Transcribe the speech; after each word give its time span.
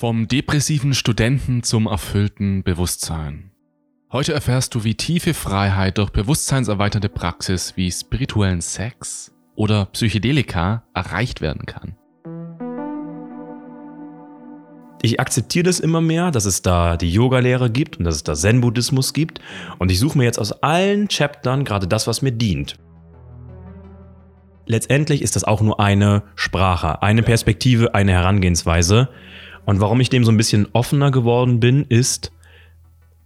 Vom 0.00 0.28
depressiven 0.28 0.94
Studenten 0.94 1.62
zum 1.62 1.86
erfüllten 1.86 2.62
Bewusstsein. 2.62 3.50
Heute 4.10 4.32
erfährst 4.32 4.74
du, 4.74 4.82
wie 4.82 4.94
tiefe 4.94 5.34
Freiheit 5.34 5.98
durch 5.98 6.08
bewusstseinserweiternde 6.08 7.10
Praxis 7.10 7.76
wie 7.76 7.92
spirituellen 7.92 8.62
Sex 8.62 9.30
oder 9.56 9.84
Psychedelika 9.84 10.84
erreicht 10.94 11.42
werden 11.42 11.66
kann. 11.66 11.98
Ich 15.02 15.20
akzeptiere 15.20 15.64
das 15.64 15.80
immer 15.80 16.00
mehr, 16.00 16.30
dass 16.30 16.46
es 16.46 16.62
da 16.62 16.96
die 16.96 17.12
Yoga-Lehre 17.12 17.70
gibt 17.70 17.98
und 17.98 18.06
dass 18.06 18.14
es 18.14 18.24
da 18.24 18.32
Zen-Buddhismus 18.32 19.12
gibt. 19.12 19.42
Und 19.78 19.90
ich 19.90 19.98
suche 19.98 20.16
mir 20.16 20.24
jetzt 20.24 20.38
aus 20.38 20.62
allen 20.62 21.08
Chaptern 21.08 21.66
gerade 21.66 21.86
das, 21.86 22.06
was 22.06 22.22
mir 22.22 22.32
dient. 22.32 22.78
Letztendlich 24.64 25.20
ist 25.20 25.36
das 25.36 25.44
auch 25.44 25.60
nur 25.60 25.78
eine 25.78 26.22
Sprache, 26.36 27.02
eine 27.02 27.22
Perspektive, 27.22 27.94
eine 27.94 28.12
Herangehensweise. 28.12 29.10
Und 29.70 29.80
warum 29.80 30.00
ich 30.00 30.10
dem 30.10 30.24
so 30.24 30.32
ein 30.32 30.36
bisschen 30.36 30.66
offener 30.72 31.12
geworden 31.12 31.60
bin, 31.60 31.84
ist, 31.84 32.32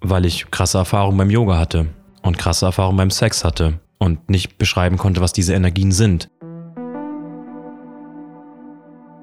weil 0.03 0.27
ich 0.27 0.51
krasse 0.51 0.77
Erfahrungen 0.77 1.17
beim 1.17 1.31
Yoga 1.31 1.57
hatte 1.57 1.87
und 2.21 2.37
krasse 2.37 2.67
Erfahrungen 2.67 2.99
beim 2.99 3.11
Sex 3.11 3.45
hatte 3.45 3.81
und 3.97 4.29
nicht 4.29 4.59
beschreiben 4.59 4.99
konnte, 4.99 5.23
was 5.23 5.33
diese 5.33 5.55
Energien 5.55 5.91
sind. 5.91 6.29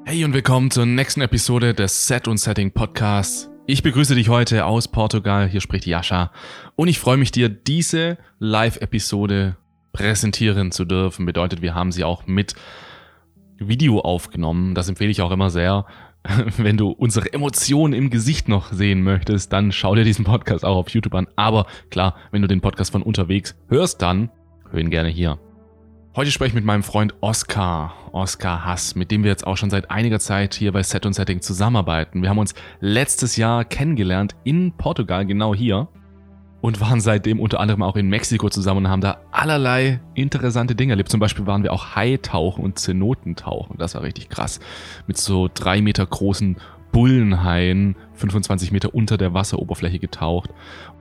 Hey 0.03 0.25
und 0.25 0.33
willkommen 0.33 0.71
zur 0.71 0.87
nächsten 0.87 1.21
Episode 1.21 1.75
des 1.75 2.07
Set 2.07 2.27
und 2.27 2.39
Setting 2.39 2.71
Podcasts. 2.71 3.51
Ich 3.67 3.83
begrüße 3.83 4.15
dich 4.15 4.29
heute 4.29 4.65
aus 4.65 4.87
Portugal, 4.87 5.47
hier 5.47 5.61
spricht 5.61 5.85
Jascha 5.85 6.31
und 6.75 6.87
ich 6.87 6.97
freue 6.97 7.17
mich 7.17 7.31
dir 7.31 7.49
diese 7.49 8.17
Live-Episode 8.39 9.57
präsentieren 9.93 10.71
zu 10.71 10.85
dürfen. 10.85 11.27
Bedeutet, 11.27 11.61
wir 11.61 11.75
haben 11.75 11.91
sie 11.91 12.03
auch 12.03 12.25
mit 12.25 12.55
Video 13.59 13.99
aufgenommen. 13.99 14.73
Das 14.73 14.89
empfehle 14.89 15.11
ich 15.11 15.21
auch 15.21 15.29
immer 15.29 15.51
sehr. 15.51 15.85
wenn 16.57 16.77
du 16.77 16.89
unsere 16.89 17.33
Emotionen 17.33 17.93
im 17.93 18.09
Gesicht 18.09 18.47
noch 18.47 18.71
sehen 18.71 19.01
möchtest, 19.03 19.51
dann 19.53 19.71
schau 19.71 19.95
dir 19.95 20.03
diesen 20.03 20.25
Podcast 20.25 20.63
auch 20.63 20.77
auf 20.77 20.89
YouTube 20.89 21.15
an. 21.15 21.27
Aber 21.35 21.65
klar, 21.89 22.15
wenn 22.31 22.41
du 22.41 22.47
den 22.47 22.61
Podcast 22.61 22.91
von 22.91 23.01
unterwegs 23.01 23.55
hörst, 23.69 24.01
dann 24.01 24.29
hör 24.69 24.79
ihn 24.79 24.89
gerne 24.89 25.09
hier. 25.09 25.39
Heute 26.15 26.29
spreche 26.29 26.49
ich 26.49 26.55
mit 26.55 26.65
meinem 26.65 26.83
Freund 26.83 27.15
Oskar, 27.21 27.93
Oskar 28.11 28.65
Hass, 28.65 28.95
mit 28.95 29.11
dem 29.11 29.23
wir 29.23 29.31
jetzt 29.31 29.47
auch 29.47 29.55
schon 29.55 29.69
seit 29.69 29.89
einiger 29.89 30.19
Zeit 30.19 30.53
hier 30.53 30.73
bei 30.73 30.83
Set 30.83 31.05
und 31.05 31.13
Setting 31.13 31.41
zusammenarbeiten. 31.41 32.21
Wir 32.21 32.29
haben 32.29 32.37
uns 32.37 32.53
letztes 32.81 33.37
Jahr 33.37 33.63
kennengelernt 33.63 34.35
in 34.43 34.73
Portugal, 34.73 35.25
genau 35.25 35.55
hier 35.55 35.87
und 36.61 36.79
waren 36.79 37.01
seitdem 37.01 37.39
unter 37.39 37.59
anderem 37.59 37.81
auch 37.81 37.95
in 37.95 38.07
Mexiko 38.07 38.49
zusammen 38.49 38.85
und 38.85 38.91
haben 38.91 39.01
da 39.01 39.17
allerlei 39.31 39.99
interessante 40.13 40.75
Dinge 40.75 40.93
erlebt. 40.93 41.09
Zum 41.09 41.19
Beispiel 41.19 41.47
waren 41.47 41.63
wir 41.63 41.73
auch 41.73 41.95
Haitauchen 41.95 42.63
und 42.63 42.79
Zenotentauchen. 42.79 43.77
Das 43.77 43.95
war 43.95 44.03
richtig 44.03 44.29
krass. 44.29 44.59
Mit 45.07 45.17
so 45.17 45.49
drei 45.51 45.81
Meter 45.81 46.05
großen 46.05 46.57
Bullenhaien, 46.91 47.95
25 48.13 48.71
Meter 48.71 48.93
unter 48.93 49.17
der 49.17 49.33
Wasseroberfläche 49.33 49.99
getaucht. 49.99 50.51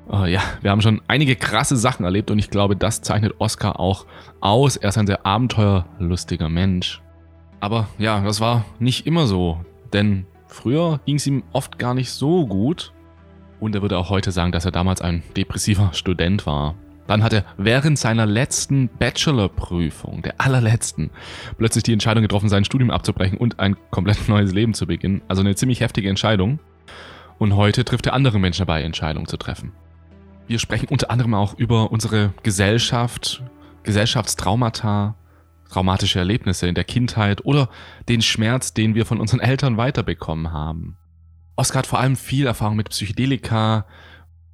Uh, 0.09 0.25
ja, 0.25 0.41
wir 0.61 0.71
haben 0.71 0.81
schon 0.81 1.03
einige 1.07 1.37
krasse 1.37 1.77
Sachen 1.77 2.05
erlebt 2.05 2.31
und 2.31 2.39
ich 2.39 2.51
glaube, 2.51 2.75
das 2.75 3.03
zeichnet 3.03 3.35
Oscar 3.39 3.79
auch 3.79 4.07
aus. 4.41 4.77
Er 4.77 4.89
ist 4.89 4.99
ein 4.99 5.07
sehr 5.07 5.25
abenteuerlustiger 5.27 6.49
Mensch. 6.49 7.01
Aber 7.61 7.89
ja, 7.99 8.21
das 8.23 8.41
war 8.41 8.65
nicht 8.79 9.07
immer 9.07 9.27
so, 9.27 9.61
denn 9.93 10.27
früher 10.47 11.01
ging 11.05 11.17
es 11.17 11.27
ihm 11.27 11.45
oft 11.53 11.79
gar 11.79 11.95
nicht 11.95 12.11
so 12.11 12.47
gut 12.47 12.93
und 13.61 13.75
er 13.75 13.83
würde 13.83 13.99
auch 13.99 14.11
heute 14.11 14.33
sagen, 14.33 14.53
dass 14.53 14.65
er 14.65 14.73
damals 14.73 15.01
ein 15.01 15.23
depressiver 15.37 15.91
Student 15.93 16.47
war. 16.47 16.75
Dann 17.07 17.23
hat 17.23 17.33
er 17.33 17.45
während 17.57 17.99
seiner 17.99 18.25
letzten 18.25 18.89
Bachelorprüfung, 18.89 20.23
der 20.23 20.41
allerletzten, 20.41 21.11
plötzlich 21.59 21.83
die 21.83 21.93
Entscheidung 21.93 22.23
getroffen, 22.23 22.49
sein 22.49 22.65
Studium 22.65 22.91
abzubrechen 22.91 23.37
und 23.37 23.59
ein 23.59 23.77
komplett 23.91 24.29
neues 24.29 24.53
Leben 24.53 24.75
zu 24.75 24.87
beginnen. 24.87 25.21
Also 25.27 25.43
eine 25.43 25.57
ziemlich 25.57 25.81
heftige 25.81 26.09
Entscheidung. 26.09 26.61
Und 27.39 27.57
heute 27.57 27.85
trifft 27.85 28.07
er 28.07 28.13
andere 28.13 28.39
Menschen 28.39 28.61
dabei, 28.61 28.83
Entscheidungen 28.83 29.27
zu 29.27 29.37
treffen. 29.37 29.73
Wir 30.47 30.59
sprechen 30.59 30.89
unter 30.89 31.11
anderem 31.11 31.35
auch 31.35 31.59
über 31.59 31.91
unsere 31.91 32.33
Gesellschaft, 32.43 33.43
Gesellschaftstraumata, 33.83 35.17
traumatische 35.71 36.19
Erlebnisse 36.19 36.69
in 36.69 36.75
der 36.75 36.85
Kindheit 36.85 37.45
oder 37.45 37.71
den 38.09 38.23
Schmerz, 38.23 38.75
den 38.75 38.95
wir 38.95 39.07
von 39.07 39.21
unseren 39.21 39.41
Eltern 39.41 39.77
weiterbekommen 39.77 40.53
haben. 40.53 40.97
Oscar 41.61 41.81
hat 41.81 41.87
vor 41.87 42.01
allem 42.01 42.17
viel 42.17 42.47
Erfahrung 42.47 42.77
mit 42.77 42.89
Psychedelika 42.89 43.85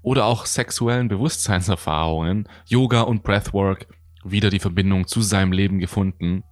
oder 0.03 0.25
auch 0.25 0.44
sexuellen 0.44 1.06
Bewusstseinserfahrungen, 1.06 2.49
Yoga 2.67 3.03
und 3.03 3.22
Breathwork, 3.22 3.87
wieder 4.25 4.50
die 4.50 4.59
Verbindung 4.59 5.06
zu 5.06 5.21
seinem 5.21 5.53
Leben 5.53 5.78
gefunden. 5.78 6.43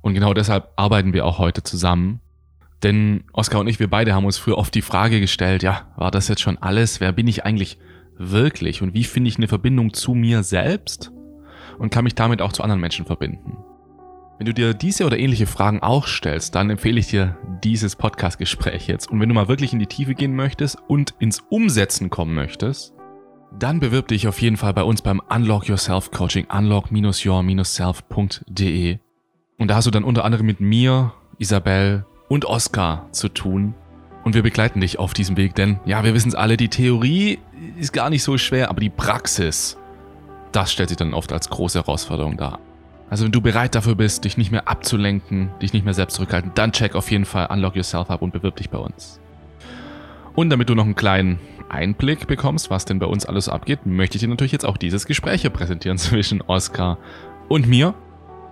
Und 0.00 0.14
genau 0.14 0.32
deshalb 0.32 0.70
arbeiten 0.76 1.12
wir 1.12 1.26
auch 1.26 1.38
heute 1.38 1.62
zusammen. 1.62 2.22
Denn 2.82 3.24
Oscar 3.34 3.60
und 3.60 3.68
ich, 3.68 3.78
wir 3.78 3.90
beide 3.90 4.14
haben 4.14 4.24
uns 4.24 4.38
früher 4.38 4.56
oft 4.56 4.74
die 4.74 4.80
Frage 4.80 5.20
gestellt, 5.20 5.62
ja, 5.62 5.92
war 5.96 6.10
das 6.10 6.28
jetzt 6.28 6.40
schon 6.40 6.56
alles? 6.56 7.02
Wer 7.02 7.12
bin 7.12 7.28
ich 7.28 7.44
eigentlich 7.44 7.76
wirklich? 8.16 8.80
Und 8.80 8.94
wie 8.94 9.04
finde 9.04 9.28
ich 9.28 9.36
eine 9.36 9.48
Verbindung 9.48 9.92
zu 9.92 10.14
mir 10.14 10.42
selbst? 10.42 11.12
Und 11.78 11.90
kann 11.90 12.04
mich 12.04 12.14
damit 12.14 12.40
auch 12.40 12.54
zu 12.54 12.62
anderen 12.62 12.80
Menschen 12.80 13.04
verbinden? 13.04 13.58
Wenn 14.40 14.46
du 14.46 14.54
dir 14.54 14.72
diese 14.72 15.04
oder 15.04 15.18
ähnliche 15.18 15.46
Fragen 15.46 15.82
auch 15.82 16.06
stellst, 16.06 16.54
dann 16.54 16.70
empfehle 16.70 16.98
ich 16.98 17.08
dir 17.08 17.36
dieses 17.62 17.94
Podcast-Gespräch 17.94 18.86
jetzt. 18.86 19.10
Und 19.10 19.20
wenn 19.20 19.28
du 19.28 19.34
mal 19.34 19.48
wirklich 19.48 19.74
in 19.74 19.78
die 19.78 19.86
Tiefe 19.86 20.14
gehen 20.14 20.34
möchtest 20.34 20.78
und 20.88 21.12
ins 21.18 21.42
Umsetzen 21.50 22.08
kommen 22.08 22.34
möchtest, 22.34 22.94
dann 23.58 23.80
bewirb 23.80 24.08
dich 24.08 24.28
auf 24.28 24.40
jeden 24.40 24.56
Fall 24.56 24.72
bei 24.72 24.82
uns 24.82 25.02
beim 25.02 25.20
Unlock 25.28 25.68
Yourself 25.68 26.10
Coaching, 26.10 26.46
unlock-your-self.de. 26.46 28.98
Und 29.58 29.68
da 29.68 29.74
hast 29.74 29.86
du 29.86 29.90
dann 29.90 30.04
unter 30.04 30.24
anderem 30.24 30.46
mit 30.46 30.60
mir, 30.60 31.12
Isabel 31.36 32.06
und 32.30 32.46
Oskar 32.46 33.12
zu 33.12 33.28
tun. 33.28 33.74
Und 34.24 34.34
wir 34.34 34.42
begleiten 34.42 34.80
dich 34.80 34.98
auf 34.98 35.12
diesem 35.12 35.36
Weg, 35.36 35.54
denn 35.54 35.80
ja, 35.84 36.02
wir 36.02 36.14
wissen 36.14 36.30
es 36.30 36.34
alle, 36.34 36.56
die 36.56 36.68
Theorie 36.68 37.40
ist 37.78 37.92
gar 37.92 38.08
nicht 38.08 38.22
so 38.22 38.38
schwer, 38.38 38.70
aber 38.70 38.80
die 38.80 38.88
Praxis, 38.88 39.76
das 40.50 40.72
stellt 40.72 40.88
sich 40.88 40.96
dann 40.96 41.12
oft 41.12 41.30
als 41.30 41.50
große 41.50 41.80
Herausforderung 41.80 42.38
dar. 42.38 42.58
Also 43.10 43.24
wenn 43.24 43.32
du 43.32 43.40
bereit 43.40 43.74
dafür 43.74 43.96
bist, 43.96 44.24
dich 44.24 44.38
nicht 44.38 44.52
mehr 44.52 44.68
abzulenken, 44.68 45.50
dich 45.60 45.72
nicht 45.72 45.84
mehr 45.84 45.94
selbst 45.94 46.14
zurückhalten, 46.14 46.52
dann 46.54 46.70
check 46.70 46.94
auf 46.94 47.10
jeden 47.10 47.24
Fall 47.24 47.48
Unlock 47.50 47.74
Yourself 47.74 48.08
ab 48.08 48.22
und 48.22 48.32
bewirb 48.32 48.56
dich 48.56 48.70
bei 48.70 48.78
uns. 48.78 49.20
Und 50.34 50.48
damit 50.50 50.68
du 50.68 50.76
noch 50.76 50.84
einen 50.84 50.94
kleinen 50.94 51.40
Einblick 51.68 52.28
bekommst, 52.28 52.70
was 52.70 52.84
denn 52.84 53.00
bei 53.00 53.06
uns 53.06 53.26
alles 53.26 53.48
abgeht, 53.48 53.84
möchte 53.84 54.16
ich 54.16 54.20
dir 54.20 54.28
natürlich 54.28 54.52
jetzt 54.52 54.64
auch 54.64 54.76
dieses 54.76 55.06
Gespräch 55.06 55.42
hier 55.42 55.50
präsentieren 55.50 55.98
zwischen 55.98 56.40
Oskar 56.42 56.98
und 57.48 57.66
mir. 57.66 57.94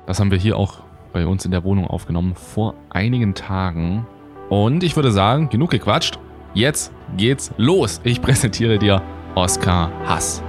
Das 0.06 0.18
haben 0.18 0.32
wir 0.32 0.38
hier 0.38 0.56
auch 0.56 0.80
bei 1.12 1.26
uns 1.26 1.44
in 1.44 1.52
der 1.52 1.62
Wohnung 1.64 1.86
aufgenommen 1.86 2.34
vor 2.34 2.74
einigen 2.90 3.34
Tagen. 3.34 4.06
Und 4.48 4.82
ich 4.82 4.96
würde 4.96 5.12
sagen, 5.12 5.48
genug 5.50 5.70
gequatscht. 5.70 6.18
Jetzt 6.54 6.92
geht's 7.16 7.52
los. 7.58 8.00
Ich 8.02 8.20
präsentiere 8.20 8.78
dir 8.78 9.02
Oskar 9.34 9.92
Hass. 10.04 10.42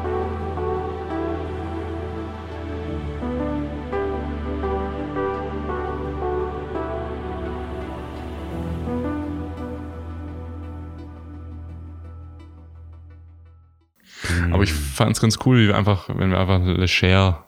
Aber 14.59 14.63
ich 14.65 14.73
fand 14.73 15.11
es 15.15 15.21
ganz 15.21 15.37
cool, 15.45 15.57
wie 15.59 15.67
wir 15.67 15.77
einfach, 15.77 16.09
wenn 16.09 16.31
wir 16.31 16.39
einfach 16.39 16.59
leger, 16.63 17.45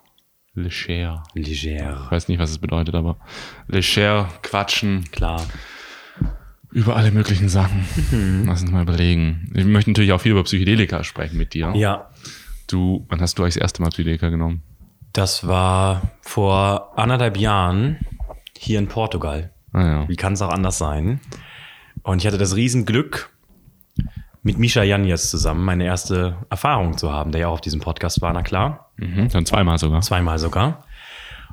leger, 0.54 1.24
Leger. 1.34 2.02
ich 2.06 2.12
weiß 2.12 2.28
nicht, 2.28 2.40
was 2.40 2.50
es 2.52 2.58
bedeutet, 2.58 2.96
aber 2.96 3.18
leger 3.68 4.30
quatschen 4.44 5.06
Klar. 5.12 5.46
über 6.72 6.96
alle 6.96 7.12
möglichen 7.12 7.50
Sachen. 7.50 7.86
Lass 8.48 8.62
uns 8.62 8.72
mal 8.72 8.84
überlegen. 8.84 9.52
Ich 9.56 9.66
möchte 9.66 9.90
natürlich 9.92 10.14
auch 10.14 10.22
viel 10.22 10.32
über 10.32 10.44
Psychedelika 10.44 11.04
sprechen 11.04 11.38
mit 11.38 11.54
dir. 11.54 11.72
Ja, 11.76 12.10
Du, 12.68 13.06
wann 13.10 13.20
hast 13.20 13.38
du 13.38 13.44
eigentlich 13.44 13.56
das 13.56 13.62
erste 13.64 13.82
Mal 13.82 13.90
Psychedelika 13.90 14.30
genommen? 14.30 14.64
das 15.14 15.46
war 15.46 16.14
vor 16.22 16.98
anderthalb 16.98 17.36
Jahren 17.36 17.98
hier 18.58 18.80
in 18.80 18.88
Portugal. 18.88 19.52
Ah 19.74 19.82
ja. 19.86 20.08
Wie 20.08 20.16
kann 20.16 20.32
es 20.34 20.42
auch 20.42 20.52
anders 20.52 20.78
sein? 20.78 21.20
Und 22.04 22.20
ich 22.22 22.28
hatte 22.28 22.38
das 22.38 22.56
Riesenglück, 22.56 23.30
mit 24.44 24.58
Misha 24.58 24.84
Janjes 24.84 25.30
zusammen 25.30 25.64
meine 25.64 25.86
erste 25.86 26.38
Erfahrung 26.50 26.98
zu 26.98 27.12
haben, 27.12 27.32
der 27.32 27.42
ja 27.42 27.48
auch 27.48 27.54
auf 27.54 27.62
diesem 27.62 27.80
Podcast 27.80 28.22
war, 28.22 28.34
na 28.34 28.42
klar. 28.42 28.92
Mhm. 28.98 29.30
Dann 29.30 29.46
zweimal 29.46 29.78
sogar. 29.78 30.02
Zweimal 30.02 30.40
sogar. 30.40 30.86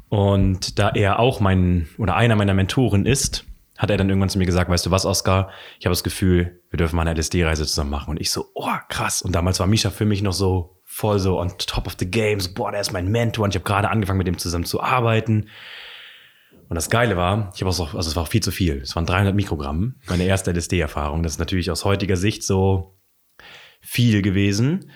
Und 0.08 0.78
da 0.78 0.88
er 0.90 1.18
auch 1.18 1.40
mein 1.40 1.88
oder 1.98 2.16
einer 2.16 2.36
meiner 2.36 2.54
Mentoren 2.54 3.04
ist, 3.04 3.44
hat 3.76 3.90
er 3.90 3.96
dann 3.96 4.08
irgendwann 4.08 4.30
zu 4.30 4.38
mir 4.38 4.46
gesagt, 4.46 4.70
weißt 4.70 4.86
du 4.86 4.90
was, 4.90 5.06
Oskar, 5.06 5.50
ich 5.78 5.86
habe 5.86 5.92
das 5.92 6.02
Gefühl, 6.02 6.60
wir 6.70 6.78
dürfen 6.78 6.96
mal 6.96 7.06
eine 7.06 7.18
LSD-Reise 7.18 7.64
zusammen 7.66 7.90
machen. 7.90 8.10
Und 8.10 8.20
ich 8.20 8.30
so, 8.30 8.46
oh, 8.54 8.74
krass. 8.88 9.22
Und 9.22 9.34
damals 9.34 9.60
war 9.60 9.66
Misha 9.66 9.90
für 9.90 10.04
mich 10.04 10.22
noch 10.22 10.32
so 10.32 10.80
voll 10.84 11.18
so 11.18 11.38
on 11.38 11.52
top 11.58 11.86
of 11.86 11.94
the 11.98 12.10
games. 12.10 12.52
Boah, 12.52 12.72
der 12.72 12.80
ist 12.80 12.92
mein 12.92 13.08
Mentor 13.08 13.44
und 13.44 13.50
ich 13.50 13.60
habe 13.60 13.64
gerade 13.64 13.90
angefangen, 13.90 14.18
mit 14.18 14.26
dem 14.26 14.38
zusammen 14.38 14.64
zu 14.64 14.82
arbeiten. 14.82 15.48
Und 16.68 16.74
das 16.74 16.90
Geile 16.90 17.16
war, 17.16 17.50
ich 17.54 17.62
habe 17.62 17.70
auch, 17.70 17.94
also 17.94 18.10
es 18.10 18.14
war 18.16 18.24
auch 18.24 18.28
viel 18.28 18.42
zu 18.42 18.50
viel. 18.50 18.78
Es 18.82 18.94
waren 18.94 19.06
300 19.06 19.34
Mikrogramm, 19.34 19.96
meine 20.08 20.24
erste 20.24 20.50
LSD-Erfahrung. 20.52 21.22
Das 21.22 21.32
ist 21.32 21.38
natürlich 21.38 21.70
aus 21.70 21.84
heutiger 21.84 22.16
Sicht 22.16 22.42
so 22.44 22.98
viel 23.80 24.22
gewesen, 24.22 24.90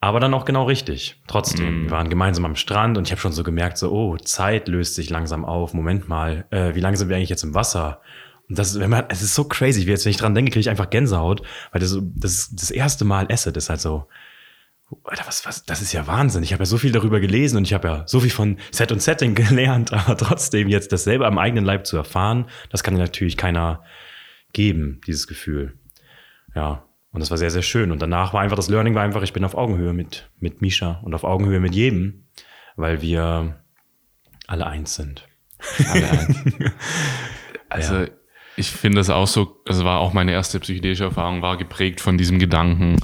aber 0.00 0.20
dann 0.20 0.34
auch 0.34 0.44
genau 0.44 0.64
richtig. 0.64 1.22
Trotzdem, 1.26 1.84
wir 1.84 1.90
waren 1.92 2.10
gemeinsam 2.10 2.44
am 2.44 2.56
Strand 2.56 2.98
und 2.98 3.06
ich 3.06 3.12
habe 3.12 3.20
schon 3.20 3.32
so 3.32 3.42
gemerkt, 3.42 3.78
so, 3.78 3.90
oh, 3.90 4.16
Zeit 4.18 4.68
löst 4.68 4.96
sich 4.96 5.08
langsam 5.08 5.44
auf. 5.46 5.72
Moment 5.72 6.08
mal, 6.08 6.46
äh, 6.50 6.74
wie 6.74 6.80
lange 6.80 6.96
sind 6.96 7.08
wir 7.08 7.16
eigentlich 7.16 7.30
jetzt 7.30 7.44
im 7.44 7.54
Wasser? 7.54 8.02
Und 8.50 8.58
das, 8.58 8.78
wenn 8.78 8.90
man, 8.90 9.04
es 9.08 9.22
ist 9.22 9.34
so 9.34 9.44
crazy, 9.44 9.82
jetzt, 9.84 10.04
wenn 10.04 10.10
ich 10.10 10.18
dran 10.18 10.34
denke, 10.34 10.50
kriege 10.50 10.60
ich 10.60 10.68
einfach 10.68 10.90
Gänsehaut, 10.90 11.40
weil 11.72 11.80
das, 11.80 11.88
so- 11.90 12.02
das 12.14 12.32
ist 12.32 12.60
das 12.60 12.70
erste 12.70 13.06
Mal 13.06 13.26
esse, 13.30 13.50
das 13.52 13.64
ist 13.64 13.70
halt 13.70 13.80
so, 13.80 14.06
Alter, 15.04 15.26
was, 15.26 15.44
was, 15.46 15.64
das 15.64 15.82
ist 15.82 15.92
ja 15.92 16.06
Wahnsinn. 16.06 16.42
Ich 16.42 16.52
habe 16.52 16.62
ja 16.62 16.66
so 16.66 16.78
viel 16.78 16.92
darüber 16.92 17.20
gelesen 17.20 17.56
und 17.56 17.64
ich 17.64 17.74
habe 17.74 17.88
ja 17.88 18.02
so 18.06 18.20
viel 18.20 18.30
von 18.30 18.58
Set 18.70 18.92
und 18.92 19.02
Setting 19.02 19.34
gelernt, 19.34 19.92
aber 19.92 20.16
trotzdem 20.16 20.68
jetzt 20.68 20.92
das 20.92 21.04
selber 21.04 21.26
am 21.26 21.38
eigenen 21.38 21.64
Leib 21.64 21.86
zu 21.86 21.96
erfahren, 21.96 22.46
das 22.70 22.82
kann 22.82 22.94
dir 22.94 23.00
natürlich 23.00 23.36
keiner 23.36 23.82
geben, 24.52 25.00
dieses 25.06 25.26
Gefühl. 25.26 25.78
Ja, 26.54 26.84
und 27.10 27.20
das 27.20 27.30
war 27.30 27.38
sehr, 27.38 27.50
sehr 27.50 27.62
schön. 27.62 27.92
Und 27.92 28.02
danach 28.02 28.32
war 28.32 28.42
einfach, 28.42 28.56
das 28.56 28.68
Learning 28.68 28.94
war 28.94 29.02
einfach, 29.02 29.22
ich 29.22 29.32
bin 29.32 29.44
auf 29.44 29.54
Augenhöhe 29.54 29.92
mit, 29.92 30.30
mit 30.38 30.60
Misha 30.60 31.00
und 31.02 31.14
auf 31.14 31.24
Augenhöhe 31.24 31.60
mit 31.60 31.74
jedem, 31.74 32.26
weil 32.76 33.02
wir 33.02 33.62
alle 34.46 34.66
eins 34.66 34.94
sind. 34.94 35.26
Alle 35.90 36.10
eins. 36.10 36.42
Also 37.70 38.04
ich 38.56 38.70
finde 38.70 38.98
das 38.98 39.10
auch 39.10 39.26
so, 39.26 39.60
also 39.66 39.84
war 39.84 39.98
auch 39.98 40.12
meine 40.12 40.30
erste 40.30 40.60
psychedelische 40.60 41.02
Erfahrung, 41.02 41.42
war 41.42 41.56
geprägt 41.56 42.00
von 42.00 42.16
diesem 42.16 42.38
Gedanken, 42.38 43.00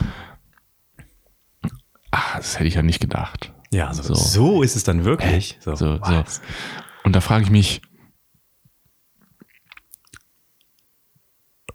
ach, 2.11 2.37
das 2.37 2.59
hätte 2.59 2.69
ich 2.69 2.75
ja 2.75 2.83
nicht 2.83 3.01
gedacht. 3.01 3.53
Ja, 3.73 3.93
so, 3.95 4.03
So. 4.03 4.15
so. 4.15 4.63
ist 4.63 4.77
es 4.77 4.85
dann 4.85 5.05
wirklich. 5.05 5.59
So, 5.61 5.75
So, 5.75 5.99
so. 6.03 6.25
Und 7.05 7.15
da 7.15 7.21
frage 7.21 7.45
ich 7.45 7.51
mich, 7.51 7.83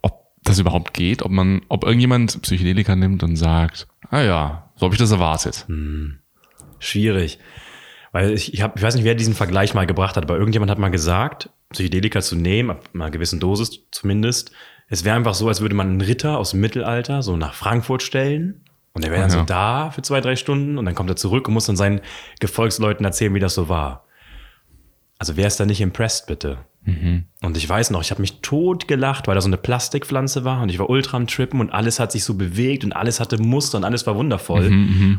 ob 0.01 0.31
das 0.43 0.59
überhaupt 0.59 0.93
geht, 0.93 1.23
ob 1.23 1.31
man, 1.31 1.61
ob 1.69 1.83
irgendjemand 1.83 2.41
Psychedelika 2.41 2.95
nimmt 2.95 3.23
und 3.23 3.35
sagt, 3.37 3.87
ah 4.09 4.21
ja, 4.21 4.71
so 4.75 4.85
habe 4.85 4.93
ich 4.93 4.99
das 4.99 5.11
erwartet. 5.11 5.65
Schwierig. 6.79 7.39
Weil 8.11 8.31
ich, 8.31 8.53
ich, 8.53 8.61
hab, 8.61 8.77
ich 8.77 8.83
weiß 8.83 8.95
nicht, 8.95 9.03
wer 9.03 9.15
diesen 9.15 9.33
Vergleich 9.33 9.73
mal 9.73 9.87
gebracht 9.87 10.15
hat, 10.15 10.23
aber 10.23 10.37
irgendjemand 10.37 10.69
hat 10.71 10.77
mal 10.77 10.89
gesagt, 10.89 11.49
Psychedelika 11.71 12.21
zu 12.21 12.35
nehmen, 12.35 12.71
ab 12.71 12.89
einer 12.93 13.11
gewissen 13.11 13.39
Dosis 13.39 13.87
zumindest, 13.91 14.51
es 14.87 15.03
wäre 15.03 15.15
einfach 15.15 15.33
so, 15.33 15.47
als 15.47 15.61
würde 15.61 15.75
man 15.75 15.89
einen 15.89 16.01
Ritter 16.01 16.37
aus 16.37 16.51
dem 16.51 16.61
Mittelalter 16.61 17.23
so 17.23 17.35
nach 17.37 17.55
Frankfurt 17.55 18.03
stellen 18.03 18.64
und 18.95 19.03
der 19.03 19.11
wäre 19.11 19.21
dann 19.21 19.29
Ja. 19.29 19.37
so 19.39 19.43
da 19.45 19.91
für 19.91 20.01
zwei, 20.01 20.21
drei 20.21 20.35
Stunden 20.35 20.79
und 20.79 20.85
dann 20.85 20.95
kommt 20.95 21.09
er 21.11 21.15
zurück 21.15 21.47
und 21.47 21.53
muss 21.53 21.67
dann 21.67 21.75
seinen 21.75 22.01
Gefolgsleuten 22.39 23.05
erzählen, 23.05 23.35
wie 23.35 23.39
das 23.39 23.53
so 23.53 23.69
war. 23.69 24.05
Also 25.19 25.37
wer 25.37 25.45
ist 25.47 25.59
da 25.59 25.65
nicht 25.65 25.81
impressed, 25.81 26.25
bitte? 26.27 26.57
Und 27.41 27.57
ich 27.57 27.67
weiß 27.67 27.89
noch, 27.89 28.01
ich 28.01 28.11
habe 28.11 28.21
mich 28.21 28.41
tot 28.41 28.87
gelacht, 28.87 29.27
weil 29.27 29.33
da 29.33 29.41
so 29.41 29.47
eine 29.47 29.57
Plastikpflanze 29.57 30.43
war 30.45 30.61
und 30.61 30.69
ich 30.69 30.77
war 30.77 30.87
ultra 30.87 31.17
am 31.17 31.25
Trippen 31.25 31.59
und 31.59 31.71
alles 31.71 31.99
hat 31.99 32.11
sich 32.11 32.23
so 32.23 32.35
bewegt 32.35 32.83
und 32.83 32.93
alles 32.93 33.19
hatte 33.19 33.41
Muster 33.41 33.77
und 33.79 33.83
alles 33.83 34.05
war 34.05 34.15
wundervoll. 34.15 34.67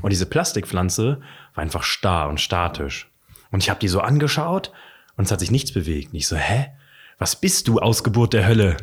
Und 0.01 0.11
diese 0.11 0.27
Plastikpflanze 0.27 1.21
war 1.55 1.63
einfach 1.63 1.83
starr 1.83 2.29
und 2.29 2.41
statisch. 2.41 3.11
Und 3.51 3.63
ich 3.65 3.69
habe 3.71 3.81
die 3.81 3.89
so 3.89 4.01
angeschaut 4.01 4.71
und 5.17 5.25
es 5.25 5.33
hat 5.33 5.41
sich 5.41 5.51
nichts 5.51 5.73
bewegt. 5.73 6.13
Und 6.13 6.19
ich 6.19 6.29
so, 6.29 6.37
hä? 6.37 6.67
Was 7.19 7.41
bist 7.41 7.67
du, 7.69 7.79
Ausgeburt 7.79 8.35
der 8.35 8.47
Hölle? 8.47 8.77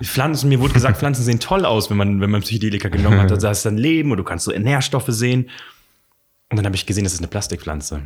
Die 0.00 0.04
Pflanzen, 0.04 0.48
mir 0.48 0.60
wurde 0.60 0.72
gesagt, 0.72 0.98
Pflanzen 0.98 1.24
sehen 1.24 1.40
toll 1.40 1.64
aus, 1.64 1.90
wenn 1.90 1.96
man, 1.96 2.20
wenn 2.20 2.30
man 2.30 2.42
Psychedelika 2.42 2.88
genommen 2.88 3.20
hat. 3.20 3.30
Da 3.42 3.50
ist 3.50 3.64
dann 3.64 3.76
Leben 3.76 4.12
und 4.12 4.18
du 4.18 4.24
kannst 4.24 4.44
so 4.44 4.52
Nährstoffe 4.52 5.08
sehen. 5.08 5.50
Und 6.50 6.56
dann 6.56 6.66
habe 6.66 6.76
ich 6.76 6.86
gesehen, 6.86 7.04
das 7.04 7.14
ist 7.14 7.18
eine 7.18 7.28
Plastikpflanze. 7.28 8.02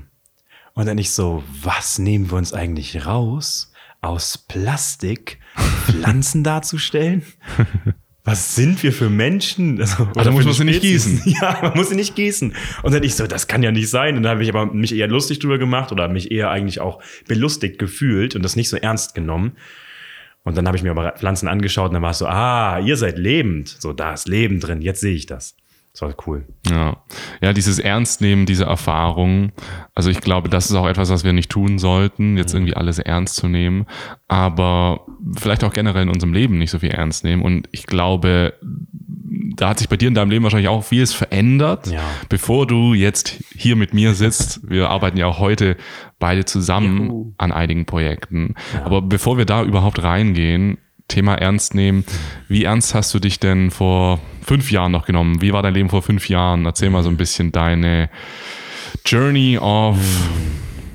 Und 0.73 0.87
dann 0.87 0.99
ich 0.99 1.11
so, 1.11 1.43
was 1.63 1.99
nehmen 1.99 2.31
wir 2.31 2.39
uns 2.39 2.55
eigentlich 2.55 3.07
raus, 3.07 3.73
aus 4.01 4.39
Plastik 4.39 5.41
Pflanzen 5.85 6.45
darzustellen? 6.45 7.23
Was 8.27 8.57
sind 8.57 8.83
wir 8.83 8.93
für 8.93 9.09
Menschen? 9.09 9.81
Also, 9.81 10.05
da 10.13 10.31
muss 10.33 10.43
für 10.43 10.49
man 10.49 10.55
sie 10.55 10.65
nicht 10.65 10.79
Spezies? 10.79 11.23
Ja, 11.41 11.59
man 11.63 11.75
muss 11.75 11.91
sie 11.91 11.95
nicht 11.95 12.17
gießen. 12.17 12.55
Und 12.83 12.93
dann 12.93 13.05
ich 13.05 13.15
so, 13.15 13.27
das 13.27 13.47
kann 13.47 13.63
ja 13.63 13.71
nicht 13.71 13.89
sein. 13.89 14.17
Und 14.17 14.25
dann 14.25 14.33
habe 14.33 14.43
ich 14.43 14.49
aber 14.49 14.67
mich 14.67 14.95
eher 14.95 15.07
lustig 15.07 15.39
drüber 15.39 15.59
gemacht 15.59 15.93
oder 15.93 16.09
mich 16.09 16.33
eher 16.33 16.51
eigentlich 16.51 16.81
auch 16.81 17.01
belustigt 17.29 17.79
gefühlt 17.79 18.35
und 18.35 18.43
das 18.43 18.57
nicht 18.57 18.69
so 18.69 18.77
ernst 18.77 19.15
genommen. 19.15 19.53
Und 20.43 20.57
dann 20.57 20.67
habe 20.67 20.77
ich 20.77 20.83
mir 20.83 20.91
aber 20.91 21.13
Pflanzen 21.13 21.49
angeschaut 21.49 21.89
und 21.89 21.95
dann 21.95 22.03
war 22.03 22.11
es 22.11 22.19
so, 22.19 22.27
ah, 22.27 22.81
ihr 22.81 22.97
seid 22.97 23.17
lebend. 23.17 23.69
So, 23.69 23.93
da 23.93 24.13
ist 24.13 24.29
Leben 24.29 24.61
drin. 24.61 24.83
Jetzt 24.83 25.01
sehe 25.01 25.15
ich 25.15 25.27
das. 25.27 25.57
Das 25.99 26.03
war 26.03 26.15
cool. 26.27 26.45
Ja. 26.71 26.99
ja, 27.41 27.55
dieses 27.55 27.79
Ernstnehmen 27.79 28.45
dieser 28.45 28.67
Erfahrung. 28.67 29.53
Also 29.95 30.11
ich 30.11 30.21
glaube, 30.21 30.51
das 30.51 30.67
ist 30.67 30.75
auch 30.77 30.87
etwas, 30.87 31.09
was 31.09 31.25
wir 31.25 31.33
nicht 31.33 31.51
tun 31.51 31.79
sollten, 31.79 32.37
jetzt 32.37 32.53
irgendwie 32.53 32.75
alles 32.77 32.99
ernst 32.99 33.37
zu 33.37 33.49
nehmen, 33.49 33.87
aber 34.29 35.07
vielleicht 35.39 35.65
auch 35.65 35.73
generell 35.73 36.03
in 36.03 36.11
unserem 36.11 36.35
Leben 36.35 36.59
nicht 36.59 36.71
so 36.71 36.81
viel 36.81 36.91
ernst 36.91 37.25
nehmen. 37.25 37.41
Und 37.41 37.67
ich 37.73 37.87
glaube, 37.87 38.53
da 39.57 39.71
hat 39.71 39.79
sich 39.79 39.89
bei 39.89 39.97
dir 39.97 40.09
in 40.09 40.15
deinem 40.15 40.29
Leben 40.31 40.43
wahrscheinlich 40.45 40.69
auch 40.69 40.85
vieles 40.85 41.15
verändert, 41.15 41.87
Ja. 41.87 42.03
bevor 42.29 42.67
du 42.67 42.93
jetzt 42.93 43.43
hier 43.57 43.75
mit 43.75 43.95
mir 43.95 44.13
sitzt. 44.13 44.69
Wir 44.69 44.91
arbeiten 44.91 45.17
ja 45.17 45.25
auch 45.27 45.39
heute 45.39 45.79
beide 46.19 46.45
zusammen 46.45 47.07
Juhu. 47.07 47.33
an 47.39 47.53
einigen 47.53 47.87
Projekten. 47.87 48.55
Aber 48.85 49.01
bevor 49.01 49.39
wir 49.39 49.47
da 49.47 49.63
überhaupt 49.63 50.03
reingehen, 50.03 50.77
Thema 51.09 51.37
ernst 51.37 51.75
nehmen. 51.75 52.05
Wie 52.49 52.65
ernst 52.65 52.95
hast 52.95 53.15
du 53.15 53.19
dich 53.19 53.41
denn 53.41 53.71
vor 53.71 54.21
fünf 54.47 54.71
Jahren 54.71 54.93
noch 54.93 55.05
genommen? 55.07 55.41
Wie 55.43 55.53
war 55.53 55.63
dein 55.63 55.75
Leben 55.75 55.91
vor 55.91 56.03
fünf 56.03 56.29
Jahren? 56.29 56.65
Erzähl 56.65 56.89
mal 56.91 57.03
so 57.03 57.09
ein 57.11 57.17
bisschen 57.17 57.53
deine 57.53 58.09
Journey 59.05 59.59
of 59.59 59.99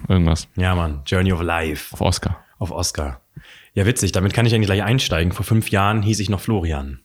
irgendwas. 0.07 0.47
Ja, 0.55 0.73
Mann. 0.75 1.01
Journey 1.05 1.31
of 1.33 1.41
Life. 1.41 1.93
Auf 1.93 2.01
Oscar. 2.01 2.43
Auf 2.59 2.71
Oscar. 2.71 3.21
Ja, 3.73 3.85
witzig. 3.85 4.11
Damit 4.11 4.33
kann 4.33 4.45
ich 4.45 4.53
eigentlich 4.55 4.67
gleich 4.67 4.83
einsteigen. 4.83 5.31
Vor 5.31 5.45
fünf 5.45 5.69
Jahren 5.71 6.01
hieß 6.01 6.19
ich 6.19 6.29
noch 6.29 6.39
Florian. 6.39 7.01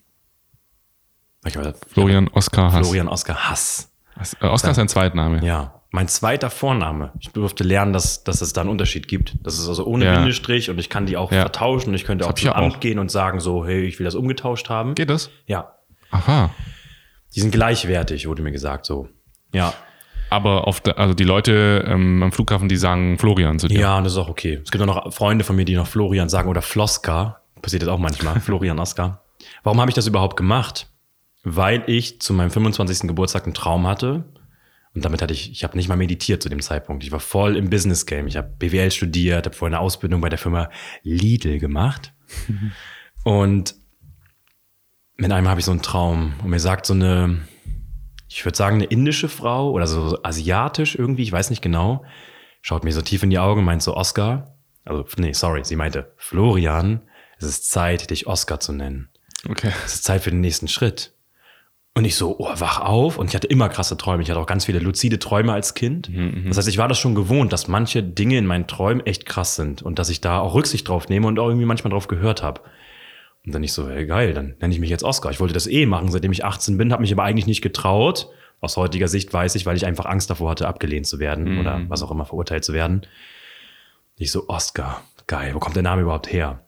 Ich 1.46 1.56
war, 1.56 1.74
Florian 1.88 2.28
Oscar 2.28 2.72
Hass. 2.72 2.86
Florian 2.86 3.08
Oscar 3.08 3.48
Hass. 3.50 3.92
Äh, 4.40 4.46
Oscar 4.46 4.70
ist 4.72 4.78
ein 4.78 4.88
Zweitname. 4.88 5.44
Ja. 5.44 5.72
Mein 5.92 6.08
zweiter 6.08 6.50
Vorname. 6.50 7.12
Ich 7.20 7.28
durfte 7.30 7.62
lernen, 7.62 7.92
dass, 7.92 8.24
dass 8.24 8.40
es 8.40 8.52
da 8.52 8.62
einen 8.62 8.70
Unterschied 8.70 9.06
gibt. 9.06 9.34
Das 9.42 9.58
ist 9.58 9.68
also 9.68 9.86
ohne 9.86 10.04
Ja. 10.06 10.14
Bindestrich 10.16 10.68
und 10.68 10.78
ich 10.78 10.90
kann 10.90 11.06
die 11.06 11.16
auch 11.16 11.30
Ja. 11.30 11.42
vertauschen 11.42 11.90
und 11.90 11.94
ich 11.94 12.04
könnte 12.04 12.24
auch 12.24 12.30
hab 12.30 12.38
ich 12.38 12.44
zum 12.44 12.52
Amt 12.52 12.76
auch. 12.76 12.80
gehen 12.80 12.98
und 12.98 13.10
sagen 13.10 13.38
so, 13.40 13.64
hey, 13.64 13.82
ich 13.84 13.98
will 13.98 14.04
das 14.04 14.14
umgetauscht 14.16 14.68
haben. 14.68 14.94
Geht 14.96 15.08
das? 15.10 15.30
Ja. 15.46 15.75
Aha. 16.10 16.50
Die 17.34 17.40
sind 17.40 17.50
gleichwertig, 17.50 18.26
wurde 18.26 18.42
mir 18.42 18.52
gesagt 18.52 18.86
so. 18.86 19.08
Ja. 19.52 19.74
Aber 20.30 20.66
auf 20.66 20.80
der, 20.80 20.98
also 20.98 21.14
die 21.14 21.24
Leute 21.24 21.84
ähm, 21.86 22.22
am 22.22 22.32
Flughafen, 22.32 22.68
die 22.68 22.76
sagen 22.76 23.18
Florian 23.18 23.58
zu 23.58 23.68
dir. 23.68 23.78
Ja, 23.78 23.98
und 23.98 24.04
das 24.04 24.14
ist 24.14 24.18
auch 24.18 24.28
okay. 24.28 24.60
Es 24.62 24.70
gibt 24.70 24.82
auch 24.82 24.86
noch 24.86 25.12
Freunde 25.12 25.44
von 25.44 25.54
mir, 25.54 25.64
die 25.64 25.76
noch 25.76 25.86
Florian 25.86 26.28
sagen 26.28 26.48
oder 26.48 26.62
Floska. 26.62 27.42
Passiert 27.62 27.82
das 27.82 27.88
auch 27.88 27.98
manchmal. 27.98 28.40
Florian 28.40 28.78
Oscar. 28.78 29.22
Warum 29.62 29.80
habe 29.80 29.90
ich 29.90 29.94
das 29.94 30.06
überhaupt 30.06 30.36
gemacht? 30.36 30.90
Weil 31.44 31.84
ich 31.86 32.20
zu 32.20 32.34
meinem 32.34 32.50
25. 32.50 33.06
Geburtstag 33.06 33.44
einen 33.44 33.54
Traum 33.54 33.86
hatte. 33.86 34.24
Und 34.94 35.04
damit 35.04 35.22
hatte 35.22 35.34
ich, 35.34 35.52
ich 35.52 35.62
habe 35.62 35.76
nicht 35.76 35.88
mal 35.88 35.96
meditiert 35.96 36.42
zu 36.42 36.48
dem 36.48 36.60
Zeitpunkt. 36.60 37.04
Ich 37.04 37.12
war 37.12 37.20
voll 37.20 37.56
im 37.56 37.70
Business 37.70 38.06
Game. 38.06 38.26
Ich 38.26 38.36
habe 38.36 38.48
BWL 38.58 38.90
studiert, 38.90 39.46
habe 39.46 39.54
vorher 39.54 39.76
eine 39.76 39.84
Ausbildung 39.84 40.22
bei 40.22 40.30
der 40.30 40.38
Firma 40.38 40.70
Lidl 41.02 41.58
gemacht. 41.58 42.12
und 43.22 43.74
mit 45.16 45.32
einem 45.32 45.48
habe 45.48 45.60
ich 45.60 45.66
so 45.66 45.72
einen 45.72 45.82
Traum. 45.82 46.34
Und 46.42 46.50
mir 46.50 46.60
sagt 46.60 46.86
so 46.86 46.94
eine, 46.94 47.40
ich 48.28 48.44
würde 48.44 48.56
sagen, 48.56 48.76
eine 48.76 48.84
indische 48.84 49.28
Frau 49.28 49.70
oder 49.70 49.86
so 49.86 50.18
asiatisch 50.22 50.94
irgendwie, 50.94 51.22
ich 51.22 51.32
weiß 51.32 51.50
nicht 51.50 51.62
genau, 51.62 52.04
schaut 52.60 52.84
mir 52.84 52.92
so 52.92 53.02
tief 53.02 53.22
in 53.22 53.30
die 53.30 53.38
Augen 53.38 53.60
und 53.60 53.66
meint 53.66 53.82
so, 53.82 53.96
Oscar, 53.96 54.56
also 54.84 55.04
nee, 55.16 55.32
sorry, 55.32 55.64
sie 55.64 55.76
meinte, 55.76 56.12
Florian, 56.16 57.02
es 57.38 57.46
ist 57.46 57.70
Zeit, 57.70 58.10
dich 58.10 58.26
Oscar 58.26 58.60
zu 58.60 58.72
nennen. 58.72 59.08
Okay. 59.48 59.70
Es 59.84 59.94
ist 59.94 60.04
Zeit 60.04 60.22
für 60.22 60.30
den 60.30 60.40
nächsten 60.40 60.68
Schritt. 60.68 61.12
Und 61.94 62.04
ich 62.04 62.16
so, 62.16 62.36
oh, 62.38 62.50
wach 62.58 62.80
auf. 62.80 63.16
Und 63.16 63.28
ich 63.28 63.34
hatte 63.34 63.46
immer 63.46 63.70
krasse 63.70 63.96
Träume. 63.96 64.22
Ich 64.22 64.28
hatte 64.28 64.38
auch 64.38 64.46
ganz 64.46 64.66
viele 64.66 64.80
luzide 64.80 65.18
Träume 65.18 65.54
als 65.54 65.72
Kind. 65.72 66.10
Das 66.46 66.58
heißt, 66.58 66.68
ich 66.68 66.76
war 66.76 66.88
das 66.88 66.98
schon 66.98 67.14
gewohnt, 67.14 67.54
dass 67.54 67.68
manche 67.68 68.02
Dinge 68.02 68.36
in 68.36 68.44
meinen 68.44 68.66
Träumen 68.66 69.04
echt 69.06 69.24
krass 69.24 69.54
sind 69.54 69.80
und 69.80 69.98
dass 69.98 70.10
ich 70.10 70.20
da 70.20 70.40
auch 70.40 70.52
Rücksicht 70.52 70.86
drauf 70.88 71.08
nehme 71.08 71.26
und 71.26 71.38
auch 71.38 71.48
irgendwie 71.48 71.64
manchmal 71.64 71.90
drauf 71.90 72.06
gehört 72.06 72.42
habe. 72.42 72.60
Und 73.46 73.54
dann 73.54 73.62
ich 73.62 73.72
so, 73.72 73.88
hey, 73.88 74.06
geil, 74.06 74.34
dann 74.34 74.56
nenne 74.60 74.74
ich 74.74 74.80
mich 74.80 74.90
jetzt 74.90 75.04
Oscar. 75.04 75.30
Ich 75.30 75.38
wollte 75.38 75.54
das 75.54 75.68
eh 75.68 75.86
machen, 75.86 76.10
seitdem 76.10 76.32
ich 76.32 76.44
18 76.44 76.76
bin, 76.76 76.92
habe 76.92 77.02
mich 77.02 77.12
aber 77.12 77.22
eigentlich 77.22 77.46
nicht 77.46 77.62
getraut. 77.62 78.28
Aus 78.60 78.76
heutiger 78.76 79.06
Sicht 79.06 79.32
weiß 79.32 79.54
ich, 79.54 79.66
weil 79.66 79.76
ich 79.76 79.86
einfach 79.86 80.06
Angst 80.06 80.30
davor 80.30 80.50
hatte, 80.50 80.66
abgelehnt 80.66 81.06
zu 81.06 81.20
werden 81.20 81.60
oder 81.60 81.82
was 81.88 82.02
auch 82.02 82.10
immer 82.10 82.24
verurteilt 82.24 82.64
zu 82.64 82.72
werden. 82.72 83.02
Ich 84.16 84.32
so, 84.32 84.48
Oscar, 84.48 85.02
geil, 85.26 85.54
wo 85.54 85.60
kommt 85.60 85.76
der 85.76 85.82
Name 85.82 86.02
überhaupt 86.02 86.32
her? 86.32 86.66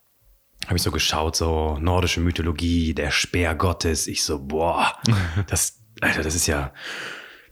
Habe 0.66 0.76
ich 0.76 0.82
so 0.82 0.90
geschaut, 0.90 1.34
so 1.34 1.78
nordische 1.80 2.20
Mythologie, 2.20 2.94
der 2.94 3.10
Speer 3.10 3.54
Gottes. 3.54 4.06
Ich 4.06 4.22
so, 4.22 4.38
boah, 4.38 4.92
das, 5.48 5.80
Alter, 6.00 6.22
das 6.22 6.34
ist 6.34 6.46
ja, 6.46 6.72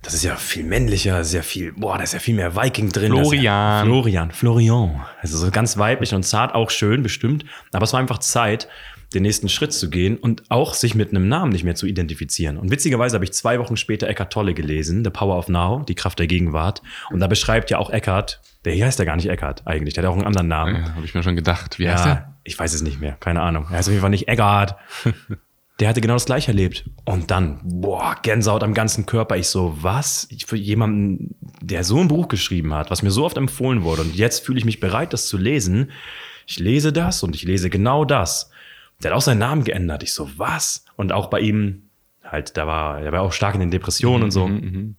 das 0.02 0.14
ist 0.14 0.23
ja 0.23 0.37
viel 0.37 0.64
männlicher, 0.64 1.18
das 1.18 1.28
ist 1.28 1.35
ja 1.35 1.42
viel, 1.42 1.73
boah, 1.73 1.97
da 1.97 2.04
ist 2.04 2.12
ja 2.12 2.21
viel 2.21 2.37
mehr 2.37 2.54
Viking 2.54 2.90
drin. 2.90 3.12
Ist 3.12 3.18
Ja, 3.18 3.25
Florian. 3.25 3.87
Florian, 3.87 4.30
Florian. 4.30 5.06
Also 5.21 5.38
so 5.38 5.50
ganz 5.50 5.78
weiblich 5.78 6.14
und 6.14 6.25
zart, 6.25 6.54
auch 6.54 6.71
schön, 6.71 7.02
bestimmt. 7.02 7.45
Aber 7.73 7.85
es 7.85 7.92
war 7.92 8.00
einfach 8.00 8.18
Zeit, 8.18 8.68
den 9.16 9.23
nächsten 9.23 9.49
Schritt 9.49 9.73
zu 9.73 9.90
gehen 9.90 10.16
und 10.16 10.42
auch 10.50 10.75
sich 10.75 10.94
mit 10.94 11.11
einem 11.11 11.28
Namen 11.28 11.52
nicht 11.52 11.64
mehr 11.64 11.75
zu 11.75 11.87
identifizieren. 11.87 12.56
Und 12.56 12.70
witzigerweise 12.70 13.14
habe 13.14 13.25
ich 13.25 13.32
zwei 13.32 13.58
Wochen 13.58 13.76
später 13.76 14.06
Eckhart 14.08 14.32
Tolle 14.32 14.54
gelesen, 14.54 15.04
The 15.04 15.11
Power 15.11 15.37
of 15.37 15.49
Now, 15.49 15.85
die 15.88 15.94
Kraft 15.94 16.18
der 16.18 16.26
Gegenwart. 16.26 16.82
Und 17.11 17.20
da 17.20 17.26
beschreibt 17.26 17.70
ja 17.70 17.78
auch 17.78 17.90
Eckhart, 17.90 18.40
der 18.64 18.75
hier 18.75 18.87
heißt 18.87 18.99
ja 18.99 19.04
gar 19.04 19.16
nicht 19.16 19.28
Eckhart 19.28 19.66
eigentlich, 19.66 19.94
der 19.94 20.04
hat 20.04 20.11
auch 20.11 20.16
einen 20.16 20.26
anderen 20.26 20.49
Namen. 20.49 20.76
Ja, 20.76 20.94
Habe 20.94 21.04
ich 21.04 21.14
mir 21.14 21.23
schon 21.23 21.37
gedacht. 21.37 21.78
Wie 21.78 21.88
heißt 21.88 22.04
Ja, 22.06 22.14
der? 22.14 22.35
ich 22.44 22.58
weiß 22.58 22.75
es 22.75 22.82
nicht 22.82 23.00
mehr, 23.00 23.16
keine 23.18 23.42
Ahnung. 23.42 23.66
Er 23.70 23.78
heißt 23.78 23.88
auf 23.88 23.92
jeden 23.92 24.00
Fall 24.02 24.11
nicht 24.11 24.28
Eggard. 24.28 24.76
Der 25.78 25.90
hatte 25.90 26.00
genau 26.00 26.14
das 26.14 26.25
gleiche 26.25 26.52
erlebt. 26.52 26.88
Und 27.04 27.30
dann, 27.30 27.61
boah, 27.62 28.16
Gänsehaut 28.23 28.62
am 28.62 28.73
ganzen 28.73 29.04
Körper. 29.04 29.37
Ich 29.37 29.49
so, 29.49 29.76
was? 29.82 30.26
Ich, 30.30 30.46
für 30.46 30.56
jemanden, 30.56 31.35
der 31.61 31.85
so 31.85 31.99
ein 32.00 32.08
Buch 32.08 32.28
geschrieben 32.28 32.73
hat, 32.73 32.90
was 32.90 33.02
mir 33.02 33.11
so 33.11 33.26
oft 33.26 33.37
empfohlen 33.37 33.82
wurde. 33.82 34.00
Und 34.00 34.16
jetzt 34.16 34.42
fühle 34.46 34.58
ich 34.58 34.64
mich 34.64 34.80
bereit, 34.80 35.12
das 35.12 35.26
zu 35.28 35.37
lesen. 35.37 35.90
Ich 36.46 36.58
lese 36.58 36.94
das 36.94 37.23
und 37.23 37.35
ich 37.37 37.42
lese 37.42 37.68
genau 37.68 38.06
das. 38.06 38.50
Der 39.02 39.10
hat 39.10 39.16
auch 39.16 39.22
seinen 39.22 39.38
Namen 39.38 39.64
geändert. 39.64 40.02
Ich 40.02 40.12
so, 40.14 40.30
was? 40.36 40.84
Und 40.96 41.12
auch 41.12 41.28
bei 41.28 41.40
ihm, 41.40 41.90
halt, 42.24 42.56
da 42.56 42.66
war, 42.66 43.00
er 43.00 43.12
war 43.12 43.22
auch 43.22 43.32
stark 43.32 43.54
in 43.54 43.60
den 43.60 43.70
Depressionen 43.70 44.24
und 44.24 44.30
so. 44.30 44.48
Mhm, 44.48 44.96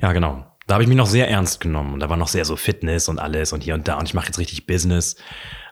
Ja, 0.00 0.12
genau. 0.12 0.46
Da 0.66 0.74
habe 0.74 0.82
ich 0.82 0.88
mich 0.88 0.96
noch 0.96 1.06
sehr 1.06 1.28
ernst 1.28 1.60
genommen 1.60 1.92
und 1.92 2.00
da 2.00 2.08
war 2.08 2.16
noch 2.16 2.28
sehr 2.28 2.46
so 2.46 2.56
Fitness 2.56 3.08
und 3.10 3.18
alles 3.18 3.52
und 3.52 3.62
hier 3.62 3.74
und 3.74 3.86
da 3.86 3.98
und 3.98 4.08
ich 4.08 4.14
mache 4.14 4.26
jetzt 4.26 4.38
richtig 4.38 4.66
Business. 4.66 5.16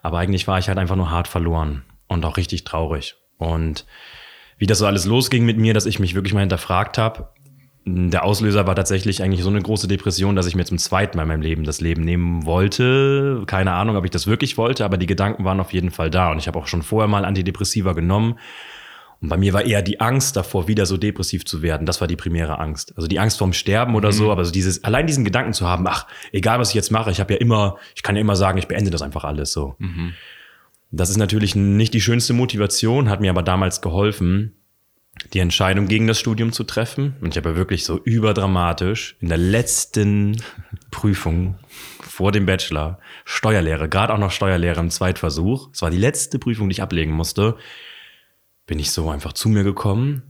Aber 0.02 0.18
eigentlich 0.18 0.46
war 0.46 0.58
ich 0.58 0.68
halt 0.68 0.76
einfach 0.76 0.96
nur 0.96 1.10
hart 1.10 1.28
verloren 1.28 1.82
und 2.08 2.24
auch 2.26 2.36
richtig 2.36 2.64
traurig. 2.64 3.16
Und 3.38 3.86
wie 4.58 4.66
das 4.66 4.78
so 4.78 4.86
alles 4.86 5.06
losging 5.06 5.46
mit 5.46 5.56
mir, 5.56 5.72
dass 5.72 5.86
ich 5.86 5.98
mich 5.98 6.14
wirklich 6.14 6.34
mal 6.34 6.40
hinterfragt 6.40 6.98
habe, 6.98 7.30
der 7.84 8.24
Auslöser 8.24 8.66
war 8.66 8.76
tatsächlich 8.76 9.22
eigentlich 9.22 9.42
so 9.42 9.50
eine 9.50 9.60
große 9.60 9.88
Depression, 9.88 10.36
dass 10.36 10.46
ich 10.46 10.54
mir 10.54 10.64
zum 10.64 10.78
zweiten 10.78 11.16
Mal 11.16 11.24
in 11.24 11.28
meinem 11.28 11.42
Leben 11.42 11.64
das 11.64 11.80
Leben 11.80 12.02
nehmen 12.02 12.46
wollte. 12.46 13.42
Keine 13.46 13.72
Ahnung, 13.72 13.96
ob 13.96 14.04
ich 14.04 14.10
das 14.10 14.26
wirklich 14.26 14.56
wollte, 14.56 14.84
aber 14.84 14.98
die 14.98 15.06
Gedanken 15.06 15.44
waren 15.44 15.58
auf 15.58 15.72
jeden 15.72 15.90
Fall 15.90 16.10
da. 16.10 16.30
Und 16.30 16.38
ich 16.38 16.46
habe 16.46 16.58
auch 16.58 16.68
schon 16.68 16.82
vorher 16.82 17.08
mal 17.08 17.24
Antidepressiva 17.24 17.92
genommen. 17.92 18.38
Und 19.20 19.28
bei 19.28 19.36
mir 19.36 19.52
war 19.52 19.64
eher 19.64 19.82
die 19.82 20.00
Angst 20.00 20.36
davor, 20.36 20.68
wieder 20.68 20.86
so 20.86 20.96
depressiv 20.96 21.44
zu 21.44 21.62
werden. 21.62 21.86
Das 21.86 22.00
war 22.00 22.08
die 22.08 22.16
primäre 22.16 22.58
Angst. 22.58 22.92
Also 22.96 23.08
die 23.08 23.18
Angst 23.18 23.38
vorm 23.38 23.52
Sterben 23.52 23.94
oder 23.94 24.10
so, 24.12 24.32
aber 24.32 24.44
so 24.44 24.52
dieses, 24.52 24.82
allein 24.84 25.06
diesen 25.06 25.24
Gedanken 25.24 25.52
zu 25.52 25.66
haben, 25.66 25.86
ach, 25.86 26.06
egal 26.32 26.58
was 26.58 26.70
ich 26.70 26.74
jetzt 26.74 26.90
mache, 26.90 27.10
ich 27.10 27.20
habe 27.20 27.34
ja 27.34 27.40
immer, 27.40 27.78
ich 27.94 28.02
kann 28.02 28.16
ja 28.16 28.20
immer 28.20 28.36
sagen, 28.36 28.58
ich 28.58 28.66
beende 28.68 28.90
das 28.90 29.02
einfach 29.02 29.24
alles 29.24 29.52
so. 29.52 29.76
Das 30.90 31.08
ist 31.08 31.18
natürlich 31.18 31.54
nicht 31.54 31.94
die 31.94 32.00
schönste 32.00 32.32
Motivation, 32.32 33.08
hat 33.08 33.20
mir 33.20 33.30
aber 33.30 33.42
damals 33.42 33.80
geholfen, 33.80 34.54
die 35.32 35.38
Entscheidung 35.38 35.86
gegen 35.86 36.06
das 36.06 36.18
Studium 36.18 36.52
zu 36.52 36.64
treffen. 36.64 37.16
Und 37.20 37.30
ich 37.30 37.36
habe 37.36 37.50
ja 37.50 37.56
wirklich 37.56 37.84
so 37.84 37.98
überdramatisch 37.98 39.16
in 39.20 39.28
der 39.28 39.38
letzten 39.38 40.42
Prüfung 40.90 41.58
vor 42.00 42.32
dem 42.32 42.46
Bachelor 42.46 42.98
Steuerlehre, 43.24 43.88
gerade 43.88 44.12
auch 44.12 44.18
noch 44.18 44.30
Steuerlehre 44.30 44.80
im 44.80 44.90
Zweitversuch. 44.90 45.70
Es 45.72 45.82
war 45.82 45.90
die 45.90 45.96
letzte 45.96 46.38
Prüfung, 46.38 46.68
die 46.68 46.74
ich 46.74 46.82
ablegen 46.82 47.12
musste. 47.12 47.56
Bin 48.66 48.78
ich 48.78 48.90
so 48.90 49.10
einfach 49.10 49.32
zu 49.32 49.48
mir 49.48 49.64
gekommen 49.64 50.22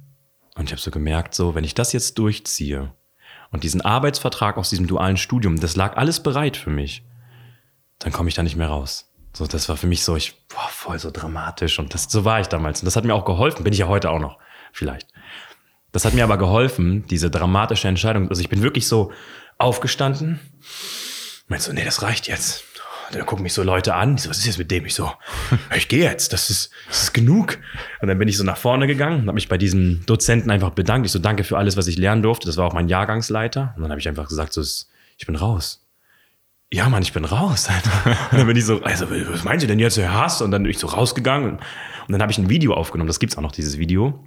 und 0.54 0.66
ich 0.66 0.72
habe 0.72 0.80
so 0.80 0.90
gemerkt, 0.90 1.34
so, 1.34 1.54
wenn 1.54 1.64
ich 1.64 1.74
das 1.74 1.92
jetzt 1.92 2.18
durchziehe 2.18 2.92
und 3.50 3.64
diesen 3.64 3.80
Arbeitsvertrag 3.80 4.56
aus 4.56 4.70
diesem 4.70 4.86
dualen 4.86 5.16
Studium, 5.16 5.58
das 5.58 5.76
lag 5.76 5.96
alles 5.96 6.22
bereit 6.22 6.56
für 6.56 6.70
mich, 6.70 7.04
dann 7.98 8.12
komme 8.12 8.28
ich 8.28 8.34
da 8.34 8.42
nicht 8.42 8.56
mehr 8.56 8.68
raus. 8.68 9.10
So, 9.34 9.46
das 9.46 9.68
war 9.68 9.76
für 9.76 9.86
mich 9.86 10.04
so, 10.04 10.14
ich, 10.14 10.46
boah, 10.48 10.68
voll 10.70 10.98
so 10.98 11.10
dramatisch 11.10 11.78
und 11.78 11.94
das, 11.94 12.04
so 12.04 12.24
war 12.24 12.40
ich 12.40 12.48
damals. 12.48 12.80
Und 12.80 12.86
das 12.86 12.96
hat 12.96 13.04
mir 13.04 13.14
auch 13.14 13.24
geholfen, 13.24 13.64
bin 13.64 13.72
ich 13.72 13.78
ja 13.78 13.88
heute 13.88 14.10
auch 14.10 14.18
noch, 14.18 14.38
vielleicht. 14.72 15.08
Das 15.92 16.04
hat 16.04 16.14
mir 16.14 16.24
aber 16.24 16.38
geholfen, 16.38 17.06
diese 17.06 17.30
dramatische 17.30 17.86
Entscheidung. 17.86 18.28
Also 18.28 18.40
ich 18.40 18.48
bin 18.48 18.62
wirklich 18.62 18.88
so 18.88 19.12
aufgestanden, 19.58 20.40
meinst 21.48 21.66
so, 21.66 21.72
nee, 21.72 21.84
das 21.84 22.02
reicht 22.02 22.26
jetzt. 22.28 22.64
Dann 23.12 23.26
gucken 23.26 23.42
mich 23.42 23.52
so 23.52 23.62
Leute 23.62 23.94
an, 23.94 24.14
ich 24.14 24.22
so, 24.22 24.30
was 24.30 24.38
ist 24.38 24.46
jetzt 24.46 24.58
mit 24.58 24.70
dem? 24.70 24.86
Ich 24.86 24.94
so, 24.94 25.12
ich 25.76 25.88
gehe 25.88 26.02
jetzt, 26.02 26.32
das 26.32 26.48
ist, 26.48 26.70
das 26.88 27.02
ist 27.02 27.12
genug. 27.12 27.58
Und 28.00 28.08
dann 28.08 28.18
bin 28.18 28.26
ich 28.26 28.38
so 28.38 28.44
nach 28.44 28.56
vorne 28.56 28.86
gegangen 28.86 29.20
und 29.20 29.26
habe 29.26 29.34
mich 29.34 29.48
bei 29.48 29.58
diesem 29.58 30.04
Dozenten 30.06 30.50
einfach 30.50 30.70
bedankt. 30.70 31.04
Ich 31.04 31.12
so, 31.12 31.18
danke 31.18 31.44
für 31.44 31.58
alles, 31.58 31.76
was 31.76 31.86
ich 31.88 31.98
lernen 31.98 32.22
durfte. 32.22 32.46
Das 32.46 32.56
war 32.56 32.66
auch 32.66 32.72
mein 32.72 32.88
Jahrgangsleiter. 32.88 33.74
Und 33.76 33.82
dann 33.82 33.90
habe 33.90 34.00
ich 34.00 34.08
einfach 34.08 34.28
gesagt, 34.28 34.54
so, 34.54 34.62
ich 34.62 35.26
bin 35.26 35.36
raus. 35.36 35.86
Ja, 36.72 36.88
Mann, 36.88 37.02
ich 37.02 37.12
bin 37.12 37.26
raus. 37.26 37.68
Und 38.30 38.38
dann 38.38 38.46
bin 38.46 38.56
ich 38.56 38.64
so, 38.64 38.82
also, 38.82 39.06
was 39.10 39.44
meinen 39.44 39.60
Sie 39.60 39.66
denn 39.66 39.78
jetzt, 39.78 39.98
Herr 39.98 40.14
Hass? 40.14 40.40
Und 40.40 40.50
dann 40.50 40.62
bin 40.62 40.70
ich 40.70 40.78
so 40.78 40.86
rausgegangen. 40.86 41.58
Und 41.58 42.12
dann 42.12 42.22
habe 42.22 42.32
ich 42.32 42.38
ein 42.38 42.48
Video 42.48 42.72
aufgenommen. 42.72 43.08
Das 43.08 43.20
gibt's 43.20 43.36
auch 43.36 43.42
noch, 43.42 43.52
dieses 43.52 43.76
Video. 43.78 44.24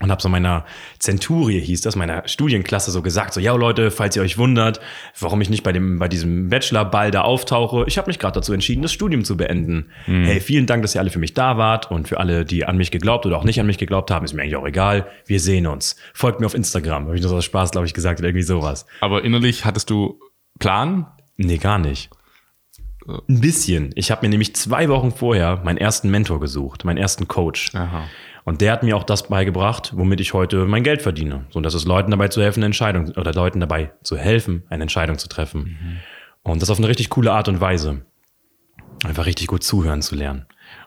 Und 0.00 0.12
habe 0.12 0.22
so 0.22 0.28
meiner 0.28 0.64
Zenturie, 1.00 1.60
hieß 1.60 1.80
das, 1.80 1.96
meiner 1.96 2.26
Studienklasse 2.28 2.92
so 2.92 3.02
gesagt, 3.02 3.34
so, 3.34 3.40
ja 3.40 3.52
Leute, 3.54 3.90
falls 3.90 4.14
ihr 4.14 4.22
euch 4.22 4.38
wundert, 4.38 4.80
warum 5.18 5.40
ich 5.40 5.50
nicht 5.50 5.64
bei, 5.64 5.72
dem, 5.72 5.98
bei 5.98 6.06
diesem 6.06 6.48
Bachelorball 6.48 7.10
da 7.10 7.22
auftauche, 7.22 7.84
ich 7.88 7.98
habe 7.98 8.06
mich 8.06 8.20
gerade 8.20 8.34
dazu 8.34 8.52
entschieden, 8.52 8.82
das 8.82 8.92
Studium 8.92 9.24
zu 9.24 9.36
beenden. 9.36 9.90
Hey, 10.04 10.40
vielen 10.40 10.66
Dank, 10.66 10.82
dass 10.82 10.94
ihr 10.94 11.00
alle 11.00 11.10
für 11.10 11.18
mich 11.18 11.34
da 11.34 11.58
wart 11.58 11.90
und 11.90 12.06
für 12.06 12.20
alle, 12.20 12.44
die 12.44 12.64
an 12.64 12.76
mich 12.76 12.92
geglaubt 12.92 13.26
oder 13.26 13.38
auch 13.38 13.44
nicht 13.44 13.58
an 13.58 13.66
mich 13.66 13.78
geglaubt 13.78 14.12
haben, 14.12 14.24
ist 14.24 14.34
mir 14.34 14.42
eigentlich 14.42 14.56
auch 14.56 14.66
egal. 14.66 15.08
Wir 15.26 15.40
sehen 15.40 15.66
uns. 15.66 15.96
Folgt 16.14 16.38
mir 16.38 16.46
auf 16.46 16.54
Instagram. 16.54 17.06
Habe 17.06 17.16
ich 17.16 17.22
nur 17.22 17.30
so 17.30 17.36
aus 17.36 17.44
Spaß, 17.44 17.72
glaube 17.72 17.86
ich, 17.86 17.94
gesagt 17.94 18.20
oder 18.20 18.28
irgendwie 18.28 18.44
sowas. 18.44 18.86
Aber 19.00 19.24
innerlich 19.24 19.64
hattest 19.64 19.90
du 19.90 20.20
Plan? 20.60 21.06
Nee, 21.36 21.58
gar 21.58 21.78
nicht. 21.78 22.10
Ein 23.06 23.40
bisschen. 23.40 23.90
Ich 23.94 24.10
habe 24.10 24.26
mir 24.26 24.28
nämlich 24.28 24.54
zwei 24.54 24.88
Wochen 24.88 25.12
vorher 25.12 25.62
meinen 25.64 25.78
ersten 25.78 26.10
Mentor 26.10 26.40
gesucht, 26.40 26.84
meinen 26.84 26.98
ersten 26.98 27.26
Coach. 27.26 27.74
Aha. 27.74 28.04
Und 28.48 28.62
der 28.62 28.72
hat 28.72 28.82
mir 28.82 28.96
auch 28.96 29.04
das 29.04 29.28
beigebracht, 29.28 29.92
womit 29.94 30.22
ich 30.22 30.32
heute 30.32 30.64
mein 30.64 30.82
Geld 30.82 31.02
verdiene. 31.02 31.44
So, 31.50 31.60
dass 31.60 31.74
es 31.74 31.84
Leuten 31.84 32.10
dabei 32.10 32.28
zu 32.28 32.40
helfen, 32.40 32.60
eine 32.60 32.66
Entscheidung 32.66 33.10
oder 33.10 33.34
Leuten 33.34 33.60
dabei 33.60 33.92
zu 34.02 34.16
helfen, 34.16 34.62
eine 34.70 34.84
Entscheidung 34.84 35.18
zu 35.18 35.28
treffen. 35.28 36.00
Und 36.44 36.62
das 36.62 36.70
auf 36.70 36.78
eine 36.78 36.88
richtig 36.88 37.10
coole 37.10 37.30
Art 37.30 37.48
und 37.48 37.60
Weise. 37.60 38.06
Einfach 39.04 39.26
richtig 39.26 39.48
gut 39.48 39.62
zuhören 39.62 40.00
zu 40.00 40.14
lernen. 40.14 40.46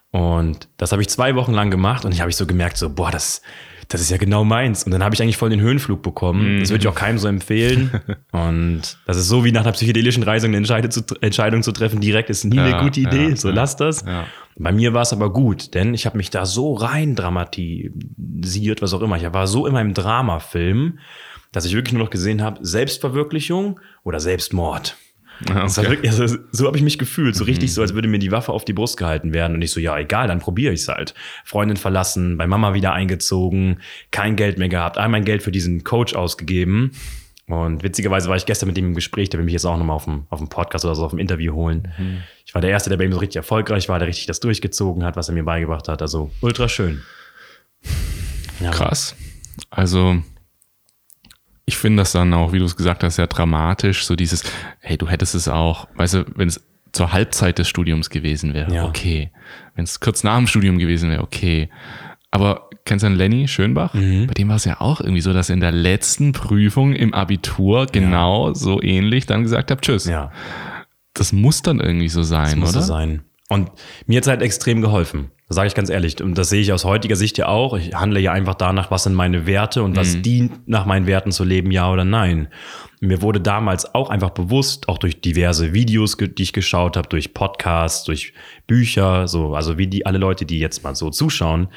Und 0.10 0.70
das 0.77 0.91
habe 0.91 1.03
ich 1.03 1.10
zwei 1.10 1.36
Wochen 1.36 1.53
lang 1.53 1.70
gemacht 1.70 2.03
und 2.03 2.13
ich 2.13 2.22
habe 2.22 2.32
ich 2.32 2.36
so 2.36 2.48
gemerkt, 2.48 2.77
so, 2.77 2.89
boah, 2.89 3.12
das, 3.12 3.44
das 3.91 4.01
ist 4.01 4.10
ja 4.10 4.17
genau 4.17 4.43
meins. 4.43 4.83
Und 4.83 4.91
dann 4.91 5.03
habe 5.03 5.13
ich 5.13 5.21
eigentlich 5.21 5.38
voll 5.38 5.50
den 5.50 5.60
Höhenflug 5.62 6.01
bekommen. 6.01 6.60
Das 6.60 6.69
würde 6.69 6.81
ich 6.83 6.88
auch 6.88 6.95
keinem 6.95 7.17
so 7.17 7.27
empfehlen. 7.27 7.91
und 8.31 8.81
das 9.05 9.17
ist 9.17 9.27
so 9.27 9.43
wie 9.43 9.51
nach 9.51 9.62
einer 9.62 9.74
psychedelischen 9.74 10.24
Reise 10.24 10.48
eine 10.48 10.57
Entscheidung 10.57 10.91
zu, 10.91 11.03
Entscheidung 11.21 11.62
zu 11.63 11.71
treffen, 11.71 12.00
direkt 12.00 12.29
ist 12.29 12.43
nie 12.45 12.60
eine 12.60 12.71
Ja, 12.71 12.81
gute 12.81 13.01
Idee. 13.01 13.29
ja, 13.29 13.36
so 13.36 13.50
ja. 13.50 13.53
lass 13.55 13.75
das. 13.75 14.05
Bei 14.57 14.71
mir 14.71 14.93
war 14.93 15.01
es 15.01 15.13
aber 15.13 15.31
gut, 15.33 15.74
denn 15.74 15.93
ich 15.93 16.05
habe 16.05 16.17
mich 16.17 16.29
da 16.29 16.45
so 16.45 16.74
rein 16.74 17.15
dramatisiert, 17.15 18.81
was 18.81 18.93
auch 18.93 19.01
immer. 19.01 19.17
Ich 19.17 19.33
war 19.33 19.48
so 19.48 19.65
in 19.67 19.74
meinem 19.74 19.93
Dramafilm, 19.93 21.00
dass 21.51 21.65
ich 21.65 21.74
wirklich 21.74 21.93
nur 21.93 22.03
noch 22.03 22.10
gesehen 22.12 22.41
habe, 22.41 22.60
Selbstverwirklichung 22.62 23.79
oder 24.03 24.19
Selbstmord. 24.19 24.95
Okay. 25.50 25.89
wirklich, 25.89 26.12
also 26.12 26.38
so 26.51 26.67
habe 26.67 26.77
ich 26.77 26.83
mich 26.83 26.98
gefühlt, 27.00 27.36
so 27.36 27.43
richtig 27.43 27.74
so, 27.74 27.81
als 27.81 27.93
würde 27.93 28.07
mir 28.07 28.19
die 28.19 28.31
Waffe 28.31 28.51
auf 28.51 28.65
die 28.65 28.74
Brust 28.74 28.98
gehalten 28.98 29.33
werden 29.33 29.55
und 29.55 29.62
ich 29.62 29.71
so, 29.71 29.79
ja, 29.79 29.98
egal, 29.98 30.27
dann 30.27 30.39
probiere 30.39 30.74
ich 30.74 30.81
es 30.81 30.88
halt. 30.88 31.13
Freundin 31.45 31.77
verlassen, 31.77 32.38
bei 32.38 32.48
Mama 32.48 32.74
wieder 32.74 32.93
eingezogen, 32.93 33.79
kein 34.12 34.36
Geld 34.36 34.57
mehr 34.57 34.69
gehabt, 34.69 34.98
all 34.98 35.10
mein 35.10 35.25
Geld 35.25 35.41
für 35.41 35.51
diesen 35.51 35.83
Coach 35.83 36.13
ausgegeben. 36.13 36.91
Und 37.48 37.83
witzigerweise 37.83 38.29
war 38.29 38.38
ich 38.38 38.45
gestern 38.45 38.67
mit 38.67 38.77
ihm 38.77 38.86
im 38.86 38.95
Gespräch, 38.95 39.29
der 39.29 39.39
will 39.39 39.45
mich 39.45 39.53
jetzt 39.53 39.65
auch 39.65 39.77
nochmal 39.77 39.95
auf 39.95 40.05
dem, 40.05 40.25
auf 40.29 40.39
dem 40.39 40.48
Podcast 40.48 40.86
oder 40.86 40.95
so 40.95 41.03
auf 41.03 41.12
dem 41.12 41.19
Interview 41.19 41.53
holen. 41.53 41.91
Ich 42.45 42.53
war 42.53 42.62
der 42.62 42.69
Erste, 42.69 42.89
der 42.89 42.98
bei 42.98 43.03
ihm 43.03 43.12
so 43.12 43.19
richtig 43.19 43.38
erfolgreich 43.38 43.89
war, 43.89 44.00
der 44.00 44.07
richtig 44.07 44.27
das 44.27 44.39
durchgezogen 44.39 45.03
hat, 45.03 45.17
was 45.17 45.27
er 45.27 45.33
mir 45.33 45.43
beigebracht 45.43 45.89
hat. 45.89 46.01
Also 46.01 46.31
ultra 46.39 46.69
schön. 46.69 47.01
Ja, 48.62 48.71
Krass. 48.71 49.15
Also, 49.69 50.21
ich 51.72 51.78
finde 51.78 52.01
das 52.01 52.12
dann 52.12 52.34
auch, 52.34 52.51
wie 52.51 52.60
du 52.60 52.66
es 52.66 52.75
gesagt 52.75 53.04
hast, 53.04 53.16
sehr 53.16 53.28
dramatisch. 53.28 54.06
So 54.06 54.16
dieses, 54.18 54.44
hey, 54.80 54.98
du 54.98 55.08
hättest 55.08 55.36
es 55.36 55.48
auch, 55.48 55.88
weißt 55.96 56.13
du, 56.16 56.25
wenn 56.36 56.50
es 56.50 56.62
zur 56.92 57.13
Halbzeit 57.13 57.58
des 57.60 57.70
Studiums 57.70 58.10
gewesen 58.10 58.54
wäre, 58.54 58.74
Ja. 58.74 58.86
okay. 58.86 59.32
Wenn 59.75 59.86
es 59.86 60.01
kurz 60.01 60.24
nach 60.25 60.38
dem 60.38 60.48
Studium 60.48 60.78
gewesen 60.78 61.10
wäre, 61.10 61.22
okay. 61.24 61.70
Aber 62.30 62.70
kennst 62.86 63.04
du 63.04 63.08
einen 63.08 63.16
Lenny 63.16 63.48
Schönbach? 63.48 63.94
Mhm. 63.94 64.28
Bei 64.28 64.34
dem 64.34 64.50
war 64.50 64.58
es 64.58 64.66
ja 64.66 64.82
auch 64.82 65.00
irgendwie 65.00 65.22
so, 65.22 65.32
dass 65.34 65.50
er 65.50 65.54
in 65.54 65.60
der 65.62 65.72
letzten 65.72 66.34
Prüfung 66.34 66.94
im 66.94 67.13
Abitur 67.13 67.86
genau 67.86 68.54
so 68.54 68.82
ähnlich 68.82 69.25
dann 69.25 69.44
gesagt 69.44 69.72
hat, 69.72 69.82
tschüss. 69.82 70.06
Ja, 70.06 70.32
Das 71.13 71.32
muss 71.34 71.62
dann 71.62 71.80
irgendwie 71.80 72.10
so 72.10 72.24
sein, 72.24 72.60
muss 72.60 72.72
oder? 72.72 72.82
so 72.82 72.88
sein. 72.88 73.22
Und 73.50 73.70
mir 74.08 74.18
hat 74.18 74.24
es 74.24 74.30
halt 74.30 74.42
extrem 74.42 74.82
geholfen. 74.82 75.32
Das 75.51 75.58
sage 75.58 75.67
ich 75.67 75.75
ganz 75.75 75.89
ehrlich. 75.89 76.24
Und 76.24 76.38
das 76.38 76.48
sehe 76.48 76.62
ich 76.62 76.72
aus 76.72 76.86
heutiger 76.86 77.17
Sicht 77.17 77.38
ja 77.38 77.50
auch. 77.50 77.75
Ich 77.75 77.93
handle 77.93 78.22
ja 78.22 78.31
einfach 78.31 78.55
danach, 78.55 78.89
was 78.89 79.03
sind 79.03 79.15
meine 79.15 79.46
Werte 79.46 79.84
und 79.84 79.98
was 79.98 80.22
dient, 80.22 80.65
nach 80.70 80.86
meinen 80.86 81.08
Werten 81.08 81.34
zu 81.34 81.43
leben, 81.43 81.72
ja 81.72 81.91
oder 81.91 82.05
nein. 82.05 82.48
Mir 83.01 83.22
wurde 83.22 83.41
damals 83.41 83.93
auch 83.93 84.10
einfach 84.10 84.29
bewusst, 84.29 84.88
auch 84.88 84.98
durch 84.98 85.20
diverse 85.20 85.74
Videos, 85.74 86.15
die 86.15 86.41
ich 86.41 86.53
geschaut 86.53 86.96
habe, 86.96 87.10
durch 87.10 87.34
Podcasts, 87.34 88.05
durch 88.05 88.31
Bücher, 88.65 89.27
so, 89.27 89.53
also 89.53 89.77
wie 89.77 89.88
die 89.88 90.05
alle 90.05 90.20
Leute, 90.20 90.46
die 90.46 90.58
jetzt 90.58 90.86
mal 90.86 90.96
so 90.96 91.10
zuschauen, 91.10 91.67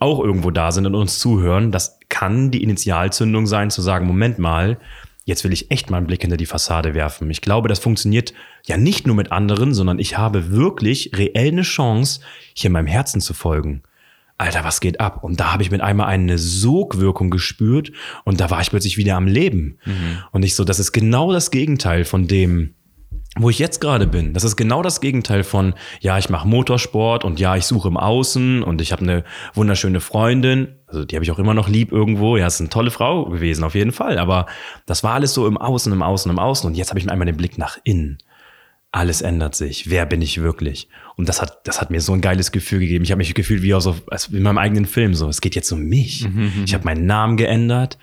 auch 0.00 0.20
irgendwo 0.20 0.50
da 0.50 0.70
sind 0.70 0.84
und 0.84 0.94
uns 0.94 1.18
zuhören, 1.18 1.72
das 1.72 1.98
kann 2.10 2.50
die 2.50 2.62
Initialzündung 2.62 3.46
sein, 3.46 3.70
zu 3.70 3.80
sagen, 3.80 4.06
Moment 4.06 4.38
mal, 4.38 4.76
jetzt 5.24 5.44
will 5.44 5.52
ich 5.52 5.70
echt 5.70 5.90
mal 5.90 5.98
einen 5.98 6.06
Blick 6.06 6.22
hinter 6.22 6.36
die 6.36 6.46
Fassade 6.46 6.94
werfen. 6.94 7.30
Ich 7.30 7.40
glaube, 7.40 7.68
das 7.68 7.78
funktioniert 7.78 8.34
ja 8.66 8.76
nicht 8.76 9.06
nur 9.06 9.16
mit 9.16 9.32
anderen, 9.32 9.74
sondern 9.74 9.98
ich 9.98 10.16
habe 10.16 10.50
wirklich 10.50 11.10
reell 11.14 11.48
eine 11.48 11.62
Chance, 11.62 12.20
hier 12.54 12.70
meinem 12.70 12.86
Herzen 12.86 13.20
zu 13.20 13.34
folgen. 13.34 13.82
Alter, 14.36 14.64
was 14.64 14.80
geht 14.80 15.00
ab? 15.00 15.22
Und 15.22 15.38
da 15.40 15.52
habe 15.52 15.62
ich 15.62 15.70
mit 15.70 15.80
einmal 15.80 16.08
eine 16.08 16.38
Sogwirkung 16.38 17.30
gespürt 17.30 17.92
und 18.24 18.40
da 18.40 18.50
war 18.50 18.60
ich 18.60 18.70
plötzlich 18.70 18.96
wieder 18.96 19.16
am 19.16 19.28
Leben. 19.28 19.78
Und 20.32 20.42
ich 20.42 20.56
so, 20.56 20.64
das 20.64 20.80
ist 20.80 20.92
genau 20.92 21.32
das 21.32 21.50
Gegenteil 21.50 22.04
von 22.04 22.26
dem, 22.26 22.74
wo 23.36 23.50
ich 23.50 23.58
jetzt 23.58 23.80
gerade 23.80 24.06
bin. 24.06 24.32
Das 24.32 24.44
ist 24.44 24.56
genau 24.56 24.82
das 24.82 25.00
Gegenteil 25.00 25.42
von, 25.42 25.74
ja, 26.00 26.18
ich 26.18 26.30
mache 26.30 26.46
Motorsport 26.46 27.24
und 27.24 27.40
ja, 27.40 27.56
ich 27.56 27.64
suche 27.64 27.88
im 27.88 27.96
Außen 27.96 28.62
und 28.62 28.80
ich 28.80 28.92
habe 28.92 29.02
eine 29.02 29.24
wunderschöne 29.54 30.00
Freundin. 30.00 30.76
Also 30.86 31.04
die 31.04 31.16
habe 31.16 31.24
ich 31.24 31.32
auch 31.32 31.40
immer 31.40 31.54
noch 31.54 31.68
lieb 31.68 31.90
irgendwo. 31.90 32.36
Ja, 32.36 32.46
ist 32.46 32.60
eine 32.60 32.70
tolle 32.70 32.92
Frau 32.92 33.24
gewesen, 33.24 33.64
auf 33.64 33.74
jeden 33.74 33.92
Fall. 33.92 34.18
Aber 34.18 34.46
das 34.86 35.02
war 35.02 35.14
alles 35.14 35.34
so 35.34 35.48
im 35.48 35.56
Außen, 35.56 35.92
im 35.92 36.02
Außen, 36.02 36.30
im 36.30 36.38
Außen. 36.38 36.68
Und 36.68 36.76
jetzt 36.76 36.90
habe 36.90 37.00
ich 37.00 37.10
einmal 37.10 37.26
den 37.26 37.36
Blick 37.36 37.58
nach 37.58 37.78
innen. 37.82 38.18
Alles 38.92 39.22
ändert 39.22 39.56
sich. 39.56 39.90
Wer 39.90 40.06
bin 40.06 40.22
ich 40.22 40.40
wirklich? 40.40 40.88
Und 41.16 41.28
das 41.28 41.42
hat, 41.42 41.66
das 41.66 41.80
hat 41.80 41.90
mir 41.90 42.00
so 42.00 42.12
ein 42.12 42.20
geiles 42.20 42.52
Gefühl 42.52 42.78
gegeben. 42.78 43.02
Ich 43.02 43.10
habe 43.10 43.18
mich 43.18 43.34
gefühlt 43.34 43.62
wie 43.62 43.74
aus, 43.74 43.88
als 44.08 44.28
in 44.28 44.42
meinem 44.44 44.58
eigenen 44.58 44.86
Film. 44.86 45.14
So, 45.14 45.28
es 45.28 45.40
geht 45.40 45.56
jetzt 45.56 45.72
um 45.72 45.80
mich. 45.80 46.28
Ich 46.64 46.74
habe 46.74 46.84
meinen 46.84 47.04
Namen 47.06 47.36
geändert. 47.36 47.98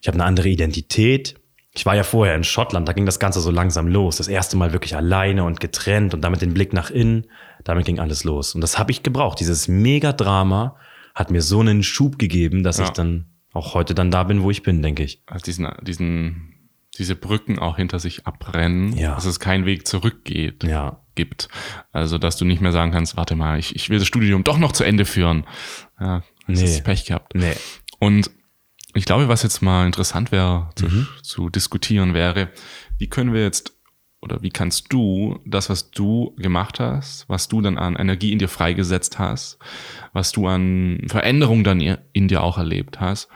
Ich 0.00 0.08
habe 0.08 0.16
eine 0.16 0.24
andere 0.24 0.48
Identität. 0.48 1.34
Ich 1.72 1.86
war 1.86 1.94
ja 1.94 2.02
vorher 2.02 2.34
in 2.34 2.42
Schottland, 2.42 2.88
da 2.88 2.92
ging 2.92 3.06
das 3.06 3.20
Ganze 3.20 3.40
so 3.40 3.50
langsam 3.50 3.86
los. 3.86 4.16
Das 4.16 4.26
erste 4.26 4.56
Mal 4.56 4.72
wirklich 4.72 4.96
alleine 4.96 5.44
und 5.44 5.60
getrennt 5.60 6.14
und 6.14 6.20
damit 6.22 6.42
den 6.42 6.52
Blick 6.52 6.72
nach 6.72 6.90
innen. 6.90 7.26
Damit 7.62 7.86
ging 7.86 8.00
alles 8.00 8.24
los. 8.24 8.54
Und 8.54 8.60
das 8.60 8.78
habe 8.78 8.90
ich 8.90 9.02
gebraucht. 9.04 9.38
Dieses 9.38 9.68
Megadrama 9.68 10.76
hat 11.14 11.30
mir 11.30 11.42
so 11.42 11.60
einen 11.60 11.82
Schub 11.82 12.18
gegeben, 12.18 12.62
dass 12.64 12.78
Ja. 12.78 12.84
ich 12.84 12.90
dann 12.90 13.26
auch 13.52 13.74
heute 13.74 13.94
dann 13.94 14.10
da 14.10 14.24
bin, 14.24 14.42
wo 14.42 14.50
ich 14.50 14.62
bin, 14.62 14.82
denke 14.82 15.02
ich. 15.04 15.22
Also 15.26 15.44
diesen, 15.44 15.68
diesen, 15.82 16.54
diese 16.98 17.14
Brücken 17.14 17.58
auch 17.58 17.76
hinter 17.76 17.98
sich 18.00 18.26
abbrennen, 18.26 18.96
Ja. 18.96 19.14
dass 19.14 19.24
es 19.24 19.38
keinen 19.38 19.64
Weg 19.66 19.86
zurück 19.86 20.24
geht, 20.24 20.64
Ja. 20.64 21.02
gibt. 21.14 21.48
Also, 21.92 22.18
dass 22.18 22.36
du 22.36 22.44
nicht 22.44 22.60
mehr 22.60 22.72
sagen 22.72 22.90
kannst, 22.92 23.16
warte 23.16 23.36
mal, 23.36 23.58
ich, 23.58 23.76
ich 23.76 23.90
will 23.90 23.98
das 23.98 24.08
Studium 24.08 24.42
doch 24.44 24.58
noch 24.58 24.72
zu 24.72 24.82
Ende 24.84 25.04
führen. 25.04 25.44
Ja, 26.00 26.22
das 26.48 26.58
Nee. 26.60 26.64
ist 26.64 26.84
Pech 26.84 27.04
gehabt. 27.04 27.34
Nee. 27.34 27.54
Und 28.00 28.30
ich 28.94 29.04
glaube, 29.04 29.28
was 29.28 29.42
jetzt 29.42 29.62
mal 29.62 29.86
interessant 29.86 30.32
wäre 30.32 30.70
zu, 30.74 30.86
Mhm. 30.86 31.06
zu 31.22 31.48
diskutieren 31.50 32.14
wäre, 32.14 32.48
wie 32.98 33.08
können 33.08 33.32
wir 33.32 33.42
jetzt 33.42 33.76
oder 34.22 34.42
wie 34.42 34.50
kannst 34.50 34.92
du 34.92 35.40
das, 35.46 35.70
was 35.70 35.90
du 35.92 36.34
gemacht 36.36 36.78
hast, 36.78 37.26
was 37.28 37.48
du 37.48 37.62
dann 37.62 37.78
an 37.78 37.96
Energie 37.96 38.32
in 38.32 38.38
dir 38.38 38.48
freigesetzt 38.48 39.18
hast, 39.18 39.58
was 40.12 40.32
du 40.32 40.46
an 40.46 41.00
Veränderung 41.08 41.64
dann 41.64 41.80
in 41.80 42.28
dir 42.28 42.42
auch 42.42 42.58
erlebt 42.58 43.00
hast, 43.00 43.28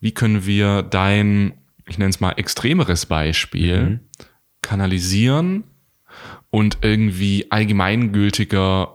wie 0.00 0.12
können 0.12 0.44
wir 0.44 0.82
dein, 0.82 1.54
ich 1.88 1.98
nenne 1.98 2.10
es 2.10 2.18
mal 2.20 2.32
extremeres 2.32 3.06
Beispiel, 3.06 3.80
Mhm. 3.80 4.00
kanalisieren 4.62 5.64
und 6.50 6.78
irgendwie 6.82 7.50
allgemeingültiger 7.50 8.93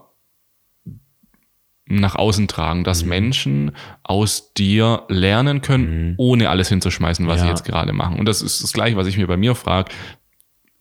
nach 1.90 2.14
außen 2.14 2.48
tragen, 2.48 2.84
dass 2.84 3.02
Mhm. 3.02 3.08
Menschen 3.08 3.72
aus 4.02 4.52
dir 4.54 5.02
lernen 5.08 5.60
können, 5.60 6.14
ohne 6.18 6.48
alles 6.48 6.68
hinzuschmeißen, 6.68 7.26
was 7.26 7.40
sie 7.40 7.46
Ja. 7.46 7.50
jetzt 7.52 7.64
gerade 7.64 7.92
machen. 7.92 8.18
Und 8.18 8.26
das 8.26 8.40
ist 8.42 8.62
das 8.62 8.72
Gleiche, 8.72 8.96
was 8.96 9.06
ich 9.06 9.16
mir 9.18 9.26
bei 9.26 9.36
mir 9.36 9.54
frage. 9.54 9.90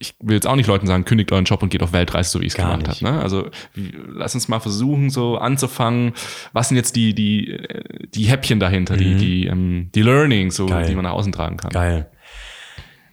Ich 0.02 0.14
will 0.22 0.36
jetzt 0.36 0.48
auch 0.48 0.56
nicht 0.56 0.68
Leuten 0.68 0.88
sagen, 0.88 1.04
kündigt 1.04 1.30
euren 1.34 1.44
Job 1.44 1.62
und 1.62 1.70
geht 1.72 1.84
auf 1.84 1.92
Weltreise, 1.92 2.30
so 2.30 2.40
wie 2.40 2.46
ich 2.46 2.54
es 2.54 2.58
gemacht 2.58 2.88
habe. 2.88 3.04
Ne? 3.04 3.20
Also 3.22 3.50
lass 3.76 4.34
uns 4.34 4.48
mal 4.48 4.62
versuchen, 4.62 5.10
so 5.10 5.38
anzufangen. 5.38 6.14
Was 6.54 6.70
sind 6.70 6.78
jetzt 6.78 6.96
die, 6.96 7.14
die, 7.14 7.52
äh, 7.52 8.08
die 8.14 8.24
Häppchen 8.24 8.62
dahinter, 8.62 8.96
die, 8.96 9.16
die, 9.16 9.48
ähm, 9.48 9.90
die 9.94 10.02
Learnings, 10.02 10.56
so, 10.56 10.66
Mhm. 10.66 10.70
Geil. 10.70 10.86
die 10.88 10.96
man 10.96 11.04
nach 11.04 11.12
außen 11.12 11.34
tragen 11.34 11.58
kann? 11.58 11.72
Geil. 11.72 12.10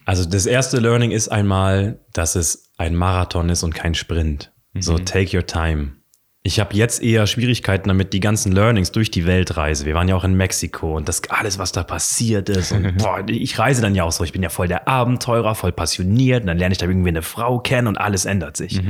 Also 0.04 0.24
das 0.28 0.46
erste 0.46 0.78
Learning 0.78 1.10
ist 1.10 1.26
einmal, 1.28 1.98
dass 2.12 2.36
es 2.36 2.70
ein 2.78 2.94
Marathon 2.94 3.48
ist 3.48 3.64
und 3.64 3.74
kein 3.74 3.94
Sprint. 3.94 4.52
So 4.78 4.98
take 4.98 5.36
your 5.36 5.44
time. 5.46 5.92
Ich 6.46 6.60
habe 6.60 6.76
jetzt 6.76 7.02
eher 7.02 7.26
Schwierigkeiten 7.26 7.88
damit, 7.88 8.12
die 8.12 8.20
ganzen 8.20 8.52
Learnings 8.52 8.92
durch 8.92 9.10
die 9.10 9.26
Weltreise. 9.26 9.84
Wir 9.84 9.94
waren 9.94 10.06
ja 10.06 10.14
auch 10.14 10.22
in 10.22 10.34
Mexiko 10.34 10.96
und 10.96 11.08
das 11.08 11.22
alles, 11.28 11.58
was 11.58 11.72
da 11.72 11.82
passiert 11.82 12.48
ist. 12.48 12.70
Und 12.70 12.96
boah, 12.98 13.20
ich 13.26 13.58
reise 13.58 13.82
dann 13.82 13.96
ja 13.96 14.04
auch 14.04 14.12
so. 14.12 14.22
Ich 14.22 14.30
bin 14.30 14.44
ja 14.44 14.48
voll 14.48 14.68
der 14.68 14.86
Abenteurer, 14.86 15.56
voll 15.56 15.72
passioniert. 15.72 16.42
Und 16.42 16.46
dann 16.46 16.58
lerne 16.58 16.70
ich 16.70 16.78
da 16.78 16.86
irgendwie 16.86 17.08
eine 17.08 17.22
Frau 17.22 17.58
kennen 17.58 17.88
und 17.88 17.96
alles 17.98 18.26
ändert 18.26 18.56
sich. 18.56 18.80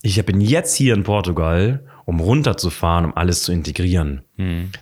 Ich 0.00 0.24
bin 0.24 0.40
jetzt 0.40 0.74
hier 0.74 0.94
in 0.94 1.02
Portugal, 1.02 1.84
um 2.06 2.18
runterzufahren, 2.18 3.04
um 3.04 3.14
alles 3.14 3.42
zu 3.42 3.52
integrieren. 3.52 4.22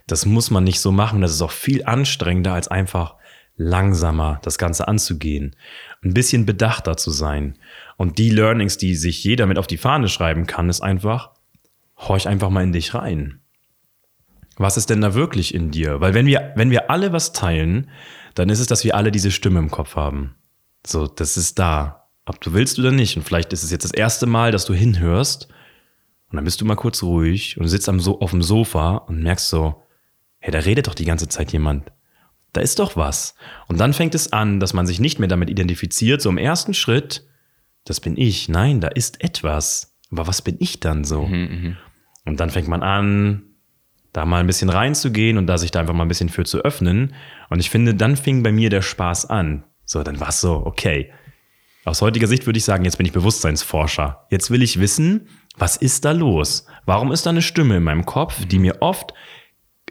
Das 0.07 0.25
muss 0.25 0.53
man 0.53 0.63
nicht 0.63 0.79
so 0.79 0.93
machen. 0.93 1.21
Das 1.21 1.33
ist 1.33 1.43
auch 1.43 1.51
viel 1.51 1.85
anstrengender, 1.85 2.53
als 2.53 2.69
einfach 2.69 3.17
langsamer 3.57 4.39
das 4.45 4.57
Ganze 4.57 4.87
anzugehen. 4.87 5.57
Ein 6.05 6.15
bisschen 6.15 6.47
bedachter 6.47 6.97
zu 6.97 7.11
sein. 7.11 7.59
Und 7.97 8.19
die 8.19 8.31
Learnings, 8.31 8.79
die 8.79 8.95
sich 8.95 9.25
jeder 9.25 9.47
mit 9.47 9.59
auf 9.59 9.67
die 9.67 9.79
Fahne 9.79 10.07
schreiben 10.07 10.47
kann, 10.47 10.69
ist 10.69 10.81
einfach, 10.81 11.33
horch 11.99 12.29
einfach 12.29 12.51
mal 12.51 12.65
in 12.65 12.73
dich 12.73 12.95
rein. 12.95 13.41
Was 14.57 14.77
ist 14.77 14.91
denn 14.91 15.01
da 15.01 15.15
wirklich 15.15 15.55
in 15.55 15.71
dir? 15.71 16.01
Weil 16.01 16.15
wenn 16.15 16.27
wir, 16.27 16.53
wenn 16.57 16.71
wir 16.71 16.91
alle 16.91 17.13
was 17.13 17.33
teilen, 17.33 17.91
dann 18.35 18.49
ist 18.49 18.61
es, 18.61 18.67
dass 18.67 18.85
wir 18.85 18.97
alle 18.97 19.11
diese 19.11 19.31
Stimme 19.31 19.59
im 19.59 19.71
Kopf 19.71 19.97
haben. 19.97 20.35
So, 20.87 21.07
das 21.07 21.37
ist 21.37 21.59
da. 21.59 22.09
Ob 22.25 22.41
du 22.41 22.53
willst 22.53 22.79
oder 22.79 22.91
nicht. 22.91 23.17
Und 23.17 23.23
vielleicht 23.23 23.53
ist 23.53 23.63
es 23.63 23.71
jetzt 23.71 23.85
das 23.85 23.93
erste 23.93 24.27
Mal, 24.27 24.53
dass 24.53 24.65
du 24.65 24.75
hinhörst. 24.75 25.49
Und 26.31 26.37
dann 26.37 26.45
bist 26.45 26.61
du 26.61 26.65
mal 26.65 26.77
kurz 26.77 27.03
ruhig 27.03 27.57
und 27.59 27.69
sitzt 27.69 27.89
am 27.89 28.01
so 28.01 28.21
auf 28.21 28.31
dem 28.31 28.43
Sofa 28.43 28.97
und 28.97 29.23
merkst 29.23 29.49
so, 29.49 29.83
hey, 30.39 30.53
da 30.53 30.59
redet 30.59 30.87
doch 30.87 30.95
die 30.95 31.07
ganze 31.07 31.29
Zeit 31.29 31.53
jemand. 31.53 31.91
Da 32.53 32.61
ist 32.61 32.79
doch 32.79 32.97
was. 32.97 33.35
Und 33.67 33.79
dann 33.79 33.95
fängt 33.95 34.15
es 34.15 34.33
an, 34.33 34.61
dass 34.61 34.75
man 34.75 34.87
sich 34.87 35.01
nicht 35.01 35.19
mehr 35.19 35.29
damit 35.29 35.51
identifiziert, 35.51 36.21
so 36.21 36.29
im 36.29 36.39
ersten 36.39 36.75
Schritt, 36.75 37.27
das 37.85 38.01
bin 38.01 38.17
ich. 38.17 38.49
Nein, 38.49 38.81
da 38.81 38.89
ist 38.89 39.23
etwas. 39.23 39.97
Aber 40.11 40.27
was 40.27 40.43
bin 40.43 40.57
ich 40.59 40.81
dann 40.81 41.05
so? 41.05 41.25
Und 42.29 42.41
dann 42.41 42.51
fängt 42.51 42.69
man 42.69 42.83
an, 42.83 43.43
da 44.13 44.25
mal 44.25 44.41
ein 44.41 44.47
bisschen 44.47 44.71
reinzugehen 44.71 45.39
und 45.39 45.47
da 45.47 45.59
sich 45.59 45.71
da 45.71 45.81
einfach 45.81 45.95
mal 45.95 46.05
ein 46.05 46.09
bisschen 46.09 46.29
für 46.29 46.45
zu 46.45 46.59
öffnen. 46.59 47.15
Und 47.51 47.61
ich 47.61 47.71
finde, 47.71 47.95
dann 47.95 48.17
fing 48.17 48.43
bei 48.43 48.53
mir 48.53 48.71
der 48.71 48.83
Spaß 48.83 49.27
an. 49.27 49.65
So, 49.85 50.03
dann 50.03 50.21
war 50.21 50.29
es 50.29 50.41
so, 50.41 50.55
okay. 50.65 51.13
Aus 51.85 52.03
heutiger 52.03 52.27
Sicht 52.27 52.47
würde 52.47 52.59
ich 52.59 52.65
sagen, 52.65 52.85
jetzt 52.85 52.99
bin 52.99 53.07
ich 53.07 53.13
Bewusstseinsforscher. 53.13 54.27
Jetzt 54.31 54.51
will 54.51 54.63
ich 54.63 54.79
wissen, 54.79 55.29
was 55.57 55.77
ist 55.77 56.05
da 56.05 56.13
los? 56.13 56.67
Warum 56.85 57.13
ist 57.13 57.25
da 57.27 57.31
eine 57.31 57.43
Stimme 57.43 57.79
in 57.79 57.83
meinem 57.83 58.05
Kopf, 58.05 58.45
die 58.45 58.59
mir 58.59 58.83
oft 58.83 59.15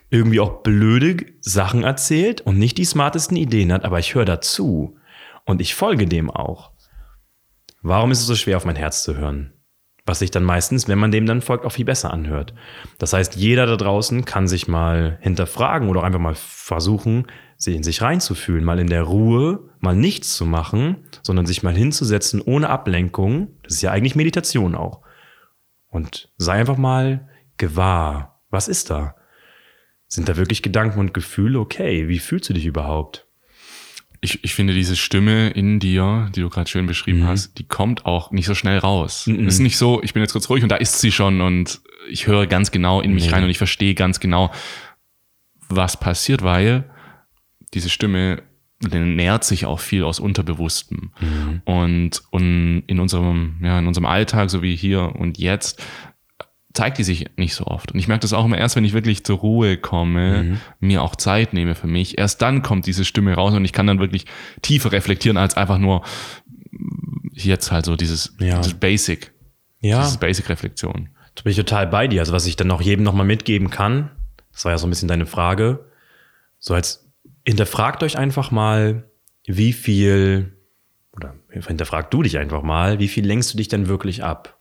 irgendwie 0.09 0.39
auch 0.39 0.61
blöde 0.61 1.25
Sachen 1.41 1.83
erzählt 1.83 2.41
und 2.41 2.57
nicht 2.57 2.77
die 2.77 2.85
smartesten 2.85 3.35
Ideen 3.35 3.73
hat, 3.73 3.83
aber 3.83 3.99
ich 3.99 4.15
höre 4.15 4.25
dazu 4.25 4.97
und 5.45 5.59
ich 5.59 5.75
folge 5.75 6.05
dem 6.05 6.29
auch. 6.29 6.71
Warum 7.81 8.11
ist 8.11 8.19
es 8.19 8.27
so 8.27 8.35
schwer, 8.35 8.57
auf 8.57 8.65
mein 8.65 8.75
Herz 8.75 9.03
zu 9.03 9.17
hören? 9.17 9.53
Was 10.07 10.19
sich 10.19 10.31
dann 10.31 10.45
meistens, 10.45 10.87
wenn 10.87 10.97
man 10.97 11.11
dem 11.11 11.25
dann 11.25 11.41
folgt, 11.41 11.65
auch 11.65 11.73
viel 11.73 11.85
besser 11.85 12.11
anhört. 12.11 12.53
Das 12.97 13.11
heißt, 13.11 13.35
jeder 13.35 13.65
da 13.65 13.75
draußen 13.75 14.23
kann 14.23 14.47
sich 14.47 14.67
mal 14.67 15.17
hinterfragen 15.21 15.89
oder 15.89 15.99
auch 15.99 16.05
einfach 16.05 16.19
mal 16.19 16.35
versuchen, 16.35 17.27
sich 17.57 17.75
in 17.75 17.83
sich 17.83 18.01
reinzufühlen, 18.01 18.63
mal 18.63 18.79
in 18.79 18.87
der 18.87 19.03
Ruhe, 19.03 19.69
mal 19.79 19.95
nichts 19.95 20.35
zu 20.35 20.45
machen, 20.45 21.03
sondern 21.23 21.45
sich 21.45 21.61
mal 21.61 21.75
hinzusetzen 21.75 22.41
ohne 22.41 22.69
Ablenkung. 22.69 23.49
Das 23.63 23.73
ist 23.73 23.81
ja 23.81 23.91
eigentlich 23.91 24.15
Meditation 24.15 24.75
auch. 24.75 25.01
Und 25.89 26.31
sei 26.37 26.53
einfach 26.53 26.77
mal 26.77 27.27
gewahr. 27.57 28.41
Was 28.49 28.69
ist 28.69 28.89
da? 28.89 29.15
Sind 30.07 30.29
da 30.29 30.37
wirklich 30.37 30.63
Gedanken 30.63 30.99
und 30.99 31.13
Gefühle? 31.13 31.59
Okay, 31.59 32.07
wie 32.07 32.19
fühlst 32.19 32.49
du 32.49 32.53
dich 32.53 32.65
überhaupt? 32.65 33.26
Ich, 34.21 34.43
ich 34.43 34.53
finde 34.55 34.73
diese 34.73 34.95
Stimme 34.95 35.49
in 35.49 35.79
dir, 35.79 36.29
die 36.35 36.41
du 36.41 36.49
gerade 36.49 36.69
schön 36.69 36.85
beschrieben 36.87 37.19
Mhm. 37.19 37.27
hast, 37.27 37.57
die 37.59 37.65
kommt 37.67 38.05
auch 38.05 38.31
nicht 38.31 38.45
so 38.47 38.55
schnell 38.55 38.79
raus. 38.79 39.27
Es 39.27 39.53
ist 39.55 39.59
nicht 39.59 39.77
so, 39.77 40.01
ich 40.03 40.13
bin 40.13 40.21
jetzt 40.23 40.31
kurz 40.33 40.49
ruhig 40.49 40.63
und 40.63 40.69
da 40.69 40.75
ist 40.77 40.99
sie 40.99 41.11
schon 41.11 41.41
und 41.41 41.81
ich 42.09 42.25
höre 42.27 42.47
ganz 42.47 42.71
genau 42.71 43.01
in 43.01 43.13
mich 43.13 43.25
Nee. 43.27 43.31
rein 43.31 43.43
und 43.43 43.49
ich 43.49 43.57
verstehe 43.57 43.93
ganz 43.95 44.19
genau, 44.19 44.51
was 45.69 45.99
passiert, 45.99 46.41
weil 46.43 46.89
diese 47.73 47.89
Stimme 47.89 48.41
nährt 48.91 49.43
sich 49.43 49.65
auch 49.65 49.79
viel 49.79 50.03
aus 50.03 50.19
Unterbewusstem. 50.19 51.11
Mhm. 51.19 51.61
Und, 51.65 52.21
und 52.31 52.83
in 52.87 52.99
unserem, 52.99 53.57
ja, 53.61 53.77
in 53.79 53.87
unserem 53.87 54.05
Alltag, 54.05 54.49
so 54.49 54.61
wie 54.61 54.75
hier 54.75 55.15
und 55.15 55.37
jetzt, 55.37 55.83
zeigt 56.77 56.97
die 56.99 57.03
sich 57.03 57.25
nicht 57.37 57.55
so 57.55 57.65
oft. 57.65 57.91
Und 57.91 57.99
ich 57.99 58.07
merke 58.07 58.21
das 58.21 58.33
auch 58.33 58.45
immer 58.45 58.57
erst, 58.57 58.75
wenn 58.75 58.85
ich 58.85 58.93
wirklich 58.93 59.23
zur 59.25 59.37
Ruhe 59.39 59.77
komme, 59.77 60.43
Mhm. 60.43 60.57
mir 60.79 61.01
auch 61.01 61.15
Zeit 61.15 61.51
nehme 61.53 61.73
für 61.75 61.87
mich. 61.87 62.17
Erst 62.17 62.41
dann 62.41 62.61
kommt 62.61 62.85
diese 62.85 63.03
Stimme 63.03 63.33
raus 63.33 63.53
und 63.53 63.65
ich 63.65 63.73
kann 63.73 63.87
dann 63.87 63.99
wirklich 63.99 64.25
tiefer 64.61 64.91
reflektieren, 64.91 65.37
als 65.37 65.57
einfach 65.57 65.79
nur 65.79 66.03
jetzt 67.33 67.71
halt 67.71 67.85
so 67.85 67.95
dieses, 67.95 68.35
Ja. 68.39 68.57
dieses 68.59 68.75
Basic, 68.75 69.31
Ja. 69.81 70.01
dieses 70.01 70.17
Basic-Reflexion. 70.17 71.09
Da 71.35 71.41
bin 71.43 71.51
ich 71.51 71.57
total 71.57 71.87
bei 71.87 72.07
dir. 72.07 72.21
Also 72.21 72.33
was 72.33 72.45
ich 72.45 72.55
dann 72.55 72.71
auch 72.71 72.81
jedem 72.81 73.03
nochmal 73.03 73.25
mitgeben 73.25 73.69
kann, 73.69 74.11
das 74.51 74.65
war 74.65 74.71
ja 74.71 74.77
so 74.77 74.87
ein 74.87 74.89
bisschen 74.89 75.07
deine 75.07 75.25
Frage, 75.25 75.85
so 76.59 76.73
als 76.73 77.07
hinterfragt 77.45 78.01
euch 78.03 78.17
einfach 78.17 78.51
mal, 78.51 79.03
wie 79.45 79.73
viel, 79.73 80.57
oder 81.11 81.35
hinterfragt 81.49 82.13
du 82.13 82.23
dich 82.23 82.37
einfach 82.37 82.61
mal, 82.63 82.99
wie 82.99 83.07
viel 83.07 83.25
lenkst 83.25 83.53
du 83.53 83.57
dich 83.57 83.67
denn 83.67 83.87
wirklich 83.87 84.23
ab? 84.23 84.53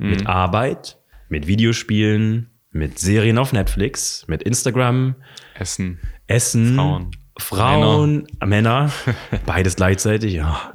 Mit 0.00 0.26
Arbeit, 0.28 0.97
mit 1.28 1.46
Videospielen, 1.46 2.50
mit 2.70 2.98
Serien 2.98 3.38
auf 3.38 3.52
Netflix, 3.52 4.24
mit 4.28 4.42
Instagram, 4.42 5.16
Essen. 5.54 5.98
Essen, 6.26 6.76
Frauen. 6.76 7.10
Frauen, 7.38 8.26
Männer, 8.44 8.90
beides 9.46 9.76
gleichzeitig, 9.76 10.34
ja. 10.34 10.72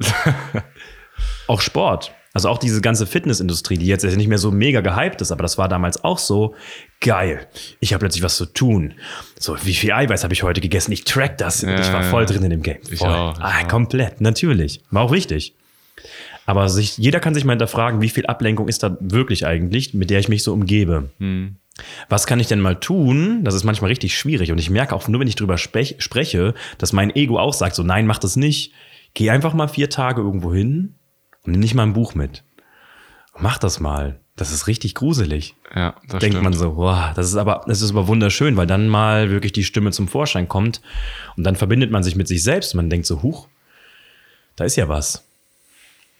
auch 1.46 1.60
Sport. 1.60 2.12
Also 2.32 2.48
auch 2.48 2.58
diese 2.58 2.80
ganze 2.80 3.06
Fitnessindustrie, 3.06 3.78
die 3.78 3.86
jetzt 3.86 4.04
nicht 4.04 4.26
mehr 4.26 4.38
so 4.38 4.50
mega 4.50 4.80
gehypt 4.80 5.20
ist, 5.20 5.30
aber 5.30 5.42
das 5.42 5.56
war 5.56 5.68
damals 5.68 6.02
auch 6.02 6.18
so 6.18 6.56
geil. 7.00 7.46
Ich 7.78 7.92
habe 7.92 8.00
plötzlich 8.00 8.24
was 8.24 8.36
zu 8.36 8.46
tun. 8.46 8.94
So, 9.38 9.56
wie 9.62 9.74
viel 9.74 9.92
Eiweiß 9.92 10.24
habe 10.24 10.34
ich 10.34 10.42
heute 10.42 10.60
gegessen? 10.60 10.90
Ich 10.90 11.04
track 11.04 11.38
das. 11.38 11.62
ich 11.62 11.68
war 11.68 12.02
Ja, 12.02 12.02
voll 12.02 12.22
ja. 12.22 12.26
drin 12.26 12.42
in 12.42 12.50
dem 12.50 12.62
Game. 12.62 12.78
Ich 12.90 12.98
Voll. 12.98 13.08
auch, 13.08 13.38
ich 13.38 13.44
ah, 13.44 13.62
komplett, 13.64 14.20
natürlich. 14.20 14.82
War 14.90 15.02
auch 15.02 15.12
wichtig. 15.12 15.54
Aber 16.46 16.68
sich, 16.68 16.98
jeder 16.98 17.20
kann 17.20 17.34
sich 17.34 17.44
mal 17.44 17.52
hinterfragen, 17.52 18.00
wie 18.00 18.10
viel 18.10 18.26
Ablenkung 18.26 18.68
ist 18.68 18.82
da 18.82 18.96
wirklich 19.00 19.46
eigentlich, 19.46 19.94
mit 19.94 20.10
der 20.10 20.20
ich 20.20 20.28
mich 20.28 20.42
so 20.42 20.52
umgebe. 20.52 21.10
Hm. 21.18 21.56
Was 22.08 22.26
kann 22.26 22.38
ich 22.38 22.46
denn 22.46 22.60
mal 22.60 22.78
tun? 22.78 23.42
Das 23.44 23.54
ist 23.54 23.64
manchmal 23.64 23.88
richtig 23.88 24.16
schwierig. 24.16 24.52
Und 24.52 24.58
ich 24.58 24.70
merke 24.70 24.94
auch 24.94 25.08
nur, 25.08 25.20
wenn 25.20 25.28
ich 25.28 25.36
drüber 25.36 25.58
sprech, 25.58 25.96
spreche, 25.98 26.54
dass 26.78 26.92
mein 26.92 27.14
Ego 27.14 27.38
auch 27.38 27.54
sagt, 27.54 27.74
so 27.74 27.82
nein, 27.82 28.06
mach 28.06 28.18
das 28.18 28.36
nicht. 28.36 28.72
Geh 29.14 29.30
einfach 29.30 29.54
mal 29.54 29.68
vier 29.68 29.90
Tage 29.90 30.20
irgendwo 30.20 30.52
hin 30.52 30.94
und 31.44 31.52
nimm 31.52 31.60
nicht 31.60 31.74
mal 31.74 31.84
ein 31.84 31.92
Buch 31.92 32.14
mit. 32.14 32.44
Mach 33.38 33.58
das 33.58 33.80
mal. 33.80 34.20
Das 34.36 34.52
ist 34.52 34.66
richtig 34.66 34.94
gruselig. 34.94 35.54
Ja, 35.74 35.94
das 36.08 36.20
Denkt 36.20 36.34
stimmt. 36.34 36.42
man 36.42 36.52
so, 36.52 36.76
wow, 36.76 37.12
das 37.14 37.28
ist 37.28 37.36
aber, 37.36 37.62
das 37.66 37.82
ist 37.82 37.90
aber 37.90 38.08
wunderschön, 38.08 38.56
weil 38.56 38.66
dann 38.66 38.88
mal 38.88 39.30
wirklich 39.30 39.52
die 39.52 39.62
Stimme 39.62 39.92
zum 39.92 40.08
Vorschein 40.08 40.48
kommt 40.48 40.80
und 41.36 41.44
dann 41.44 41.54
verbindet 41.54 41.92
man 41.92 42.02
sich 42.02 42.16
mit 42.16 42.26
sich 42.26 42.42
selbst. 42.42 42.74
Man 42.74 42.90
denkt 42.90 43.06
so, 43.06 43.22
huch, 43.22 43.48
da 44.56 44.64
ist 44.64 44.76
ja 44.76 44.88
was. 44.88 45.24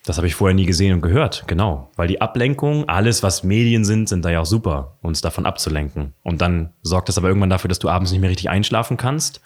Das 0.07 0.19
habe 0.19 0.27
ich 0.27 0.35
vorher 0.35 0.55
nie 0.55 0.67
gesehen 0.67 0.93
und 0.93 1.01
gehört, 1.01 1.45
genau. 1.47 1.90
Weil 1.97 2.09
die 2.09 2.21
Ablenkung, 2.21 2.88
alles, 2.88 3.23
was 3.23 3.43
Medien 3.43 3.87
sind, 3.87 4.09
sind 4.09 4.23
da 4.25 4.31
ja 4.31 4.40
auch 4.40 4.47
super, 4.47 4.99
uns 5.01 5.23
davon 5.23 5.47
abzulenken. 5.47 6.12
Und 6.23 6.43
dann 6.43 6.75
sorgt 6.83 7.09
das 7.09 7.17
aber 7.17 7.29
irgendwann 7.29 7.49
dafür, 7.49 7.69
dass 7.69 7.79
du 7.79 7.88
abends 7.88 8.12
nicht 8.12 8.21
mehr 8.21 8.29
richtig 8.29 8.51
einschlafen 8.51 8.99
kannst 8.99 9.40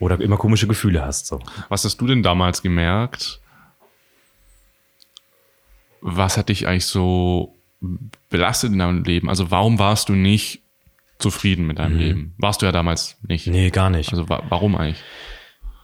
oder 0.00 0.20
immer 0.20 0.36
komische 0.36 0.66
Gefühle 0.66 1.02
hast. 1.02 1.26
So. 1.26 1.40
Was 1.70 1.84
hast 1.84 1.98
du 1.98 2.06
denn 2.06 2.22
damals 2.22 2.60
gemerkt? 2.60 3.40
Was 6.02 6.36
hat 6.36 6.50
dich 6.50 6.68
eigentlich 6.68 6.86
so 6.86 7.56
belastet 8.28 8.72
in 8.72 8.78
deinem 8.80 9.02
Leben? 9.02 9.30
Also 9.30 9.50
warum 9.50 9.78
warst 9.78 10.10
du 10.10 10.12
nicht 10.12 10.62
zufrieden 11.18 11.66
mit 11.66 11.78
deinem 11.78 11.98
Leben? 11.98 12.34
Warst 12.38 12.60
du 12.60 12.66
ja 12.66 12.72
damals 12.72 13.16
nicht. 13.22 13.46
Nee, 13.46 13.70
gar 13.70 13.88
nicht. 13.88 14.10
Also 14.10 14.28
wa 14.28 14.42
warum 14.48 14.76
eigentlich? 14.76 15.02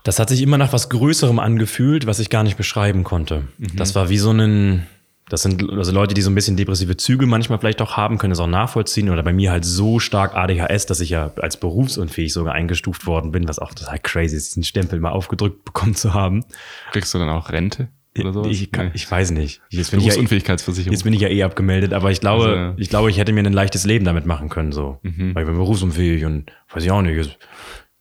Das 0.05 0.19
hat 0.19 0.29
sich 0.29 0.43
immer 0.43 0.59
nach 0.59 0.71
was 0.71 0.89
Größerem 0.89 1.39
angefühlt, 1.39 2.05
was 2.05 2.19
ich 2.19 2.29
gar 2.29 2.43
nicht 2.43 2.57
beschreiben 2.57 3.03
konnte. 3.03 3.47
Das 3.75 3.95
war 3.95 4.07
wie 4.09 4.19
so 4.19 4.31
ein, 4.31 4.85
das 5.29 5.41
sind 5.41 5.67
also 5.67 5.91
Leute, 5.91 6.13
die 6.13 6.21
so 6.21 6.29
ein 6.29 6.35
bisschen 6.35 6.55
depressive 6.55 6.95
Züge 6.95 7.25
manchmal 7.25 7.57
vielleicht 7.57 7.81
auch 7.81 7.97
haben, 7.97 8.19
können 8.19 8.31
es 8.31 8.39
auch 8.39 8.45
nachvollziehen. 8.45 9.09
Oder 9.09 9.23
bei 9.23 9.33
mir 9.33 9.51
halt 9.51 9.65
so 9.65 9.97
stark 9.99 10.35
ADHS, 10.35 10.85
dass 10.85 10.99
ich 10.99 11.09
ja 11.09 11.31
als 11.37 11.57
berufsunfähig 11.57 12.31
sogar 12.31 12.53
eingestuft 12.53 13.07
worden 13.07 13.31
bin, 13.31 13.47
was 13.47 13.57
auch 13.57 13.73
total 13.73 13.97
crazy 13.97 14.35
ist, 14.37 14.51
diesen 14.51 14.63
Stempel 14.63 14.99
mal 14.99 15.09
aufgedrückt 15.09 15.65
bekommen 15.65 15.95
zu 15.95 16.13
haben. 16.13 16.45
Kriegst 16.91 17.11
du 17.15 17.17
dann 17.17 17.29
auch 17.29 17.49
Rente 17.49 17.87
oder 18.19 18.31
sowas? 18.31 18.51
Ich, 18.51 18.71
kann, 18.71 18.91
ich 18.93 19.09
weiß 19.09 19.31
nicht. 19.31 19.63
Jetzt 19.71 19.89
bin 19.89 20.01
ich, 20.01 20.05
ja, 20.05 20.11
Berufsunfähigkeitsversicherung. 20.11 20.93
jetzt 20.93 21.03
bin 21.03 21.13
ich 21.13 21.21
ja 21.21 21.29
eh 21.29 21.41
abgemeldet, 21.41 21.93
aber 21.93 22.11
ich 22.11 22.21
glaube, 22.21 22.43
Also, 22.43 22.55
ja. 22.55 22.73
ich 22.77 22.89
glaube, 22.89 23.09
ich 23.09 23.17
hätte 23.17 23.33
mir 23.33 23.43
ein 23.43 23.53
leichtes 23.53 23.85
Leben 23.85 24.05
damit 24.05 24.27
machen 24.27 24.49
können, 24.49 24.71
so. 24.71 24.99
Weil 25.01 25.43
ich 25.43 25.49
bin 25.49 25.57
berufsunfähig 25.57 26.25
und 26.25 26.51
weiß 26.71 26.83
ich 26.83 26.91
auch 26.91 27.01
nicht. 27.01 27.39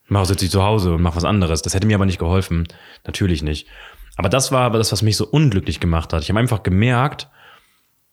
Mach 0.07 0.27
sitze 0.27 0.45
ich 0.45 0.51
zu 0.51 0.63
Hause 0.63 0.95
und 0.95 1.03
mach 1.03 1.17
was 1.17 1.25
anderes. 1.25 1.63
Das 1.63 1.75
hätte 1.75 1.87
mir 1.87 1.97
aber 1.97 2.07
nicht 2.07 2.19
geholfen. 2.19 2.69
Natürlich 3.07 3.43
nicht. 3.43 3.67
Aber 4.17 4.29
das 4.29 4.53
war 4.53 4.63
aber 4.63 4.79
das, 4.79 4.93
was 4.93 5.03
mich 5.03 5.17
so 5.17 5.27
unglücklich 5.27 5.81
gemacht 5.81 6.13
hat. 6.13 6.23
Ich 6.23 6.29
habe 6.29 6.39
einfach 6.39 6.63
gemerkt, 6.63 7.29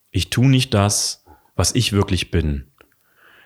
ich 0.09 0.29
tue 0.29 0.47
nicht 0.47 0.73
das, 0.73 1.25
was 1.55 1.75
ich 1.75 1.93
wirklich 1.93 2.31
bin. 2.31 2.71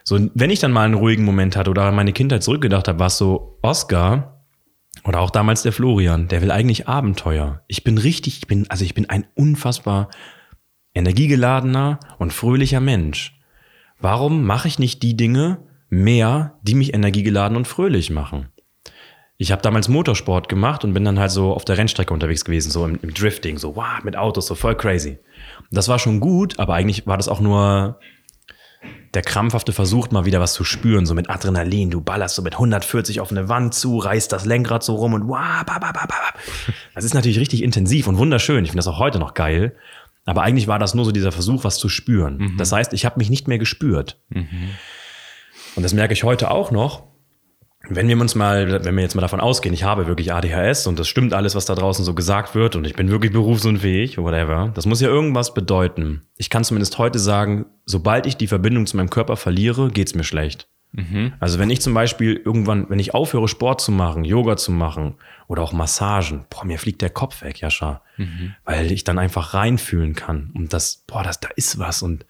So, 0.03 0.29
wenn 0.36 0.51
ich 0.51 0.60
dann 0.60 0.71
mal 0.71 0.86
einen 0.86 0.93
ruhigen 0.93 1.25
Moment 1.25 1.55
hatte 1.55 1.71
oder 1.71 1.84
an 1.84 1.95
meine 1.95 2.13
Kindheit 2.13 2.43
zurückgedacht 2.43 2.88
habe, 2.88 2.99
war 2.99 3.08
es 3.08 3.17
so, 3.17 3.58
Oscar 3.62 4.43
oder 5.03 5.19
auch 5.19 5.31
damals 5.31 5.63
der 5.63 5.73
Florian, 5.73 6.27
der 6.27 6.41
will 6.41 6.51
eigentlich 6.51 6.88
Abenteuer. 6.88 7.63
Ich 7.67 7.84
bin 7.84 7.97
richtig, 7.97 8.38
ich 8.38 8.47
bin, 8.47 8.69
also 8.69 8.86
ich 8.86 8.93
bin 8.93 9.10
ein 9.10 9.25
unfassbar 9.36 10.10
energiegeladener 10.93 11.99
und 12.19 12.34
fröhlicher 12.34 12.79
Mensch. 12.79 13.39
Warum 13.99 14.45
mache 14.45 14.67
ich 14.67 14.79
nicht 14.79 15.03
die 15.03 15.17
Dinge 15.17 15.60
mehr, 16.03 16.60
die 16.62 16.75
mich 16.75 16.93
energiegeladen 16.93 17.58
und 17.58 17.67
fröhlich 17.67 18.10
machen? 18.10 18.49
Ich 19.38 19.51
habe 19.51 19.62
damals 19.62 19.89
Motorsport 19.89 20.47
gemacht 20.47 20.86
und 20.86 20.93
bin 20.93 21.03
dann 21.03 21.19
halt 21.19 21.31
so 21.31 21.53
auf 21.53 21.65
der 21.65 21.77
Rennstrecke 21.77 22.13
unterwegs 22.13 22.45
gewesen, 22.45 22.71
so 22.71 22.86
im, 22.86 22.97
im 23.01 23.13
Drifting, 23.13 23.58
so 23.58 23.75
wow, 23.75 24.03
mit 24.03 24.15
Autos, 24.15 24.47
so 24.47 24.55
voll 24.55 24.75
crazy. 24.75 25.19
Das 25.71 25.89
war 25.89 25.99
schon 25.99 26.21
gut, 26.21 26.58
aber 26.58 26.73
eigentlich 26.73 27.05
war 27.05 27.17
das 27.17 27.27
auch 27.27 27.41
nur 27.41 27.99
der 29.13 29.23
krampfhafte 29.23 29.73
Versuch, 29.73 30.12
mal 30.12 30.25
wieder 30.25 30.39
was 30.39 30.53
zu 30.53 30.63
spüren, 30.63 31.05
so 31.05 31.13
mit 31.13 31.29
Adrenalin. 31.29 31.89
Du 31.89 32.01
ballerst 32.01 32.36
so 32.36 32.41
mit 32.41 32.53
140 32.53 33.19
auf 33.19 33.31
eine 33.31 33.49
Wand 33.49 33.73
zu, 33.73 33.97
reißt 33.97 34.31
das 34.31 34.45
Lenkrad 34.45 34.84
so 34.84 34.95
rum 34.95 35.13
und 35.13 35.27
wow, 35.27 35.63
ba, 35.65 35.79
ba, 35.79 35.91
ba, 35.91 36.05
ba. 36.05 36.15
Das 36.93 37.03
ist 37.03 37.13
natürlich 37.13 37.39
richtig 37.39 37.63
intensiv 37.63 38.08
und 38.08 38.17
wunderschön. 38.17 38.63
Ich 38.63 38.71
finde 38.71 38.79
das 38.79 38.88
auch 38.88 38.99
heute 38.99 39.19
noch 39.19 39.34
geil. 39.34 39.75
Aber 40.25 40.41
eigentlich 40.41 40.67
war 40.67 40.79
das 40.79 40.95
nur 40.95 41.05
so 41.05 41.12
dieser 41.12 41.31
Versuch, 41.31 41.63
was 41.63 41.77
zu 41.77 41.88
spüren. 41.88 42.39
Das 42.58 42.71
heißt, 42.71 42.93
ich 42.93 43.05
habe 43.05 43.19
mich 43.19 43.29
nicht 43.29 43.47
mehr 43.47 43.60
gespürt. 43.60 44.19
Und 45.75 45.83
das 45.83 45.93
merke 45.93 46.13
ich 46.13 46.23
heute 46.23 46.51
auch 46.51 46.71
noch. 46.71 47.03
Wenn 47.88 48.07
wir 48.07 48.19
uns 48.19 48.33
mal, 48.33 48.83
wenn 48.83 48.95
wir 48.95 49.03
jetzt 49.03 49.13
mal 49.13 49.21
davon 49.21 49.39
ausgehen, 49.39 49.73
ich 49.73 49.83
habe 49.83 50.07
wirklich 50.07 50.33
ADHS 50.33 50.88
und 50.88 50.97
das 50.97 51.07
stimmt 51.07 51.33
alles, 51.33 51.53
was 51.53 51.65
da 51.65 51.75
draußen 51.75 52.03
so 52.03 52.15
gesagt 52.15 52.55
wird 52.55 52.75
und 52.75 52.88
ich 52.88 52.95
bin 52.95 53.11
wirklich 53.11 53.31
berufsunfähig, 53.31 54.17
whatever. 54.17 54.71
Das 54.73 54.88
muss 54.88 55.01
ja 55.01 55.07
irgendwas 55.07 55.53
bedeuten. 55.53 56.23
Ich 56.35 56.49
kann 56.49 56.63
zumindest 56.63 56.97
heute 56.97 57.19
sagen, 57.19 57.67
sobald 57.85 58.25
ich 58.25 58.38
die 58.38 58.47
Verbindung 58.47 58.88
zu 58.88 58.97
meinem 58.97 59.11
Körper 59.11 59.35
verliere, 59.38 59.89
geht's 59.89 60.15
mir 60.15 60.23
schlecht. 60.23 60.67
Also 61.41 61.59
wenn 61.59 61.69
ich 61.69 61.81
zum 61.81 61.93
Beispiel 61.93 62.41
irgendwann, 62.43 62.89
wenn 62.89 62.99
ich 62.99 63.13
aufhöre, 63.13 63.47
Sport 63.47 63.81
zu 63.81 63.91
machen, 63.91 64.23
Yoga 64.23 64.55
zu 64.55 64.71
machen 64.71 65.15
oder 65.47 65.61
auch 65.61 65.73
Massagen, 65.73 66.45
boah, 66.49 66.65
mir 66.65 66.79
fliegt 66.79 67.01
der 67.01 67.09
Kopf 67.09 67.41
weg, 67.43 67.59
Jascha. 67.59 68.01
Weil 68.63 68.91
ich 68.91 69.03
dann 69.03 69.19
einfach 69.19 69.53
reinfühlen 69.53 70.15
kann. 70.15 70.51
Und 70.55 70.73
das, 70.73 71.03
boah, 71.05 71.21
das, 71.21 71.39
da 71.39 71.49
ist 71.55 71.77
was 71.79 72.01
und 72.01 72.25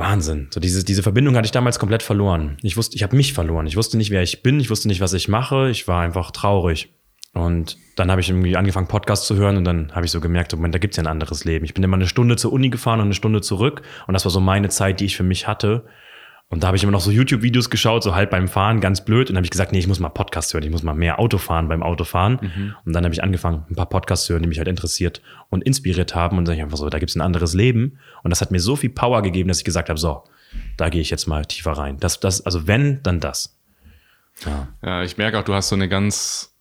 Wahnsinn. 0.00 0.48
So 0.50 0.58
diese, 0.58 0.84
diese 0.84 1.02
Verbindung 1.02 1.36
hatte 1.36 1.46
ich 1.46 1.52
damals 1.52 1.78
komplett 1.78 2.02
verloren. 2.02 2.56
Ich 2.62 2.76
wusste, 2.76 2.96
ich 2.96 3.02
habe 3.02 3.16
mich 3.16 3.32
verloren. 3.32 3.66
Ich 3.66 3.76
wusste 3.76 3.96
nicht, 3.96 4.10
wer 4.10 4.22
ich 4.22 4.42
bin. 4.42 4.58
Ich 4.58 4.70
wusste 4.70 4.88
nicht, 4.88 5.00
was 5.00 5.12
ich 5.12 5.28
mache. 5.28 5.70
Ich 5.70 5.86
war 5.86 6.02
einfach 6.02 6.30
traurig. 6.30 6.92
Und 7.32 7.78
dann 7.94 8.10
habe 8.10 8.20
ich 8.20 8.28
irgendwie 8.28 8.56
angefangen, 8.56 8.88
Podcasts 8.88 9.26
zu 9.26 9.36
hören 9.36 9.56
und 9.56 9.64
dann 9.64 9.92
habe 9.94 10.04
ich 10.04 10.10
so 10.10 10.20
gemerkt, 10.20 10.52
Moment, 10.52 10.74
da 10.74 10.78
gibt's 10.78 10.96
ja 10.96 11.04
ein 11.04 11.06
anderes 11.06 11.44
Leben. 11.44 11.64
Ich 11.64 11.74
bin 11.74 11.84
immer 11.84 11.96
eine 11.96 12.08
Stunde 12.08 12.34
zur 12.34 12.52
Uni 12.52 12.70
gefahren 12.70 12.98
und 12.98 13.06
eine 13.06 13.14
Stunde 13.14 13.40
zurück. 13.40 13.82
Und 14.08 14.14
das 14.14 14.24
war 14.24 14.32
so 14.32 14.40
meine 14.40 14.68
Zeit, 14.68 14.98
die 14.98 15.04
ich 15.04 15.16
für 15.16 15.22
mich 15.22 15.46
hatte. 15.46 15.84
Und 16.50 16.64
da 16.64 16.66
habe 16.66 16.76
ich 16.76 16.82
immer 16.82 16.90
noch 16.90 17.00
so 17.00 17.12
YouTube-Videos 17.12 17.70
geschaut, 17.70 18.02
so 18.02 18.16
halt 18.16 18.28
beim 18.28 18.48
Fahren, 18.48 18.80
ganz 18.80 19.04
blöd. 19.04 19.28
Und 19.28 19.34
dann 19.34 19.36
habe 19.36 19.46
ich 19.46 19.52
gesagt, 19.52 19.70
nee, 19.70 19.78
ich 19.78 19.86
muss 19.86 20.00
mal 20.00 20.08
Podcasts 20.08 20.52
hören, 20.52 20.64
ich 20.64 20.70
muss 20.70 20.82
mal 20.82 20.94
mehr 20.94 21.20
Auto 21.20 21.38
fahren 21.38 21.68
beim 21.68 21.80
Autofahren. 21.80 22.38
Und 22.84 22.92
dann 22.92 23.04
habe 23.04 23.14
ich 23.14 23.22
angefangen, 23.22 23.64
ein 23.70 23.76
paar 23.76 23.88
Podcasts 23.88 24.26
zu 24.26 24.32
hören, 24.32 24.42
die 24.42 24.48
mich 24.48 24.58
halt 24.58 24.66
interessiert 24.66 25.22
und 25.48 25.62
inspiriert 25.62 26.16
haben. 26.16 26.36
Und 26.36 26.44
dann 26.44 26.54
sag 26.54 26.56
ich 26.56 26.62
einfach 26.64 26.76
so, 26.76 26.90
da 26.90 26.98
gibt's 26.98 27.14
ein 27.14 27.20
anderes 27.20 27.54
Leben. 27.54 27.98
Und 28.24 28.30
das 28.30 28.40
hat 28.40 28.50
mir 28.50 28.58
so 28.58 28.74
viel 28.74 28.90
Power 28.90 29.22
gegeben, 29.22 29.46
dass 29.46 29.58
ich 29.58 29.64
gesagt 29.64 29.88
habe, 29.90 30.00
so, 30.00 30.24
da 30.76 30.88
gehe 30.88 31.00
ich 31.00 31.10
jetzt 31.10 31.28
mal 31.28 31.44
tiefer 31.44 31.72
rein. 31.72 31.98
Das, 32.00 32.18
das, 32.18 32.44
also 32.44 32.66
wenn, 32.66 33.00
dann 33.04 33.20
das. 33.20 33.56
Ja. 34.44 34.68
Ja, 34.82 35.02
ich 35.04 35.18
merke 35.18 35.38
auch, 35.38 35.44
du 35.44 35.54
hast 35.54 35.68
so 35.68 35.76
eine 35.76 35.88
ganz, 35.88 36.52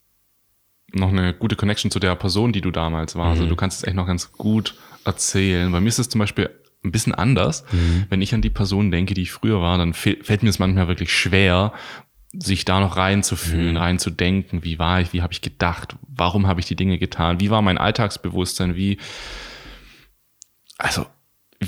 noch 0.94 1.10
eine 1.10 1.34
gute 1.34 1.56
Connection 1.56 1.90
zu 1.90 2.00
der 2.00 2.16
Person, 2.16 2.54
die 2.54 2.62
du 2.62 2.70
damals 2.70 3.16
warst. 3.16 3.40
Also 3.40 3.50
du 3.50 3.56
kannst 3.56 3.80
es 3.80 3.88
echt 3.88 3.96
noch 3.96 4.06
ganz 4.06 4.32
gut 4.34 4.76
erzählen. 5.04 5.72
Bei 5.72 5.80
mir 5.80 5.90
ist 5.90 5.98
es 5.98 6.10
zum 6.10 6.20
Beispiel 6.20 6.52
ein 6.84 6.92
bisschen 6.92 7.14
anders. 7.14 7.66
Wenn 8.10 8.22
ich 8.22 8.34
an 8.34 8.42
die 8.42 8.50
Person 8.50 8.92
denke, 8.92 9.14
die 9.14 9.24
ich 9.24 9.32
früher 9.32 9.62
war, 9.62 9.78
dann 9.78 9.94
fällt 9.94 10.44
mir 10.44 10.50
es 10.50 10.60
manchmal 10.60 10.88
wirklich 10.88 11.12
schwer, 11.14 11.74
sich 12.32 12.64
da 12.64 12.80
noch 12.80 12.96
reinzufühlen, 12.96 13.76
reinzudenken. 13.76 14.64
Wie 14.64 14.78
war 14.80 15.02
ich? 15.02 15.12
Wie 15.14 15.22
habe 15.22 15.34
ich 15.34 15.42
gedacht? 15.42 15.96
Warum 16.08 16.48
habe 16.48 16.60
ich 16.60 16.68
die 16.68 16.76
Dinge 16.76 16.98
getan? 17.00 17.40
Wie 17.40 17.50
war 17.50 17.62
mein 17.62 17.78
Alltagsbewusstsein? 17.78 18.76
Wie, 18.76 18.98
also, 20.78 21.06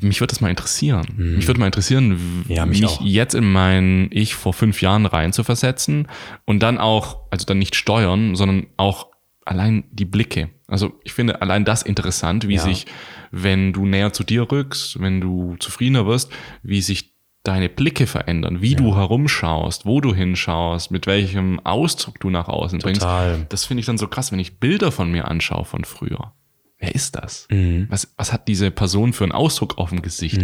mich 0.02 0.21
würde 0.21 0.32
das 0.32 0.39
mal 0.39 0.50
interessieren. 0.50 1.06
Mich 1.17 1.47
würde 1.47 1.60
mal 1.60 1.65
interessieren, 1.65 2.45
Ja, 2.47 2.65
mich 2.65 2.82
mich 2.82 3.00
jetzt 3.02 3.34
in 3.36 3.52
mein 3.52 4.08
Ich 4.12 4.36
vor 4.36 4.54
fünf 4.54 4.82
Jahren 4.82 5.06
rein 5.06 5.34
zu 5.34 5.43
versetzen 5.43 6.08
und 6.45 6.62
dann 6.63 6.78
auch, 6.78 7.24
also 7.32 7.45
dann 7.45 7.60
nicht 7.60 7.76
steuern, 7.76 8.36
sondern 8.36 8.67
auch 8.78 9.08
allein 9.45 9.84
die 9.91 10.06
Blicke. 10.06 10.50
Also 10.67 10.97
ich 11.04 11.12
finde 11.12 11.41
allein 11.41 11.65
das 11.65 11.82
interessant, 11.82 12.47
wie 12.47 12.56
Ja. 12.56 12.62
sich, 12.62 12.86
wenn 13.32 13.74
du 13.74 13.86
näher 13.86 14.13
zu 14.13 14.24
dir 14.24 14.52
rückst, 14.52 15.00
wenn 15.02 15.22
du 15.22 15.56
zufriedener 15.60 16.06
wirst, 16.06 16.32
wie 16.63 16.82
sich 16.82 17.12
deine 17.44 17.70
Blicke 17.70 18.06
verändern, 18.06 18.62
wie 18.62 18.76
du 18.76 18.96
herumschaust, 18.96 19.86
wo 19.86 20.00
du 20.00 20.13
hinschaust, 20.13 20.91
mit 20.91 21.08
welchem 21.08 21.60
Ausdruck 21.62 22.20
du 22.20 22.30
nach 22.30 22.48
außen 22.48 22.80
Total. 22.80 23.32
bringst. 23.34 23.54
Das 23.54 23.65
finde 23.65 23.80
ich 23.80 23.88
dann 23.88 23.98
so 23.98 24.08
krass, 24.08 24.32
wenn 24.32 24.38
ich 24.39 24.60
Bilder 24.60 24.91
von 24.91 25.12
mir 25.12 25.28
anschaue 25.28 25.65
von 25.65 25.84
früher. 25.84 26.34
Wer 26.78 26.94
ist 26.94 27.15
das? 27.15 27.48
Mhm. 27.50 27.88
Was, 27.89 28.13
was 28.17 28.32
hat 28.32 28.48
diese 28.48 28.70
Person 28.70 29.12
für 29.13 29.24
einen 29.24 29.32
Ausdruck 29.34 29.78
auf 29.80 29.89
dem 29.89 30.02
Gesicht? 30.04 30.39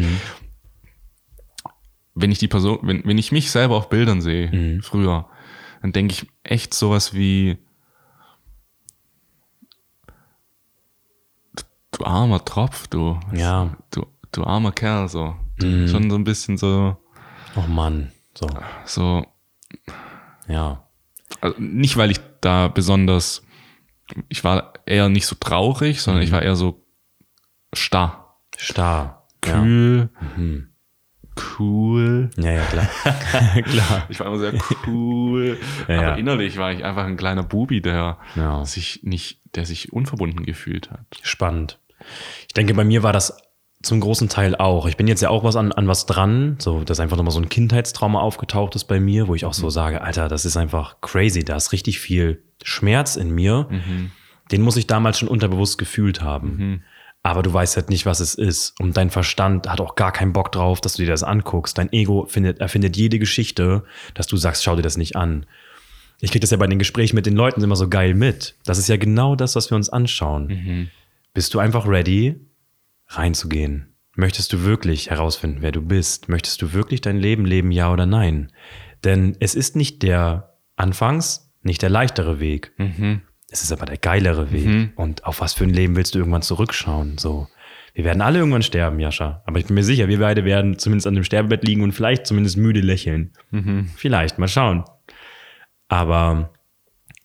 Wenn 2.16 2.32
ich 2.32 2.40
die 2.40 2.48
Person, 2.48 2.80
wenn, 2.82 3.04
wenn 3.06 3.18
ich 3.20 3.32
mich 3.32 3.52
selber 3.52 3.76
auf 3.76 3.90
Bildern 3.90 4.22
sehe, 4.22 4.50
Mhm. 4.52 4.82
früher, 4.82 5.28
dann 5.82 5.92
denke 5.94 6.14
ich 6.14 6.28
echt 6.44 6.74
sowas 6.74 7.14
wie, 7.14 7.58
du 11.98 12.06
armer 12.06 12.44
Tropf, 12.46 12.88
du. 12.88 13.20
Ja. 13.34 13.76
Du, 13.92 14.06
du 14.32 14.44
armer 14.44 14.72
Kerl, 14.72 15.08
so. 15.10 15.36
Du, 15.60 15.88
Schon 15.88 16.10
so 16.10 16.16
ein 16.16 16.24
bisschen 16.24 16.58
so, 16.58 16.98
Oh 17.56 17.62
Mann. 17.68 18.12
So. 18.36 18.48
so, 18.86 19.26
Ja. 20.48 20.84
also 21.42 21.56
nicht 21.60 21.98
weil 21.98 22.12
ich 22.12 22.20
da 22.42 22.68
besonders, 22.68 23.42
ich 24.30 24.44
war 24.44 24.74
eher 24.86 25.10
nicht 25.10 25.26
so 25.26 25.36
traurig, 25.40 26.02
sondern 26.02 26.22
ich 26.24 26.32
war 26.32 26.44
eher 26.44 26.56
so 26.56 26.86
starr, 27.74 28.38
Starr. 28.56 29.28
Ja. 29.46 29.62
kühl, 29.62 30.10
cool. 31.60 32.30
Ja, 32.38 32.52
ja, 32.52 32.64
klar. 32.66 32.88
klar. 33.64 34.06
Ich 34.10 34.20
war 34.20 34.28
immer 34.28 34.38
sehr 34.40 34.54
cool. 34.88 35.58
Ja, 35.88 35.96
aber 35.98 36.08
ja. 36.10 36.16
innerlich 36.16 36.58
war 36.58 36.72
ich 36.72 36.84
einfach 36.84 37.06
ein 37.06 37.18
kleiner 37.18 37.44
Bubi, 37.44 37.82
der 37.82 38.18
Ja. 38.36 38.66
sich 38.66 39.02
nicht, 39.04 39.42
der 39.56 39.66
sich 39.66 39.94
unverbunden 39.94 40.46
gefühlt 40.46 40.92
hat. 40.92 41.06
Spannend. 41.22 41.80
Ich 42.48 42.54
denke, 42.54 42.74
bei 42.74 42.84
mir 42.84 43.04
war 43.04 43.14
das 43.14 43.38
zum 43.84 44.00
großen 44.00 44.28
Teil 44.28 44.56
auch. 44.56 44.88
Ich 44.88 44.98
bin 44.98 45.08
jetzt 45.08 45.22
ja 45.22 45.30
auch 45.30 45.44
was 45.44 45.56
an, 45.56 45.72
an 45.72 45.88
was 45.88 46.06
dran, 46.08 46.56
so 46.60 46.84
dass 46.84 47.00
einfach 47.00 47.16
nochmal 47.18 47.32
so 47.32 47.40
ein 47.40 47.50
Kindheitstrauma 47.50 48.20
aufgetaucht 48.20 48.76
ist 48.76 48.86
bei 48.86 49.00
mir, 49.00 49.28
wo 49.28 49.36
ich 49.36 49.46
auch 49.46 49.54
so 49.54 49.70
sage, 49.70 50.02
Alter, 50.02 50.28
das 50.30 50.46
ist 50.46 50.58
einfach 50.58 51.00
crazy. 51.02 51.44
Da 51.44 51.56
ist 51.56 51.72
richtig 51.72 52.00
viel 52.00 52.44
Schmerz 52.64 53.16
in 53.16 53.30
mir. 53.30 53.68
Den 54.52 54.62
muss 54.62 54.78
ich 54.78 54.88
damals 54.88 55.20
schon 55.20 55.28
unterbewusst 55.28 55.78
gefühlt 55.78 56.22
haben. 56.22 56.84
Aber 57.24 57.44
du 57.44 57.54
weißt 57.54 57.76
halt 57.76 57.90
nicht, 57.90 58.06
was 58.06 58.20
es 58.20 58.36
ist. 58.36 58.80
Und 58.80 58.96
dein 58.98 59.10
Verstand 59.10 59.70
hat 59.70 59.82
auch 59.82 59.96
gar 59.96 60.12
keinen 60.12 60.34
Bock 60.34 60.52
drauf, 60.52 60.80
dass 60.82 60.94
du 60.94 61.04
dir 61.04 61.12
das 61.12 61.24
anguckst. 61.24 61.78
Dein 61.78 61.92
Ego 61.92 62.26
findet, 62.28 62.60
erfindet 62.60 62.96
jede 62.98 63.20
Geschichte, 63.20 63.84
dass 64.14 64.28
du 64.28 64.38
sagst, 64.38 64.64
schau 64.64 64.76
dir 64.76 64.82
das 64.82 64.98
nicht 64.98 65.16
an. 65.16 65.46
ich 66.20 66.32
kriege 66.32 66.42
das 66.42 66.52
ja 66.52 66.58
bei 66.58 66.68
den 66.68 66.80
Gesprächen 66.80 67.16
mit 67.16 67.26
den 67.26 67.36
Leuten 67.36 67.62
immer 67.62 67.76
so 67.76 67.90
geil 67.90 68.14
mit. 68.16 68.56
Das 68.66 68.78
ist 68.80 68.88
ja 68.88 68.98
genau 68.98 69.36
das, 69.36 69.56
was 69.56 69.70
wir 69.70 69.76
uns 69.76 69.90
anschauen. 69.90 70.48
Mhm. 70.48 70.90
Bist 71.38 71.54
du 71.54 71.60
einfach 71.60 71.88
ready, 71.88 72.36
reinzugehen? 73.10 73.94
Möchtest 74.16 74.52
du 74.54 74.64
wirklich 74.64 75.12
herausfinden, 75.12 75.58
wer 75.62 75.72
du 75.72 75.84
bist? 75.84 76.30
Möchtest 76.30 76.64
du 76.64 76.74
wirklich 76.74 77.00
dein 77.02 77.18
Leben 77.18 77.46
leben, 77.46 77.70
ja 77.70 77.94
oder 77.94 78.08
nein? 78.08 78.52
Denn 79.04 79.38
es 79.40 79.54
ist 79.54 79.76
nicht 79.76 80.02
der 80.02 80.58
anfangs, 80.78 81.54
nicht 81.62 81.84
der 81.84 81.92
leichtere 81.92 82.40
Weg. 82.40 82.74
Mhm. 82.80 83.22
Es 83.52 83.62
ist 83.62 83.72
aber 83.72 83.86
der 83.86 84.00
geilere 84.00 84.52
Weg. 84.52 84.94
Und 84.96 85.26
auf 85.26 85.40
was 85.40 85.54
für 85.54 85.66
ein 85.66 85.70
Leben 85.70 85.96
willst 85.96 86.16
du 86.16 86.18
irgendwann 86.18 86.42
zurückschauen? 86.42 87.20
So. 87.20 87.48
Wir 87.94 88.04
werden 88.04 88.24
alle 88.24 88.40
irgendwann 88.40 88.64
sterben, 88.64 89.00
Jascha. 89.00 89.44
Aber 89.46 89.60
ich 89.60 89.68
bin 89.68 89.76
mir 89.76 89.84
sicher, 89.84 90.08
wir 90.08 90.18
beide 90.18 90.44
werden 90.44 90.80
zumindest 90.80 91.06
an 91.06 91.14
dem 91.14 91.24
Sterbebett 91.24 91.64
liegen 91.64 91.84
und 91.84 91.92
vielleicht 91.92 92.26
zumindest 92.26 92.58
müde 92.58 92.80
lächeln. 92.80 93.34
Vielleicht, 93.96 94.40
mal 94.40 94.48
schauen. 94.48 94.86
Aber 95.88 96.57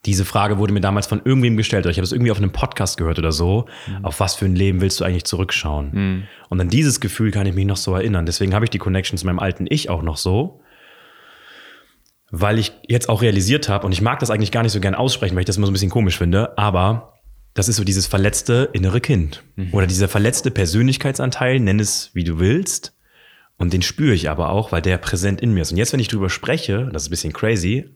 diese 0.05 0.25
Frage 0.25 0.59
wurde 0.59 0.73
mir 0.73 0.81
damals 0.81 1.07
von 1.07 1.23
irgendwem 1.25 1.57
gestellt, 1.57 1.85
oder 1.85 1.91
ich 1.91 1.99
habe 1.99 2.05
es 2.05 2.13
irgendwie 2.13 2.33
auf 2.33 2.39
einem 2.39 2.53
Podcast 2.53 2.97
gehört 2.97 3.19
oder 3.19 3.31
so. 3.31 3.67
Auf 4.03 4.19
was 4.19 4.35
für 4.35 4.47
ein 4.47 4.57
Leben 4.57 4.81
willst 4.81 4.99
du 5.01 5.05
eigentlich 5.05 5.25
zurückschauen? 5.25 6.27
Und 6.49 6.61
an 6.61 6.69
dieses 6.69 7.01
Gefühl 7.01 7.31
kann 7.31 7.47
ich 7.47 7.55
mich 7.55 7.67
noch 7.67 7.77
so 7.77 7.95
erinnern. 7.95 8.27
Deswegen 8.27 8.55
habe 8.55 8.65
ich 8.65 8.71
die 8.71 8.79
Connection 8.79 9.17
zu 9.17 9.27
meinem 9.27 9.39
alten 9.39 9.67
Ich 9.69 9.91
auch 9.91 10.03
noch 10.03 10.17
so. 10.17 10.61
Weil 12.33 12.59
ich 12.59 12.73
jetzt 12.89 13.09
auch 13.09 13.23
realisiert 13.23 13.69
habe, 13.69 13.87
und 13.87 13.93
ich 13.93 14.01
mag 14.01 14.19
das 14.19 14.31
eigentlich 14.31 14.51
gar 14.51 14.63
nicht 14.63 14.73
so 14.73 14.81
gern 14.81 14.95
aussprechen, 14.95 15.35
weil 15.35 15.43
ich 15.43 15.47
das 15.47 15.59
immer 15.59 15.67
so 15.67 15.71
ein 15.71 15.75
bisschen 15.75 15.91
komisch 15.91 16.19
finde, 16.19 16.57
aber 16.59 17.21
das 17.55 17.69
ist 17.69 17.77
so 17.77 17.85
dieses 17.85 18.07
verletzte 18.07 18.71
innere 18.73 19.01
Kind. 19.01 19.45
Oder 19.73 19.87
dieser 19.87 20.09
verletzte 20.09 20.51
Persönlichkeitsanteil, 20.51 21.61
nenn 21.61 21.79
es 21.79 22.11
wie 22.15 22.25
du 22.25 22.41
willst. 22.41 22.97
Und 23.59 23.73
den 23.73 23.83
spüre 23.83 24.15
ich 24.15 24.31
aber 24.31 24.51
auch, 24.51 24.73
weil 24.73 24.83
der 24.83 24.97
präsent 24.99 25.41
in 25.41 25.53
mir 25.53 25.61
ist. 25.61 25.71
Und 25.71 25.77
jetzt, 25.77 25.93
wenn 25.93 26.01
ich 26.01 26.09
drüber 26.09 26.31
spreche, 26.31 26.89
das 26.93 27.03
ist 27.03 27.09
ein 27.09 27.11
bisschen 27.11 27.33
crazy, 27.33 27.95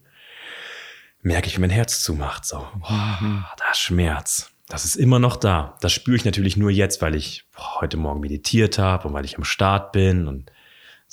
merke 1.26 1.48
ich, 1.48 1.56
wie 1.56 1.60
mein 1.60 1.70
Herz 1.70 2.02
zumacht. 2.02 2.44
So, 2.44 2.64
boah, 2.76 3.50
da 3.58 3.70
ist 3.72 3.80
Schmerz. 3.80 4.52
Das 4.68 4.84
ist 4.84 4.94
immer 4.94 5.18
noch 5.18 5.36
da. 5.36 5.76
Das 5.80 5.92
spüre 5.92 6.16
ich 6.16 6.24
natürlich 6.24 6.56
nur 6.56 6.70
jetzt, 6.70 7.02
weil 7.02 7.16
ich 7.16 7.44
boah, 7.54 7.80
heute 7.80 7.96
Morgen 7.96 8.20
meditiert 8.20 8.78
habe 8.78 9.08
und 9.08 9.14
weil 9.14 9.24
ich 9.24 9.36
am 9.36 9.44
Start 9.44 9.92
bin 9.92 10.28
und 10.28 10.52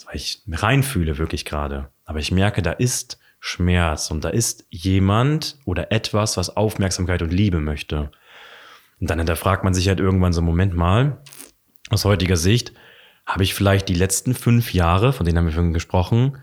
weil 0.06 0.15
ich 0.15 0.43
reinfühle 0.47 1.17
wirklich 1.17 1.45
gerade. 1.45 1.89
Aber 2.06 2.19
ich 2.19 2.32
merke, 2.32 2.62
da 2.62 2.71
ist 2.71 3.19
Schmerz 3.39 4.12
und 4.12 4.23
da 4.23 4.30
ist 4.30 4.65
jemand 4.69 5.58
oder 5.65 5.91
etwas, 5.91 6.38
was 6.38 6.56
Aufmerksamkeit 6.56 7.23
und 7.23 7.34
Liebe 7.34 7.60
möchte. 7.60 8.12
Und 8.99 9.10
dann 9.10 9.17
hinterfragt 9.17 9.63
man 9.63 9.73
sich 9.73 9.88
halt 9.88 9.99
irgendwann 9.99 10.34
so, 10.34 10.41
Moment 10.41 10.76
mal, 10.76 11.23
aus 11.89 12.06
heutiger 12.06 12.38
Sicht, 12.38 12.73
habe 13.26 13.43
ich 13.43 13.56
vielleicht 13.56 13.89
die 13.89 13.95
letzten 13.95 14.36
fünf 14.36 14.73
Jahre, 14.73 15.12
von 15.12 15.26
denen 15.26 15.39
haben 15.39 15.45
wir 15.45 15.54
vorhin 15.54 15.73
gesprochen, 15.73 16.38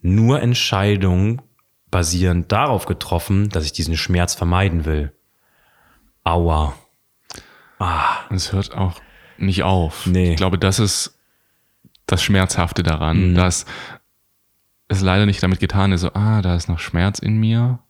nur 0.00 0.40
Entscheidungen 0.40 1.42
basierend 1.90 2.50
darauf 2.52 2.86
getroffen, 2.86 3.48
dass 3.48 3.64
ich 3.64 3.72
diesen 3.72 3.96
Schmerz 3.96 4.34
vermeiden 4.34 4.84
will. 4.84 5.12
Aua. 6.24 6.74
Ah, 7.78 8.18
es 8.30 8.52
hört 8.52 8.74
auch 8.74 9.00
nicht 9.38 9.62
auf. 9.62 10.06
Nee. 10.06 10.30
Ich 10.30 10.36
glaube, 10.36 10.58
das 10.58 10.78
ist 10.78 11.18
das 12.06 12.22
Schmerzhafte 12.22 12.82
daran, 12.82 13.30
Mhm. 13.30 13.34
dass 13.34 13.66
es 14.88 15.00
leider 15.00 15.26
nicht 15.26 15.42
damit 15.42 15.60
getan 15.60 15.92
ist, 15.92 16.02
so, 16.02 16.12
ah, 16.14 16.42
da 16.42 16.54
ist 16.54 16.68
noch 16.68 16.78
Schmerz 16.78 17.18
in 17.18 17.36
mir. 17.38 17.80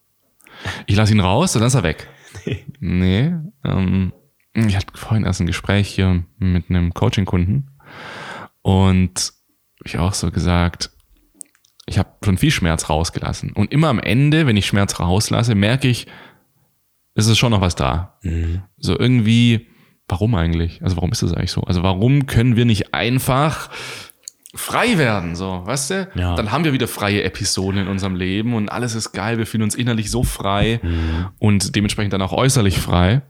Ich 0.87 0.97
lasse 0.97 1.13
ihn 1.13 1.21
raus 1.21 1.55
und 1.55 1.61
dann 1.61 1.69
ist 1.69 1.75
er 1.75 1.83
weg. 1.83 2.09
Nee. 2.81 3.35
ähm, 3.65 4.13
ich 4.55 4.77
hatte 4.77 4.87
vorhin 4.97 5.25
erst 5.25 5.41
ein 5.41 5.47
Gespräch 5.47 5.89
hier 5.89 6.25
mit 6.39 6.71
einem 6.71 6.95
Coaching-Kunden 6.95 7.71
und 8.63 9.33
ich 9.85 9.99
auch 9.99 10.15
so 10.15 10.31
gesagt, 10.31 10.91
ich 11.87 11.99
habe 11.99 12.11
schon 12.25 12.37
viel 12.37 12.51
Schmerz 12.51 12.91
rausgelassen. 12.91 13.53
Und 13.53 13.73
immer 13.73 13.89
am 13.89 14.01
Ende, 14.01 14.47
wenn 14.47 14.57
ich 14.57 14.67
Schmerz 14.67 14.99
rauslasse, 14.99 15.55
merke 15.55 15.89
ich, 15.89 16.07
es 17.15 17.29
ist 17.29 17.39
schon 17.39 17.53
noch 17.53 17.61
was 17.61 17.77
da. 17.77 18.19
So 18.77 18.99
irgendwie, 18.99 19.69
warum 20.09 20.35
eigentlich? 20.35 20.83
Also 20.83 20.97
warum 20.97 21.13
ist 21.13 21.23
das 21.23 21.33
eigentlich 21.33 21.53
so? 21.53 21.63
Also 21.63 21.83
warum 21.83 22.27
können 22.27 22.57
wir 22.57 22.65
nicht 22.65 22.93
einfach 22.93 23.71
frei 24.55 24.99
werden, 24.99 25.37
so, 25.37 25.63
weißt 25.65 25.91
du? 25.91 26.09
Ja. 26.15 26.35
Dann 26.35 26.51
haben 26.51 26.65
wir 26.65 26.73
wieder 26.73 26.89
freie 26.89 27.23
Episoden 27.23 27.83
in 27.83 27.89
unserem 27.89 28.17
Leben 28.17 28.55
und 28.55 28.71
alles 28.71 28.95
ist 28.95 29.13
geil, 29.13 29.39
wir 29.39 29.47
fühlen 29.47 29.63
uns 29.63 29.75
innerlich 29.75 30.11
so 30.11 30.23
frei 30.25 30.81
und 31.39 31.77
dementsprechend 31.77 32.15
dann 32.15 32.23
auch 32.23 32.33
äußerlich 32.33 32.79
frei. 32.79 33.23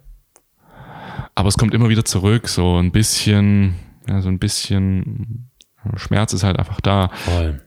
Aber 1.35 1.49
es 1.49 1.59
kommt 1.59 1.75
immer 1.75 1.89
wieder 1.89 2.05
zurück, 2.05 2.49
so 2.49 2.79
ein 2.79 2.93
bisschen, 2.93 3.75
ja, 4.09 4.23
so 4.23 4.29
ein 4.29 4.39
bisschen 4.39 5.51
Schmerz 5.97 6.33
ist 6.33 6.45
halt 6.45 6.59
einfach 6.59 6.81
da 6.81 7.11
voll. 7.13 7.63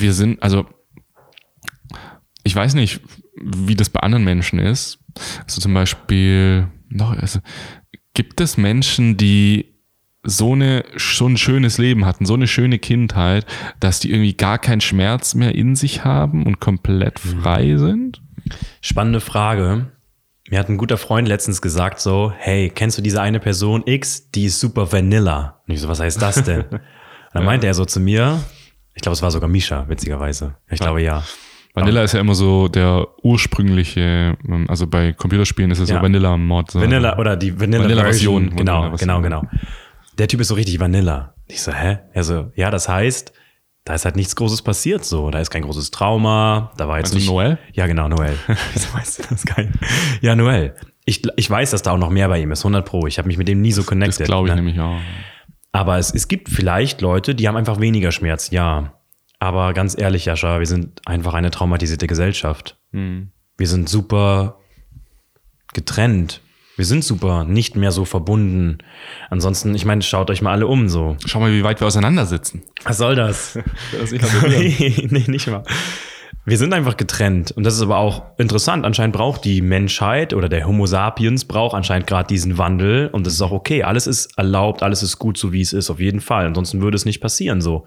Wir 0.00 0.12
sind, 0.12 0.42
also 0.42 0.66
ich 2.42 2.54
weiß 2.54 2.74
nicht, 2.74 3.00
wie 3.42 3.74
das 3.74 3.90
bei 3.90 4.00
anderen 4.00 4.24
Menschen 4.24 4.58
ist. 4.58 4.98
Also 5.44 5.60
zum 5.60 5.74
Beispiel, 5.74 6.68
noch, 6.88 7.16
also, 7.16 7.40
gibt 8.12 8.40
es 8.40 8.56
Menschen, 8.56 9.16
die 9.16 9.74
so, 10.22 10.52
eine, 10.52 10.84
so 10.96 11.26
ein 11.26 11.36
schönes 11.36 11.78
Leben 11.78 12.06
hatten, 12.06 12.26
so 12.26 12.34
eine 12.34 12.46
schöne 12.46 12.78
Kindheit, 12.78 13.46
dass 13.80 14.00
die 14.00 14.10
irgendwie 14.10 14.34
gar 14.34 14.58
keinen 14.58 14.80
Schmerz 14.80 15.34
mehr 15.34 15.54
in 15.54 15.76
sich 15.76 16.04
haben 16.04 16.46
und 16.46 16.60
komplett 16.60 17.18
frei 17.18 17.76
sind? 17.76 18.22
Spannende 18.80 19.20
Frage. 19.20 19.90
Mir 20.50 20.58
hat 20.58 20.68
ein 20.68 20.76
guter 20.76 20.98
Freund 20.98 21.26
letztens 21.26 21.62
gesagt 21.62 22.00
so, 22.00 22.32
hey, 22.36 22.70
kennst 22.74 22.98
du 22.98 23.02
diese 23.02 23.20
eine 23.20 23.40
Person 23.40 23.82
X, 23.86 24.30
die 24.30 24.44
ist 24.44 24.60
super 24.60 24.92
Vanilla? 24.92 25.62
Und 25.66 25.74
ich 25.74 25.80
so, 25.80 25.88
was 25.88 26.00
heißt 26.00 26.20
das 26.20 26.44
denn? 26.44 26.62
Und 26.62 26.80
dann 27.32 27.44
meinte 27.44 27.66
er 27.66 27.74
so 27.74 27.84
zu 27.86 28.00
mir, 28.00 28.40
ich 28.94 29.02
glaube, 29.02 29.14
es 29.14 29.22
war 29.22 29.30
sogar 29.30 29.48
Misha, 29.48 29.88
witzigerweise. 29.88 30.56
Ich 30.70 30.80
glaube, 30.80 31.02
ja. 31.02 31.22
Vanilla 31.74 32.02
ist 32.04 32.12
ja 32.12 32.20
immer 32.20 32.34
so 32.36 32.68
der 32.68 33.06
ursprüngliche, 33.22 34.36
ähm, 34.48 34.66
also 34.68 34.86
bei 34.86 35.12
Computerspielen 35.12 35.70
ist 35.72 35.80
es 35.80 35.90
Ja. 35.90 35.96
so 35.96 36.02
Vanilla-Mod. 36.02 36.70
So. 36.70 36.80
Vanilla 36.80 37.18
oder 37.18 37.36
die 37.36 37.58
Vanilla, 37.58 37.82
Vanilla-Version. 37.84 38.42
Version. 38.42 38.56
Genau, 38.56 38.72
Vanilla-Version. 38.82 39.22
genau, 39.22 39.42
genau. 39.42 39.48
Der 40.18 40.28
Typ 40.28 40.40
ist 40.40 40.48
so 40.48 40.54
richtig 40.54 40.78
Vanilla. 40.78 41.34
Ich 41.48 41.60
so, 41.62 41.72
hä? 41.72 41.98
Er 42.12 42.22
so, 42.24 42.52
ja, 42.54 42.70
das 42.70 42.88
heißt, 42.88 43.32
da 43.84 43.94
ist 43.94 44.04
halt 44.04 44.14
nichts 44.16 44.36
Großes 44.36 44.62
passiert 44.62 45.04
so. 45.04 45.30
Da 45.30 45.40
ist 45.40 45.50
kein 45.50 45.62
großes 45.62 45.90
Trauma. 45.90 46.70
Da 46.76 46.86
war 46.88 46.98
jetzt 46.98 47.06
Also 47.06 47.16
nicht. 47.16 47.26
Noel? 47.28 47.58
Ja, 47.72 47.86
genau, 47.88 48.08
Noel. 48.08 48.38
Wieso 48.72 48.94
weißt 48.94 49.18
du 49.18 49.22
das 49.28 49.44
geil? 49.44 49.72
Ja, 50.22 50.36
Noel. 50.36 50.74
Ich, 51.04 51.22
ich 51.36 51.50
weiß, 51.50 51.72
dass 51.72 51.82
da 51.82 51.90
auch 51.90 51.98
noch 51.98 52.08
mehr 52.10 52.28
bei 52.28 52.38
ihm 52.40 52.50
ist, 52.52 52.60
100 52.60 52.86
Pro. 52.86 53.06
Ich 53.08 53.18
habe 53.18 53.26
mich 53.28 53.36
mit 53.36 53.48
dem 53.48 53.60
nie 53.60 53.72
so 53.72 53.82
Das 53.82 53.88
connected. 53.88 54.24
glaube 54.26 54.48
ich 54.48 54.54
ne? 54.54 54.62
nämlich 54.62 54.80
auch. 54.80 55.00
Aber 55.74 55.98
es, 55.98 56.14
es 56.14 56.28
gibt 56.28 56.50
vielleicht 56.50 57.00
Leute, 57.00 57.34
die 57.34 57.48
haben 57.48 57.56
einfach 57.56 57.80
weniger 57.80 58.12
Schmerz, 58.12 58.50
ja. 58.50 58.94
Aber 59.40 59.72
ganz 59.72 59.98
ehrlich, 59.98 60.24
Jascha, 60.24 60.60
wir 60.60 60.68
sind 60.68 61.02
einfach 61.04 61.34
eine 61.34 61.50
traumatisierte 61.50 62.06
Gesellschaft. 62.06 62.78
Hm. 62.92 63.32
Wir 63.56 63.66
sind 63.66 63.88
super 63.88 64.60
getrennt. 65.72 66.42
Wir 66.76 66.84
sind 66.84 67.02
super 67.02 67.42
nicht 67.42 67.74
mehr 67.74 67.90
so 67.90 68.04
verbunden. 68.04 68.78
Ansonsten, 69.30 69.74
ich 69.74 69.84
meine, 69.84 70.02
schaut 70.02 70.30
euch 70.30 70.42
mal 70.42 70.52
alle 70.52 70.68
um 70.68 70.88
so. 70.88 71.16
Schau 71.26 71.40
mal, 71.40 71.50
wie 71.50 71.64
weit 71.64 71.80
wir 71.80 71.88
auseinandersitzen. 71.88 72.62
Was 72.84 72.98
soll 72.98 73.16
das? 73.16 73.58
Das 73.98 74.12
nee, 74.46 75.24
nicht 75.26 75.48
mal. 75.48 75.64
Wir 76.46 76.58
sind 76.58 76.74
einfach 76.74 76.96
getrennt. 76.98 77.52
Und 77.52 77.64
das 77.64 77.74
ist 77.74 77.82
aber 77.82 77.96
auch 77.96 78.38
interessant. 78.38 78.84
Anscheinend 78.84 79.16
braucht 79.16 79.44
die 79.44 79.62
Menschheit 79.62 80.34
oder 80.34 80.48
der 80.48 80.66
Homo 80.66 80.84
sapiens 80.86 81.46
braucht 81.46 81.74
anscheinend 81.74 82.06
gerade 82.06 82.26
diesen 82.26 82.58
Wandel. 82.58 83.08
Und 83.08 83.26
das 83.26 83.32
ist 83.32 83.42
auch 83.42 83.50
okay. 83.50 83.82
Alles 83.82 84.06
ist 84.06 84.36
erlaubt, 84.36 84.82
alles 84.82 85.02
ist 85.02 85.18
gut, 85.18 85.38
so 85.38 85.52
wie 85.52 85.62
es 85.62 85.72
ist, 85.72 85.88
auf 85.88 86.00
jeden 86.00 86.20
Fall. 86.20 86.46
Ansonsten 86.46 86.82
würde 86.82 86.96
es 86.96 87.06
nicht 87.06 87.20
passieren 87.20 87.62
so. 87.62 87.86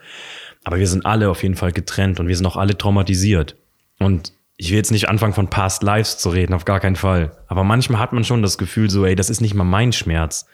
Aber 0.64 0.78
wir 0.78 0.88
sind 0.88 1.06
alle 1.06 1.30
auf 1.30 1.44
jeden 1.44 1.56
Fall 1.56 1.72
getrennt 1.72 2.20
und 2.20 2.28
wir 2.28 2.36
sind 2.36 2.48
auch 2.48 2.58
alle 2.58 2.78
traumatisiert. 2.78 3.56
Und 4.00 4.34
ich 4.58 4.72
will 4.72 4.78
jetzt 4.78 4.92
nicht 4.92 5.08
anfangen, 5.08 5.34
von 5.34 5.50
Past 5.50 5.84
Lives 5.84 6.18
zu 6.18 6.30
reden, 6.30 6.56
auf 6.56 6.66
gar 6.66 6.80
keinen 6.80 6.96
Fall. 6.96 7.38
Aber 7.48 7.64
manchmal 7.64 8.02
hat 8.02 8.12
man 8.12 8.24
schon 8.24 8.42
das 8.42 8.58
Gefühl 8.58 8.90
so, 8.90 9.06
ey, 9.06 9.16
das 9.16 9.30
ist 9.30 9.40
nicht 9.40 9.54
mal 9.54 9.64
mein 9.64 9.94
Schmerz. 9.94 10.48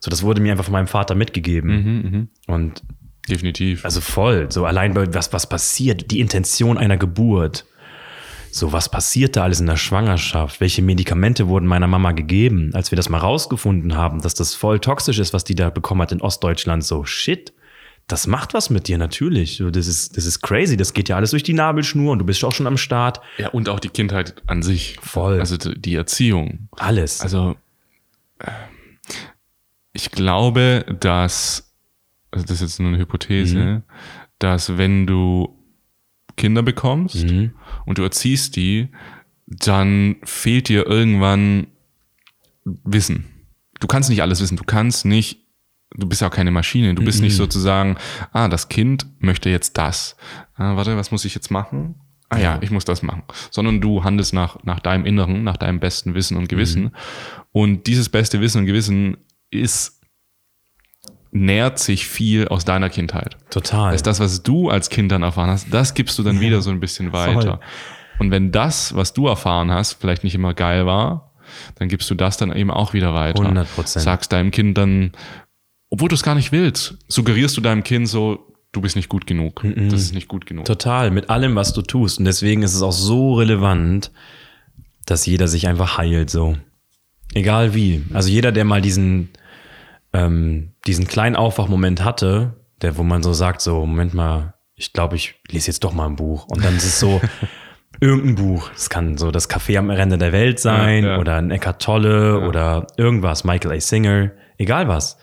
So, 0.00 0.10
das 0.10 0.24
wurde 0.24 0.42
mir 0.42 0.50
einfach 0.50 0.64
von 0.64 0.72
meinem 0.72 0.88
Vater 0.88 1.14
mitgegeben. 1.14 2.28
Und 2.48 2.82
Definitiv. 3.28 3.84
also 3.84 4.00
voll, 4.00 4.50
so 4.50 4.64
allein 4.64 4.94
bei 4.94 5.12
was, 5.12 5.32
was 5.32 5.48
passiert, 5.48 6.10
die 6.10 6.20
Intention 6.20 6.78
einer 6.78 6.96
Geburt. 6.96 7.64
So, 8.50 8.72
was 8.72 8.88
passiert 8.88 9.36
da 9.36 9.42
alles 9.42 9.60
in 9.60 9.66
der 9.66 9.76
Schwangerschaft? 9.76 10.60
Welche 10.60 10.80
Medikamente 10.80 11.46
wurden 11.46 11.66
meiner 11.66 11.88
Mama 11.88 12.12
gegeben, 12.12 12.70
als 12.72 12.90
wir 12.90 12.96
das 12.96 13.10
mal 13.10 13.18
rausgefunden 13.18 13.96
haben, 13.96 14.22
dass 14.22 14.32
das 14.32 14.54
voll 14.54 14.78
toxisch 14.78 15.18
ist, 15.18 15.34
was 15.34 15.44
die 15.44 15.54
da 15.54 15.68
bekommen 15.68 16.00
hat 16.00 16.12
in 16.12 16.22
Ostdeutschland? 16.22 16.82
So, 16.82 17.04
shit, 17.04 17.52
das 18.06 18.26
macht 18.26 18.54
was 18.54 18.70
mit 18.70 18.88
dir, 18.88 18.96
natürlich. 18.96 19.56
So, 19.56 19.70
das, 19.70 19.86
ist, 19.86 20.16
das 20.16 20.24
ist 20.24 20.40
crazy, 20.40 20.78
das 20.78 20.94
geht 20.94 21.10
ja 21.10 21.16
alles 21.16 21.32
durch 21.32 21.42
die 21.42 21.52
Nabelschnur 21.52 22.12
und 22.12 22.20
du 22.20 22.24
bist 22.24 22.42
auch 22.44 22.52
schon 22.52 22.66
am 22.66 22.78
Start. 22.78 23.20
Ja, 23.36 23.48
und 23.48 23.68
auch 23.68 23.80
die 23.80 23.90
Kindheit 23.90 24.36
an 24.46 24.62
sich. 24.62 24.96
Voll. 25.02 25.38
Also 25.40 25.56
die 25.58 25.94
Erziehung. 25.94 26.68
Alles. 26.76 27.20
Also 27.20 27.56
ich 29.92 30.10
glaube, 30.10 30.84
dass, 31.00 31.65
also 32.30 32.46
das 32.46 32.56
ist 32.56 32.60
jetzt 32.62 32.80
nur 32.80 32.88
eine 32.88 32.98
Hypothese, 32.98 33.82
dass 34.38 34.76
wenn 34.76 35.06
du 35.06 35.56
Kinder 36.36 36.62
bekommst 36.62 37.24
und 37.86 37.98
du 37.98 38.02
erziehst 38.02 38.56
die, 38.56 38.88
dann 39.46 40.16
fehlt 40.24 40.68
dir 40.68 40.86
irgendwann 40.86 41.68
Wissen. 42.64 43.26
Du 43.78 43.86
kannst 43.86 44.10
nicht 44.10 44.22
alles 44.22 44.40
wissen. 44.40 44.56
Du 44.56 44.64
kannst 44.64 45.04
nicht, 45.04 45.46
du 45.94 46.08
bist 46.08 46.20
ja 46.20 46.28
auch 46.28 46.32
keine 46.32 46.50
Maschine. 46.50 46.94
Du 46.94 47.04
bist 47.04 47.22
nicht 47.22 47.36
sozusagen, 47.36 47.96
ah, 48.32 48.48
das 48.48 48.68
Kind 48.68 49.06
möchte 49.20 49.50
jetzt 49.50 49.78
das. 49.78 50.16
Ah, 50.54 50.76
warte, 50.76 50.96
was 50.96 51.10
muss 51.10 51.24
ich 51.24 51.34
jetzt 51.34 51.50
machen? 51.50 51.94
ah 52.28 52.38
ja, 52.38 52.58
ich 52.60 52.70
muss 52.70 52.84
das 52.84 53.02
machen, 53.02 53.22
sondern 53.50 53.80
du 53.80 54.04
handelst 54.04 54.34
nach, 54.34 54.62
nach 54.64 54.80
deinem 54.80 55.06
Inneren, 55.06 55.44
nach 55.44 55.56
deinem 55.56 55.80
besten 55.80 56.14
Wissen 56.14 56.36
und 56.36 56.48
Gewissen. 56.48 56.84
Mhm. 56.84 56.90
Und 57.52 57.86
dieses 57.86 58.08
beste 58.08 58.40
Wissen 58.40 58.60
und 58.60 58.66
Gewissen 58.66 59.18
ist, 59.50 59.95
nährt 61.30 61.78
sich 61.78 62.06
viel 62.06 62.48
aus 62.48 62.64
deiner 62.64 62.88
Kindheit. 62.88 63.36
Total. 63.50 63.92
Das 63.92 63.96
ist 63.96 64.06
das, 64.06 64.20
was 64.20 64.42
du 64.42 64.70
als 64.70 64.88
Kind 64.90 65.12
dann 65.12 65.22
erfahren 65.22 65.50
hast, 65.50 65.72
das 65.72 65.94
gibst 65.94 66.18
du 66.18 66.22
dann 66.22 66.40
wieder 66.40 66.62
so 66.62 66.70
ein 66.70 66.80
bisschen 66.80 67.12
weiter. 67.12 67.60
Und 68.18 68.30
wenn 68.30 68.52
das, 68.52 68.94
was 68.94 69.12
du 69.12 69.26
erfahren 69.26 69.70
hast, 69.70 69.94
vielleicht 70.00 70.24
nicht 70.24 70.34
immer 70.34 70.54
geil 70.54 70.86
war, 70.86 71.32
dann 71.76 71.88
gibst 71.88 72.10
du 72.10 72.14
das 72.14 72.36
dann 72.36 72.54
eben 72.54 72.70
auch 72.70 72.92
wieder 72.92 73.14
weiter. 73.14 73.42
100%. 73.42 73.98
Sagst 73.98 74.32
deinem 74.32 74.50
Kind 74.50 74.78
dann, 74.78 75.12
obwohl 75.90 76.08
du 76.08 76.14
es 76.14 76.22
gar 76.22 76.34
nicht 76.34 76.52
willst, 76.52 76.96
suggerierst 77.08 77.56
du 77.56 77.60
deinem 77.60 77.84
Kind 77.84 78.08
so, 78.08 78.52
du 78.72 78.80
bist 78.80 78.96
nicht 78.96 79.08
gut 79.08 79.26
genug. 79.26 79.62
Das 79.62 80.00
ist 80.00 80.14
nicht 80.14 80.28
gut 80.28 80.46
genug. 80.46 80.64
Total, 80.64 81.10
mit 81.10 81.30
allem, 81.30 81.54
was 81.54 81.72
du 81.72 81.82
tust. 81.82 82.18
Und 82.18 82.24
deswegen 82.24 82.62
ist 82.62 82.74
es 82.74 82.82
auch 82.82 82.92
so 82.92 83.34
relevant, 83.34 84.10
dass 85.04 85.26
jeder 85.26 85.46
sich 85.48 85.68
einfach 85.68 85.98
heilt, 85.98 86.30
so. 86.30 86.56
Egal 87.34 87.74
wie. 87.74 88.02
Also 88.12 88.28
jeder, 88.28 88.50
der 88.50 88.64
mal 88.64 88.80
diesen, 88.80 89.30
ähm, 90.16 90.72
diesen 90.86 91.06
kleinen 91.06 91.36
Aufwachmoment 91.36 92.02
hatte, 92.02 92.54
der, 92.80 92.96
wo 92.96 93.02
man 93.02 93.22
so 93.22 93.32
sagt, 93.32 93.60
so, 93.60 93.84
Moment 93.86 94.14
mal, 94.14 94.54
ich 94.74 94.92
glaube, 94.92 95.16
ich 95.16 95.34
lese 95.50 95.68
jetzt 95.68 95.84
doch 95.84 95.92
mal 95.92 96.06
ein 96.06 96.16
Buch. 96.16 96.46
Und 96.46 96.64
dann 96.64 96.76
ist 96.76 96.84
es 96.84 97.00
so, 97.00 97.20
irgendein 98.00 98.34
Buch. 98.34 98.70
Es 98.74 98.90
kann 98.90 99.16
so 99.16 99.30
das 99.30 99.48
Café 99.50 99.78
am 99.78 99.90
Rande 99.90 100.18
der 100.18 100.32
Welt 100.32 100.58
sein 100.58 101.04
Ja, 101.04 101.10
ja. 101.12 101.18
oder 101.18 101.36
ein 101.36 101.50
Eckart 101.50 101.82
Tolle 101.82 102.40
oder 102.46 102.86
irgendwas, 102.96 103.44
Michael 103.44 103.76
A. 103.76 103.80
Singer, 103.80 104.32
egal 104.58 104.88
was. 104.88 105.18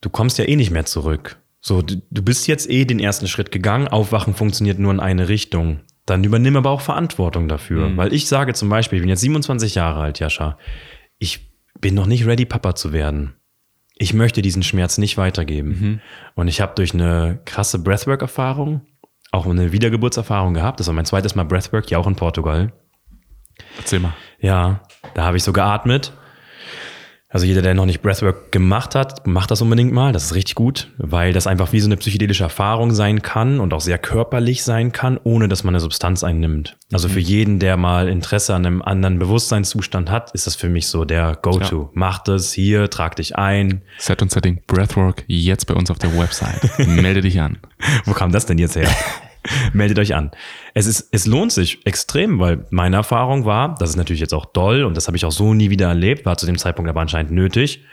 Du 0.00 0.10
kommst 0.10 0.38
ja 0.38 0.46
eh 0.46 0.56
nicht 0.56 0.70
mehr 0.70 0.84
zurück. 0.84 1.38
So, 1.60 1.80
du, 1.80 2.02
du 2.10 2.22
bist 2.22 2.48
jetzt 2.48 2.68
eh 2.68 2.84
den 2.84 2.98
ersten 2.98 3.28
Schritt 3.28 3.52
gegangen. 3.52 3.86
Aufwachen 3.86 4.34
funktioniert 4.34 4.80
nur 4.80 4.92
in 4.92 4.98
eine 4.98 5.28
Richtung. 5.28 5.80
Dann 6.06 6.24
übernimm 6.24 6.56
aber 6.56 6.70
auch 6.70 6.80
Verantwortung 6.80 7.46
dafür. 7.46 7.96
Weil 7.96 8.12
ich 8.12 8.26
sage 8.26 8.52
zum 8.54 8.68
Beispiel, 8.68 8.98
ich 8.98 9.02
bin 9.02 9.08
jetzt 9.08 9.20
27 9.20 9.76
Jahre 9.76 10.00
alt, 10.00 10.18
Jascha. 10.18 10.58
Ich 11.18 11.51
bin 11.80 11.94
noch 11.94 12.06
nicht 12.06 12.26
ready, 12.26 12.44
Papa 12.44 12.74
zu 12.74 12.92
werden. 12.92 13.34
Ich 13.96 14.14
möchte 14.14 14.42
diesen 14.42 14.62
Schmerz 14.62 14.98
nicht 14.98 15.16
weitergeben. 15.16 16.00
Und 16.34 16.48
ich 16.48 16.60
habe 16.60 16.74
durch 16.74 16.94
eine 16.94 17.40
krasse 17.44 17.78
Breathwork-Erfahrung 17.78 18.82
auch 19.30 19.46
eine 19.46 19.72
Wiedergeburtserfahrung 19.72 20.54
gehabt. 20.54 20.78
Das 20.78 20.86
war 20.86 20.94
mein 20.94 21.06
zweites 21.06 21.34
Mal 21.34 21.44
Breathwork, 21.44 21.90
ja 21.90 21.98
auch 21.98 22.06
in 22.06 22.16
Portugal. 22.16 22.72
Erzähl 23.78 24.00
mal. 24.00 24.14
Ja, 24.40 24.82
da 25.14 25.24
habe 25.24 25.36
ich 25.36 25.42
so 25.42 25.52
geatmet. 25.52 26.12
Also 27.32 27.46
jeder, 27.46 27.62
der 27.62 27.72
noch 27.72 27.86
nicht 27.86 28.02
Breathwork 28.02 28.52
gemacht 28.52 28.94
hat, 28.94 29.26
macht 29.26 29.50
das 29.50 29.62
unbedingt 29.62 29.92
mal. 29.92 30.12
Das 30.12 30.24
ist 30.24 30.34
richtig 30.34 30.54
gut, 30.54 30.90
weil 30.98 31.32
das 31.32 31.46
einfach 31.46 31.72
wie 31.72 31.80
so 31.80 31.88
eine 31.88 31.96
psychedelische 31.96 32.44
Erfahrung 32.44 32.92
sein 32.92 33.22
kann 33.22 33.58
und 33.58 33.72
auch 33.72 33.80
sehr 33.80 33.96
körperlich 33.96 34.62
sein 34.62 34.92
kann, 34.92 35.18
ohne 35.24 35.48
dass 35.48 35.64
man 35.64 35.74
eine 35.74 35.80
Substanz 35.80 36.22
einnimmt. 36.22 36.76
Also 36.92 37.08
für 37.08 37.20
jeden, 37.20 37.58
der 37.58 37.78
mal 37.78 38.08
Interesse 38.08 38.54
an 38.54 38.66
einem 38.66 38.82
anderen 38.82 39.18
Bewusstseinszustand 39.18 40.10
hat, 40.10 40.32
ist 40.32 40.46
das 40.46 40.56
für 40.56 40.68
mich 40.68 40.88
so 40.88 41.06
der 41.06 41.38
Go-To. 41.40 41.90
Mach 41.94 42.18
das 42.18 42.52
hier, 42.52 42.90
trag 42.90 43.16
dich 43.16 43.34
ein. 43.36 43.80
Set 43.96 44.20
und 44.20 44.30
Setting 44.30 44.60
Breathwork 44.66 45.24
jetzt 45.26 45.66
bei 45.66 45.74
uns 45.74 45.90
auf 45.90 45.98
der 45.98 46.16
Website. 46.18 46.86
Melde 46.86 47.22
dich 47.22 47.40
an. 47.40 47.58
Wo 48.04 48.12
kam 48.12 48.30
das 48.30 48.44
denn 48.44 48.58
jetzt 48.58 48.76
her? 48.76 48.90
Meldet 49.72 49.98
euch 49.98 50.14
an. 50.14 50.30
Es, 50.74 50.86
ist, 50.86 51.08
es 51.12 51.26
lohnt 51.26 51.52
sich 51.52 51.84
extrem, 51.86 52.38
weil 52.38 52.66
meine 52.70 52.96
Erfahrung 52.96 53.44
war, 53.44 53.74
das 53.74 53.90
ist 53.90 53.96
natürlich 53.96 54.20
jetzt 54.20 54.34
auch 54.34 54.46
doll 54.46 54.84
und 54.84 54.96
das 54.96 55.06
habe 55.06 55.16
ich 55.16 55.24
auch 55.24 55.32
so 55.32 55.54
nie 55.54 55.70
wieder 55.70 55.88
erlebt, 55.88 56.24
war 56.24 56.36
zu 56.36 56.46
dem 56.46 56.58
Zeitpunkt 56.58 56.88
aber 56.88 57.00
anscheinend 57.00 57.32
nötig. 57.32 57.84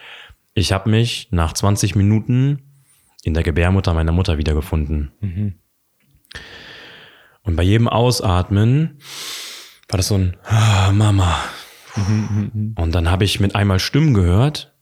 Ich 0.54 0.72
habe 0.72 0.90
mich 0.90 1.30
nach 1.32 1.54
20 1.54 1.96
Minuten 1.96 2.60
in 3.24 3.34
der 3.34 3.44
Gebärmutter 3.44 3.94
meiner 3.94 4.12
Mutter 4.12 4.38
wiedergefunden. 4.38 5.12
Und 7.44 7.56
bei 7.56 7.64
jedem 7.64 7.88
Ausatmen 7.88 9.00
war 9.88 9.98
das 9.98 10.08
so 10.08 10.16
ein 10.16 10.38
ah, 10.44 10.92
Mama. 10.92 11.38
Und 12.76 12.92
dann 12.94 13.10
habe 13.10 13.26
ich 13.26 13.40
mit 13.40 13.56
einmal 13.56 13.80
Stimmen 13.80 14.14
gehört 14.14 14.74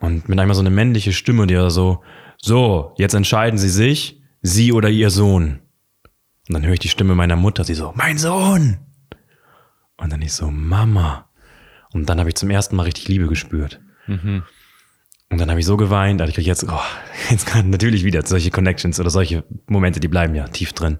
und 0.00 0.28
mit 0.28 0.38
einmal 0.38 0.54
so 0.54 0.60
eine 0.60 0.70
männliche 0.70 1.12
Stimme, 1.12 1.46
die 1.46 1.70
so, 1.70 2.02
so, 2.38 2.94
jetzt 2.96 3.14
entscheiden 3.14 3.58
Sie 3.58 3.68
sich, 3.68 4.20
Sie 4.42 4.72
oder 4.72 4.88
Ihr 4.88 5.10
Sohn. 5.10 5.60
Und 6.48 6.54
dann 6.54 6.64
höre 6.64 6.74
ich 6.74 6.80
die 6.80 6.88
Stimme 6.88 7.14
meiner 7.14 7.36
Mutter, 7.36 7.64
sie 7.64 7.74
so, 7.74 7.92
mein 7.96 8.18
Sohn. 8.18 8.78
Und 9.96 10.12
dann 10.12 10.22
ich 10.22 10.32
so, 10.32 10.50
Mama. 10.50 11.28
Und 11.92 12.08
dann 12.08 12.18
habe 12.18 12.28
ich 12.28 12.36
zum 12.36 12.50
ersten 12.50 12.76
Mal 12.76 12.84
richtig 12.84 13.08
Liebe 13.08 13.26
gespürt. 13.26 13.80
Und 15.28 15.40
dann 15.40 15.50
habe 15.50 15.58
ich 15.58 15.66
so 15.66 15.76
geweint, 15.76 16.20
also 16.20 16.36
ich 16.36 16.46
jetzt, 16.46 16.64
oh, 16.68 16.80
jetzt 17.30 17.46
kann 17.46 17.70
natürlich 17.70 18.04
wieder 18.04 18.24
solche 18.24 18.50
Connections 18.50 19.00
oder 19.00 19.10
solche 19.10 19.44
Momente, 19.66 19.98
die 19.98 20.08
bleiben 20.08 20.34
ja 20.34 20.46
tief 20.48 20.72
drin. 20.72 20.98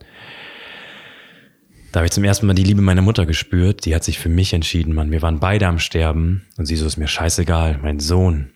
Da 1.92 2.00
habe 2.00 2.06
ich 2.06 2.12
zum 2.12 2.24
ersten 2.24 2.46
Mal 2.46 2.54
die 2.54 2.64
Liebe 2.64 2.82
meiner 2.82 3.02
Mutter 3.02 3.24
gespürt. 3.24 3.84
Die 3.86 3.94
hat 3.94 4.04
sich 4.04 4.18
für 4.18 4.28
mich 4.28 4.52
entschieden, 4.52 4.94
Mann. 4.94 5.10
Wir 5.10 5.22
waren 5.22 5.40
beide 5.40 5.66
am 5.66 5.78
Sterben. 5.78 6.46
Und 6.58 6.66
sie 6.66 6.76
so, 6.76 6.84
ist 6.84 6.98
mir 6.98 7.08
scheißegal, 7.08 7.78
mein 7.80 8.00
Sohn. 8.00 8.50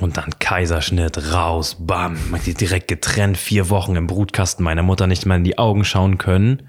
Und 0.00 0.16
dann 0.16 0.38
Kaiserschnitt, 0.38 1.32
raus, 1.32 1.76
bam. 1.78 2.16
Man 2.30 2.40
direkt 2.42 2.88
getrennt, 2.88 3.36
vier 3.36 3.68
Wochen 3.68 3.94
im 3.96 4.06
Brutkasten, 4.06 4.64
meiner 4.64 4.82
Mutter 4.82 5.06
nicht 5.06 5.26
mal 5.26 5.36
in 5.36 5.44
die 5.44 5.58
Augen 5.58 5.84
schauen 5.84 6.18
können. 6.18 6.68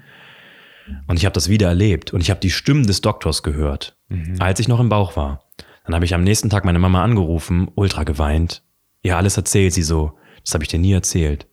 Und 1.06 1.16
ich 1.16 1.24
habe 1.24 1.32
das 1.32 1.48
wieder 1.48 1.68
erlebt. 1.68 2.12
Und 2.12 2.20
ich 2.20 2.30
habe 2.30 2.40
die 2.40 2.50
Stimmen 2.50 2.86
des 2.86 3.00
Doktors 3.00 3.42
gehört, 3.42 3.96
als 4.38 4.60
ich 4.60 4.68
noch 4.68 4.80
im 4.80 4.90
Bauch 4.90 5.16
war. 5.16 5.44
Dann 5.84 5.94
habe 5.94 6.04
ich 6.04 6.14
am 6.14 6.24
nächsten 6.24 6.50
Tag 6.50 6.64
meine 6.64 6.78
Mama 6.78 7.02
angerufen, 7.02 7.70
ultra 7.74 8.04
geweint. 8.04 8.62
Ihr 9.02 9.16
alles 9.16 9.36
erzählt, 9.36 9.72
sie 9.72 9.82
so, 9.82 10.18
das 10.42 10.54
habe 10.54 10.64
ich 10.64 10.68
dir 10.68 10.78
nie 10.78 10.92
erzählt. 10.92 11.46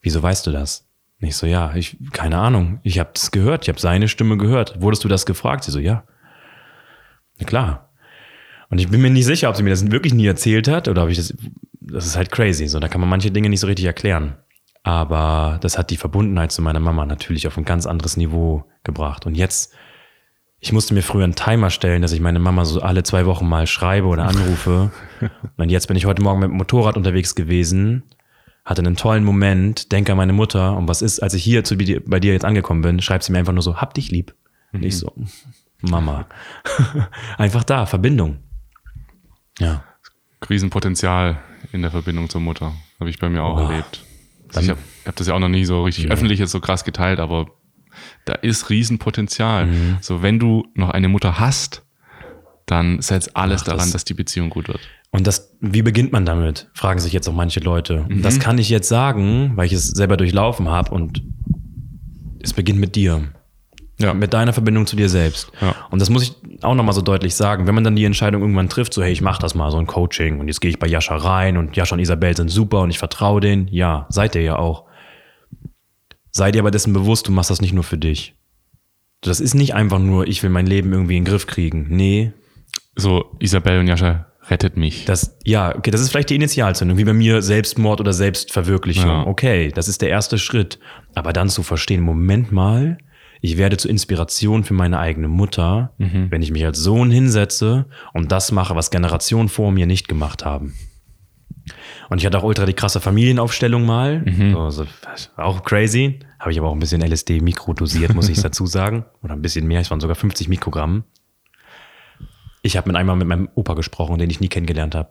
Wieso 0.00 0.22
weißt 0.22 0.46
du 0.46 0.50
das? 0.50 0.88
Und 1.20 1.28
ich 1.28 1.36
so, 1.36 1.46
ja, 1.46 1.74
ich, 1.74 1.96
keine 2.12 2.38
Ahnung. 2.38 2.80
Ich 2.82 2.98
habe 2.98 3.10
das 3.14 3.30
gehört, 3.30 3.62
ich 3.62 3.68
habe 3.68 3.80
seine 3.80 4.08
Stimme 4.08 4.36
gehört. 4.36 4.80
Wurdest 4.82 5.04
du 5.04 5.08
das 5.08 5.24
gefragt? 5.24 5.64
Sie 5.64 5.70
so, 5.70 5.78
ja. 5.78 6.04
Na 7.38 7.46
klar. 7.46 7.91
Und 8.72 8.78
ich 8.78 8.88
bin 8.88 9.02
mir 9.02 9.10
nicht 9.10 9.26
sicher, 9.26 9.50
ob 9.50 9.56
sie 9.56 9.62
mir 9.62 9.68
das 9.68 9.90
wirklich 9.90 10.14
nie 10.14 10.24
erzählt 10.24 10.66
hat 10.66 10.88
oder 10.88 11.04
ob 11.04 11.10
ich 11.10 11.18
das. 11.18 11.34
Das 11.82 12.06
ist 12.06 12.16
halt 12.16 12.32
crazy. 12.32 12.66
So, 12.68 12.80
da 12.80 12.88
kann 12.88 13.02
man 13.02 13.10
manche 13.10 13.30
Dinge 13.30 13.50
nicht 13.50 13.60
so 13.60 13.66
richtig 13.66 13.84
erklären. 13.84 14.36
Aber 14.82 15.58
das 15.60 15.76
hat 15.76 15.90
die 15.90 15.98
Verbundenheit 15.98 16.52
zu 16.52 16.62
meiner 16.62 16.80
Mama 16.80 17.04
natürlich 17.04 17.46
auf 17.46 17.58
ein 17.58 17.66
ganz 17.66 17.84
anderes 17.84 18.16
Niveau 18.16 18.64
gebracht. 18.82 19.26
Und 19.26 19.34
jetzt, 19.34 19.74
ich 20.58 20.72
musste 20.72 20.94
mir 20.94 21.02
früher 21.02 21.24
einen 21.24 21.34
Timer 21.34 21.68
stellen, 21.68 22.00
dass 22.00 22.12
ich 22.12 22.20
meine 22.20 22.38
Mama 22.38 22.64
so 22.64 22.80
alle 22.80 23.02
zwei 23.02 23.26
Wochen 23.26 23.46
mal 23.46 23.66
schreibe 23.66 24.06
oder 24.06 24.24
anrufe. 24.24 24.90
Und 25.58 25.70
jetzt 25.70 25.86
bin 25.88 25.98
ich 25.98 26.06
heute 26.06 26.22
Morgen 26.22 26.40
mit 26.40 26.48
dem 26.48 26.56
Motorrad 26.56 26.96
unterwegs 26.96 27.34
gewesen, 27.34 28.04
hatte 28.64 28.80
einen 28.80 28.96
tollen 28.96 29.22
Moment, 29.22 29.92
denke 29.92 30.12
an 30.12 30.18
meine 30.18 30.32
Mutter 30.32 30.78
und 30.78 30.88
was 30.88 31.02
ist, 31.02 31.20
als 31.20 31.34
ich 31.34 31.44
hier 31.44 31.64
zu, 31.64 31.76
bei 31.76 32.20
dir 32.20 32.32
jetzt 32.32 32.44
angekommen 32.44 32.80
bin, 32.80 33.02
schreibt 33.02 33.24
sie 33.24 33.32
mir 33.32 33.38
einfach 33.38 33.52
nur 33.52 33.62
so, 33.62 33.76
hab 33.76 33.92
dich 33.92 34.10
lieb. 34.10 34.34
Und 34.72 34.82
ich 34.82 34.96
so, 34.96 35.12
Mama. 35.82 36.26
einfach 37.36 37.64
da, 37.64 37.84
Verbindung. 37.84 38.38
Ja. 39.62 39.84
Riesenpotenzial 40.48 41.38
in 41.72 41.82
der 41.82 41.90
Verbindung 41.90 42.28
zur 42.28 42.40
Mutter. 42.40 42.72
Habe 42.98 43.10
ich 43.10 43.18
bei 43.18 43.28
mir 43.28 43.42
auch 43.42 43.56
Boah. 43.56 43.70
erlebt. 43.70 44.04
Also 44.48 44.60
ich 44.60 44.68
habe 44.70 44.80
hab 45.06 45.16
das 45.16 45.26
ja 45.28 45.34
auch 45.34 45.38
noch 45.38 45.48
nie 45.48 45.64
so 45.64 45.84
richtig 45.84 46.10
öffentlich 46.10 46.38
jetzt 46.38 46.50
so 46.50 46.60
krass 46.60 46.84
geteilt, 46.84 47.20
aber 47.20 47.46
da 48.24 48.34
ist 48.34 48.68
Riesenpotenzial. 48.70 49.66
Mhm. 49.66 49.96
So, 50.00 50.22
wenn 50.22 50.38
du 50.38 50.66
noch 50.74 50.90
eine 50.90 51.08
Mutter 51.08 51.38
hast, 51.38 51.82
dann 52.66 53.00
setz 53.00 53.30
alles 53.34 53.62
Mach 53.62 53.66
daran, 53.66 53.80
das. 53.80 53.92
dass 53.92 54.04
die 54.04 54.14
Beziehung 54.14 54.50
gut 54.50 54.68
wird. 54.68 54.80
Und 55.10 55.26
das, 55.26 55.56
wie 55.60 55.82
beginnt 55.82 56.12
man 56.12 56.24
damit? 56.24 56.70
Fragen 56.74 57.00
sich 57.00 57.12
jetzt 57.12 57.28
auch 57.28 57.34
manche 57.34 57.60
Leute. 57.60 58.06
Und 58.08 58.22
das 58.22 58.40
kann 58.40 58.58
ich 58.58 58.68
jetzt 58.68 58.88
sagen, 58.88 59.52
weil 59.56 59.66
ich 59.66 59.72
es 59.72 59.88
selber 59.88 60.16
durchlaufen 60.16 60.68
habe 60.68 60.90
und 60.90 61.22
es 62.40 62.52
beginnt 62.52 62.80
mit 62.80 62.96
dir. 62.96 63.32
Ja. 64.02 64.14
Mit 64.14 64.32
deiner 64.34 64.52
Verbindung 64.52 64.86
zu 64.86 64.96
dir 64.96 65.08
selbst. 65.08 65.50
Ja. 65.60 65.74
Und 65.90 66.00
das 66.00 66.10
muss 66.10 66.22
ich 66.24 66.62
auch 66.64 66.74
nochmal 66.74 66.94
so 66.94 67.00
deutlich 67.02 67.34
sagen. 67.34 67.66
Wenn 67.66 67.74
man 67.74 67.84
dann 67.84 67.96
die 67.96 68.04
Entscheidung 68.04 68.42
irgendwann 68.42 68.68
trifft, 68.68 68.92
so 68.94 69.02
hey, 69.02 69.12
ich 69.12 69.20
mach 69.22 69.38
das 69.38 69.54
mal, 69.54 69.70
so 69.70 69.78
ein 69.78 69.86
Coaching 69.86 70.40
und 70.40 70.48
jetzt 70.48 70.60
gehe 70.60 70.70
ich 70.70 70.78
bei 70.78 70.86
Jascha 70.86 71.16
rein 71.16 71.56
und 71.56 71.76
Jascha 71.76 71.94
und 71.94 72.00
Isabel 72.00 72.36
sind 72.36 72.48
super 72.50 72.80
und 72.80 72.90
ich 72.90 72.98
vertraue 72.98 73.40
denen. 73.40 73.68
Ja, 73.68 74.06
seid 74.10 74.34
ihr 74.34 74.42
ja 74.42 74.56
auch. 74.58 74.84
Sei 76.30 76.50
dir 76.50 76.60
aber 76.60 76.70
dessen 76.70 76.92
bewusst, 76.92 77.28
du 77.28 77.32
machst 77.32 77.50
das 77.50 77.60
nicht 77.60 77.74
nur 77.74 77.84
für 77.84 77.98
dich. 77.98 78.34
Das 79.20 79.38
ist 79.38 79.54
nicht 79.54 79.74
einfach 79.74 79.98
nur, 79.98 80.26
ich 80.26 80.42
will 80.42 80.50
mein 80.50 80.66
Leben 80.66 80.92
irgendwie 80.92 81.16
in 81.16 81.24
den 81.24 81.30
Griff 81.30 81.46
kriegen. 81.46 81.86
Nee, 81.90 82.32
So, 82.96 83.36
Isabel 83.38 83.78
und 83.80 83.86
Jascha, 83.86 84.26
rettet 84.48 84.76
mich. 84.76 85.04
das, 85.04 85.38
ja, 85.44 85.74
okay, 85.76 85.90
das 85.90 86.00
ist 86.00 86.10
vielleicht 86.10 86.30
die 86.30 86.34
Initialzündung, 86.34 86.98
wie 86.98 87.04
bei 87.04 87.12
mir 87.12 87.40
Selbstmord 87.42 88.00
oder 88.00 88.12
Selbstverwirklichung. 88.12 89.06
Ja. 89.06 89.26
Okay, 89.26 89.70
das 89.74 89.88
ist 89.88 90.02
der 90.02 90.08
erste 90.08 90.38
Schritt. 90.38 90.78
Aber 91.14 91.32
dann 91.32 91.48
zu 91.48 91.62
verstehen, 91.62 92.00
Moment 92.00 92.50
mal, 92.50 92.98
ich 93.44 93.58
werde 93.58 93.76
zur 93.76 93.90
Inspiration 93.90 94.62
für 94.64 94.72
meine 94.72 94.98
eigene 95.00 95.28
Mutter, 95.28 95.92
wenn 96.30 96.42
ich 96.42 96.52
mich 96.52 96.64
als 96.64 96.78
Sohn 96.78 97.10
hinsetze 97.10 97.86
und 98.14 98.30
das 98.32 98.52
mache, 98.52 98.76
was 98.76 98.90
Generationen 98.90 99.48
vor 99.48 99.72
mir 99.72 99.86
nicht 99.86 100.08
gemacht 100.08 100.44
haben. 100.44 100.74
Und 102.08 102.18
ich 102.18 102.26
hatte 102.26 102.38
auch 102.38 102.44
ultra 102.44 102.66
die 102.66 102.72
krasse 102.72 103.00
Familienaufstellung 103.00 103.84
mal. 103.84 104.22
So, 104.52 104.70
so, 104.70 104.86
auch 105.36 105.64
crazy. 105.64 106.20
Habe 106.38 106.52
ich 106.52 106.58
aber 106.58 106.68
auch 106.68 106.72
ein 106.72 106.78
bisschen 106.78 107.02
LSD 107.02 107.40
mikrodosiert, 107.40 108.14
muss 108.14 108.28
ich 108.28 108.40
dazu 108.42 108.66
sagen. 108.66 109.04
Oder 109.22 109.34
ein 109.34 109.42
bisschen 109.42 109.66
mehr, 109.66 109.80
es 109.80 109.90
waren 109.90 110.00
sogar 110.00 110.16
50 110.16 110.48
Mikrogramm. 110.48 111.04
Ich 112.62 112.76
habe 112.76 112.88
mit 112.88 112.96
einmal 112.96 113.16
mit 113.16 113.26
meinem 113.26 113.48
Opa 113.54 113.74
gesprochen, 113.74 114.18
den 114.18 114.30
ich 114.30 114.40
nie 114.40 114.48
kennengelernt 114.48 114.94
habe. 114.94 115.10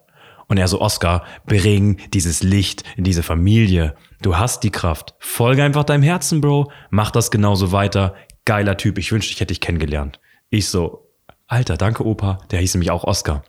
Und 0.52 0.58
er 0.58 0.68
so, 0.68 0.82
Oscar, 0.82 1.24
bring 1.46 1.96
dieses 2.14 2.44
Licht 2.44 2.84
in 2.98 3.06
diese 3.06 3.24
Familie. 3.24 3.96
Du 4.22 4.36
hast 4.36 4.66
die 4.66 4.70
Kraft. 4.70 5.16
Folge 5.20 5.64
einfach 5.64 5.86
deinem 5.86 6.04
Herzen, 6.04 6.42
Bro. 6.42 6.70
Mach 6.90 7.10
das 7.10 7.32
genauso 7.32 7.72
weiter. 7.72 8.16
Geiler 8.44 8.76
Typ. 8.76 8.98
Ich 8.98 9.14
wünschte, 9.14 9.32
ich 9.32 9.40
hätte 9.40 9.54
dich 9.54 9.62
kennengelernt. 9.62 10.20
Ich 10.50 10.68
so, 10.68 11.08
Alter, 11.48 11.78
danke 11.78 12.06
Opa. 12.06 12.40
Der 12.52 12.60
hieß 12.60 12.74
nämlich 12.74 12.92
auch 12.92 13.06
Oscar. 13.06 13.44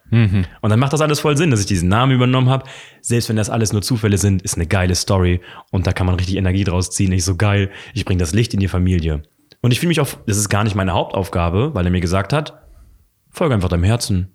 Und 0.61 0.71
dann 0.71 0.79
macht 0.79 0.93
das 0.93 1.01
alles 1.01 1.19
voll 1.19 1.37
Sinn, 1.37 1.51
dass 1.51 1.59
ich 1.59 1.67
diesen 1.67 1.89
Namen 1.89 2.13
übernommen 2.13 2.49
habe. 2.49 2.69
Selbst 3.01 3.29
wenn 3.29 3.35
das 3.35 3.51
alles 3.51 3.73
nur 3.73 3.83
Zufälle 3.83 4.17
sind, 4.17 4.41
ist 4.43 4.55
eine 4.55 4.69
geile 4.69 4.95
Story. 4.95 5.41
Und 5.73 5.89
da 5.89 5.93
kann 5.93 6.07
man 6.07 6.15
richtig 6.15 6.37
Energie 6.37 6.63
draus 6.63 6.91
ziehen. 6.91 7.11
Ich 7.11 7.25
so 7.25 7.35
geil. 7.35 7.73
Ich 7.95 8.05
bring 8.05 8.19
das 8.19 8.33
Licht 8.33 8.55
in 8.55 8.61
die 8.61 8.69
Familie. 8.69 9.25
Und 9.61 9.73
ich 9.73 9.81
fühle 9.81 9.89
mich 9.89 10.01
auf, 10.01 10.21
das 10.29 10.37
ist 10.37 10.51
gar 10.51 10.63
nicht 10.63 10.77
meine 10.77 10.93
Hauptaufgabe, 10.93 11.75
weil 11.75 11.85
er 11.85 11.91
mir 11.91 12.01
gesagt 12.01 12.33
hat, 12.33 12.63
folge 13.29 13.57
einfach 13.57 13.71
deinem 13.71 13.83
Herzen. 13.83 14.29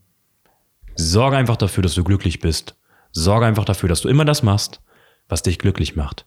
Sorge 0.98 1.38
einfach 1.38 1.56
dafür, 1.56 1.84
dass 1.84 1.93
du 1.93 2.04
glücklich 2.04 2.39
bist. 2.39 2.76
Sorge 3.12 3.45
einfach 3.45 3.66
dafür, 3.66 3.89
dass 3.89 4.02
du 4.02 4.10
immer 4.10 4.26
das 4.26 4.43
machst, 4.43 4.82
was 5.30 5.43
dich 5.43 5.60
glücklich 5.60 5.95
macht. 5.95 6.26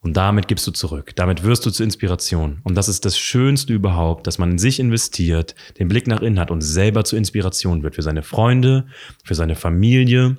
Und 0.00 0.16
damit 0.16 0.46
gibst 0.46 0.66
du 0.66 0.70
zurück. 0.70 1.16
Damit 1.16 1.42
wirst 1.42 1.66
du 1.66 1.70
zur 1.70 1.84
Inspiration. 1.84 2.60
Und 2.62 2.76
das 2.76 2.88
ist 2.88 3.04
das 3.04 3.18
Schönste 3.18 3.72
überhaupt, 3.72 4.26
dass 4.26 4.38
man 4.38 4.52
in 4.52 4.58
sich 4.58 4.78
investiert, 4.78 5.54
den 5.78 5.88
Blick 5.88 6.06
nach 6.06 6.20
innen 6.20 6.38
hat 6.38 6.50
und 6.50 6.60
selber 6.60 7.04
zur 7.04 7.18
Inspiration 7.18 7.82
wird 7.82 7.96
für 7.96 8.02
seine 8.02 8.22
Freunde, 8.22 8.86
für 9.24 9.34
seine 9.34 9.56
Familie. 9.56 10.36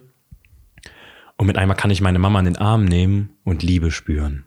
Und 1.36 1.48
mit 1.48 1.58
einmal 1.58 1.76
kann 1.76 1.92
ich 1.92 2.02
meine 2.02 2.20
Mama 2.20 2.40
in 2.40 2.46
den 2.46 2.58
Arm 2.58 2.86
nehmen 2.86 3.32
und 3.44 3.62
Liebe 3.62 3.92
spüren. 3.92 4.46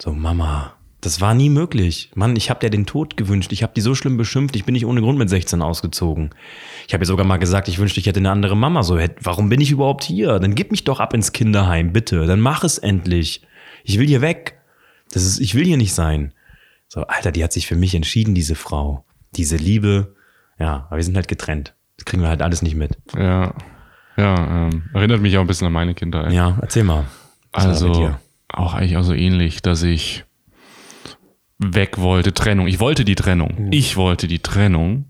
So, 0.00 0.12
Mama, 0.12 0.74
das 1.02 1.20
war 1.20 1.34
nie 1.34 1.50
möglich. 1.50 2.12
Mann, 2.14 2.36
ich 2.36 2.48
habe 2.48 2.60
dir 2.60 2.70
den 2.70 2.86
Tod 2.86 3.16
gewünscht. 3.16 3.50
Ich 3.52 3.64
habe 3.64 3.72
die 3.74 3.80
so 3.80 3.96
schlimm 3.96 4.16
beschimpft. 4.16 4.54
Ich 4.54 4.64
bin 4.64 4.72
nicht 4.72 4.86
ohne 4.86 5.00
Grund 5.00 5.18
mit 5.18 5.28
16 5.28 5.60
ausgezogen. 5.60 6.30
Ich 6.86 6.94
habe 6.94 7.02
ihr 7.02 7.08
sogar 7.08 7.26
mal 7.26 7.38
gesagt, 7.38 7.66
ich 7.66 7.78
wünschte, 7.80 7.98
ich 7.98 8.06
hätte 8.06 8.20
eine 8.20 8.30
andere 8.30 8.56
Mama. 8.56 8.84
So, 8.84 9.00
warum 9.20 9.48
bin 9.48 9.60
ich 9.60 9.72
überhaupt 9.72 10.04
hier? 10.04 10.38
Dann 10.38 10.54
gib 10.54 10.70
mich 10.70 10.84
doch 10.84 11.00
ab 11.00 11.12
ins 11.12 11.32
Kinderheim, 11.32 11.92
bitte. 11.92 12.24
Dann 12.26 12.38
mach 12.38 12.62
es 12.62 12.78
endlich. 12.78 13.42
Ich 13.82 13.98
will 13.98 14.06
hier 14.06 14.20
weg. 14.20 14.60
Das 15.10 15.24
ist, 15.24 15.40
ich 15.40 15.56
will 15.56 15.64
hier 15.64 15.76
nicht 15.76 15.92
sein. 15.92 16.34
So, 16.86 17.02
Alter, 17.02 17.32
die 17.32 17.42
hat 17.42 17.52
sich 17.52 17.66
für 17.66 17.74
mich 17.74 17.96
entschieden, 17.96 18.36
diese 18.36 18.54
Frau. 18.54 19.04
Diese 19.34 19.56
Liebe. 19.56 20.14
Ja, 20.56 20.86
aber 20.86 20.98
wir 20.98 21.04
sind 21.04 21.16
halt 21.16 21.26
getrennt. 21.26 21.74
Das 21.96 22.04
kriegen 22.04 22.22
wir 22.22 22.28
halt 22.28 22.42
alles 22.42 22.62
nicht 22.62 22.76
mit. 22.76 22.96
Ja. 23.16 23.54
Ja, 24.16 24.68
ähm, 24.68 24.84
erinnert 24.94 25.20
mich 25.20 25.36
auch 25.36 25.40
ein 25.40 25.46
bisschen 25.48 25.66
an 25.66 25.72
meine 25.72 25.94
Kindheit. 25.94 26.32
Ja, 26.32 26.58
erzähl 26.60 26.84
mal. 26.84 27.06
Also 27.50 28.14
auch 28.46 28.74
eigentlich 28.74 28.96
auch 28.96 29.02
so 29.02 29.14
ähnlich, 29.14 29.62
dass 29.62 29.82
ich 29.82 30.24
weg 31.62 31.98
wollte, 31.98 32.32
Trennung. 32.34 32.66
Ich 32.66 32.80
wollte 32.80 33.04
die 33.04 33.14
Trennung. 33.14 33.68
Ich 33.70 33.96
wollte 33.96 34.26
die 34.28 34.40
Trennung. 34.40 35.06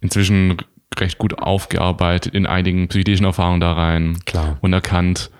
Inzwischen 0.00 0.56
recht 0.98 1.18
gut 1.18 1.38
aufgearbeitet 1.38 2.34
in 2.34 2.46
einigen 2.46 2.88
psychischen 2.88 3.24
Erfahrungen 3.24 3.60
da 3.60 3.72
rein 3.72 4.18
Klar. 4.26 4.58
und 4.60 4.72
erkannt, 4.72 5.30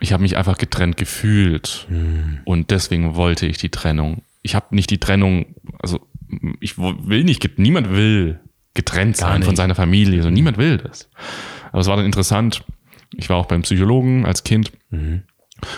ich 0.00 0.12
habe 0.12 0.22
mich 0.22 0.36
einfach 0.36 0.58
getrennt 0.58 0.96
gefühlt 0.96 1.88
und 2.44 2.70
deswegen 2.70 3.16
wollte 3.16 3.46
ich 3.46 3.58
die 3.58 3.70
Trennung. 3.70 4.22
Ich 4.42 4.54
habe 4.54 4.74
nicht 4.74 4.90
die 4.90 4.98
Trennung, 4.98 5.46
also 5.82 6.06
ich 6.60 6.78
will 6.78 7.24
nicht, 7.24 7.58
niemand 7.58 7.90
will 7.90 8.38
getrennt 8.74 9.18
Gar 9.18 9.30
sein 9.30 9.42
von 9.42 9.50
nicht. 9.50 9.56
seiner 9.56 9.74
Familie, 9.74 10.18
also 10.18 10.30
niemand 10.30 10.58
will 10.58 10.76
das. 10.76 11.10
Aber 11.72 11.80
es 11.80 11.88
war 11.88 11.96
dann 11.96 12.06
interessant. 12.06 12.64
Ich 13.16 13.28
war 13.28 13.38
auch 13.38 13.46
beim 13.46 13.62
Psychologen 13.62 14.24
als 14.26 14.44
Kind 14.44 14.70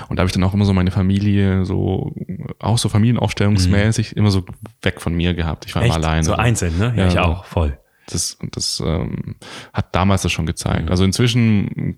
und 0.09 0.17
da 0.17 0.23
habe 0.23 0.29
ich 0.29 0.33
dann 0.33 0.45
auch 0.45 0.55
immer 0.55 0.65
so 0.65 0.73
meine 0.73 0.91
Familie 0.91 1.65
so, 1.65 2.15
auch 2.59 2.79
so 2.79 2.89
familienaufstellungsmäßig, 2.89 4.17
immer 4.17 4.31
so 4.31 4.45
weg 4.83 5.01
von 5.01 5.15
mir 5.15 5.35
gehabt. 5.35 5.67
Ich 5.67 5.75
war 5.75 5.83
immer 5.83 5.97
Echt? 5.97 6.05
alleine. 6.05 6.25
So 6.25 6.35
einzeln, 6.35 6.79
ne? 6.79 6.93
Ja, 6.97 7.03
Ja, 7.03 7.09
ich 7.09 7.19
auch. 7.19 7.45
Voll. 7.45 7.79
Das, 8.09 8.39
das 8.51 8.83
ähm, 8.85 9.37
hat 9.73 9.95
damals 9.95 10.23
das 10.23 10.33
schon 10.33 10.47
gezeigt. 10.47 10.87
Mhm. 10.87 10.91
Also 10.91 11.05
inzwischen 11.05 11.97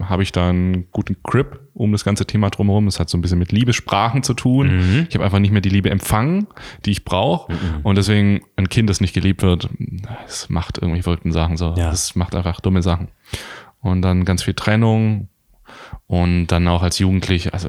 habe 0.00 0.22
ich 0.22 0.30
da 0.30 0.48
einen 0.48 0.90
guten 0.92 1.16
Grip 1.22 1.60
um 1.74 1.92
das 1.92 2.04
ganze 2.04 2.26
Thema 2.26 2.50
drumherum. 2.50 2.86
Es 2.86 3.00
hat 3.00 3.08
so 3.08 3.18
ein 3.18 3.20
bisschen 3.20 3.38
mit 3.38 3.50
Liebessprachen 3.50 4.22
zu 4.22 4.34
tun. 4.34 4.76
Mhm. 4.76 5.06
Ich 5.08 5.14
habe 5.14 5.24
einfach 5.24 5.38
nicht 5.40 5.50
mehr 5.50 5.60
die 5.60 5.70
Liebe 5.70 5.90
empfangen, 5.90 6.46
die 6.84 6.92
ich 6.92 7.04
brauche. 7.04 7.52
Und 7.82 7.96
deswegen 7.96 8.42
ein 8.56 8.68
Kind, 8.68 8.90
das 8.90 9.00
nicht 9.00 9.14
geliebt 9.14 9.42
wird, 9.42 9.68
es 10.26 10.48
macht 10.48 10.78
irgendwie 10.78 11.02
verrückten 11.02 11.32
Sachen 11.32 11.56
so. 11.56 11.74
Ja. 11.76 11.90
Es 11.90 12.14
macht 12.14 12.34
einfach 12.34 12.60
dumme 12.60 12.82
Sachen. 12.82 13.08
Und 13.80 14.02
dann 14.02 14.24
ganz 14.24 14.42
viel 14.42 14.54
Trennung. 14.54 15.28
Und 16.06 16.48
dann 16.48 16.66
auch 16.68 16.82
als 16.82 16.98
Jugendlich, 16.98 17.52
also 17.52 17.68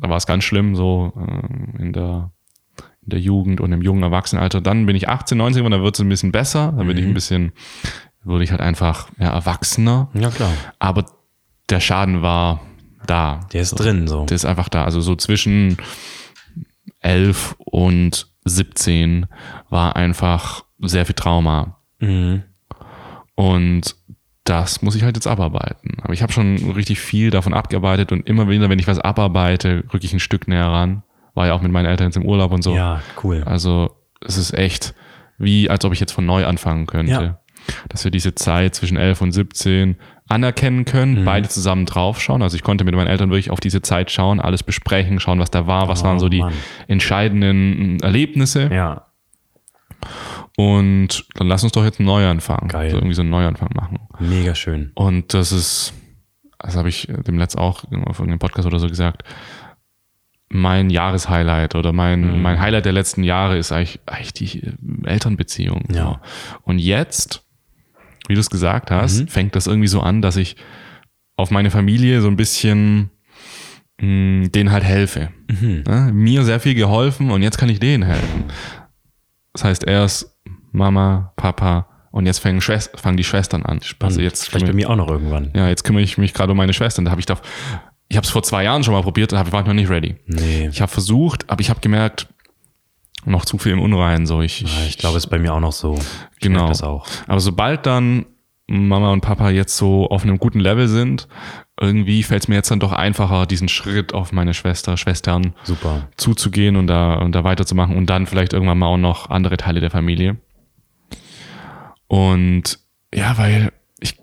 da 0.00 0.08
war 0.08 0.16
es 0.16 0.26
ganz 0.26 0.44
schlimm, 0.44 0.74
so 0.76 1.12
ähm, 1.16 1.74
in 1.78 1.92
der 1.92 2.30
in 3.02 3.10
der 3.10 3.20
Jugend 3.20 3.60
und 3.60 3.72
im 3.72 3.82
jungen 3.82 4.02
Erwachsenenalter. 4.02 4.60
Dann 4.60 4.84
bin 4.86 4.96
ich 4.96 5.08
18, 5.08 5.38
19 5.38 5.64
und 5.64 5.70
dann 5.70 5.82
wird 5.82 5.94
es 5.94 6.00
ein 6.00 6.08
bisschen 6.08 6.32
besser. 6.32 6.72
Dann 6.76 6.86
Mhm. 6.86 6.88
bin 6.88 6.98
ich 6.98 7.04
ein 7.04 7.14
bisschen, 7.14 7.52
wurde 8.24 8.42
ich 8.42 8.50
halt 8.50 8.60
einfach 8.60 9.08
ja, 9.18 9.28
erwachsener. 9.32 10.08
Ja, 10.14 10.28
klar. 10.30 10.50
Aber 10.80 11.06
der 11.70 11.78
Schaden 11.78 12.22
war 12.22 12.60
da. 13.06 13.40
Der 13.52 13.60
ist 13.62 13.74
drin, 13.76 14.08
so. 14.08 14.24
Der 14.24 14.34
ist 14.34 14.44
einfach 14.44 14.68
da. 14.68 14.84
Also 14.84 15.00
so 15.00 15.14
zwischen 15.14 15.76
11 17.00 17.54
und 17.58 18.28
17 18.44 19.26
war 19.70 19.94
einfach 19.96 20.64
sehr 20.80 21.06
viel 21.06 21.14
Trauma. 21.14 21.78
Mhm. 22.00 22.42
Und 23.36 23.96
das 24.46 24.80
muss 24.82 24.94
ich 24.94 25.02
halt 25.02 25.16
jetzt 25.16 25.26
abarbeiten. 25.26 25.98
Aber 26.02 26.12
ich 26.14 26.22
habe 26.22 26.32
schon 26.32 26.56
richtig 26.72 27.00
viel 27.00 27.30
davon 27.30 27.52
abgearbeitet 27.52 28.12
und 28.12 28.26
immer 28.26 28.48
wieder, 28.48 28.70
wenn 28.70 28.78
ich 28.78 28.86
was 28.86 28.98
abarbeite, 28.98 29.84
rücke 29.92 30.06
ich 30.06 30.12
ein 30.14 30.20
Stück 30.20 30.48
näher 30.48 30.66
ran. 30.66 31.02
War 31.34 31.48
ja 31.48 31.52
auch 31.54 31.60
mit 31.62 31.72
meinen 31.72 31.86
Eltern 31.86 32.06
jetzt 32.06 32.16
im 32.16 32.24
Urlaub 32.24 32.52
und 32.52 32.62
so. 32.62 32.74
Ja, 32.74 33.02
cool. 33.22 33.42
Also 33.44 33.90
es 34.24 34.38
ist 34.38 34.54
echt 34.54 34.94
wie, 35.38 35.68
als 35.68 35.84
ob 35.84 35.92
ich 35.92 36.00
jetzt 36.00 36.12
von 36.12 36.24
neu 36.24 36.46
anfangen 36.46 36.86
könnte. 36.86 37.12
Ja. 37.12 37.38
Dass 37.88 38.04
wir 38.04 38.10
diese 38.12 38.34
Zeit 38.36 38.74
zwischen 38.76 38.96
11 38.96 39.20
und 39.20 39.32
17 39.32 39.96
anerkennen 40.28 40.84
können, 40.84 41.20
Mhm. 41.20 41.24
beide 41.24 41.48
zusammen 41.48 41.84
draufschauen. 41.84 42.40
Also 42.42 42.56
ich 42.56 42.62
konnte 42.62 42.84
mit 42.84 42.94
meinen 42.94 43.08
Eltern 43.08 43.28
wirklich 43.30 43.50
auf 43.50 43.60
diese 43.60 43.82
Zeit 43.82 44.10
schauen, 44.10 44.40
alles 44.40 44.62
besprechen, 44.62 45.18
schauen, 45.20 45.40
was 45.40 45.50
da 45.50 45.66
war, 45.66 45.88
was 45.88 46.02
Oh, 46.02 46.06
waren 46.06 46.18
so 46.20 46.28
die 46.28 46.40
Mann. 46.40 46.52
entscheidenden 46.88 47.98
Erlebnisse. 48.00 48.70
Ja. 48.72 49.05
Und 50.56 51.26
dann 51.34 51.48
lass 51.48 51.62
uns 51.62 51.72
doch 51.72 51.84
jetzt 51.84 51.98
einen 52.00 52.06
Neuanfang. 52.06 52.68
Geil. 52.68 52.90
So 52.90 52.96
irgendwie 52.96 53.14
so 53.14 53.22
einen 53.22 53.30
Neuanfang 53.30 53.70
machen. 53.74 53.98
Mega 54.20 54.54
schön. 54.54 54.90
Und 54.94 55.34
das 55.34 55.52
ist, 55.52 55.92
das 56.58 56.76
habe 56.76 56.88
ich 56.88 57.08
demLetzt 57.26 57.58
auch 57.58 57.84
auf 57.84 58.18
irgendeinem 58.18 58.38
Podcast 58.38 58.66
oder 58.66 58.78
so 58.78 58.88
gesagt, 58.88 59.22
mein 60.48 60.90
Jahreshighlight 60.90 61.74
oder 61.74 61.92
mein, 61.92 62.36
Mhm. 62.36 62.42
mein 62.42 62.60
Highlight 62.60 62.84
der 62.84 62.92
letzten 62.92 63.24
Jahre 63.24 63.58
ist 63.58 63.72
eigentlich, 63.72 64.00
eigentlich 64.06 64.32
die 64.32 64.62
äh, 64.62 64.72
Elternbeziehung. 65.04 65.84
Ja. 65.92 66.20
Und 66.62 66.78
jetzt, 66.78 67.44
wie 68.28 68.34
du 68.34 68.40
es 68.40 68.48
gesagt 68.50 68.90
hast, 68.90 69.22
Mhm. 69.22 69.28
fängt 69.28 69.56
das 69.56 69.66
irgendwie 69.66 69.88
so 69.88 70.00
an, 70.00 70.22
dass 70.22 70.36
ich 70.36 70.56
auf 71.36 71.50
meine 71.50 71.70
Familie 71.70 72.20
so 72.22 72.28
ein 72.28 72.36
bisschen 72.36 73.10
mh, 74.00 74.48
denen 74.48 74.70
halt 74.72 74.84
helfe. 74.84 75.30
Mhm. 75.50 75.82
Ne? 75.86 76.10
Mir 76.12 76.44
sehr 76.44 76.60
viel 76.60 76.74
geholfen 76.74 77.30
und 77.30 77.42
jetzt 77.42 77.56
kann 77.58 77.68
ich 77.70 77.80
denen 77.80 78.04
helfen. 78.04 78.44
Das 79.56 79.64
heißt, 79.64 79.84
erst 79.84 80.36
Mama, 80.72 81.32
Papa 81.36 81.86
und 82.10 82.26
jetzt 82.26 82.38
fangen, 82.38 82.60
Schwest 82.60 82.98
fangen 82.98 83.16
die 83.16 83.24
Schwestern 83.24 83.62
an. 83.64 83.80
Also 84.00 84.20
jetzt 84.20 84.48
Vielleicht 84.48 84.66
bei 84.66 84.72
mir 84.72 84.90
auch 84.90 84.96
noch 84.96 85.08
irgendwann. 85.08 85.50
ja, 85.54 85.68
jetzt 85.68 85.84
kümmere 85.84 86.02
ich 86.02 86.18
mich 86.18 86.34
gerade 86.34 86.52
um 86.52 86.58
meine 86.58 86.72
Schwestern. 86.74 87.04
Da 87.06 87.10
habe 87.10 87.20
ich 87.20 87.26
doch, 87.26 87.40
ich 88.08 88.16
habe 88.16 88.24
es 88.24 88.30
vor 88.30 88.42
zwei 88.42 88.64
Jahren 88.64 88.84
schon 88.84 88.94
mal 88.94 89.02
probiert 89.02 89.32
und 89.32 89.38
hab- 89.38 89.50
war 89.52 89.60
ich 89.62 89.66
noch 89.66 89.74
nicht 89.74 89.88
ready. 89.90 90.16
Nee. 90.26 90.68
Ich 90.68 90.80
habe 90.80 90.92
versucht, 90.92 91.48
aber 91.50 91.60
ich 91.60 91.70
habe 91.70 91.80
gemerkt, 91.80 92.28
noch 93.24 93.44
zu 93.44 93.58
viel 93.58 93.72
im 93.72 93.80
Unrein. 93.80 94.26
So 94.26 94.40
ich, 94.42 94.60
Ja, 94.60 94.68
Ich 94.86 94.98
glaube, 94.98 95.16
es 95.18 95.24
ist 95.24 95.30
bei 95.30 95.38
mir 95.38 95.52
auch 95.54 95.60
noch 95.60 95.72
so. 95.72 95.94
Ich 96.34 96.40
Genau. 96.40 96.58
merke 96.60 96.72
das 96.72 96.82
auch. 96.82 97.06
Aber 97.26 97.40
sobald 97.40 97.86
dann 97.86 98.26
Mama 98.68 99.12
und 99.12 99.20
Papa 99.20 99.50
jetzt 99.50 99.76
so 99.76 100.08
auf 100.08 100.24
einem 100.24 100.38
guten 100.38 100.58
Level 100.58 100.88
sind, 100.88 101.28
irgendwie 101.80 102.22
fällt 102.22 102.42
es 102.42 102.48
mir 102.48 102.56
jetzt 102.56 102.70
dann 102.70 102.80
doch 102.80 102.92
einfacher, 102.92 103.46
diesen 103.46 103.68
Schritt 103.68 104.12
auf 104.12 104.32
meine 104.32 104.54
Schwester, 104.54 104.96
Schwestern 104.96 105.54
Super. 105.62 106.08
zuzugehen 106.16 106.76
und 106.76 106.86
da, 106.86 107.14
und 107.14 107.32
da 107.32 107.44
weiterzumachen 107.44 107.96
und 107.96 108.06
dann 108.10 108.26
vielleicht 108.26 108.52
irgendwann 108.52 108.78
mal 108.78 108.86
auch 108.86 108.96
noch 108.96 109.30
andere 109.30 109.56
Teile 109.56 109.80
der 109.80 109.90
Familie. 109.90 110.38
Und 112.08 112.78
ja, 113.14 113.36
weil 113.38 113.72
ich 114.00 114.18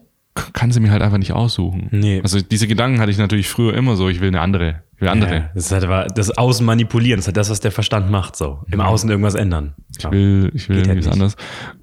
kann 0.54 0.72
sie 0.72 0.80
mir 0.80 0.92
halt 0.92 1.02
einfach 1.02 1.18
nicht 1.18 1.32
aussuchen. 1.34 1.88
Nee. 1.92 2.20
Also 2.22 2.42
diese 2.42 2.68
Gedanken 2.68 3.00
hatte 3.00 3.12
ich 3.12 3.18
natürlich 3.18 3.48
früher 3.48 3.74
immer 3.76 3.96
so, 3.96 4.10
ich 4.10 4.20
will 4.20 4.30
eine 4.30 4.42
andere, 4.42 4.84
ich 4.96 5.02
will 5.02 5.10
andere. 5.10 5.36
Ja, 5.36 5.52
das 5.54 5.66
ist 5.66 5.72
halt 5.72 5.84
aber 5.84 6.08
das 6.08 6.38
Außen 6.38 6.66
manipulieren. 6.66 7.18
Das 7.20 7.26
ist 7.26 7.28
halt 7.28 7.38
das, 7.38 7.50
was 7.50 7.60
der 7.60 7.72
Verstand 7.72 8.10
macht. 8.10 8.36
So. 8.36 8.60
Im 8.72 8.82
Außen 8.82 9.10
irgendwas 9.10 9.36
ändern. 9.36 9.76
Ich 9.98 10.10
will, 10.10 10.52
ich 10.54 10.68
will 10.70 10.78
Geht 10.78 10.88
halt 10.88 10.98
irgendwie 10.98 11.00
was 11.00 11.06
nicht. 11.06 11.14
anderes. 11.14 11.36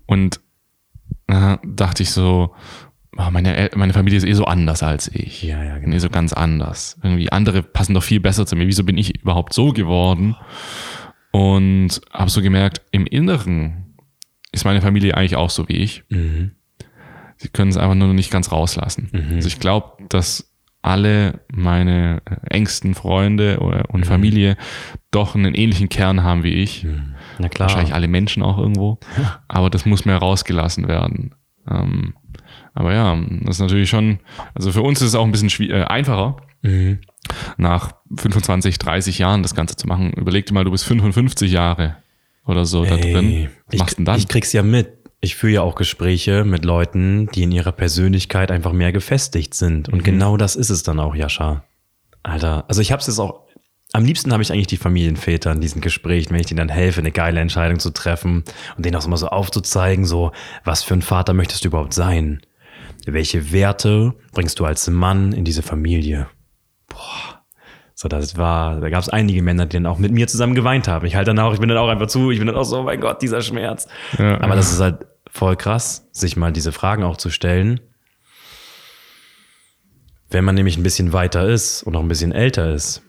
Und 0.07 0.41
äh, 1.27 1.57
dachte 1.65 2.03
ich 2.03 2.11
so, 2.11 2.55
ah, 3.17 3.31
meine, 3.31 3.71
meine 3.75 3.93
Familie 3.93 4.19
ist 4.19 4.25
eh 4.25 4.33
so 4.33 4.45
anders 4.45 4.83
als 4.83 5.09
ich. 5.09 5.43
Ja, 5.43 5.63
ja, 5.63 5.79
genau. 5.79 5.99
so 5.99 6.11
ganz 6.11 6.33
anders. 6.33 6.99
Irgendwie 7.03 7.31
andere 7.31 7.63
passen 7.63 7.95
doch 7.95 8.03
viel 8.03 8.21
besser 8.21 8.47
zu 8.47 8.57
mir. 8.57 8.67
Wieso 8.67 8.85
bin 8.85 8.99
ich 8.99 9.21
überhaupt 9.23 9.53
so 9.53 9.73
geworden? 9.73 10.37
Und 11.33 12.01
habe 12.13 12.31
so 12.31 12.43
gemerkt, 12.43 12.83
im 12.91 13.07
Inneren 13.07 13.95
ist 14.53 14.65
meine 14.65 14.81
Familie 14.81 15.17
eigentlich 15.17 15.37
auch 15.37 15.51
so 15.51 15.69
wie 15.69 15.77
ich. 15.77 16.03
Mhm. 16.09 16.53
Sie 17.37 17.49
können 17.49 17.71
es 17.71 17.77
einfach 17.77 17.95
nur 17.95 18.09
noch 18.09 18.15
nicht 18.15 18.31
ganz 18.31 18.53
rauslassen. 18.53 19.11
Also 19.37 19.49
ich 19.49 19.61
glaube, 19.61 20.05
dass 20.09 20.53
alle 20.83 21.41
meine 21.53 22.23
engsten 22.49 22.95
Freunde 22.95 23.61
oder, 23.61 23.89
und 23.91 24.07
Familie 24.07 24.57
doch 25.11 25.35
einen 25.35 25.55
ähnlichen 25.55 25.89
Kern 25.89 26.23
haben 26.23 26.43
wie 26.43 26.55
ich. 26.55 26.87
Na 27.41 27.49
klar. 27.49 27.69
Wahrscheinlich 27.69 27.95
alle 27.95 28.09
Menschen 28.09 28.43
auch 28.43 28.59
irgendwo. 28.59 28.99
Aber 29.49 29.71
das 29.71 29.87
muss 29.87 30.05
mehr 30.05 30.19
rausgelassen 30.19 30.89
werden. 30.89 31.35
Ähm, 31.69 32.15
Aber 32.75 32.93
ja, 32.93 33.19
das 33.43 33.57
ist 33.57 33.61
natürlich 33.61 33.91
schon, 33.91 34.21
also 34.55 34.73
für 34.73 34.83
uns 34.83 35.01
ist 35.01 35.09
es 35.09 35.15
auch 35.15 35.25
ein 35.25 35.33
bisschen 35.33 35.71
äh, 35.71 35.85
einfacher, 35.85 36.37
nach 37.57 37.93
25, 38.17 38.79
30 38.79 39.19
Jahren 39.19 39.43
das 39.43 39.55
Ganze 39.55 39.77
zu 39.77 39.87
machen. 39.87 40.13
Überleg 40.13 40.47
dir 40.47 40.55
mal, 40.55 40.65
du 40.65 40.71
bist 40.71 40.85
55 40.85 41.51
Jahre 41.51 41.97
oder 42.47 42.65
so 42.65 42.85
da 42.85 42.97
Ey, 42.97 43.13
drin. 43.13 43.49
Was 43.67 43.75
ich, 43.75 43.81
machst 43.81 43.93
du 43.93 43.97
denn 43.97 44.05
dann? 44.05 44.19
ich 44.19 44.29
krieg's 44.29 44.53
ja 44.53 44.63
mit. 44.63 44.99
Ich 45.23 45.37
führe 45.37 45.53
ja 45.53 45.63
auch 45.63 45.75
Gespräche 45.75 46.45
mit 46.45 46.65
Leuten, 46.65 47.29
die 47.35 47.43
in 47.43 47.53
ihrer 47.53 47.73
Persönlichkeit 47.73 48.51
einfach 48.51 48.73
mehr 48.73 48.93
gefestigt 48.93 49.55
sind. 49.55 49.89
Mhm. 49.89 49.95
Und 49.95 50.05
genau 50.05 50.37
das 50.37 50.57
ist 50.57 50.71
es 50.71 50.83
dann 50.83 50.99
auch, 50.99 51.15
Jascha. 51.15 51.65
Alter, 52.23 52.65
also 52.69 52.81
ich 52.81 52.93
hab's 52.93 53.07
jetzt 53.07 53.19
auch, 53.19 53.47
am 53.93 54.05
liebsten 54.05 54.33
habe 54.33 54.43
ich 54.43 54.53
eigentlich 54.53 54.69
die 54.69 54.77
Familienväter 54.77 55.53
in 55.53 55.61
diesen 55.61 55.81
Gesprächen, 55.81 56.33
wenn 56.33 56.41
ich 56.41 56.47
denen 56.47 56.59
dann 56.59 56.69
helfe, 56.69 57.01
eine 57.01 57.11
geile 57.11 57.41
Entscheidung 57.41 57.81
zu 57.81 57.91
treffen 57.91 58.45
und 58.77 58.87
denen 58.87 58.97
auch 58.97 59.07
mal 59.07 59.17
so 59.17 59.29
aufzuzeigen, 59.29 60.05
so, 60.05 60.33
was 60.65 60.83
für 60.83 60.95
ein 60.95 61.03
Vater 61.03 61.35
möchtest 61.35 61.65
du 61.65 61.69
überhaupt 61.69 61.95
sein? 61.95 62.41
Welche 63.07 63.53
Werte 63.53 64.15
bringst 64.33 64.61
du 64.61 64.65
als 64.65 64.89
Mann 64.89 65.33
in 65.33 65.45
diese 65.45 65.63
Familie? 65.63 66.29
Boah. 66.89 67.41
So, 67.95 68.09
das 68.09 68.37
war, 68.37 68.81
da 68.81 68.89
gab 68.89 69.03
es 69.03 69.09
einige 69.11 69.43
Männer, 69.43 69.67
die 69.67 69.77
dann 69.77 69.87
auch 69.87 69.99
mit 69.99 70.13
mir 70.13 70.27
zusammen 70.27 70.55
geweint 70.55 70.89
haben. 70.89 71.05
Ich 71.05 71.17
halte 71.17 71.35
dann 71.35 71.39
auch, 71.39 71.53
ich 71.53 71.61
bin 71.61 71.69
dann 71.69 71.77
auch 71.77 71.89
einfach 71.89 72.07
zu, 72.07 72.31
ich 72.31 72.39
bin 72.39 72.47
dann 72.47 72.57
auch 72.57 72.65
so, 72.65 72.79
oh 72.79 72.83
mein 72.85 73.01
Gott, 73.01 73.21
dieser 73.21 73.43
Schmerz. 73.43 73.89
Ja, 74.17 74.41
Aber 74.41 74.57
das 74.57 74.73
ist 74.73 74.81
halt 74.81 75.07
voll 75.31 75.57
krass, 75.57 76.09
sich 76.13 76.37
mal 76.37 76.53
diese 76.53 76.73
Fragen 76.73 77.03
auch 77.03 77.17
zu 77.17 77.29
stellen. 77.29 77.81
Wenn 80.31 80.45
man 80.45 80.55
nämlich 80.55 80.79
ein 80.79 80.83
bisschen 80.83 81.13
weiter 81.13 81.47
ist 81.47 81.83
und 81.83 81.97
auch 81.97 82.01
ein 82.01 82.09
bisschen 82.09 82.33
älter 82.33 82.73
ist, 82.73 83.03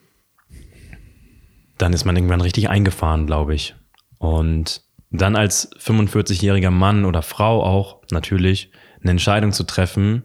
dann 1.82 1.94
ist 1.94 2.06
man 2.06 2.16
irgendwann 2.16 2.42
richtig 2.42 2.70
eingefahren, 2.70 3.26
glaube 3.26 3.56
ich. 3.56 3.76
Und 4.18 4.84
dann 5.10 5.36
als 5.36 5.76
45-jähriger 5.78 6.70
Mann 6.70 7.06
oder 7.06 7.22
Frau 7.22 7.64
auch 7.64 8.02
natürlich 8.12 8.72
eine 9.02 9.12
Entscheidung 9.12 9.52
zu 9.52 9.64
treffen, 9.64 10.24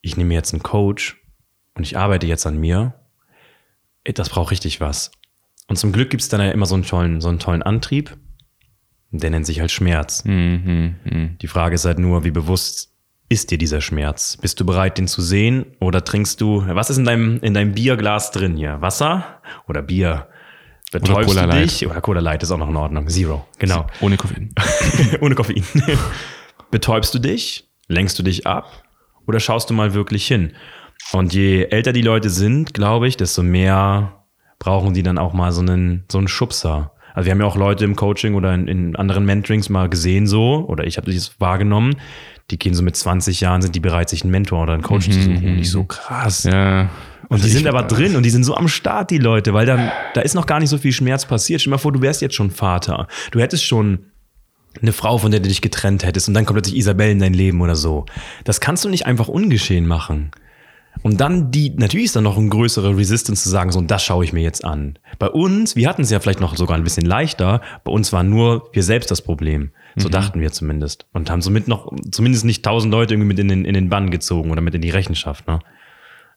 ich 0.00 0.16
nehme 0.16 0.34
jetzt 0.34 0.52
einen 0.52 0.62
Coach 0.62 1.20
und 1.74 1.84
ich 1.84 1.96
arbeite 1.96 2.26
jetzt 2.26 2.46
an 2.46 2.58
mir, 2.58 2.94
das 4.04 4.28
braucht 4.28 4.50
richtig 4.50 4.80
was. 4.80 5.12
Und 5.68 5.76
zum 5.76 5.92
Glück 5.92 6.10
gibt 6.10 6.22
es 6.22 6.28
dann 6.28 6.40
ja 6.40 6.50
immer 6.50 6.66
so 6.66 6.74
einen 6.74 6.84
tollen, 6.84 7.20
so 7.20 7.28
einen 7.28 7.38
tollen 7.38 7.62
Antrieb, 7.62 8.16
der 9.10 9.30
nennt 9.30 9.46
sich 9.46 9.60
halt 9.60 9.70
Schmerz. 9.70 10.24
Mhm, 10.24 10.96
mhm. 11.04 11.38
Die 11.40 11.46
Frage 11.46 11.74
ist 11.74 11.84
halt 11.84 11.98
nur, 11.98 12.24
wie 12.24 12.30
bewusst 12.30 12.92
ist 13.28 13.50
dir 13.50 13.58
dieser 13.58 13.80
Schmerz? 13.80 14.36
Bist 14.36 14.60
du 14.60 14.66
bereit, 14.66 14.98
den 14.98 15.08
zu 15.08 15.22
sehen? 15.22 15.66
Oder 15.80 16.04
trinkst 16.04 16.40
du, 16.40 16.64
was 16.66 16.90
ist 16.90 16.98
in 16.98 17.04
deinem, 17.04 17.38
in 17.40 17.54
deinem 17.54 17.72
Bierglas 17.72 18.30
drin 18.30 18.56
hier? 18.56 18.80
Wasser 18.80 19.40
oder 19.66 19.82
Bier? 19.82 20.28
Betäubst 20.92 21.28
Cola 21.30 21.42
du 21.42 21.48
Light. 21.48 21.64
dich? 21.64 21.86
Oder 21.86 22.00
Cola 22.00 22.20
Light 22.20 22.42
ist 22.42 22.50
auch 22.50 22.58
noch 22.58 22.68
in 22.68 22.76
Ordnung. 22.76 23.08
Zero, 23.08 23.46
genau. 23.58 23.86
Ohne 24.00 24.16
Koffein. 24.16 24.54
Ohne 25.20 25.34
Koffein. 25.34 25.64
Betäubst 26.70 27.14
du 27.14 27.18
dich? 27.18 27.68
Lenkst 27.88 28.18
du 28.18 28.22
dich 28.22 28.46
ab? 28.46 28.84
Oder 29.26 29.40
schaust 29.40 29.70
du 29.70 29.74
mal 29.74 29.94
wirklich 29.94 30.26
hin? 30.26 30.52
Und 31.12 31.34
je 31.34 31.64
älter 31.64 31.92
die 31.92 32.02
Leute 32.02 32.30
sind, 32.30 32.74
glaube 32.74 33.08
ich, 33.08 33.16
desto 33.16 33.42
mehr 33.42 34.24
brauchen 34.58 34.94
die 34.94 35.02
dann 35.02 35.18
auch 35.18 35.32
mal 35.32 35.50
so 35.50 35.60
einen, 35.60 36.04
so 36.10 36.18
einen 36.18 36.28
Schubser. 36.28 36.92
Also 37.14 37.26
wir 37.26 37.32
haben 37.32 37.40
ja 37.40 37.46
auch 37.46 37.56
Leute 37.56 37.84
im 37.84 37.96
Coaching 37.96 38.34
oder 38.34 38.54
in, 38.54 38.68
in 38.68 38.96
anderen 38.96 39.24
Mentorings 39.24 39.68
mal 39.68 39.88
gesehen 39.88 40.26
so, 40.26 40.64
oder 40.66 40.86
ich 40.86 40.96
habe 40.98 41.12
das 41.12 41.40
wahrgenommen, 41.40 41.96
die 42.50 42.58
gehen 42.58 42.74
so 42.74 42.82
mit 42.82 42.96
20 42.96 43.40
Jahren, 43.40 43.62
sind 43.62 43.74
die 43.74 43.80
bereit, 43.80 44.08
sich 44.08 44.22
einen 44.22 44.30
Mentor 44.30 44.62
oder 44.62 44.74
einen 44.74 44.82
Coach 44.82 45.10
zu 45.10 45.20
suchen. 45.20 45.44
Und 45.44 45.58
ich 45.58 45.70
so 45.70 45.84
krass. 45.84 46.44
Ja. 46.44 46.90
Und 47.32 47.40
Also 47.40 47.46
die 47.46 47.52
sind 47.52 47.66
aber 47.66 47.84
drin 47.84 48.14
und 48.14 48.24
die 48.24 48.30
sind 48.30 48.44
so 48.44 48.54
am 48.54 48.68
Start, 48.68 49.10
die 49.10 49.16
Leute, 49.16 49.54
weil 49.54 49.64
dann, 49.64 49.90
da 50.12 50.20
ist 50.20 50.34
noch 50.34 50.44
gar 50.44 50.60
nicht 50.60 50.68
so 50.68 50.76
viel 50.76 50.92
Schmerz 50.92 51.24
passiert. 51.24 51.62
Stell 51.62 51.70
dir 51.70 51.76
mal 51.76 51.78
vor, 51.78 51.90
du 51.90 52.02
wärst 52.02 52.20
jetzt 52.20 52.34
schon 52.34 52.50
Vater. 52.50 53.08
Du 53.30 53.40
hättest 53.40 53.64
schon 53.64 54.00
eine 54.82 54.92
Frau, 54.92 55.16
von 55.16 55.30
der 55.30 55.40
du 55.40 55.48
dich 55.48 55.62
getrennt 55.62 56.04
hättest 56.04 56.28
und 56.28 56.34
dann 56.34 56.44
kommt 56.44 56.56
plötzlich 56.56 56.76
Isabelle 56.76 57.10
in 57.10 57.20
dein 57.20 57.32
Leben 57.32 57.62
oder 57.62 57.74
so. 57.74 58.04
Das 58.44 58.60
kannst 58.60 58.84
du 58.84 58.90
nicht 58.90 59.06
einfach 59.06 59.28
ungeschehen 59.28 59.86
machen. 59.86 60.30
Und 61.02 61.22
dann 61.22 61.50
die, 61.50 61.70
natürlich 61.70 62.06
ist 62.06 62.16
da 62.16 62.20
noch 62.20 62.36
ein 62.36 62.50
größere 62.50 62.98
Resistance 62.98 63.42
zu 63.42 63.48
sagen, 63.48 63.72
so, 63.72 63.78
und 63.78 63.90
das 63.90 64.04
schaue 64.04 64.24
ich 64.24 64.34
mir 64.34 64.42
jetzt 64.42 64.62
an. 64.62 64.98
Bei 65.18 65.28
uns, 65.28 65.74
wir 65.74 65.88
hatten 65.88 66.02
es 66.02 66.10
ja 66.10 66.20
vielleicht 66.20 66.40
noch 66.40 66.54
sogar 66.54 66.76
ein 66.76 66.84
bisschen 66.84 67.06
leichter, 67.06 67.62
bei 67.82 67.90
uns 67.90 68.12
war 68.12 68.22
nur 68.22 68.68
wir 68.74 68.82
selbst 68.82 69.10
das 69.10 69.22
Problem. 69.22 69.70
So 69.96 70.10
dachten 70.10 70.40
wir 70.40 70.52
zumindest. 70.52 71.06
Und 71.12 71.30
haben 71.30 71.40
somit 71.40 71.66
noch, 71.66 71.92
zumindest 72.10 72.44
nicht 72.44 72.62
tausend 72.62 72.92
Leute 72.92 73.14
irgendwie 73.14 73.28
mit 73.28 73.38
in 73.38 73.48
den, 73.48 73.64
in 73.64 73.74
den 73.74 73.88
Bann 73.88 74.10
gezogen 74.10 74.50
oder 74.50 74.60
mit 74.60 74.74
in 74.74 74.82
die 74.82 74.90
Rechenschaft, 74.90 75.46
ne? 75.46 75.60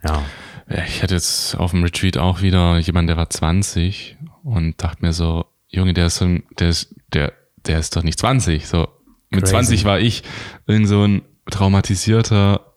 Ja. 0.03 0.23
Ich 0.67 1.03
hatte 1.03 1.13
jetzt 1.13 1.55
auf 1.55 1.71
dem 1.71 1.83
Retreat 1.83 2.17
auch 2.17 2.41
wieder 2.41 2.77
jemanden, 2.79 3.07
der 3.07 3.17
war 3.17 3.29
20 3.29 4.17
und 4.43 4.81
dachte 4.81 5.03
mir 5.05 5.13
so, 5.13 5.45
Junge, 5.67 5.93
der 5.93 6.07
ist 6.07 6.17
so 6.17 6.25
ein, 6.25 6.43
der 6.59 6.69
ist, 6.69 6.95
der, 7.13 7.33
der 7.65 7.79
ist 7.79 7.95
doch 7.95 8.03
nicht 8.03 8.17
20. 8.19 8.65
So, 8.67 8.87
mit 9.29 9.41
Crazy. 9.41 9.51
20 9.53 9.85
war 9.85 9.99
ich 9.99 10.23
irgend 10.65 10.87
so 10.87 11.03
ein 11.03 11.21
traumatisierter, 11.51 12.73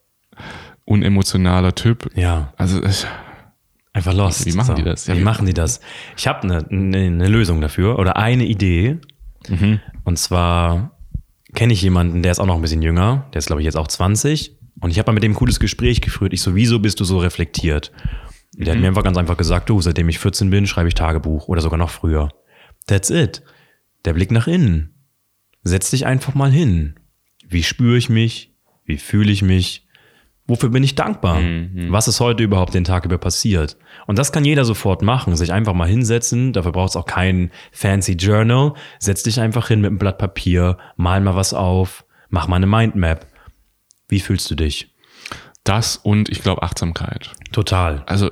unemotionaler 0.84 1.74
Typ. 1.74 2.11
Ja. 2.14 2.53
Also, 2.57 2.82
ich, 2.82 3.07
Einfach 3.93 4.12
lost. 4.14 4.47
Wie 4.47 4.53
machen 4.53 4.76
die 4.76 4.82
das? 4.84 5.07
Ja, 5.07 5.14
wie 5.14 5.20
wie- 5.20 5.24
machen 5.24 5.47
die 5.47 5.55
das? 5.55 5.80
Ich 6.16 6.28
habe 6.28 6.43
eine 6.43 6.64
ne, 6.68 7.11
ne 7.11 7.26
Lösung 7.28 7.61
dafür 7.61 7.99
oder 7.99 8.16
eine 8.16 8.45
Idee. 8.45 8.99
Mhm. 9.49 9.80
Und 10.05 10.18
zwar 10.18 10.93
kenne 11.55 11.72
ich 11.72 11.82
jemanden, 11.82 12.22
der 12.22 12.32
ist 12.32 12.39
auch 12.39 12.47
noch 12.47 12.55
ein 12.57 12.62
bisschen 12.62 12.82
jünger. 12.82 13.26
Der 13.32 13.39
ist, 13.39 13.47
glaube 13.47 13.62
ich, 13.62 13.64
jetzt 13.64 13.76
auch 13.76 13.89
20. 13.89 14.57
Und 14.81 14.91
ich 14.91 14.99
habe 14.99 15.11
mal 15.11 15.14
mit 15.14 15.22
dem 15.22 15.33
ein 15.33 15.37
cooles 15.37 15.61
Gespräch 15.61 16.01
geführt. 16.01 16.33
Ich 16.33 16.41
so, 16.43 16.55
wieso 16.55 16.79
bist 16.79 17.01
du 17.01 17.05
so 17.05 17.18
reflektiert? 17.18 17.93
Der 18.55 18.66
Mhm. 18.66 18.70
hat 18.70 18.81
mir 18.83 18.89
einfach 18.89 19.05
ganz 19.05 19.16
einfach 19.18 19.37
gesagt, 19.37 19.68
du, 19.68 19.81
seitdem 19.81 20.09
ich 20.09 20.18
14 20.18 20.51
bin, 20.51 20.66
schreibe 20.66 20.89
ich 20.89 20.95
Tagebuch 20.95 21.49
oder 21.49 21.61
sogar 21.61 21.79
noch 21.79 21.91
früher. 21.91 22.29
That's 22.87 23.11
it. 23.11 23.43
Der 24.05 24.14
Blick 24.14 24.31
nach 24.31 24.47
innen. 24.47 24.95
Setz 25.62 25.91
dich 25.91 26.07
einfach 26.07 26.35
mal 26.35 26.51
hin. 26.51 26.95
Wie 27.49 27.62
spüre 27.62 27.97
ich 27.97 28.09
mich? 28.09 28.55
Wie 28.85 28.97
fühle 28.97 29.33
ich 29.33 29.43
mich? 29.43 29.87
Wofür 30.47 30.70
bin 30.70 30.83
ich 30.83 30.95
dankbar? 30.95 31.41
Was 31.91 32.09
ist 32.09 32.20
heute 32.20 32.43
überhaupt 32.43 32.72
den 32.72 32.85
Tag 32.85 33.05
über 33.05 33.18
passiert? 33.18 33.76
Und 34.07 34.18
das 34.18 34.33
kann 34.33 34.47
jeder 34.47 34.64
sofort 34.64 35.03
machen, 35.03 35.37
sich 35.37 35.53
einfach 35.53 35.74
mal 35.74 35.89
hinsetzen. 35.89 36.55
Dafür 36.55 36.72
braucht 36.72 36.91
es 36.91 36.97
auch 36.97 37.05
kein 37.05 37.51
fancy 37.70 38.12
Journal. 38.12 38.72
Setz 38.99 39.22
dich 39.24 39.41
einfach 39.41 39.68
hin 39.68 39.83
mit 39.83 39.89
einem 39.89 39.99
Blatt 39.99 40.16
Papier, 40.16 40.79
mal 40.97 41.20
mal 41.20 41.35
was 41.37 41.53
auf, 41.53 42.07
mach 42.31 42.49
mal 42.49 42.57
eine 42.57 42.66
Mindmap. 42.66 43.26
Wie 44.09 44.20
fühlst 44.20 44.50
du 44.50 44.54
dich? 44.54 44.92
das 45.64 45.96
und 45.98 46.30
ich 46.30 46.40
glaube 46.42 46.62
Achtsamkeit. 46.62 47.30
Total. 47.52 48.02
Also 48.06 48.30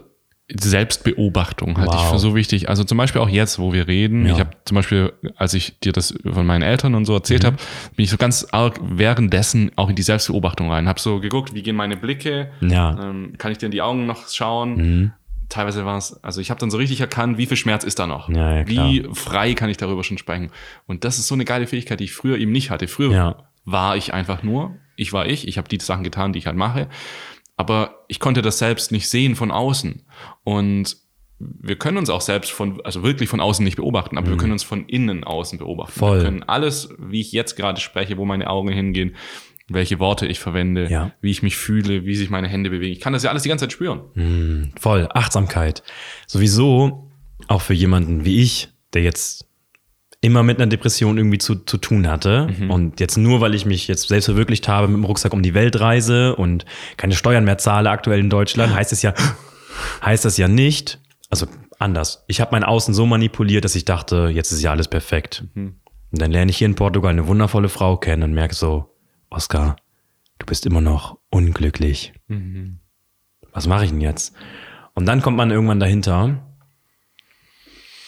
Selbstbeobachtung 0.70 1.76
halte 1.78 1.96
ich 1.96 2.02
Wow. 2.02 2.12
für 2.12 2.18
so 2.18 2.34
wichtig. 2.34 2.68
Also 2.68 2.84
zum 2.84 2.98
Beispiel 2.98 3.20
auch 3.20 3.28
jetzt, 3.28 3.58
wo 3.58 3.72
wir 3.72 3.88
reden. 3.88 4.26
Ja. 4.26 4.32
Ich 4.34 4.40
habe 4.40 4.50
zum 4.64 4.74
Beispiel, 4.74 5.12
als 5.36 5.54
ich 5.54 5.78
dir 5.80 5.92
das 5.92 6.14
von 6.30 6.46
meinen 6.46 6.62
Eltern 6.62 6.94
und 6.94 7.04
so 7.04 7.14
erzählt 7.14 7.42
Mhm. 7.42 7.46
habe, 7.48 7.56
bin 7.94 8.04
ich 8.04 8.10
so 8.10 8.16
ganz 8.16 8.46
arg 8.52 8.78
währenddessen 8.82 9.70
auch 9.76 9.88
in 9.90 9.96
die 9.96 10.02
Selbstbeobachtung 10.02 10.70
rein. 10.70 10.88
Habe 10.88 10.98
so 11.00 11.20
geguckt, 11.20 11.54
wie 11.54 11.62
gehen 11.62 11.76
meine 11.76 11.96
Blicke? 11.96 12.50
Ja. 12.60 12.92
Mhm. 12.92 13.00
Ähm, 13.02 13.32
kann 13.38 13.52
ich 13.52 13.58
dir 13.58 13.66
in 13.66 13.72
die 13.72 13.82
Augen 13.82 14.06
noch 14.06 14.28
schauen? 14.28 15.12
Teilweise 15.48 15.84
war 15.84 15.96
es, 15.98 16.22
also 16.24 16.40
ich 16.40 16.50
habe 16.50 16.58
dann 16.58 16.70
so 16.70 16.76
richtig 16.78 17.00
erkannt, 17.00 17.38
wie 17.38 17.46
viel 17.46 17.56
Schmerz 17.56 17.84
ist 17.84 17.98
da 17.98 18.06
noch? 18.06 18.28
Ja, 18.28 18.58
ja, 18.60 18.66
wie 18.66 19.06
frei 19.12 19.54
kann 19.54 19.70
ich 19.70 19.76
darüber 19.76 20.02
schon 20.02 20.18
sprechen? 20.18 20.50
Und 20.86 21.04
das 21.04 21.18
ist 21.18 21.28
so 21.28 21.34
eine 21.34 21.44
geile 21.44 21.66
Fähigkeit, 21.66 22.00
die 22.00 22.04
ich 22.04 22.14
früher 22.14 22.36
eben 22.38 22.50
nicht 22.50 22.70
hatte. 22.70 22.88
Früher 22.88 23.44
war 23.64 23.96
ich 23.96 24.12
einfach 24.12 24.42
nur, 24.42 24.76
ich 24.96 25.12
war 25.12 25.26
ich, 25.26 25.46
ich 25.46 25.58
habe 25.58 25.68
die 25.68 25.78
Sachen 25.80 26.04
getan, 26.04 26.32
die 26.32 26.38
ich 26.40 26.46
halt 26.46 26.56
mache, 26.56 26.88
aber 27.56 28.04
ich 28.08 28.20
konnte 28.20 28.42
das 28.42 28.58
selbst 28.58 28.92
nicht 28.92 29.08
sehen 29.08 29.36
von 29.36 29.50
außen. 29.50 30.02
Und 30.44 30.96
wir 31.38 31.76
können 31.76 31.98
uns 31.98 32.08
auch 32.10 32.22
selbst 32.22 32.50
von, 32.50 32.80
also 32.84 33.02
wirklich 33.02 33.28
von 33.28 33.40
außen 33.40 33.62
nicht 33.64 33.76
beobachten, 33.76 34.16
aber 34.16 34.28
wir 34.30 34.36
können 34.38 34.52
uns 34.52 34.62
von 34.62 34.86
innen 34.86 35.22
außen 35.24 35.58
beobachten. 35.58 35.92
Mhm. 35.96 35.98
Voll. 35.98 36.18
Wir 36.18 36.24
können 36.24 36.42
alles, 36.42 36.88
wie 36.98 37.20
ich 37.20 37.32
jetzt 37.32 37.56
gerade 37.56 37.80
spreche, 37.80 38.16
wo 38.16 38.24
meine 38.24 38.48
Augen 38.48 38.68
hingehen, 38.70 39.16
welche 39.68 39.98
Worte 39.98 40.26
ich 40.26 40.38
verwende, 40.38 40.88
Ja. 40.90 41.12
wie 41.20 41.30
ich 41.30 41.42
mich 41.42 41.56
fühle, 41.56 42.06
wie 42.06 42.14
sich 42.14 42.30
meine 42.30 42.48
Hände 42.48 42.70
bewegen. 42.70 42.92
Ich 42.92 43.00
kann 43.00 43.12
das 43.12 43.22
ja 43.22 43.30
alles 43.30 43.42
die 43.42 43.48
ganze 43.48 43.64
Zeit 43.64 43.72
spüren. 43.72 44.72
Voll. 44.80 45.08
Achtsamkeit. 45.12 45.82
Sowieso 46.26 47.10
auch 47.48 47.60
für 47.62 47.74
jemanden 47.74 48.24
wie 48.24 48.40
ich, 48.42 48.68
der 48.94 49.02
jetzt 49.02 49.45
immer 50.20 50.42
mit 50.42 50.58
einer 50.58 50.68
Depression 50.68 51.18
irgendwie 51.18 51.38
zu, 51.38 51.56
zu 51.56 51.76
tun 51.76 52.08
hatte. 52.08 52.48
Und 52.70 53.00
jetzt 53.00 53.16
nur, 53.16 53.40
weil 53.40 53.54
ich 53.54 53.66
mich 53.66 53.86
jetzt 53.86 54.08
selbst 54.08 54.26
verwirklicht 54.26 54.66
habe, 54.68 54.88
mit 54.88 54.96
dem 54.96 55.04
Rucksack 55.04 55.32
um 55.32 55.42
die 55.42 55.54
Welt 55.54 55.78
reise 55.80 56.34
und 56.36 56.64
keine 56.96 57.14
Steuern 57.14 57.44
mehr 57.44 57.58
zahle 57.58 57.90
aktuell 57.90 58.20
in 58.20 58.30
Deutschland, 58.30 58.74
heißt 58.74 58.92
es 58.92 59.02
ja, 59.02 59.14
heißt 60.04 60.24
das 60.24 60.36
ja 60.36 60.48
nicht, 60.48 61.00
also 61.30 61.46
anders. 61.78 62.24
Ich 62.28 62.40
habe 62.40 62.50
mein 62.52 62.64
Außen 62.64 62.94
so 62.94 63.06
manipuliert, 63.06 63.64
dass 63.64 63.74
ich 63.74 63.84
dachte, 63.84 64.30
jetzt 64.32 64.50
ist 64.52 64.62
ja 64.62 64.70
alles 64.70 64.88
perfekt. 64.88 65.44
Und 66.12 66.22
dann 66.22 66.30
lerne 66.30 66.50
ich 66.50 66.56
hier 66.56 66.66
in 66.66 66.74
Portugal 66.76 67.10
eine 67.10 67.26
wundervolle 67.26 67.68
Frau 67.68 67.96
kennen 67.96 68.22
und 68.22 68.32
merke 68.32 68.54
so, 68.54 68.96
Oscar, 69.28 69.76
du 70.38 70.46
bist 70.46 70.64
immer 70.66 70.80
noch 70.80 71.18
unglücklich. 71.30 72.14
Was 73.52 73.66
mache 73.66 73.84
ich 73.84 73.90
denn 73.90 74.00
jetzt? 74.00 74.34
Und 74.94 75.06
dann 75.06 75.20
kommt 75.20 75.36
man 75.36 75.50
irgendwann 75.50 75.80
dahinter, 75.80 76.45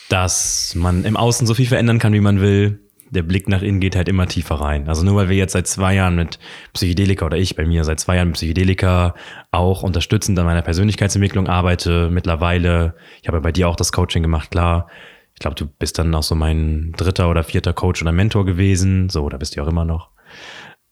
dass 0.09 0.75
man 0.75 1.05
im 1.05 1.17
Außen 1.17 1.47
so 1.47 1.55
viel 1.55 1.67
verändern 1.67 1.99
kann, 1.99 2.13
wie 2.13 2.21
man 2.21 2.41
will. 2.41 2.81
Der 3.11 3.23
Blick 3.23 3.49
nach 3.49 3.63
innen 3.63 3.81
geht 3.81 3.97
halt 3.97 4.09
immer 4.09 4.27
tiefer 4.27 4.57
rein. 4.57 4.89
Also 4.89 5.03
nur 5.03 5.17
weil 5.17 5.31
wir 5.31 5.37
jetzt 5.37 5.53
seit 5.53 5.67
zwei 5.67 5.95
Jahren 5.95 6.17
mit 6.17 6.39
Psychedelika 6.75 7.25
oder 7.25 7.39
ich 7.39 7.57
bei 7.57 7.65
mir 7.65 7.85
seit 7.85 8.01
zwei 8.01 8.17
Jahren 8.17 8.29
mit 8.29 8.37
Psychedelika 8.37 9.15
auch 9.51 9.83
unterstützend 9.83 10.39
an 10.39 10.45
meiner 10.45 10.61
Persönlichkeitsentwicklung 10.61 11.47
arbeite 11.47 12.11
mittlerweile. 12.11 12.95
Ich 13.23 13.29
habe 13.29 13.41
bei 13.41 13.53
dir 13.53 13.69
auch 13.69 13.77
das 13.77 13.93
Coaching 13.93 14.23
gemacht, 14.23 14.51
klar. 14.51 14.89
Ich 15.33 15.41
glaube, 15.41 15.55
du 15.55 15.67
bist 15.67 15.99
dann 15.99 16.15
auch 16.15 16.23
so 16.23 16.35
mein 16.35 16.93
dritter 16.97 17.31
oder 17.31 17.45
vierter 17.45 17.73
Coach 17.73 18.03
oder 18.03 18.13
Mentor 18.13 18.45
gewesen. 18.45 19.09
So, 19.09 19.29
da 19.29 19.39
bist 19.39 19.57
du 19.57 19.63
auch 19.63 19.69
immer 19.69 19.85
noch. 19.87 20.11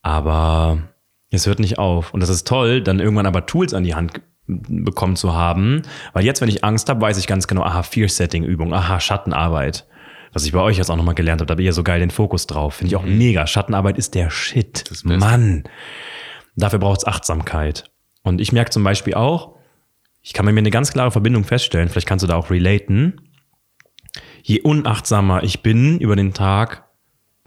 Aber 0.02 0.78
Es 1.30 1.46
hört 1.46 1.58
nicht 1.58 1.78
auf. 1.78 2.14
Und 2.14 2.20
das 2.20 2.30
ist 2.30 2.46
toll, 2.46 2.80
dann 2.80 3.00
irgendwann 3.00 3.26
aber 3.26 3.46
Tools 3.46 3.74
an 3.74 3.84
die 3.84 3.94
Hand 3.94 4.20
bekommen 4.46 5.16
zu 5.16 5.34
haben. 5.34 5.82
Weil 6.12 6.24
jetzt, 6.24 6.40
wenn 6.40 6.48
ich 6.48 6.64
Angst 6.64 6.88
habe, 6.88 7.00
weiß 7.00 7.18
ich 7.18 7.26
ganz 7.26 7.46
genau, 7.48 7.62
aha, 7.62 7.82
Fear-Setting-Übung, 7.82 8.72
aha, 8.72 9.00
Schattenarbeit. 9.00 9.86
Was 10.32 10.44
ich 10.44 10.52
bei 10.52 10.60
euch 10.60 10.76
jetzt 10.76 10.90
auch 10.90 10.96
nochmal 10.96 11.14
gelernt 11.14 11.40
habe, 11.40 11.46
da 11.46 11.52
habe 11.52 11.62
ich 11.62 11.66
ja 11.66 11.72
so 11.72 11.82
geil 11.82 12.00
den 12.00 12.10
Fokus 12.10 12.46
drauf. 12.46 12.74
Finde 12.74 12.88
ich 12.88 12.96
auch 12.96 13.04
Mhm. 13.04 13.18
mega. 13.18 13.46
Schattenarbeit 13.46 13.96
ist 13.98 14.14
der 14.14 14.30
Shit. 14.30 14.90
Das. 14.90 15.02
Mann. 15.04 15.64
Dafür 16.56 16.78
braucht 16.78 16.98
es 16.98 17.06
Achtsamkeit. 17.06 17.90
Und 18.22 18.40
ich 18.40 18.52
merke 18.52 18.70
zum 18.70 18.84
Beispiel 18.84 19.14
auch, 19.14 19.54
ich 20.22 20.32
kann 20.32 20.44
bei 20.46 20.52
mir 20.52 20.58
eine 20.60 20.70
ganz 20.70 20.92
klare 20.92 21.10
Verbindung 21.10 21.44
feststellen, 21.44 21.88
vielleicht 21.88 22.08
kannst 22.08 22.22
du 22.22 22.26
da 22.26 22.34
auch 22.36 22.50
relaten. 22.50 23.20
Je 24.42 24.60
unachtsamer 24.60 25.42
ich 25.42 25.62
bin 25.62 25.98
über 26.00 26.16
den 26.16 26.34
Tag, 26.34 26.84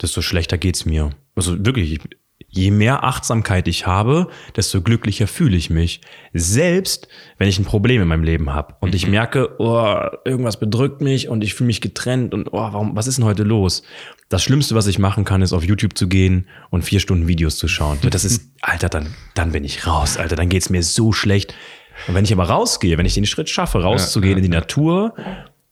desto 0.01 0.21
schlechter 0.21 0.57
geht's 0.57 0.85
mir. 0.85 1.09
Also 1.35 1.63
wirklich, 1.65 1.93
ich- 1.93 2.18
je 2.47 2.71
mehr 2.71 3.03
Achtsamkeit 3.03 3.67
ich 3.67 3.85
habe, 3.85 4.27
desto 4.55 4.81
glücklicher 4.81 5.27
fühle 5.27 5.57
ich 5.57 5.69
mich. 5.69 6.01
Selbst 6.33 7.07
wenn 7.37 7.49
ich 7.49 7.59
ein 7.59 7.65
Problem 7.65 8.01
in 8.01 8.07
meinem 8.07 8.23
Leben 8.23 8.53
habe 8.53 8.75
und 8.79 8.95
ich 8.95 9.07
merke, 9.07 9.55
oh, 9.59 9.95
irgendwas 10.25 10.59
bedrückt 10.59 11.01
mich 11.01 11.29
und 11.29 11.43
ich 11.43 11.53
fühle 11.53 11.67
mich 11.67 11.81
getrennt 11.81 12.33
und 12.33 12.47
oh, 12.49 12.57
warum, 12.57 12.95
was 12.95 13.07
ist 13.07 13.17
denn 13.17 13.25
heute 13.25 13.43
los? 13.43 13.83
Das 14.29 14.43
Schlimmste, 14.43 14.75
was 14.75 14.87
ich 14.87 14.99
machen 14.99 15.25
kann, 15.25 15.41
ist 15.41 15.53
auf 15.53 15.63
YouTube 15.63 15.97
zu 15.97 16.07
gehen 16.07 16.47
und 16.69 16.83
vier 16.83 16.99
Stunden 16.99 17.27
Videos 17.27 17.57
zu 17.57 17.67
schauen. 17.67 17.97
Das 18.09 18.25
ist, 18.25 18.51
Alter, 18.61 18.89
dann, 18.89 19.13
dann 19.35 19.51
bin 19.51 19.63
ich 19.63 19.85
raus, 19.85 20.17
Alter, 20.17 20.35
dann 20.35 20.49
geht's 20.49 20.69
mir 20.69 20.83
so 20.83 21.13
schlecht. 21.13 21.53
Und 22.07 22.15
wenn 22.15 22.25
ich 22.25 22.33
aber 22.33 22.49
rausgehe, 22.49 22.97
wenn 22.97 23.05
ich 23.05 23.13
den 23.13 23.25
Schritt 23.25 23.49
schaffe, 23.49 23.83
rauszugehen 23.83 24.37
in 24.37 24.43
die 24.43 24.49
Natur, 24.49 25.13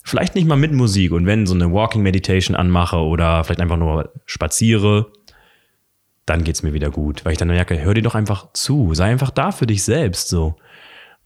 vielleicht 0.04 0.36
nicht 0.36 0.48
mal 0.48 0.56
mit 0.56 0.72
Musik 0.72 1.12
und 1.12 1.26
wenn 1.26 1.46
so 1.46 1.56
eine 1.56 1.72
Walking 1.72 2.04
Meditation 2.04 2.56
anmache 2.56 2.98
oder 2.98 3.44
vielleicht 3.44 3.60
einfach 3.60 3.78
nur 3.78 4.12
spaziere, 4.26 5.12
dann 6.28 6.44
geht's 6.44 6.62
mir 6.62 6.74
wieder 6.74 6.92
gut, 6.92 7.26
weil 7.26 7.32
ich 7.32 7.38
dann 7.38 7.48
merke, 7.48 7.82
hör 7.82 7.94
dir 7.94 8.04
doch 8.04 8.14
einfach 8.14 8.52
zu, 8.54 8.94
sei 8.94 9.06
einfach 9.06 9.32
da 9.32 9.52
für 9.52 9.66
dich 9.66 9.84
selbst 9.84 10.28
so. 10.28 10.58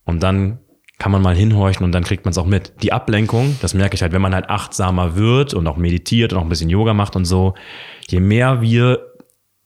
Und 0.05 0.21
dann 0.23 0.59
kann 0.99 1.11
man 1.11 1.23
mal 1.23 1.35
hinhorchen 1.35 1.83
und 1.83 1.91
dann 1.91 2.03
kriegt 2.03 2.23
man 2.23 2.31
es 2.31 2.37
auch 2.37 2.45
mit. 2.45 2.83
Die 2.83 2.93
Ablenkung, 2.93 3.57
das 3.61 3.73
merke 3.73 3.95
ich 3.95 4.03
halt, 4.03 4.13
wenn 4.13 4.21
man 4.21 4.35
halt 4.35 4.49
achtsamer 4.49 5.15
wird 5.15 5.55
und 5.55 5.65
auch 5.67 5.77
meditiert 5.77 6.31
und 6.31 6.39
auch 6.39 6.43
ein 6.43 6.49
bisschen 6.49 6.69
Yoga 6.69 6.93
macht 6.93 7.15
und 7.15 7.25
so, 7.25 7.55
je 8.07 8.19
mehr 8.19 8.61
wir 8.61 8.99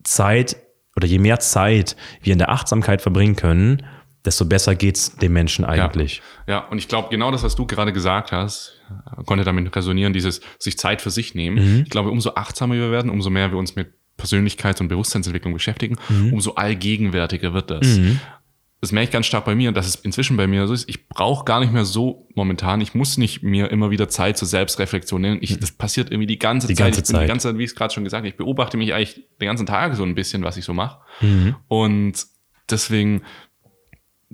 Zeit 0.03 0.55
oder 0.95 1.05
je 1.05 1.19
mehr 1.19 1.41
Zeit 1.41 1.97
wir 2.21 2.31
in 2.31 2.39
der 2.39 2.49
Achtsamkeit 2.49 3.01
verbringen 3.01 3.35
können, 3.35 3.85
desto 4.23 4.45
besser 4.45 4.73
geht's 4.75 5.17
dem 5.17 5.33
Menschen 5.33 5.65
eigentlich. 5.65 6.21
Ja, 6.47 6.59
und 6.59 6.77
ich 6.77 6.87
glaube, 6.87 7.09
genau 7.09 7.31
das, 7.31 7.43
was 7.43 7.55
du 7.55 7.67
gerade 7.67 7.91
gesagt 7.91 8.31
hast, 8.31 8.81
konnte 9.25 9.43
damit 9.43 9.75
resonieren, 9.75 10.13
dieses 10.13 10.39
sich 10.57 10.77
Zeit 10.77 11.01
für 11.01 11.11
sich 11.11 11.35
nehmen. 11.35 11.83
Ich 11.83 11.89
glaube, 11.89 12.09
umso 12.09 12.35
achtsamer 12.35 12.75
wir 12.75 12.91
werden, 12.91 13.11
umso 13.11 13.29
mehr 13.29 13.51
wir 13.51 13.57
uns 13.57 13.75
mit 13.75 13.93
Persönlichkeits- 14.17 14.79
und 14.81 14.87
Bewusstseinsentwicklung 14.87 15.53
beschäftigen, 15.53 15.97
umso 16.31 16.53
allgegenwärtiger 16.55 17.53
wird 17.53 17.69
das. 17.71 17.99
Das 18.81 18.91
merke 18.91 19.05
ich 19.05 19.11
ganz 19.11 19.25
stark 19.25 19.45
bei 19.45 19.55
mir 19.55 19.69
und 19.69 19.75
dass 19.77 19.87
es 19.87 19.95
inzwischen 19.95 20.37
bei 20.37 20.45
mir 20.45 20.67
so 20.67 20.73
ist. 20.73 20.87
Ich 20.87 21.07
brauche 21.07 21.43
gar 21.45 21.59
nicht 21.59 21.73
mehr 21.73 21.85
so 21.85 22.27
momentan. 22.35 22.81
Ich 22.81 22.93
muss 22.93 23.17
nicht 23.17 23.41
mir 23.41 23.71
immer 23.71 23.89
wieder 23.89 24.09
Zeit 24.09 24.37
zur 24.37 24.47
Selbstreflexion 24.47 25.19
nehmen. 25.21 25.37
Ich, 25.41 25.57
das 25.59 25.71
passiert 25.71 26.11
irgendwie 26.11 26.27
die 26.27 26.37
ganze 26.37 26.67
Die 26.67 26.75
Zeit. 26.75 26.87
ganze 26.93 26.99
ich 27.01 27.07
bin 27.07 27.13
die 27.15 27.19
Zeit. 27.21 27.27
ganze 27.27 27.47
Zeit, 27.49 27.57
wie 27.57 27.63
ich 27.63 27.69
es 27.71 27.75
gerade 27.75 27.93
schon 27.93 28.03
gesagt 28.03 28.19
habe, 28.19 28.27
ich 28.27 28.35
beobachte 28.37 28.77
mich 28.77 28.93
eigentlich 28.93 29.25
den 29.41 29.47
ganzen 29.47 29.65
Tag 29.65 29.95
so 29.95 30.03
ein 30.03 30.13
bisschen, 30.13 30.43
was 30.43 30.57
ich 30.57 30.65
so 30.65 30.73
mache. 30.73 30.99
Und 31.67 32.13
deswegen 32.69 33.23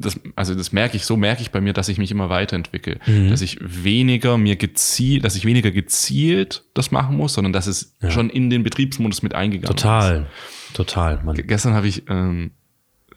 das, 0.01 0.19
also 0.35 0.53
das 0.55 0.71
merke 0.71 0.97
ich, 0.97 1.05
so 1.05 1.15
merke 1.15 1.41
ich 1.41 1.51
bei 1.51 1.61
mir, 1.61 1.73
dass 1.73 1.87
ich 1.89 1.97
mich 1.97 2.11
immer 2.11 2.29
weiterentwickle. 2.29 2.99
Mhm. 3.05 3.29
Dass 3.29 3.41
ich 3.41 3.57
weniger 3.61 4.37
mir 4.37 4.55
gezielt, 4.57 5.23
dass 5.23 5.35
ich 5.35 5.45
weniger 5.45 5.71
gezielt 5.71 6.63
das 6.73 6.91
machen 6.91 7.15
muss, 7.15 7.33
sondern 7.33 7.53
dass 7.53 7.67
es 7.67 7.95
schon 8.09 8.29
in 8.29 8.49
den 8.49 8.63
Betriebsmodus 8.63 9.21
mit 9.21 9.33
eingegangen 9.35 9.75
ist. 9.75 9.81
Total, 9.81 10.27
total. 10.73 11.21
Gestern 11.35 11.73
habe 11.73 11.87
ich, 11.87 12.03
ähm, 12.09 12.51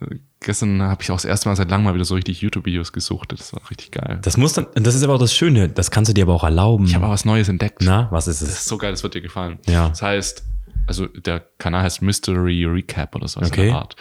äh, 0.00 0.16
gestern 0.40 0.82
habe 0.82 1.02
ich 1.02 1.10
auch 1.10 1.16
das 1.16 1.24
erste 1.24 1.48
Mal 1.48 1.56
seit 1.56 1.70
langem 1.70 1.84
mal 1.84 1.94
wieder 1.94 2.04
so 2.04 2.14
richtig 2.14 2.40
YouTube-Videos 2.42 2.92
gesuchtet. 2.92 3.40
Das 3.40 3.52
war 3.52 3.62
richtig 3.70 3.92
geil. 3.92 4.18
das 4.22 4.36
muss 4.36 4.52
dann, 4.52 4.66
das 4.74 4.94
ist 4.94 5.02
aber 5.02 5.14
auch 5.14 5.18
das 5.20 5.34
Schöne, 5.34 5.68
das 5.68 5.90
kannst 5.90 6.10
du 6.10 6.14
dir 6.14 6.24
aber 6.24 6.34
auch 6.34 6.44
erlauben. 6.44 6.84
Ich 6.86 6.94
habe 6.94 7.06
auch 7.06 7.10
was 7.10 7.24
Neues 7.24 7.48
entdeckt. 7.48 7.78
Na, 7.82 8.08
was 8.10 8.28
ist 8.28 8.42
Das 8.42 8.48
es? 8.50 8.54
ist 8.58 8.64
so 8.66 8.76
geil, 8.78 8.90
das 8.90 9.02
wird 9.02 9.14
dir 9.14 9.22
gefallen. 9.22 9.58
Ja. 9.66 9.88
Das 9.88 10.02
heißt, 10.02 10.44
also 10.86 11.06
der 11.06 11.40
Kanal 11.58 11.82
heißt 11.82 12.02
Mystery 12.02 12.64
Recap 12.66 13.14
oder 13.16 13.26
so 13.26 13.40
in 13.40 13.46
Okay. 13.46 13.66
der 13.68 13.76
Art. 13.76 13.96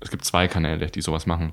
Es 0.00 0.10
gibt 0.10 0.24
zwei 0.24 0.46
Kanäle, 0.48 0.86
die 0.88 1.00
sowas 1.00 1.26
machen. 1.26 1.52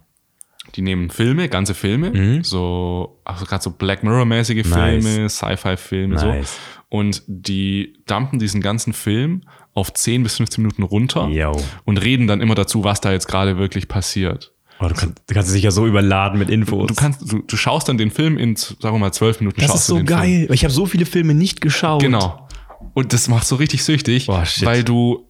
Die 0.75 0.81
nehmen 0.81 1.09
Filme, 1.09 1.49
ganze 1.49 1.73
Filme, 1.73 2.09
Mhm. 2.11 2.43
so, 2.43 3.19
also 3.25 3.45
gerade 3.45 3.63
so 3.63 3.69
Black 3.71 4.03
Mirror-mäßige 4.03 4.65
Nice. 4.65 5.03
Filme, 5.03 5.29
Sci-Fi-Filme, 5.29 6.15
Nice. 6.15 6.51
so. 6.53 6.57
Und 6.89 7.23
die 7.27 7.93
dumpen 8.05 8.39
diesen 8.39 8.61
ganzen 8.61 8.93
Film 8.93 9.41
auf 9.73 9.93
10 9.93 10.23
bis 10.23 10.37
15 10.37 10.63
Minuten 10.63 10.83
runter 10.83 11.27
Yo. 11.29 11.51
und 11.85 11.97
reden 11.97 12.27
dann 12.27 12.41
immer 12.41 12.55
dazu, 12.55 12.83
was 12.83 13.01
da 13.01 13.11
jetzt 13.11 13.27
gerade 13.27 13.57
wirklich 13.57 13.87
passiert. 13.87 14.51
Oh, 14.79 14.87
du, 14.87 14.95
kannst, 14.95 15.21
du 15.27 15.33
kannst 15.33 15.53
dich 15.55 15.63
ja 15.63 15.71
so 15.71 15.85
überladen 15.87 16.37
mit 16.39 16.49
Infos. 16.49 16.87
Du 16.87 16.95
kannst, 16.95 17.31
du, 17.31 17.39
du 17.39 17.57
schaust 17.57 17.87
dann 17.89 17.97
den 17.97 18.11
Film 18.11 18.37
in, 18.37 18.55
sagen 18.55 18.77
wir 18.95 18.99
mal, 18.99 19.11
12 19.11 19.39
Minuten. 19.39 19.61
das 19.61 19.73
ist 19.75 19.87
so 19.87 19.97
den 19.97 20.07
Film. 20.07 20.19
geil. 20.19 20.47
Ich 20.51 20.63
habe 20.63 20.73
so 20.73 20.85
viele 20.85 21.05
Filme 21.05 21.33
nicht 21.33 21.61
geschaut. 21.61 22.01
Genau. 22.01 22.47
Und 22.93 23.13
das 23.13 23.27
macht 23.27 23.47
so 23.47 23.55
richtig 23.55 23.83
süchtig, 23.83 24.27
shit. 24.45 24.65
weil 24.65 24.83
du 24.83 25.27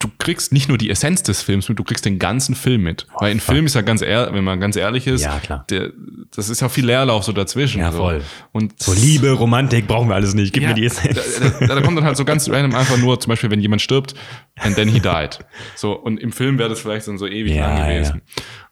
du 0.00 0.08
kriegst 0.18 0.52
nicht 0.52 0.68
nur 0.68 0.78
die 0.78 0.90
Essenz 0.90 1.22
des 1.22 1.42
Films 1.42 1.68
mit, 1.68 1.78
du 1.78 1.84
kriegst 1.84 2.04
den 2.04 2.18
ganzen 2.18 2.54
Film 2.54 2.82
mit. 2.82 3.06
weil 3.18 3.30
ein 3.30 3.38
Film 3.40 3.66
ist 3.66 3.74
ja 3.74 3.82
ganz 3.82 4.02
ehrlich, 4.02 4.34
wenn 4.34 4.42
man 4.42 4.58
ganz 4.58 4.74
ehrlich 4.76 5.06
ist, 5.06 5.22
Ja, 5.22 5.38
klar. 5.38 5.64
Der, 5.70 5.92
das 6.34 6.48
ist 6.48 6.60
ja 6.60 6.68
viel 6.68 6.86
Leerlauf 6.86 7.22
so 7.24 7.32
dazwischen. 7.32 7.80
Ja, 7.80 7.92
so. 7.92 7.98
voll. 7.98 8.22
Und 8.52 8.82
So 8.82 8.92
Liebe, 8.92 9.30
Romantik 9.30 9.86
brauchen 9.86 10.08
wir 10.08 10.14
alles 10.16 10.34
nicht. 10.34 10.52
Gib 10.52 10.62
ja, 10.64 10.70
mir 10.70 10.74
die 10.74 10.80
da, 10.82 10.86
Essenz. 10.86 11.40
da, 11.60 11.66
da 11.74 11.80
kommt 11.82 11.96
dann 11.98 12.04
halt 12.04 12.16
so 12.16 12.24
ganz 12.24 12.48
random 12.48 12.74
einfach 12.74 12.96
nur, 12.98 13.20
zum 13.20 13.30
Beispiel, 13.30 13.50
wenn 13.50 13.60
jemand 13.60 13.82
stirbt, 13.82 14.14
and 14.58 14.74
then 14.74 14.88
he 14.88 14.98
died. 15.00 15.38
So, 15.76 15.92
und 15.92 16.18
im 16.18 16.32
Film 16.32 16.58
wäre 16.58 16.68
das 16.70 16.80
vielleicht 16.80 17.06
dann 17.06 17.18
so 17.18 17.26
ewig 17.26 17.54
Ja, 17.54 17.68
lang 17.78 17.88
gewesen. 17.94 18.22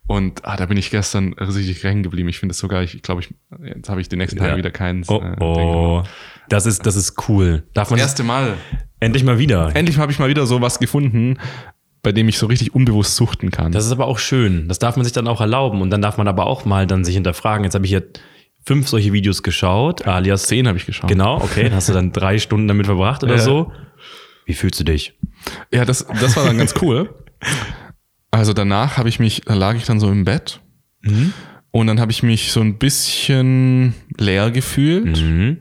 Und 0.07 0.43
ah, 0.47 0.57
da 0.57 0.65
bin 0.65 0.79
ich 0.79 0.91
gestern 0.91 1.35
richtig 1.35 1.85
hängen 1.85 2.03
geblieben. 2.03 2.31
Ich 2.31 2.39
finde 2.39 2.53
es 2.55 2.59
sogar, 2.59 2.83
ich 2.83 3.03
glaube, 3.03 3.21
ich, 3.21 3.35
jetzt 3.63 3.91
habe 3.91 4.01
ich 4.01 4.09
den 4.09 4.19
nächsten 4.19 4.39
Tag 4.39 4.49
Ja. 4.53 4.57
wieder 4.57 4.71
keinen. 4.71 5.05
Oh, 5.07 5.21
äh, 5.23 5.37
oh. 5.41 6.03
Das 6.49 6.67
ist, 6.67 6.87
das 6.87 6.97
ist 6.97 7.29
cool. 7.29 7.65
Darf 7.75 7.91
man 7.91 7.99
Das 7.99 8.09
erste 8.09 8.23
Mal. 8.25 8.55
endlich 9.01 9.25
mal 9.25 9.39
wieder? 9.39 9.75
Endlich 9.75 9.99
habe 9.99 10.11
ich 10.13 10.19
mal 10.19 10.29
wieder 10.29 10.47
so 10.47 10.61
was 10.61 10.79
gefunden, 10.79 11.39
bei 12.03 12.13
dem 12.13 12.29
ich 12.29 12.39
so 12.39 12.47
richtig 12.47 12.75
unbewusst 12.75 13.17
suchten 13.17 13.51
kann. 13.51 13.73
Das 13.73 13.85
ist 13.85 13.93
aber 13.93 14.07
auch 14.07 14.19
schön. 14.19 14.69
Das 14.69 14.79
darf 14.79 14.97
man 14.97 15.05
sich 15.05 15.13
dann 15.13 15.29
auch 15.29 15.41
erlauben. 15.41 15.81
Und 15.83 15.91
dann 15.91 16.01
darf 16.03 16.17
man 16.17 16.29
aber 16.29 16.47
auch 16.47 16.65
mal 16.65 16.87
dann 16.87 17.05
sich 17.05 17.15
hinterfragen. 17.15 17.65
Jetzt 17.65 17.75
habe 17.75 17.85
ich 17.85 17.91
hier 17.91 18.05
fünf 18.65 18.89
solche 18.89 19.13
Videos 19.13 19.43
geschaut, 19.43 20.07
alias 20.07 20.45
Zehn 20.45 20.69
habe 20.69 20.77
ich 20.79 20.85
geschaut. 20.87 21.09
Genau, 21.09 21.37
okay. 21.37 21.65
Dann 21.65 21.75
hast 21.75 21.89
du 21.89 21.93
dann 21.95 22.13
drei 22.13 22.39
Stunden 22.39 22.69
damit 22.69 22.87
verbracht 22.87 23.23
oder 23.25 23.37
Ja. 23.37 23.41
so. 23.41 23.73
Wie 24.47 24.55
fühlst 24.55 24.79
du 24.81 24.85
dich? 24.85 25.15
Ja, 25.73 25.85
das, 25.85 26.07
das 26.21 26.37
war 26.37 26.45
dann 26.45 26.57
ganz 26.59 26.75
cool. 26.83 27.15
Also 28.31 28.53
danach 28.53 28.97
habe 28.99 29.09
ich 29.09 29.19
mich, 29.21 29.43
da 29.47 29.55
lag 29.55 29.75
ich 29.77 29.85
dann 29.85 30.01
so 30.01 30.11
im 30.11 30.25
Bett 30.25 30.61
und 31.71 31.87
dann 31.87 31.99
habe 32.01 32.13
ich 32.13 32.23
mich 32.23 32.53
so 32.53 32.61
ein 32.61 32.79
bisschen 32.79 33.95
leer 34.19 34.51
gefühlt 34.51 35.21
Mhm. 35.21 35.61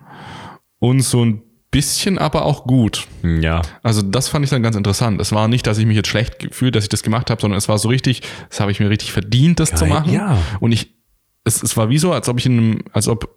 Und 0.79 1.01
so 1.01 1.23
ein 1.25 1.41
bisschen 1.71 2.17
aber 2.17 2.45
auch 2.45 2.63
gut. 2.65 3.07
Ja. 3.23 3.61
Also 3.83 4.01
das 4.01 4.29
fand 4.29 4.45
ich 4.45 4.49
dann 4.51 4.63
ganz 4.63 4.75
interessant. 4.75 5.19
Es 5.19 5.31
war 5.33 5.47
nicht, 5.47 5.67
dass 5.67 5.77
ich 5.77 5.85
mich 5.85 5.95
jetzt 5.97 6.07
schlecht 6.07 6.39
gefühlt, 6.39 6.75
dass 6.75 6.83
ich 6.85 6.89
das 6.89 7.03
gemacht 7.03 7.29
habe, 7.29 7.41
sondern 7.41 7.57
es 7.57 7.67
war 7.67 7.77
so 7.77 7.89
richtig, 7.89 8.21
das 8.49 8.59
habe 8.61 8.71
ich 8.71 8.79
mir 8.79 8.89
richtig 8.89 9.11
verdient, 9.11 9.59
das 9.59 9.71
zu 9.71 9.81
Geil, 9.85 9.89
machen. 9.89 10.13
ja. 10.13 10.37
Und 10.59 10.71
ich, 10.71 10.95
es, 11.43 11.61
es 11.61 11.75
war 11.75 11.89
wie 11.89 11.97
so, 11.97 12.13
als 12.13 12.29
ob 12.29 12.39
ich 12.39 12.45
in 12.45 12.57
einem, 12.57 12.79
als 12.93 13.07
ob 13.07 13.35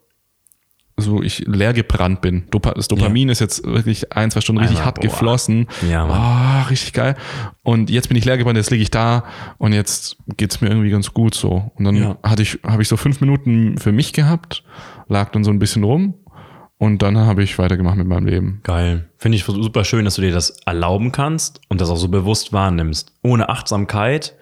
so 0.97 1.22
ich 1.22 1.38
leer 1.47 1.72
gebrannt 1.72 2.20
bin. 2.20 2.45
Das 2.74 2.88
Dopamin 2.88 3.30
ist 3.30 3.41
jetzt 3.41 3.64
wirklich 3.64 4.12
ein, 4.12 4.30
zwei 4.30 4.41
Stunden 4.43 4.61
richtig 4.61 4.76
Einmal, 4.78 4.86
hart 4.86 4.97
boah. 4.97 5.03
geflossen. 5.09 5.66
Ja. 5.88 6.05
Ah, 6.07 6.62
richtig 6.64 6.93
geil. 6.93 7.16
Und 7.62 7.88
jetzt 7.91 8.09
bin 8.09 8.16
ich 8.18 8.24
leer 8.26 8.36
gebrannt, 8.36 8.59
jetzt 8.59 8.70
liege 8.70 8.82
ich 8.82 8.91
da 8.91 9.24
und 9.59 9.72
jetzt 9.72 10.18
geht's 10.36 10.61
mir 10.61 10.68
irgendwie 10.68 10.91
ganz 10.91 11.12
gut 11.14 11.34
so. 11.34 11.70
Und 11.76 11.84
dann 11.84 11.97
Ja. 11.97 12.18
hatte 12.22 12.43
ich, 12.43 12.59
habe 12.66 12.82
ich 12.82 12.88
so 12.88 12.97
fünf 12.99 13.20
Minuten 13.20 13.78
für 13.78 13.93
mich 13.93 14.12
gehabt, 14.12 14.62
lag 15.09 15.30
dann 15.30 15.43
so 15.43 15.51
ein 15.51 15.59
bisschen 15.59 15.84
rum 15.84 16.14
und 16.81 17.03
dann 17.03 17.16
habe 17.18 17.43
ich 17.45 17.59
weitergemacht 17.59 17.97
mit 17.99 18.07
meinem 18.09 18.26
Leben. 18.26 18.61
Geil. 18.64 19.09
Finde 19.18 19.37
ich 19.37 19.45
super 19.45 19.85
schön, 19.85 20.05
dass 20.07 20.14
du 20.16 20.22
dir 20.22 20.33
das 20.33 20.51
erlauben 20.66 21.12
kannst 21.12 21.61
und 21.68 21.81
das 21.81 21.91
auch 21.91 21.97
so 21.97 22.09
bewusst 22.09 22.53
wahrnimmst. 22.53 23.12
Ohne 23.22 23.51
Achtsamkeit 23.51 24.35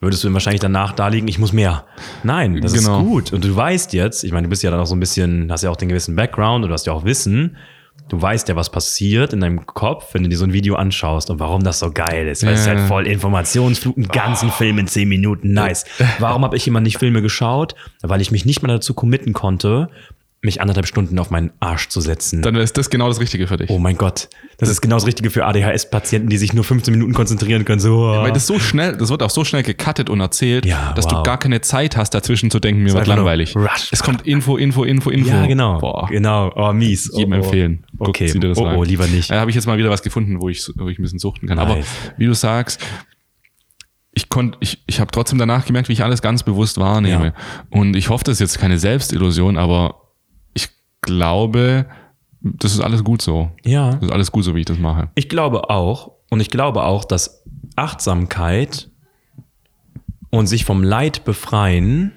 würdest 0.00 0.24
du 0.24 0.32
wahrscheinlich 0.32 0.60
danach 0.62 0.92
da 0.92 1.08
liegen, 1.08 1.28
ich 1.28 1.38
muss 1.38 1.52
mehr. 1.52 1.84
Nein, 2.22 2.60
das 2.62 2.72
Genau. 2.72 3.00
ist 3.00 3.04
gut. 3.06 3.32
Und 3.34 3.44
du 3.44 3.54
weißt 3.54 3.92
jetzt, 3.92 4.24
ich 4.24 4.32
meine, 4.32 4.46
du 4.46 4.50
bist 4.50 4.62
ja 4.62 4.70
dann 4.70 4.80
auch 4.80 4.86
so 4.86 4.96
ein 4.96 5.00
bisschen, 5.00 5.52
hast 5.52 5.62
ja 5.62 5.70
auch 5.70 5.76
den 5.76 5.88
gewissen 5.90 6.16
Background 6.16 6.64
und 6.64 6.70
du 6.70 6.72
hast 6.74 6.86
ja 6.86 6.92
auch 6.94 7.04
Wissen. 7.04 7.56
Du 8.08 8.20
weißt 8.20 8.48
ja, 8.48 8.56
was 8.56 8.70
passiert 8.70 9.32
in 9.32 9.40
deinem 9.40 9.64
Kopf, 9.66 10.12
wenn 10.12 10.22
du 10.24 10.28
dir 10.28 10.36
so 10.36 10.44
ein 10.44 10.52
Video 10.52 10.74
anschaust 10.74 11.30
und 11.30 11.38
warum 11.38 11.62
das 11.62 11.78
so 11.78 11.90
geil 11.90 12.28
ist. 12.28 12.44
Weil 12.44 12.52
es 12.54 12.60
ist 12.62 12.66
halt 12.66 12.80
voll 12.80 13.06
Informationsflug, 13.06 13.96
einen 13.96 14.08
ganzen 14.08 14.50
Film 14.50 14.78
in 14.78 14.86
zehn 14.86 15.08
Minuten. 15.08 15.52
Nice. 15.54 15.84
Warum 16.18 16.44
habe 16.44 16.56
ich 16.56 16.66
immer 16.68 16.80
nicht 16.80 16.98
Filme 16.98 17.22
geschaut? 17.22 17.74
Weil 18.02 18.20
ich 18.20 18.30
mich 18.30 18.44
nicht 18.44 18.62
mal 18.62 18.68
dazu 18.68 18.92
committen 18.92 19.32
konnte, 19.32 19.88
mich 20.44 20.60
anderthalb 20.60 20.86
Stunden 20.86 21.18
auf 21.18 21.30
meinen 21.30 21.50
Arsch 21.60 21.88
zu 21.88 22.00
setzen. 22.00 22.42
Dann 22.42 22.54
ist 22.56 22.76
das 22.76 22.90
genau 22.90 23.08
das 23.08 23.18
Richtige 23.20 23.46
für 23.46 23.56
dich. 23.56 23.70
Oh 23.70 23.78
mein 23.78 23.96
Gott, 23.96 24.28
das 24.58 24.68
ist 24.68 24.80
genau 24.80 24.96
das 24.96 25.06
Richtige 25.06 25.30
für 25.30 25.46
ADHS-Patienten, 25.46 26.28
die 26.28 26.36
sich 26.36 26.52
nur 26.52 26.64
15 26.64 26.92
Minuten 26.92 27.14
konzentrieren 27.14 27.64
können. 27.64 27.80
So, 27.80 27.98
Weil 27.98 28.32
das 28.32 28.46
so 28.46 28.58
schnell, 28.58 28.96
das 28.96 29.08
wird 29.10 29.22
auch 29.22 29.30
so 29.30 29.44
schnell 29.44 29.62
gecuttet 29.62 30.10
und 30.10 30.20
erzählt, 30.20 30.66
Ja, 30.66 30.92
dass 30.92 31.06
wow. 31.06 31.14
du 31.14 31.22
gar 31.22 31.38
keine 31.38 31.60
Zeit 31.62 31.96
hast, 31.96 32.10
dazwischen 32.10 32.50
zu 32.50 32.60
denken, 32.60 32.82
mir 32.82 32.92
wird 32.92 33.06
langweilig. 33.06 33.56
rush. 33.56 33.88
Es 33.90 34.02
kommt 34.02 34.26
Info, 34.26 34.56
Info, 34.56 34.84
Info, 34.84 35.10
Info. 35.10 35.30
ja, 35.30 35.46
genau. 35.46 35.78
Boah. 35.78 36.06
Genau. 36.08 36.52
Oh, 36.54 36.72
mies. 36.72 37.10
Jedem 37.14 37.32
oh, 37.32 37.36
oh. 37.36 37.38
empfehlen. 37.44 37.86
Guckt, 37.96 38.08
Okay. 38.10 38.26
zieh 38.26 38.38
dir 38.38 38.48
das 38.48 38.58
oh, 38.58 38.64
rein. 38.66 38.76
oh, 38.76 38.84
lieber 38.84 39.06
nicht. 39.06 39.30
Da 39.30 39.40
habe 39.40 39.50
ich 39.50 39.54
jetzt 39.56 39.66
mal 39.66 39.78
wieder 39.78 39.90
was 39.90 40.02
gefunden, 40.02 40.40
wo 40.40 40.48
ich, 40.48 40.62
wo 40.76 40.88
ich 40.88 40.98
ein 40.98 41.02
bisschen 41.02 41.18
suchten 41.18 41.48
kann. 41.48 41.58
Aber 41.58 41.76
Nice. 41.76 41.86
wie 42.18 42.26
du 42.26 42.34
sagst, 42.34 42.80
ich 44.12 44.28
konnte, 44.28 44.58
ich, 44.60 44.82
ich 44.86 45.00
habe 45.00 45.10
trotzdem 45.10 45.38
danach 45.38 45.64
gemerkt, 45.66 45.88
wie 45.88 45.92
ich 45.94 46.04
alles 46.04 46.22
ganz 46.22 46.42
bewusst 46.44 46.78
wahrnehme. 46.78 47.26
Ja. 47.26 47.32
Und 47.70 47.96
ich 47.96 48.10
hoffe, 48.10 48.24
das 48.24 48.34
ist 48.34 48.40
jetzt 48.40 48.58
keine 48.60 48.78
Selbstillusion, 48.78 49.56
aber 49.56 50.02
glaube, 51.04 51.86
das 52.40 52.72
ist 52.72 52.80
alles 52.80 53.04
gut 53.04 53.22
so. 53.22 53.50
Ja. 53.64 53.92
Das 53.92 54.02
ist 54.02 54.12
alles 54.12 54.32
gut 54.32 54.44
so, 54.44 54.54
wie 54.54 54.60
ich 54.60 54.66
das 54.66 54.78
mache. 54.78 55.08
Ich 55.14 55.28
glaube 55.28 55.70
auch, 55.70 56.12
und 56.30 56.40
ich 56.40 56.50
glaube 56.50 56.82
auch, 56.82 57.04
dass 57.04 57.44
Achtsamkeit 57.76 58.90
und 60.30 60.46
sich 60.46 60.64
vom 60.64 60.82
Leid 60.82 61.24
befreien 61.24 62.12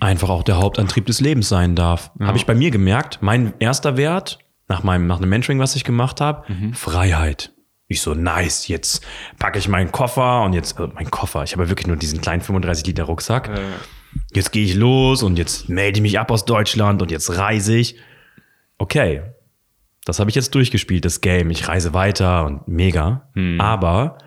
einfach 0.00 0.28
auch 0.28 0.42
der 0.42 0.58
Hauptantrieb 0.58 1.06
des 1.06 1.20
Lebens 1.20 1.48
sein 1.48 1.74
darf. 1.74 2.10
Habe 2.20 2.38
ich 2.38 2.46
bei 2.46 2.54
mir 2.54 2.70
gemerkt, 2.70 3.18
mein 3.20 3.54
erster 3.58 3.96
Wert 3.96 4.38
nach 4.68 4.82
meinem 4.82 5.06
nach 5.06 5.18
einem 5.18 5.30
Mentoring, 5.30 5.58
was 5.58 5.74
ich 5.76 5.84
gemacht 5.84 6.20
habe, 6.20 6.44
Freiheit. 6.74 7.52
Ich 7.90 8.02
so 8.02 8.12
nice, 8.14 8.68
jetzt 8.68 9.02
packe 9.38 9.58
ich 9.58 9.66
meinen 9.66 9.90
Koffer 9.90 10.42
und 10.42 10.52
jetzt 10.52 10.78
äh, 10.78 10.88
mein 10.94 11.10
Koffer, 11.10 11.42
ich 11.44 11.52
habe 11.52 11.62
ja 11.64 11.68
wirklich 11.70 11.86
nur 11.86 11.96
diesen 11.96 12.20
kleinen 12.20 12.42
35 12.42 12.86
Liter 12.86 13.04
Rucksack. 13.04 13.48
Jetzt 14.34 14.52
gehe 14.52 14.64
ich 14.64 14.74
los 14.74 15.22
und 15.22 15.38
jetzt 15.38 15.68
melde 15.68 15.98
ich 15.98 16.02
mich 16.02 16.18
ab 16.18 16.30
aus 16.30 16.44
Deutschland 16.44 17.02
und 17.02 17.10
jetzt 17.10 17.36
reise 17.36 17.76
ich. 17.76 17.96
Okay, 18.78 19.22
das 20.04 20.20
habe 20.20 20.30
ich 20.30 20.36
jetzt 20.36 20.54
durchgespielt, 20.54 21.04
das 21.04 21.20
Game. 21.20 21.50
Ich 21.50 21.68
reise 21.68 21.92
weiter 21.94 22.46
und 22.46 22.68
mega. 22.68 23.30
Aber 23.58 24.18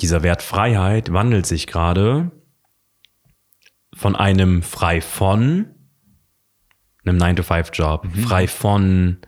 dieser 0.00 0.22
Wert 0.22 0.42
Freiheit 0.42 1.12
wandelt 1.12 1.46
sich 1.46 1.66
gerade 1.66 2.30
von 3.94 4.14
einem 4.16 4.62
frei 4.62 5.00
von 5.00 5.70
einem 7.04 7.18
9-to-5-Job, 7.18 8.06
frei 8.24 8.48
von, 8.48 9.18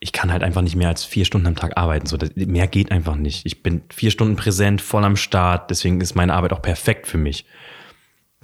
ich 0.00 0.12
kann 0.12 0.30
halt 0.30 0.42
einfach 0.42 0.62
nicht 0.62 0.76
mehr 0.76 0.88
als 0.88 1.04
vier 1.04 1.24
Stunden 1.24 1.46
am 1.46 1.56
Tag 1.56 1.76
arbeiten. 1.76 2.06
So, 2.06 2.16
das, 2.16 2.30
mehr 2.36 2.66
geht 2.66 2.92
einfach 2.92 3.16
nicht. 3.16 3.46
Ich 3.46 3.62
bin 3.62 3.82
vier 3.90 4.10
Stunden 4.10 4.36
präsent, 4.36 4.80
voll 4.80 5.04
am 5.04 5.16
Start, 5.16 5.70
deswegen 5.70 6.00
ist 6.00 6.14
meine 6.14 6.34
Arbeit 6.34 6.52
auch 6.52 6.62
perfekt 6.62 7.06
für 7.06 7.18
mich. 7.18 7.46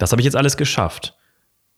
Das 0.03 0.11
habe 0.11 0.21
ich 0.21 0.25
jetzt 0.25 0.35
alles 0.35 0.57
geschafft. 0.57 1.15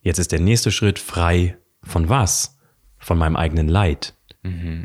Jetzt 0.02 0.18
ist 0.18 0.32
der 0.32 0.40
nächste 0.40 0.72
Schritt 0.72 0.98
frei 0.98 1.60
von 1.84 2.10
was? 2.10 2.58
Von 2.98 3.20
meinem 3.20 3.36
eigenen 3.36 3.68
Leid. 3.68 4.16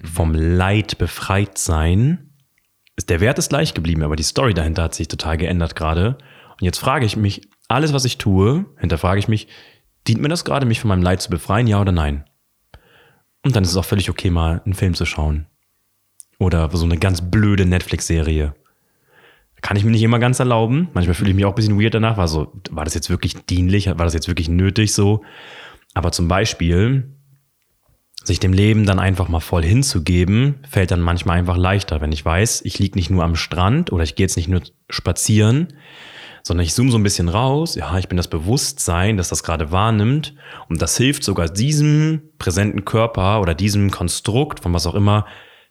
Vom 0.05 0.35
Leid 0.35 0.99
befreit 0.99 1.57
sein. 1.57 2.35
Der 3.09 3.21
Wert 3.21 3.39
ist 3.39 3.49
gleich 3.49 3.73
geblieben, 3.73 4.03
aber 4.03 4.15
die 4.15 4.25
Story 4.25 4.53
dahinter 4.53 4.83
hat 4.83 4.95
sich 4.95 5.09
total 5.09 5.39
geändert 5.39 5.75
gerade. 5.75 6.19
Und 6.51 6.67
jetzt 6.67 6.77
frage 6.77 7.07
ich 7.07 7.17
mich, 7.17 7.49
alles, 7.67 7.95
was 7.95 8.05
ich 8.05 8.19
tue, 8.19 8.67
hinterfrage 8.77 9.19
ich 9.19 9.27
mich, 9.27 9.49
dient 10.07 10.21
mir 10.21 10.29
das 10.29 10.45
gerade, 10.45 10.67
mich 10.67 10.81
von 10.81 10.89
meinem 10.89 11.03
Leid 11.03 11.23
zu 11.23 11.31
befreien, 11.31 11.67
ja 11.67 11.81
oder 11.81 11.93
nein? 11.93 12.27
Und 13.43 13.57
dann 13.57 13.63
ist 13.63 13.71
es 13.71 13.77
auch 13.79 13.87
völlig 13.87 14.11
okay, 14.11 14.29
mal 14.29 14.61
einen 14.67 14.75
Film 14.75 14.93
zu 14.93 15.07
schauen. 15.07 15.47
Oder 16.39 16.69
so 16.77 16.85
eine 16.85 16.99
ganz 16.99 17.23
blöde 17.23 17.65
Netflix-Serie. 17.65 18.55
Kann 19.63 19.77
ich 19.77 19.85
mir 19.85 19.91
nicht 19.91 20.03
immer 20.03 20.19
ganz 20.19 20.39
erlauben. 20.39 20.89
Manchmal 20.95 21.15
fühle 21.15 21.31
ich 21.31 21.37
mich 21.37 21.45
auch 21.45 21.51
ein 21.51 21.55
bisschen 21.55 21.81
weird 21.81 21.95
danach. 21.95 22.17
War 22.17 22.29
so, 22.29 22.53
war 22.71 22.85
das 22.85 22.95
jetzt 22.95 23.11
wirklich 23.11 23.35
dienlich? 23.45 23.87
War 23.87 24.05
das 24.05 24.15
jetzt 24.15 24.29
wirklich 24.29 24.49
nötig 24.49 24.93
so? 24.93 25.23
Aber 25.95 26.13
zum 26.13 26.29
Beispiel, 26.29 27.15
sich 28.25 28.39
dem 28.41 28.53
Leben 28.53 28.87
dann 28.87 28.99
einfach 28.99 29.29
mal 29.29 29.41
voll 29.41 29.65
hinzugeben, 29.65 30.57
fällt 30.69 30.91
dann 30.91 31.01
manchmal 31.01 31.39
einfach 31.39 31.57
leichter, 31.57 32.01
wenn 32.01 32.13
ich 32.13 32.25
weiß, 32.25 32.63
ich 32.65 32.79
liege 32.79 32.99
nicht 32.99 33.11
nur 33.11 33.25
am 33.25 33.37
Strand 33.37 33.93
oder 33.93 34.05
ich 34.05 34.15
gehe 34.15 34.25
jetzt 34.25 34.37
nicht 34.37 34.49
nur 34.49 34.61
spazieren, 34.89 35.69
sondern 36.43 36.65
ich 36.65 36.75
zoome 36.75 36.91
so 36.91 36.99
ein 36.99 37.03
bisschen 37.03 37.29
raus. 37.29 37.75
Ja, 37.75 37.99
ich 37.99 38.09
bin 38.09 38.17
das 38.17 38.29
Bewusstsein, 38.29 39.17
das 39.17 39.29
das 39.29 39.43
gerade 39.43 39.73
wahrnimmt. 39.73 40.35
Und 40.69 40.81
das 40.81 40.97
hilft 40.97 41.25
sogar 41.25 41.49
diesem 41.49 42.23
präsenten 42.39 42.85
Körper 42.85 43.41
oder 43.41 43.55
diesem 43.55 43.91
Konstrukt, 43.91 44.61
von 44.61 44.73
was 44.73 44.87
auch 44.87 44.95
immer, 44.95 45.27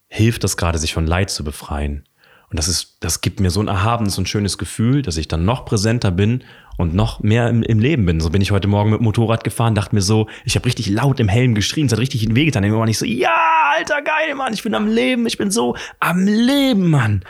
hilft 0.07 0.43
das 0.43 0.57
gerade, 0.57 0.77
sich 0.77 0.93
von 0.93 1.07
Leid 1.07 1.29
zu 1.29 1.43
befreien. 1.43 2.03
Und 2.49 2.57
das 2.57 2.67
ist, 2.67 2.97
das 2.99 3.21
gibt 3.21 3.39
mir 3.39 3.51
so 3.51 3.59
ein 3.59 3.67
erhabenes 3.67 4.17
und 4.17 4.27
schönes 4.27 4.57
Gefühl, 4.57 5.01
dass 5.01 5.17
ich 5.17 5.27
dann 5.27 5.45
noch 5.45 5.65
präsenter 5.65 6.11
bin 6.11 6.43
und 6.77 6.95
noch 6.95 7.19
mehr 7.19 7.49
im, 7.49 7.61
im 7.61 7.79
Leben 7.79 8.05
bin. 8.05 8.19
So 8.19 8.29
bin 8.29 8.41
ich 8.41 8.51
heute 8.51 8.67
Morgen 8.67 8.89
mit 8.89 9.01
dem 9.01 9.03
Motorrad 9.03 9.43
gefahren, 9.43 9.75
dachte 9.75 9.93
mir 9.93 10.01
so, 10.01 10.27
ich 10.45 10.55
habe 10.55 10.65
richtig 10.65 10.89
laut 10.89 11.19
im 11.19 11.27
Helm 11.27 11.53
geschrien, 11.53 11.85
es 11.85 11.91
hat 11.91 11.99
richtig 11.99 12.23
in 12.23 12.29
den 12.29 12.35
Weg 12.35 12.45
getan. 12.45 12.63
Ich 12.63 12.71
war 12.71 12.85
nicht 12.85 12.97
so, 12.97 13.05
ja, 13.05 13.35
alter 13.77 14.01
geil, 14.01 14.33
Mann, 14.35 14.53
ich 14.53 14.63
bin 14.63 14.73
am 14.73 14.87
Leben, 14.87 15.27
ich 15.27 15.37
bin 15.37 15.51
so 15.51 15.75
am 15.99 16.25
Leben, 16.25 16.89
Mann. 16.89 17.23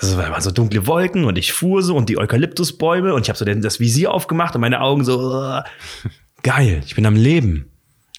Es 0.00 0.16
waren 0.16 0.42
so 0.42 0.50
dunkle 0.50 0.86
Wolken 0.86 1.24
und 1.24 1.38
ich 1.38 1.52
fuhr 1.52 1.82
so 1.82 1.96
und 1.96 2.08
die 2.08 2.18
Eukalyptusbäume 2.18 3.14
und 3.14 3.22
ich 3.22 3.28
habe 3.30 3.38
so 3.38 3.44
den, 3.44 3.62
das 3.62 3.80
Visier 3.80 4.12
aufgemacht 4.12 4.54
und 4.54 4.60
meine 4.60 4.80
Augen 4.80 5.04
so, 5.04 5.58
geil, 6.42 6.82
ich 6.84 6.94
bin 6.94 7.06
am 7.06 7.16
Leben. 7.16 7.70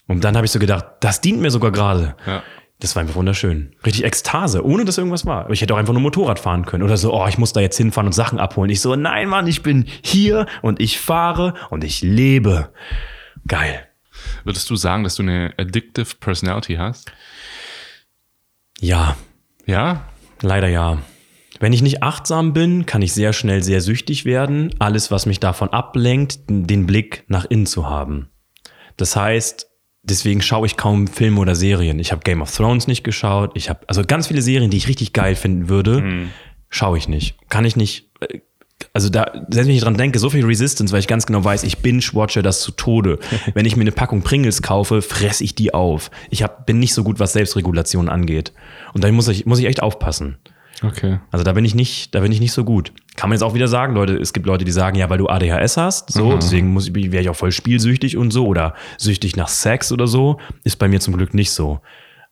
Und 0.08 0.24
dann 0.24 0.36
habe 0.36 0.46
ich 0.46 0.52
so 0.52 0.60
gedacht, 0.60 0.86
das 1.02 1.22
dient 1.22 1.40
mir 1.40 1.52
sogar 1.52 1.72
gerade. 1.72 2.16
Ja. 2.26 2.42
Das 2.80 2.96
war 2.96 3.02
einfach 3.02 3.16
wunderschön. 3.16 3.76
Richtig 3.86 4.04
Ekstase, 4.06 4.64
ohne 4.64 4.86
dass 4.86 5.00
irgendwas 5.00 5.26
war. 5.26 5.46
Aber 5.46 5.54
ich 5.54 5.62
hätte 5.62 5.74
auch 5.74 5.80
einfach 5.80 5.94
nur 5.94 6.02
Motorrad 6.02 6.40
fahren 6.40 6.66
können. 6.66 6.84
Oder 6.84 6.98
so, 6.98 7.12
oh, 7.14 7.28
ich 7.28 7.40
muss 7.40 7.54
da 7.54 7.60
jetzt 7.60 7.78
hinfahren 7.78 8.06
und 8.08 8.14
Sachen 8.14 8.40
abholen. 8.40 8.70
Ich 8.70 8.82
so, 8.82 8.96
nein, 8.96 9.30
Mann, 9.30 9.48
ich 9.48 9.64
bin 9.64 9.86
hier 10.04 10.46
und 10.62 10.80
ich 10.80 11.00
fahre 11.00 11.56
und 11.72 11.84
ich 11.84 12.02
lebe. 12.02 12.72
Geil. 13.48 13.88
Würdest 14.44 14.70
du 14.70 14.76
sagen, 14.76 15.04
dass 15.04 15.16
du 15.16 15.24
eine 15.24 15.54
addictive 15.58 16.16
Personality 16.20 16.76
hast? 16.76 17.12
Ja, 18.80 19.18
Ja? 19.66 20.06
leider 20.42 20.68
ja. 20.68 21.00
Wenn 21.60 21.74
ich 21.74 21.82
nicht 21.82 22.04
achtsam 22.04 22.54
bin, 22.54 22.86
kann 22.86 23.02
ich 23.02 23.14
sehr 23.14 23.34
schnell 23.34 23.64
sehr 23.64 23.82
süchtig 23.82 24.26
werden. 24.26 24.76
Alles, 24.78 25.10
was 25.10 25.26
mich 25.26 25.40
davon 25.40 25.70
ablenkt, 25.70 26.42
den 26.48 26.86
Blick 26.86 27.24
nach 27.28 27.46
innen 27.46 27.66
zu 27.66 27.90
haben. 27.90 28.30
Das 28.96 29.16
heißt, 29.16 29.67
deswegen 30.10 30.42
schaue 30.42 30.66
ich 30.66 30.78
kaum 30.78 31.08
Filme 31.08 31.40
oder 31.40 31.56
Serien. 31.56 32.00
Ich 32.00 32.12
habe 32.12 32.22
Game 32.24 32.42
of 32.42 32.56
Thrones 32.56 32.88
nicht 32.88 33.04
geschaut. 33.04 33.52
Ich 33.56 33.70
habe 33.70 33.82
also 33.88 34.02
ganz 34.06 34.28
viele 34.28 34.42
Serien, 34.42 34.70
die 34.72 34.78
ich 34.78 34.88
richtig 34.88 35.14
geil 35.14 35.36
finden 35.36 35.70
würde, 35.70 36.28
schaue 36.70 36.98
ich 36.98 37.08
nicht. 37.08 37.36
Kann 37.50 37.66
ich 37.66 37.76
nicht. 37.76 38.10
äh, 38.22 38.40
Also 38.94 39.10
da, 39.10 39.32
selbst 39.50 39.68
wenn 39.68 39.76
ich 39.76 39.82
dran 39.82 39.98
denke, 39.98 40.20
so 40.20 40.30
viel 40.30 40.46
Resistance, 40.46 40.92
weil 40.94 41.00
ich 41.00 41.08
ganz 41.08 41.26
genau 41.26 41.44
weiß, 41.44 41.64
ich 41.64 41.80
binge-watche 41.80 42.42
das 42.42 42.62
zu 42.62 42.72
Tode. 42.72 43.20
wenn 43.54 43.66
ich 43.66 43.76
mir 43.76 43.82
eine 43.82 43.92
Packung 43.92 44.22
Pringles 44.22 44.62
kaufe, 44.62 45.02
fresse 45.02 45.44
ich 45.44 45.56
die 45.56 45.74
auf. 45.74 46.12
Ich 46.30 46.44
hab, 46.44 46.66
bin 46.66 46.80
nicht 46.80 46.94
so 46.94 47.04
gut, 47.04 47.20
was 47.20 47.34
Selbstregulation 47.34 48.10
angeht. 48.10 48.54
Und 48.94 49.04
da 49.04 49.12
muss 49.12 49.28
ich, 49.28 49.46
muss 49.46 49.60
ich 49.60 49.66
echt 49.66 49.82
aufpassen. 49.82 50.38
Okay. 50.84 51.20
Also 51.32 51.44
da 51.44 51.54
bin 51.54 51.66
ich 51.66 51.74
nicht, 51.74 52.14
da 52.14 52.20
bin 52.20 52.32
ich 52.32 52.40
nicht 52.40 52.52
so 52.52 52.64
gut. 52.64 52.92
Kann 53.18 53.30
man 53.30 53.36
jetzt 53.36 53.44
auch 53.44 53.54
wieder 53.56 53.68
sagen, 53.68 53.94
Leute, 53.96 54.16
es 54.16 54.32
gibt 54.32 54.46
Leute, 54.46 54.64
die 54.64 54.72
sagen, 54.72 54.96
ja, 54.96 55.10
weil 55.10 55.18
du 55.18 55.28
ADHS 55.28 55.76
hast, 55.76 56.14
so, 56.14 56.36
deswegen 56.36 56.68
muss 56.72 56.88
ich, 56.88 56.94
wäre 57.12 57.22
ich 57.24 57.30
auch 57.30 57.36
voll 57.36 57.52
spielsüchtig 57.52 58.16
und 58.16 58.32
so 58.32 58.46
oder 58.48 58.76
süchtig 58.98 59.36
nach 59.36 59.50
Sex 59.50 59.92
oder 59.92 60.08
so. 60.08 60.40
Ist 60.64 60.78
bei 60.78 60.88
mir 60.88 61.00
zum 61.02 61.18
Glück 61.18 61.34
nicht 61.34 61.52
so. 61.52 61.82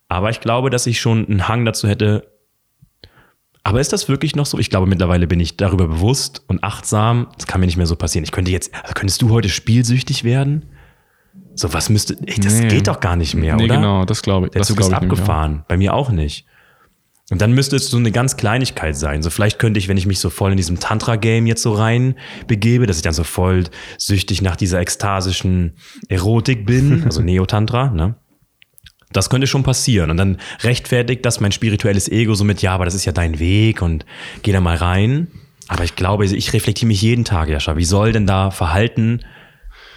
Aber 0.07 0.29
ich 0.29 0.39
glaube, 0.39 0.69
dass 0.69 0.85
ich 0.87 1.01
schon 1.01 1.25
einen 1.27 1.47
Hang 1.47 1.65
dazu 1.65 1.87
hätte. 1.89 2.31
Aber 3.63 3.81
ist 3.81 3.91
das 3.93 4.07
wirklich 4.07 4.35
noch 4.35 4.45
so? 4.45 4.59
Ich 4.59 4.69
glaube, 4.69 4.85
mittlerweile 4.85 5.25
bin 5.25 5.39
ich 5.39 5.57
darüber 5.57 5.87
bewusst 5.87 6.43
und 6.47 6.63
achtsam. 6.63 7.27
Das 7.35 7.47
kann 7.47 7.59
mir 7.59 7.65
nicht 7.65 7.77
mehr 7.77 7.87
so 7.87 7.95
passieren. 7.95 8.23
Ich 8.23 8.31
könnte 8.31 8.51
jetzt, 8.51 8.71
also 8.83 8.93
könntest 8.93 9.23
du 9.23 9.31
heute 9.31 9.49
spielsüchtig 9.49 10.23
werden? 10.23 10.67
So, 11.55 11.73
was 11.73 11.89
müsste, 11.89 12.15
ey, 12.27 12.39
das 12.39 12.59
Nee. 12.59 12.67
geht 12.67 12.87
doch 12.87 12.99
gar 12.99 13.15
nicht 13.15 13.33
mehr, 13.33 13.55
nee, 13.55 13.63
oder? 13.65 13.77
genau, 13.77 14.05
das 14.05 14.21
glaube 14.21 14.47
ich. 14.47 14.51
Der 14.51 14.59
das 14.59 14.67
Zug 14.67 14.79
ist 14.81 14.93
abgefahren. 14.93 15.65
Bei 15.67 15.77
mir 15.77 15.95
auch 15.95 16.11
nicht. 16.11 16.45
Und 17.31 17.41
dann 17.41 17.53
müsste 17.53 17.75
es 17.75 17.89
so 17.89 17.97
eine 17.97 18.11
ganz 18.11 18.37
Kleinigkeit 18.37 18.95
sein. 18.95 19.23
So 19.23 19.31
vielleicht 19.31 19.57
könnte 19.57 19.79
ich, 19.79 19.87
wenn 19.87 19.97
ich 19.97 20.05
mich 20.05 20.19
so 20.19 20.29
voll 20.29 20.51
in 20.51 20.57
diesem 20.57 20.79
Tantra-Game 20.79 21.47
jetzt 21.47 21.63
so 21.63 21.73
rein 21.73 22.15
begebe, 22.47 22.85
dass 22.85 22.97
ich 22.97 23.01
dann 23.01 23.13
so 23.13 23.23
voll 23.23 23.63
süchtig 23.97 24.43
nach 24.43 24.55
dieser 24.55 24.79
ekstasischen 24.79 25.73
Erotik 26.07 26.67
bin, 26.67 27.03
also 27.05 27.21
Neo-Tantra, 27.21 27.89
ne? 27.89 28.15
Das 29.11 29.29
könnte 29.29 29.47
schon 29.47 29.63
passieren. 29.63 30.11
Und 30.11 30.17
dann 30.17 30.37
rechtfertigt 30.61 31.25
das 31.25 31.39
mein 31.39 31.53
spirituelles 31.53 32.09
Ego 32.09 32.35
so 32.35 32.43
mit, 32.43 32.61
ja, 32.61 32.73
aber 32.73 32.85
das 32.85 32.95
ist 32.95 33.05
ja 33.05 33.13
dein 33.13 33.39
Weg 33.39 33.81
und 33.81 34.05
geh 34.41 34.51
da 34.51 34.59
mal 34.59 34.75
rein. 34.75 35.27
Aber 35.67 35.83
ich 35.83 35.95
glaube, 35.95 36.25
ich 36.25 36.53
reflektiere 36.53 36.87
mich 36.87 37.01
jeden 37.01 37.23
Tag, 37.23 37.47
Jascha. 37.49 37.77
Wie 37.77 37.85
soll 37.85 38.11
denn 38.11 38.27
da 38.27 38.51
Verhalten? 38.51 39.21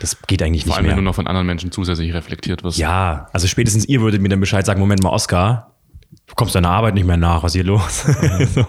Das 0.00 0.22
geht 0.22 0.42
eigentlich 0.42 0.62
Vor 0.62 0.68
nicht 0.68 0.76
allem, 0.76 0.86
mehr. 0.86 0.96
wenn 0.96 1.04
du 1.04 1.10
noch 1.10 1.16
von 1.16 1.26
anderen 1.26 1.46
Menschen 1.46 1.72
zusätzlich 1.72 2.14
reflektiert 2.14 2.62
wirst. 2.62 2.78
Ja, 2.78 3.28
also 3.32 3.48
spätestens 3.48 3.86
ihr 3.86 4.00
würdet 4.00 4.22
mir 4.22 4.28
dann 4.28 4.40
Bescheid 4.40 4.64
sagen, 4.64 4.80
Moment 4.80 5.02
mal, 5.02 5.10
Oscar, 5.10 5.77
du 6.28 6.34
kommst 6.34 6.54
deiner 6.54 6.70
Arbeit 6.70 6.94
nicht 6.94 7.06
mehr 7.06 7.16
nach, 7.16 7.42
was 7.42 7.52
ist 7.54 7.62
hier 7.62 7.64
los? 7.64 8.02
so. 8.54 8.64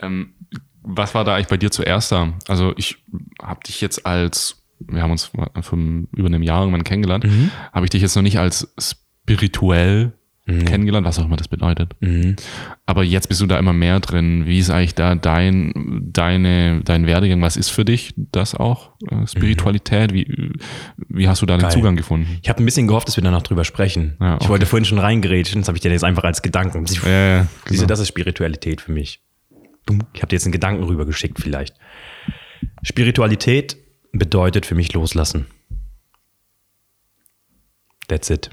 Ähm, 0.00 0.34
was 0.82 1.14
war 1.14 1.24
da 1.24 1.36
eigentlich 1.36 1.46
bei 1.48 1.56
dir 1.56 1.70
zuerst 1.70 2.10
da? 2.12 2.32
Also 2.48 2.72
ich 2.76 3.04
habe 3.40 3.60
dich 3.64 3.80
jetzt 3.80 4.04
als, 4.04 4.64
wir 4.80 5.02
haben 5.02 5.12
uns 5.12 5.26
vor 5.26 5.78
über 6.16 6.26
einem 6.26 6.42
Jahr 6.42 6.60
irgendwann 6.62 6.84
kennengelernt, 6.84 7.24
Mhm. 7.24 7.50
habe 7.72 7.86
ich 7.86 7.90
dich 7.90 8.02
jetzt 8.02 8.16
noch 8.16 8.22
nicht 8.22 8.38
als 8.38 8.74
spirituell 8.78 10.18
kennengelernt, 10.44 11.06
was 11.06 11.18
auch 11.20 11.24
immer 11.24 11.36
das 11.36 11.46
bedeutet. 11.48 11.94
Mhm. 12.00 12.34
Aber 12.84 13.04
jetzt 13.04 13.28
bist 13.28 13.40
du 13.40 13.46
da 13.46 13.58
immer 13.58 13.72
mehr 13.72 14.00
drin. 14.00 14.44
Wie 14.46 14.58
ist 14.58 14.70
eigentlich 14.70 14.94
da 14.94 15.14
dein, 15.14 15.72
deine, 16.12 16.80
dein 16.82 17.06
Werdegang? 17.06 17.40
Was 17.42 17.56
ist 17.56 17.68
für 17.70 17.84
dich 17.84 18.12
das 18.16 18.54
auch? 18.54 18.92
äh, 19.10 19.26
Spiritualität? 19.26 20.12
Wie, 20.12 20.52
wie 21.08 21.28
hast 21.28 21.42
du 21.42 21.46
da 21.46 21.56
den 21.56 21.62
Geil. 21.62 21.70
Zugang 21.70 21.94
gefunden? 21.96 22.38
Ich 22.42 22.48
habe 22.48 22.60
ein 22.62 22.64
bisschen 22.64 22.88
gehofft, 22.88 23.06
dass 23.06 23.16
wir 23.16 23.22
danach 23.22 23.42
drüber 23.42 23.64
sprechen. 23.64 24.16
Ja, 24.20 24.34
Ich 24.34 24.40
okay. 24.42 24.48
wollte 24.48 24.66
vorhin 24.66 24.84
schon 24.84 24.98
reingerätschen, 24.98 25.60
das 25.60 25.68
habe 25.68 25.76
ich 25.78 25.82
dir 25.82 25.92
jetzt 25.92 26.04
einfach 26.04 26.24
als 26.24 26.42
Gedanken. 26.42 26.84
Ja, 27.04 27.08
ja, 27.08 27.46
genau. 27.66 27.86
das 27.86 28.00
ist 28.00 28.08
Spiritualität 28.08 28.80
für 28.80 28.92
mich. 28.92 29.20
Ich 30.12 30.22
habe 30.22 30.28
dir 30.28 30.36
jetzt 30.36 30.44
einen 30.44 30.52
Gedanken 30.52 30.82
rübergeschickt 30.84 31.40
vielleicht. 31.40 31.74
Spiritualität 32.82 33.76
bedeutet 34.12 34.66
für 34.66 34.74
mich 34.74 34.92
loslassen. 34.92 35.46
That's 38.08 38.28
it. 38.30 38.50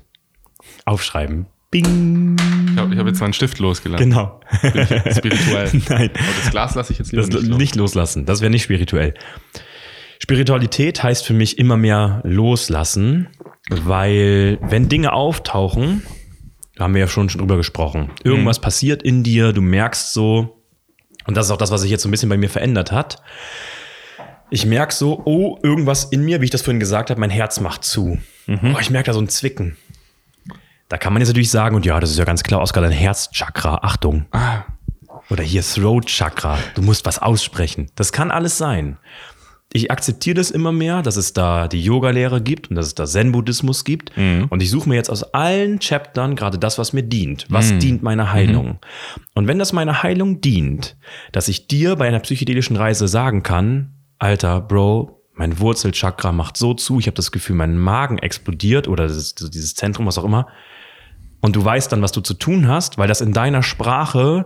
Aufschreiben. 0.85 1.47
Bing. 1.71 2.35
Ich 2.71 2.77
habe 2.77 2.93
ich 2.93 2.99
hab 2.99 3.07
jetzt 3.07 3.19
mal 3.19 3.25
einen 3.27 3.33
Stift 3.33 3.59
losgelassen. 3.59 4.09
Genau. 4.09 4.39
bin 4.61 4.81
ich 4.81 5.15
spirituell. 5.15 5.69
Nein. 5.89 6.09
Aber 6.13 6.33
das 6.41 6.51
Glas 6.51 6.75
lasse 6.75 6.93
ich 6.93 6.99
jetzt 6.99 7.11
lieber 7.11 7.25
Das 7.27 7.41
nicht. 7.41 7.57
nicht, 7.57 7.75
los. 7.75 7.93
loslassen. 7.93 8.25
Das 8.25 8.41
wäre 8.41 8.49
nicht 8.49 8.63
spirituell. 8.63 9.13
Spiritualität 10.21 11.01
heißt 11.01 11.25
für 11.25 11.33
mich 11.33 11.57
immer 11.59 11.77
mehr 11.77 12.21
loslassen, 12.23 13.29
weil 13.69 14.57
wenn 14.61 14.89
Dinge 14.89 15.13
auftauchen, 15.13 16.03
da 16.75 16.85
haben 16.85 16.93
wir 16.93 17.01
ja 17.01 17.07
schon, 17.07 17.29
schon 17.29 17.39
drüber 17.39 17.57
gesprochen, 17.57 18.11
irgendwas 18.23 18.59
passiert 18.59 19.01
in 19.01 19.23
dir, 19.23 19.53
du 19.53 19.61
merkst 19.61 20.13
so, 20.13 20.61
und 21.25 21.37
das 21.37 21.45
ist 21.45 21.51
auch 21.51 21.57
das, 21.57 21.71
was 21.71 21.81
sich 21.81 21.91
jetzt 21.91 22.03
so 22.03 22.09
ein 22.09 22.11
bisschen 22.11 22.29
bei 22.29 22.37
mir 22.37 22.49
verändert 22.49 22.91
hat. 22.91 23.21
Ich 24.49 24.65
merke 24.65 24.93
so, 24.93 25.21
oh, 25.25 25.57
irgendwas 25.61 26.05
in 26.05 26.25
mir, 26.25 26.41
wie 26.41 26.45
ich 26.45 26.51
das 26.51 26.63
vorhin 26.63 26.79
gesagt 26.79 27.11
habe, 27.11 27.19
mein 27.19 27.29
Herz 27.29 27.59
macht 27.59 27.83
zu. 27.83 28.17
Oh, 28.47 28.77
ich 28.81 28.89
merke 28.89 29.07
da 29.07 29.13
so 29.13 29.21
ein 29.21 29.29
Zwicken. 29.29 29.77
Da 30.89 30.97
kann 30.97 31.13
man 31.13 31.21
jetzt 31.21 31.29
natürlich 31.29 31.51
sagen, 31.51 31.75
und 31.75 31.85
ja, 31.85 31.99
das 31.99 32.09
ist 32.09 32.17
ja 32.17 32.25
ganz 32.25 32.43
klar, 32.43 32.61
Oskar, 32.61 32.81
dein 32.81 32.91
Herzchakra, 32.91 33.75
Achtung. 33.83 34.25
Ah, 34.31 34.63
Oder 35.29 35.43
hier 35.43 35.61
Throat 35.61 36.07
Chakra. 36.07 36.57
Du 36.73 36.81
musst 36.81 37.05
was 37.05 37.19
aussprechen. 37.19 37.91
Das 37.95 38.11
kann 38.11 38.31
alles 38.31 38.57
sein. 38.57 38.97
Ich 39.71 39.91
akzeptiere 39.91 40.33
das 40.33 40.49
immer 40.49 40.71
mehr, 40.71 41.03
dass 41.03 41.15
es 41.15 41.33
da 41.33 41.67
die 41.67 41.83
Yoga-Lehre 41.83 42.41
gibt 42.41 42.71
und 42.71 42.75
dass 42.75 42.87
es 42.87 42.95
da 42.95 43.05
Zen-Buddhismus 43.05 43.83
gibt. 43.83 44.11
Und 44.49 44.63
ich 44.63 44.71
suche 44.71 44.89
mir 44.89 44.95
jetzt 44.95 45.11
aus 45.11 45.21
allen 45.35 45.77
Chaptern 45.79 46.35
gerade 46.35 46.57
das, 46.57 46.79
was 46.79 46.91
mir 46.91 47.03
dient. 47.03 47.45
Was 47.49 47.69
dient 47.77 48.01
meiner 48.01 48.31
Heilung? 48.33 48.79
Und 49.35 49.45
wenn 49.47 49.59
das 49.59 49.71
meiner 49.71 50.01
Heilung 50.01 50.41
dient, 50.41 50.97
dass 51.31 51.47
ich 51.49 51.67
dir 51.67 51.95
bei 51.97 52.07
einer 52.07 52.19
psychedelischen 52.21 52.77
Reise 52.77 53.07
sagen 53.07 53.43
kann, 53.43 53.93
Alter, 54.17 54.59
Bro, 54.59 55.21
mein 55.35 55.59
Wurzelchakra 55.59 56.31
macht 56.31 56.57
so 56.57 56.73
zu, 56.73 56.97
ich 56.99 57.05
habe 57.05 57.15
das 57.15 57.31
Gefühl, 57.31 57.55
mein 57.55 57.77
Magen 57.77 58.17
explodiert 58.17 58.87
oder 58.87 59.07
das, 59.07 59.35
dieses 59.35 59.75
Zentrum, 59.75 60.07
was 60.07 60.17
auch 60.17 60.25
immer. 60.25 60.47
Und 61.41 61.55
du 61.55 61.63
weißt 61.63 61.91
dann, 61.91 62.01
was 62.01 62.11
du 62.11 62.21
zu 62.21 62.33
tun 62.33 62.67
hast, 62.67 62.97
weil 62.97 63.07
das 63.07 63.21
in 63.21 63.31
deiner 63.33 63.63
Sprache 63.63 64.45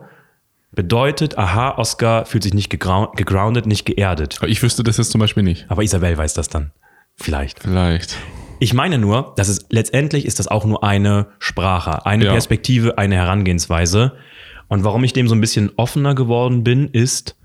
bedeutet, 0.72 1.38
aha, 1.38 1.78
Oscar 1.78 2.26
fühlt 2.26 2.44
sich 2.44 2.54
nicht 2.54 2.72
gegrou- 2.72 3.16
gegroundet, 3.16 3.66
nicht 3.66 3.86
geerdet. 3.86 4.38
aber 4.39 4.48
ich 4.50 4.62
wüsste 4.62 4.84
das 4.84 4.98
jetzt 4.98 5.12
zum 5.12 5.20
Beispiel 5.20 5.44
nicht. 5.44 5.66
Aber 5.70 5.84
Isabel 5.84 6.18
weiß 6.18 6.34
das 6.34 6.50
dann. 6.50 6.72
Vielleicht. 7.16 7.60
Vielleicht. 7.62 8.18
Ich 8.60 8.74
meine 8.74 8.98
nur, 8.98 9.34
dass 9.38 9.50
es 9.50 9.66
letztendlich 9.70 10.26
ist 10.26 10.39
das 10.39 10.48
auch 10.48 10.66
nur 10.66 10.84
eine 10.84 11.28
Sprache, 11.39 12.06
eine 12.06 12.26
Ja. 12.26 12.32
Perspektive, 12.32 12.98
eine 12.98 13.16
Herangehensweise. 13.16 14.14
Und 14.68 14.84
warum 14.84 15.04
ich 15.04 15.14
dem 15.14 15.28
so 15.28 15.36
ein 15.36 15.41
bisschen 15.41 15.72
offener 15.76 16.16
geworden 16.16 16.64
bin, 16.64 16.88
ist, 16.88 17.36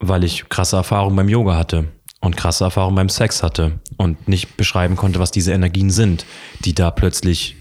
weil 0.00 0.24
ich 0.24 0.48
krasse 0.48 0.76
Erfahrungen 0.76 1.14
beim 1.14 1.28
Yoga 1.28 1.54
hatte 1.56 1.88
und 2.20 2.36
krasse 2.36 2.64
Erfahrungen 2.64 2.96
beim 2.96 3.08
Sex 3.08 3.42
hatte 3.44 3.78
und 3.98 4.26
nicht 4.26 4.56
beschreiben 4.56 4.96
konnte, 4.96 5.20
was 5.20 5.30
diese 5.30 5.52
Energien 5.52 5.90
sind, 5.90 6.24
die 6.64 6.74
da 6.74 6.90
plötzlich. 6.90 7.56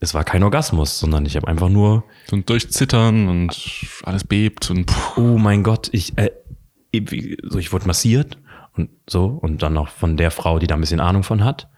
Es 0.00 0.14
war 0.14 0.24
kein 0.24 0.42
Orgasmus, 0.42 0.98
sondern 0.98 1.24
ich 1.24 1.36
habe 1.36 1.48
einfach 1.48 1.68
nur 1.68 2.04
So 2.26 2.36
ein 2.36 2.44
Durchzittern 2.44 3.28
und 3.28 3.56
alles 4.02 4.24
bebt 4.24 4.70
und 4.70 4.86
puh. 4.86 5.20
oh 5.34 5.38
mein 5.38 5.62
Gott, 5.62 5.88
ich, 5.92 6.18
äh, 6.18 6.30
so, 7.42 7.58
ich 7.58 7.72
wurde 7.72 7.86
massiert 7.86 8.38
und 8.76 8.90
so 9.08 9.26
und 9.26 9.62
dann 9.62 9.72
noch 9.72 9.88
von 9.88 10.16
der 10.16 10.30
Frau, 10.30 10.58
die 10.58 10.66
da 10.66 10.74
ein 10.74 10.80
bisschen 10.80 11.00
Ahnung 11.00 11.22
von 11.22 11.44
hat. 11.44 11.68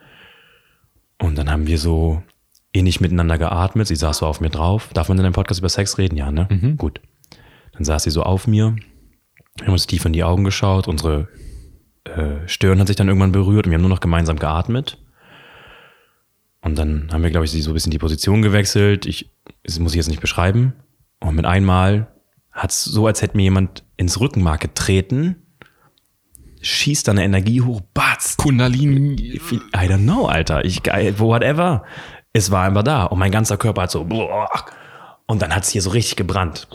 Und 1.19 1.37
dann 1.39 1.51
haben 1.51 1.67
wir 1.67 1.79
so 1.79 2.23
ähnlich 2.75 3.01
miteinander 3.01 3.39
geatmet. 3.39 3.87
Sie 3.87 3.97
saß 3.97 4.19
so 4.19 4.27
auf 4.27 4.41
mir 4.41 4.51
drauf. 4.51 4.91
Darf 4.93 5.09
man 5.09 5.19
in 5.19 5.25
einem 5.25 5.33
Podcast 5.35 5.61
über 5.61 5.69
Sex 5.69 5.99
reden? 5.99 6.17
Ja, 6.17 6.31
ne? 6.31 6.47
Gut. 6.77 7.01
Dann 7.73 7.85
saß 7.85 8.03
sie 8.03 8.11
so 8.11 8.23
auf 8.23 8.47
mir. 8.47 8.77
Wir 9.59 9.67
haben 9.67 9.73
uns 9.73 9.87
tief 9.87 10.05
in 10.05 10.12
die 10.12 10.25
Augen 10.25 10.45
geschaut. 10.45 10.89
Unsere 10.89 11.29
äh, 12.05 12.47
Stirn 12.47 12.79
hat 12.79 12.87
sich 12.89 12.97
dann 12.97 13.09
irgendwann 13.09 13.33
berührt 13.33 13.67
und 13.67 13.71
wir 13.71 13.77
haben 13.77 13.83
nur 13.83 13.91
noch 13.91 14.01
gemeinsam 14.01 14.39
geatmet. 14.39 14.99
Und 16.67 16.77
dann 16.77 17.09
haben 17.12 17.23
wir, 17.23 17.31
glaube 17.31 17.45
ich, 17.45 17.53
sie 17.53 17.62
so 17.62 17.71
ein 17.71 17.75
bisschen 17.75 17.93
die 17.93 17.99
Position 17.99 18.43
gewechselt. 18.43 19.07
Ich, 19.07 19.31
das 19.62 19.79
muss 19.79 19.93
ich 19.93 19.99
jetzt 19.99 20.09
nicht 20.09 20.21
beschreiben. 20.21 20.73
Und 21.21 21.37
mit 21.37 21.45
einmal 21.45 22.09
hat 22.51 22.73
es 22.73 22.83
so, 22.83 23.07
als 23.07 23.23
hätte 23.23 23.37
mir 23.37 23.45
jemand 23.45 23.85
ins 23.97 24.19
Rückenmark 24.19 24.62
getreten, 24.62 25.37
schießt 26.61 27.07
da 27.07 27.12
eine 27.12 27.23
Energie 27.23 27.61
hoch, 27.61 27.83
batz. 27.95 28.37
Kundalini. 28.37 29.14
I 29.14 29.41
don't 29.77 30.03
know, 30.03 30.27
Alter. 30.27 30.64
Ich, 30.64 30.81
whatever. 30.85 31.85
Es 32.33 32.51
war 32.51 32.64
einfach 32.64 32.83
da. 32.83 33.05
Und 33.05 33.21
mein 33.21 33.31
ganzer 33.31 33.59
Körper 33.59 33.83
hat 33.83 33.93
so, 33.93 34.05
boah. 34.05 34.49
und 35.27 35.43
dann 35.43 35.55
hat 35.55 35.62
es 35.62 35.69
hier 35.69 35.83
so 35.83 35.91
richtig 35.91 36.17
gebrannt. 36.17 36.67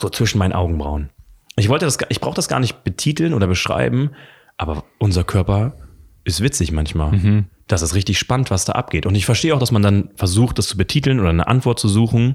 So 0.00 0.08
zwischen 0.08 0.38
meinen 0.38 0.52
Augenbrauen. 0.52 1.10
Ich 1.54 1.68
wollte 1.68 1.84
das, 1.84 1.96
ich 2.08 2.20
brauche 2.20 2.34
das 2.34 2.48
gar 2.48 2.58
nicht 2.58 2.82
betiteln 2.82 3.34
oder 3.34 3.46
beschreiben, 3.46 4.10
aber 4.56 4.82
unser 4.98 5.22
Körper 5.22 5.74
ist 6.24 6.40
witzig 6.40 6.72
manchmal. 6.72 7.12
Das 7.70 7.82
ist 7.82 7.94
richtig 7.94 8.18
spannend, 8.18 8.50
was 8.50 8.64
da 8.64 8.72
abgeht. 8.72 9.06
Und 9.06 9.14
ich 9.14 9.24
verstehe 9.26 9.54
auch, 9.54 9.60
dass 9.60 9.70
man 9.70 9.82
dann 9.82 10.10
versucht, 10.16 10.58
das 10.58 10.66
zu 10.68 10.76
betiteln 10.76 11.20
oder 11.20 11.30
eine 11.30 11.46
Antwort 11.46 11.78
zu 11.78 11.88
suchen. 11.88 12.34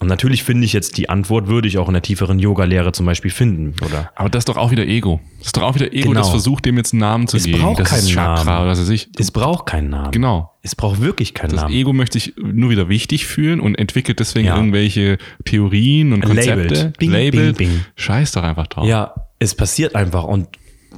Und 0.00 0.08
natürlich 0.08 0.42
finde 0.42 0.64
ich 0.66 0.72
jetzt 0.74 0.98
die 0.98 1.08
Antwort, 1.08 1.46
würde 1.46 1.68
ich 1.68 1.78
auch 1.78 1.86
in 1.88 1.94
der 1.94 2.02
tieferen 2.02 2.38
Yoga-Lehre 2.38 2.92
zum 2.92 3.06
Beispiel 3.06 3.30
finden, 3.30 3.74
oder? 3.82 4.10
Aber 4.14 4.28
das 4.28 4.40
ist 4.40 4.48
doch 4.48 4.56
auch 4.58 4.70
wieder 4.70 4.86
Ego. 4.86 5.20
Das 5.38 5.46
ist 5.46 5.56
doch 5.56 5.62
auch 5.62 5.74
wieder 5.76 5.90
Ego, 5.94 6.08
Genau. 6.08 6.20
das 6.20 6.28
versucht, 6.30 6.66
dem 6.66 6.76
jetzt 6.76 6.92
einen 6.92 7.00
Namen 7.00 7.28
zu 7.28 7.36
Es 7.38 7.44
geben. 7.44 7.60
braucht 7.62 7.80
das 7.80 7.88
keinen 7.90 8.06
Chakra 8.08 8.44
Namen. 8.44 8.62
oder 8.62 8.70
weiß 8.78 8.88
ich. 8.90 9.08
Es 9.18 9.30
braucht 9.30 9.64
keinen 9.66 9.88
Namen. 9.88 10.10
Genau. 10.10 10.52
Es 10.62 10.74
braucht 10.74 11.00
wirklich 11.00 11.32
keinen 11.32 11.52
Das 11.52 11.62
Namen. 11.62 11.72
Ego 11.74 11.92
möchte 11.94 12.18
sich 12.18 12.34
nur 12.36 12.68
wieder 12.68 12.88
wichtig 12.90 13.24
fühlen 13.26 13.58
und 13.60 13.76
entwickelt 13.76 14.18
deswegen 14.20 14.48
Ja. 14.48 14.56
irgendwelche 14.56 15.16
Theorien 15.46 16.12
und 16.12 16.20
Konzepte. 16.24 16.50
Labeled. 16.74 16.98
Bing, 16.98 17.10
Labeled. 17.12 17.56
bing, 17.56 17.68
bing. 17.68 17.80
Scheiß 17.94 18.32
doch 18.32 18.42
einfach 18.42 18.66
drauf. 18.66 18.86
Ja, 18.86 19.14
es 19.38 19.54
passiert 19.54 19.94
einfach 19.94 20.24
und 20.24 20.48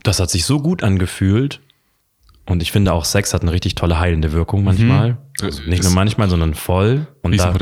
das 0.03 0.19
hat 0.19 0.31
sich 0.31 0.45
so 0.45 0.59
gut 0.61 0.83
angefühlt. 0.83 1.61
Und 2.49 2.62
ich 2.62 2.72
finde 2.72 2.92
auch 2.94 3.05
Sex 3.05 3.34
hat 3.34 3.42
eine 3.42 3.53
richtig 3.53 3.74
tolle 3.74 3.99
heilende 4.01 4.32
Wirkung 4.32 4.64
manchmal. 4.64 5.18
Also 5.42 5.62
nicht 5.64 5.82
nur 5.82 5.92
manchmal, 5.92 6.30
sondern 6.30 6.55
voll. 6.55 7.07
Und, 7.22 7.38
da, 7.38 7.55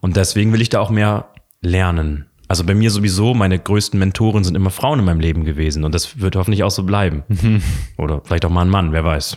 und 0.00 0.16
deswegen 0.16 0.52
will 0.52 0.62
ich 0.62 0.70
da 0.70 0.80
auch 0.80 0.90
mehr 0.90 1.28
lernen. 1.60 2.26
Also 2.48 2.64
bei 2.64 2.74
mir 2.74 2.90
sowieso, 2.90 3.34
meine 3.34 3.58
größten 3.58 3.98
Mentoren 3.98 4.44
sind 4.44 4.54
immer 4.54 4.70
Frauen 4.70 4.98
in 4.98 5.04
meinem 5.04 5.20
Leben 5.20 5.44
gewesen 5.44 5.84
und 5.84 5.94
das 5.94 6.20
wird 6.20 6.36
hoffentlich 6.36 6.62
auch 6.62 6.70
so 6.70 6.84
bleiben. 6.84 7.22
Oder 7.98 8.22
vielleicht 8.24 8.44
auch 8.44 8.50
mal 8.50 8.62
ein 8.62 8.68
Mann, 8.70 8.92
wer 8.92 9.04
weiß. 9.04 9.36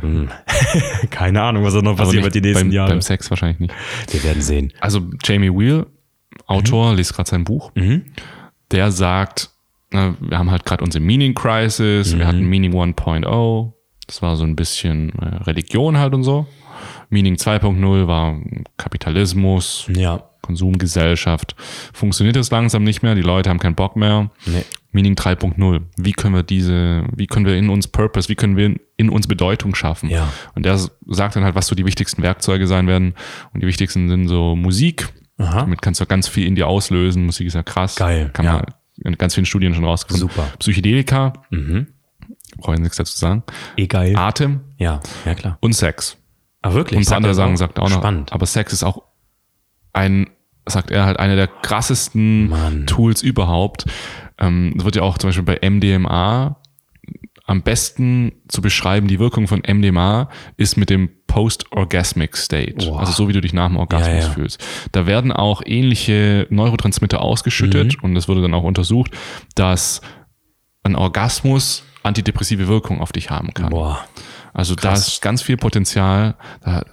Hm. 0.00 0.28
Keine 1.10 1.42
Ahnung, 1.42 1.64
was 1.64 1.74
da 1.74 1.82
noch 1.82 1.96
passiert 1.96 2.22
wird 2.24 2.34
die 2.34 2.40
nächsten 2.40 2.68
beim, 2.68 2.72
Jahre. 2.72 2.90
beim 2.90 3.02
Sex 3.02 3.30
wahrscheinlich 3.30 3.60
nicht. 3.60 3.74
Wir 4.10 4.22
werden 4.24 4.42
sehen. 4.42 4.72
Also 4.80 5.02
Jamie 5.24 5.50
Wheel, 5.50 5.86
Autor, 6.46 6.92
Mhm. 6.92 6.96
liest 6.98 7.14
gerade 7.14 7.28
sein 7.30 7.44
Buch, 7.44 7.72
der 8.70 8.90
sagt, 8.92 9.50
wir 9.90 10.38
haben 10.38 10.50
halt 10.50 10.64
gerade 10.64 10.84
unsere 10.84 11.02
Meaning 11.04 11.34
Crisis, 11.34 12.14
Mhm. 12.14 12.18
wir 12.18 12.26
hatten 12.26 12.44
Meaning 12.48 12.72
1.0, 12.72 13.72
das 14.06 14.22
war 14.22 14.36
so 14.36 14.44
ein 14.44 14.56
bisschen 14.56 15.10
äh, 15.18 15.36
Religion 15.44 15.98
halt 15.98 16.14
und 16.14 16.22
so. 16.22 16.46
Meaning 17.10 17.34
2.0 17.34 18.06
war 18.06 18.38
Kapitalismus, 18.76 19.86
Ja. 19.94 20.22
Konsumgesellschaft. 20.42 21.54
Funktioniert 21.92 22.36
es 22.36 22.50
langsam 22.50 22.82
nicht 22.84 23.02
mehr, 23.02 23.14
die 23.14 23.22
Leute 23.22 23.50
haben 23.50 23.58
keinen 23.58 23.74
Bock 23.74 23.96
mehr. 23.96 24.30
Nee. 24.46 24.64
Meaning 24.92 25.14
3.0. 25.14 25.82
Wie 25.96 26.12
können 26.12 26.34
wir 26.34 26.42
diese, 26.42 27.04
wie 27.14 27.26
können 27.26 27.46
wir 27.46 27.56
in 27.56 27.68
uns 27.70 27.86
Purpose, 27.88 28.28
wie 28.28 28.34
können 28.34 28.56
wir 28.56 28.74
in 28.96 29.08
uns 29.10 29.26
Bedeutung 29.28 29.74
schaffen? 29.74 30.08
Ja. 30.10 30.32
Und 30.54 30.64
der 30.66 30.78
sagt 31.06 31.36
dann 31.36 31.44
halt, 31.44 31.54
was 31.54 31.66
so 31.68 31.74
die 31.76 31.86
wichtigsten 31.86 32.22
Werkzeuge 32.22 32.66
sein 32.66 32.86
werden. 32.88 33.14
Und 33.52 33.62
die 33.62 33.66
wichtigsten 33.68 34.08
sind 34.08 34.26
so 34.28 34.56
Musik. 34.56 35.08
Aha. 35.38 35.60
Damit 35.60 35.80
kannst 35.82 36.00
du 36.00 36.06
ganz 36.06 36.26
viel 36.28 36.46
in 36.46 36.54
dir 36.56 36.66
auslösen. 36.66 37.24
Musik 37.26 37.46
ist 37.46 37.54
ja 37.54 37.62
krass. 37.62 37.96
Geil, 37.96 38.30
Kann 38.32 38.44
ja. 38.46 38.52
man 38.54 38.64
in 39.04 39.16
ganz 39.18 39.34
vielen 39.34 39.46
Studien 39.46 39.74
schon 39.74 39.84
rausgefunden. 39.84 40.28
Super. 40.28 40.48
Psychedelika. 40.58 41.32
Mhm. 41.50 41.88
Brauche 42.58 42.74
ich 42.74 42.80
nichts 42.80 42.96
dazu 42.96 43.16
sagen. 43.16 43.42
Eh 43.76 43.86
geil. 43.86 44.16
Atem 44.16 44.60
Ja, 44.78 45.00
ja 45.24 45.34
klar. 45.34 45.58
und 45.60 45.72
Sex. 45.72 46.16
Ah, 46.62 46.74
wirklich? 46.74 46.98
Und 46.98 47.04
ein 47.04 47.08
paar 47.08 47.16
andere 47.16 47.32
er 47.32 47.36
Sachen 47.36 47.56
sagt 47.56 47.78
auch 47.78 47.88
noch. 47.88 47.98
Spannend. 47.98 48.32
Aber 48.32 48.46
Sex 48.46 48.72
ist 48.72 48.82
auch 48.82 49.02
ein, 49.92 50.28
sagt 50.66 50.90
er 50.90 51.06
halt, 51.06 51.18
einer 51.18 51.36
der 51.36 51.46
krassesten 51.46 52.48
Mann. 52.48 52.86
Tools 52.86 53.22
überhaupt. 53.22 53.86
Ähm, 54.38 54.72
das 54.76 54.84
wird 54.84 54.96
ja 54.96 55.02
auch 55.02 55.16
zum 55.18 55.28
Beispiel 55.28 55.44
bei 55.44 55.58
MDMA 55.68 56.56
am 57.46 57.62
besten 57.62 58.32
zu 58.48 58.62
beschreiben, 58.62 59.08
die 59.08 59.18
Wirkung 59.18 59.48
von 59.48 59.62
MDMA 59.66 60.28
ist 60.56 60.76
mit 60.76 60.88
dem 60.88 61.10
Post-Orgasmic 61.30 62.36
State. 62.36 62.86
Wow. 62.86 62.98
Also 62.98 63.12
so, 63.12 63.28
wie 63.28 63.32
du 63.32 63.40
dich 63.40 63.52
nach 63.52 63.68
dem 63.68 63.76
Orgasmus 63.76 64.08
Ja, 64.08 64.18
ja. 64.20 64.30
fühlst. 64.30 64.62
Da 64.92 65.06
werden 65.06 65.30
auch 65.32 65.62
ähnliche 65.64 66.46
Neurotransmitter 66.50 67.22
ausgeschüttet 67.22 67.96
Mhm. 67.98 68.04
und 68.04 68.16
es 68.16 68.26
wurde 68.28 68.42
dann 68.42 68.52
auch 68.52 68.64
untersucht, 68.64 69.12
dass 69.54 70.00
ein 70.82 70.96
Orgasmus 70.96 71.84
antidepressive 72.02 72.66
Wirkung 72.66 73.00
auf 73.00 73.12
dich 73.12 73.30
haben 73.30 73.54
kann. 73.54 73.70
Boah. 73.70 74.04
Also 74.52 74.74
da 74.74 74.92
ist 74.94 75.22
ganz 75.22 75.42
viel 75.42 75.56
Potenzial. 75.56 76.34
Da, 76.64 76.84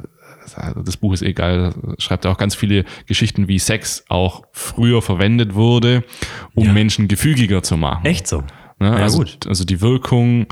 das 0.85 0.97
Buch 0.97 1.13
ist 1.13 1.23
eh 1.23 1.33
geil. 1.33 1.73
Da 1.81 1.93
schreibt 1.97 2.25
auch 2.27 2.38
ganz 2.38 2.53
viele 2.55 2.85
Geschichten, 3.07 3.47
wie 3.47 3.57
Sex 3.59 4.05
auch 4.09 4.43
früher 4.51 5.01
verwendet 5.01 5.55
wurde, 5.55 6.03
um 6.53 6.65
Ja. 6.67 6.73
Menschen 6.73 7.07
gefügiger 7.07 7.63
zu 7.63 7.75
machen. 7.77 8.05
Echt 8.05 8.27
so? 8.27 8.41
Ne? 8.79 8.89
Ja, 8.89 8.93
also, 8.97 9.19
gut. 9.19 9.47
also 9.47 9.65
die 9.65 9.81
Wirkung, 9.81 10.45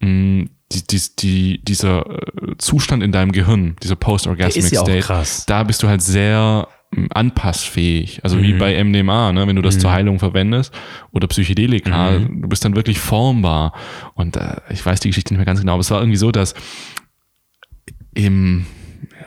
mh, 0.00 0.46
die, 0.72 0.86
die, 0.86 1.00
die, 1.18 1.64
dieser 1.64 2.06
äh, 2.08 2.56
Zustand 2.58 3.02
in 3.02 3.12
deinem 3.12 3.32
Gehirn, 3.32 3.76
dieser 3.82 3.96
Post-Orgasmic 3.96 4.70
ja 4.72 4.80
State, 4.82 5.00
krass. 5.00 5.44
da 5.46 5.64
bist 5.64 5.82
du 5.82 5.88
halt 5.88 6.00
sehr 6.02 6.68
mh, 6.92 7.08
anpassfähig. 7.14 8.20
Also 8.22 8.36
Mhm. 8.36 8.42
wie 8.42 8.52
bei 8.54 8.84
MDMA, 8.84 9.32
ne? 9.32 9.46
wenn 9.46 9.56
du 9.56 9.62
das 9.62 9.78
zur 9.78 9.90
Heilung 9.92 10.18
verwendest 10.18 10.72
oder 11.12 11.26
Psychedelika, 11.26 12.12
Mhm. 12.12 12.42
du 12.42 12.48
bist 12.48 12.64
dann 12.64 12.76
wirklich 12.76 12.98
formbar. 13.00 13.74
Und 14.14 14.36
äh, 14.36 14.56
ich 14.70 14.84
weiß 14.84 15.00
die 15.00 15.08
Geschichte 15.08 15.34
nicht 15.34 15.38
mehr 15.38 15.46
ganz 15.46 15.60
genau, 15.60 15.72
aber 15.72 15.80
es 15.80 15.90
war 15.90 16.00
irgendwie 16.00 16.16
so, 16.18 16.30
dass 16.30 16.54
im 18.14 18.66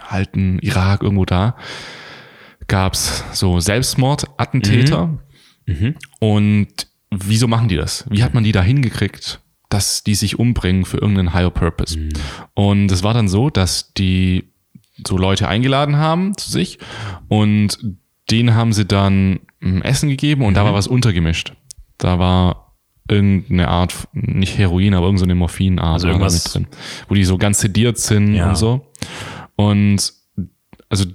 alten 0.09 0.59
Irak 0.59 1.03
irgendwo 1.03 1.25
da 1.25 1.55
gab 2.67 2.93
es 2.93 3.23
so 3.33 3.59
Selbstmordattentäter. 3.59 5.19
Und 6.19 6.67
wieso 7.11 7.47
machen 7.47 7.67
die 7.69 7.75
das? 7.75 8.05
Wie 8.09 8.23
hat 8.23 8.33
man 8.33 8.43
die 8.43 8.51
da 8.51 8.61
hingekriegt, 8.61 9.39
dass 9.74 10.03
die 10.03 10.15
sich 10.15 10.39
umbringen 10.39 10.86
für 10.86 10.97
irgendeinen 10.97 11.34
Higher 11.34 11.49
Purpose? 11.49 11.97
Und 12.53 12.91
es 12.91 13.03
war 13.03 13.13
dann 13.13 13.28
so, 13.28 13.49
dass 13.49 13.93
die 13.93 14.45
so 15.05 15.17
Leute 15.17 15.47
eingeladen 15.47 15.97
haben 15.97 16.38
zu 16.38 16.49
sich 16.51 16.78
und 17.28 17.80
denen 18.32 18.53
haben 18.53 18.71
sie 18.74 18.86
dann 18.86 19.39
mm, 19.59 19.82
Essen 19.82 20.09
gegeben 20.09 20.43
und 20.45 20.53
da 20.55 20.63
war 20.63 20.74
was 20.74 20.88
untergemischt. 20.88 21.53
Da 21.97 22.19
war 22.19 22.76
irgendeine 23.09 23.67
Art, 23.67 24.07
nicht 24.13 24.57
Heroin, 24.57 24.93
aber 24.93 25.07
irgendeine 25.07 25.36
Morphinart 25.36 25.93
Also 25.93 26.07
irgendwas- 26.07 26.45
mit 26.45 26.53
drin, 26.53 26.67
wo 27.09 27.15
die 27.15 27.26
so 27.26 27.38
ganz 27.38 27.59
sediert 27.59 27.97
sind 27.97 28.36
Ja. 28.36 28.49
und 28.49 28.55
so. 28.55 28.91
Und 29.55 30.13
also 30.89 31.05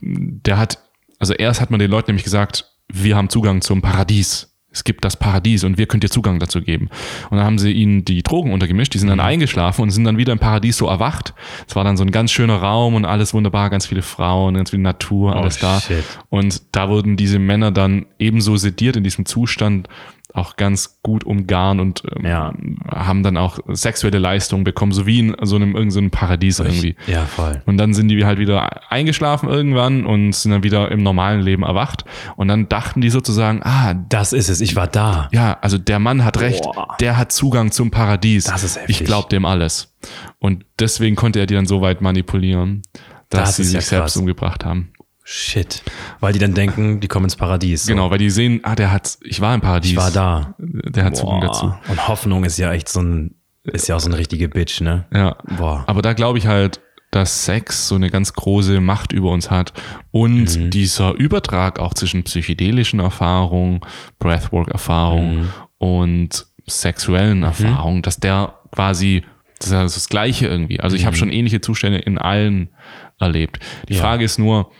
der 0.00 0.58
hat, 0.58 0.78
also 1.18 1.32
erst 1.34 1.60
hat 1.60 1.70
man 1.70 1.80
den 1.80 1.90
Leuten 1.90 2.10
nämlich 2.10 2.24
gesagt, 2.24 2.70
wir 2.92 3.16
haben 3.16 3.28
Zugang 3.30 3.60
zum 3.62 3.80
Paradies. 3.82 4.53
Es 4.74 4.84
gibt 4.84 5.04
das 5.04 5.16
Paradies 5.16 5.64
und 5.64 5.78
wir 5.78 5.86
könnt 5.86 6.02
dir 6.04 6.10
Zugang 6.10 6.40
dazu 6.40 6.60
geben. 6.60 6.90
Und 7.30 7.38
dann 7.38 7.46
haben 7.46 7.58
sie 7.58 7.70
ihnen 7.72 8.04
die 8.04 8.22
Drogen 8.22 8.52
untergemischt, 8.52 8.92
die 8.92 8.98
sind 8.98 9.06
Mhm. 9.08 9.18
dann 9.18 9.20
eingeschlafen 9.20 9.82
und 9.82 9.90
sind 9.90 10.04
dann 10.04 10.18
wieder 10.18 10.32
im 10.32 10.38
Paradies 10.40 10.76
so 10.76 10.86
erwacht. 10.88 11.32
Es 11.66 11.76
war 11.76 11.84
dann 11.84 11.96
so 11.96 12.04
ein 12.04 12.10
ganz 12.10 12.32
schöner 12.32 12.56
Raum 12.56 12.94
und 12.94 13.04
alles 13.04 13.32
wunderbar, 13.32 13.70
ganz 13.70 13.86
viele 13.86 14.02
Frauen, 14.02 14.54
ganz 14.54 14.70
viel 14.70 14.80
Natur, 14.80 15.36
alles 15.36 15.58
da. 15.58 15.76
Oh, 15.78 15.80
shit. 15.80 16.04
Und 16.28 16.62
da 16.72 16.88
wurden 16.88 17.16
diese 17.16 17.38
Männer 17.38 17.70
dann 17.70 18.06
ebenso 18.18 18.56
sediert 18.56 18.96
in 18.96 19.04
diesem 19.04 19.24
Zustand 19.26 19.88
auch 20.34 20.56
ganz 20.56 20.98
gut 21.02 21.22
umgarnt 21.24 21.80
und 21.80 22.02
ähm, 22.16 22.26
Ja. 22.26 22.52
haben 22.90 23.22
dann 23.22 23.36
auch 23.36 23.60
sexuelle 23.68 24.18
Leistungen 24.18 24.64
bekommen, 24.64 24.90
so 24.92 25.06
wie 25.06 25.20
in 25.20 25.36
so 25.42 25.54
einem 25.56 25.76
irgendeinem 25.76 26.06
so 26.06 26.10
Paradies 26.10 26.58
irgendwie. 26.58 26.96
Ja, 27.06 27.24
voll. 27.24 27.62
Und 27.66 27.78
dann 27.78 27.94
sind 27.94 28.08
die 28.08 28.24
halt 28.26 28.38
wieder 28.40 28.90
eingeschlafen 28.90 29.48
irgendwann 29.48 30.04
und 30.04 30.32
sind 30.34 30.50
dann 30.50 30.64
wieder 30.64 30.90
im 30.90 31.04
normalen 31.04 31.40
Leben 31.40 31.62
erwacht. 31.62 32.04
Und 32.34 32.48
dann 32.48 32.68
dachten 32.68 33.00
die 33.00 33.10
sozusagen, 33.10 33.62
ah, 33.62 33.94
Das 34.08 34.32
ist 34.32 34.48
es. 34.48 34.60
Ich 34.60 34.74
war 34.74 34.88
da. 34.88 35.28
ja, 35.32 35.56
also 35.60 35.78
der 35.78 36.00
Mann 36.00 36.24
hat 36.24 36.40
recht, 36.40 36.64
Boah. 36.64 36.96
der 36.98 37.16
hat 37.16 37.30
Zugang 37.30 37.70
zum 37.70 37.92
Paradies. 37.92 38.44
Das 38.44 38.64
ist 38.64 38.76
heftig. 38.76 39.00
Ich 39.00 39.06
glaube 39.06 39.28
dem 39.28 39.44
alles. 39.44 39.94
Und 40.40 40.64
deswegen 40.80 41.14
konnte 41.14 41.38
er 41.38 41.46
die 41.46 41.54
dann 41.54 41.66
so 41.66 41.80
weit 41.80 42.00
manipulieren, 42.00 42.82
dass 43.30 43.50
Das 43.50 43.56
sie 43.56 43.64
sich 43.64 43.74
ja 43.74 43.80
selbst 43.82 44.16
umgebracht 44.16 44.64
haben. 44.64 44.90
Shit. 45.26 45.82
Weil 46.20 46.34
die 46.34 46.38
dann 46.38 46.52
denken, 46.54 47.00
die 47.00 47.08
kommen 47.08 47.24
ins 47.24 47.36
Paradies. 47.36 47.84
So. 47.84 47.92
Genau, 47.92 48.10
weil 48.10 48.18
die 48.18 48.28
sehen, 48.30 48.60
ah, 48.62 48.74
der 48.74 48.92
hat, 48.92 49.16
ich 49.22 49.40
war 49.40 49.54
im 49.54 49.62
Paradies. 49.62 49.92
Ich 49.92 49.96
war 49.96 50.10
da. 50.10 50.54
Der 50.58 51.04
hat 51.04 51.16
Zugang 51.16 51.40
dazu. 51.40 51.74
Und 51.88 52.08
Hoffnung 52.08 52.44
ist 52.44 52.58
ja 52.58 52.72
echt 52.72 52.88
so 52.90 53.00
ein, 53.00 53.34
ist 53.64 53.88
ja 53.88 53.96
auch 53.96 54.00
so 54.00 54.08
eine 54.10 54.18
richtige 54.18 54.48
Bitch, 54.50 54.82
ne? 54.82 55.06
Ja. 55.14 55.36
Boah. 55.56 55.84
Aber 55.86 56.02
da 56.02 56.12
glaube 56.12 56.36
ich 56.38 56.46
halt, 56.46 56.80
dass 57.10 57.44
Sex 57.46 57.88
so 57.88 57.94
eine 57.94 58.10
ganz 58.10 58.32
große 58.34 58.80
Macht 58.80 59.12
über 59.12 59.30
uns 59.30 59.50
hat 59.50 59.72
und 60.10 60.56
Mhm. 60.58 60.70
dieser 60.70 61.12
Übertrag 61.14 61.78
auch 61.78 61.94
zwischen 61.94 62.24
psychedelischen 62.24 63.00
Erfahrungen, 63.00 63.80
Breathwork-Erfahrungen 64.18 65.36
Mhm. 65.42 65.48
und 65.78 66.46
sexuellen 66.66 67.42
Erfahrungen, 67.42 68.02
dass 68.02 68.18
der 68.18 68.54
quasi 68.72 69.22
das 69.60 69.68
ist 69.68 69.72
ja 69.72 69.82
das 69.84 70.08
Gleiche 70.08 70.46
irgendwie. 70.48 70.80
Also 70.80 70.96
ich 70.96 71.06
habe 71.06 71.16
schon 71.16 71.30
ähnliche 71.30 71.60
Zustände 71.60 71.98
in 71.98 72.18
allen 72.18 72.70
erlebt. 73.18 73.60
Die 73.88 73.92
Mhm. 73.94 73.98
Ja. 73.98 74.02
Frage 74.04 74.24
ist 74.24 74.38
nur, 74.38 74.70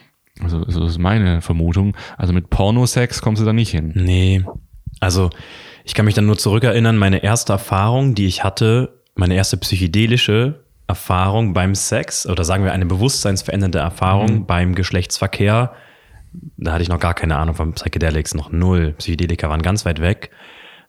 also 0.41 0.64
das 0.64 0.76
ist 0.76 0.99
meine 0.99 1.41
Vermutung, 1.41 1.97
also 2.16 2.32
mit 2.32 2.51
Pornosex 2.51 3.22
kommst 3.22 3.41
du 3.41 3.47
da 3.47 3.53
nicht 3.53 3.70
hin. 3.70 3.93
Nee. 3.95 4.45
Also, 5.01 5.30
ich 5.85 5.95
kann 5.95 6.07
mich 6.07 6.14
dann 6.14 6.26
nur 6.26 6.39
zurückerinnern, 6.39 6.97
meine 6.97 7.22
erste 7.22 7.53
Erfahrung, 7.53 8.14
die 8.14 8.26
ich 8.26 8.43
hatte, 8.43 9.01
meine 9.14 9.35
erste 9.35 9.57
psychedelische 9.57 10.64
Erfahrung 10.87 11.55
beim 11.55 11.74
Sex, 11.74 12.26
oder 12.26 12.45
sagen 12.45 12.64
wir 12.64 12.72
eine 12.72 12.87
bewusstseinsverändernde 12.87 13.78
Erfahrung 13.78 14.47
beim 14.47 14.74
Geschlechtsverkehr, 14.74 15.74
da 16.57 16.72
hatte 16.72 16.82
ich 16.82 16.89
noch 16.89 17.01
gar 17.01 17.14
keine 17.14 17.37
Ahnung 17.37 17.55
von 17.55 17.72
Psychedelics, 17.74 18.35
noch 18.35 18.51
null. 18.51 18.95
Psychedelika 18.99 19.49
waren 19.49 19.62
ganz 19.62 19.85
weit 19.85 20.01
weg, 20.01 20.30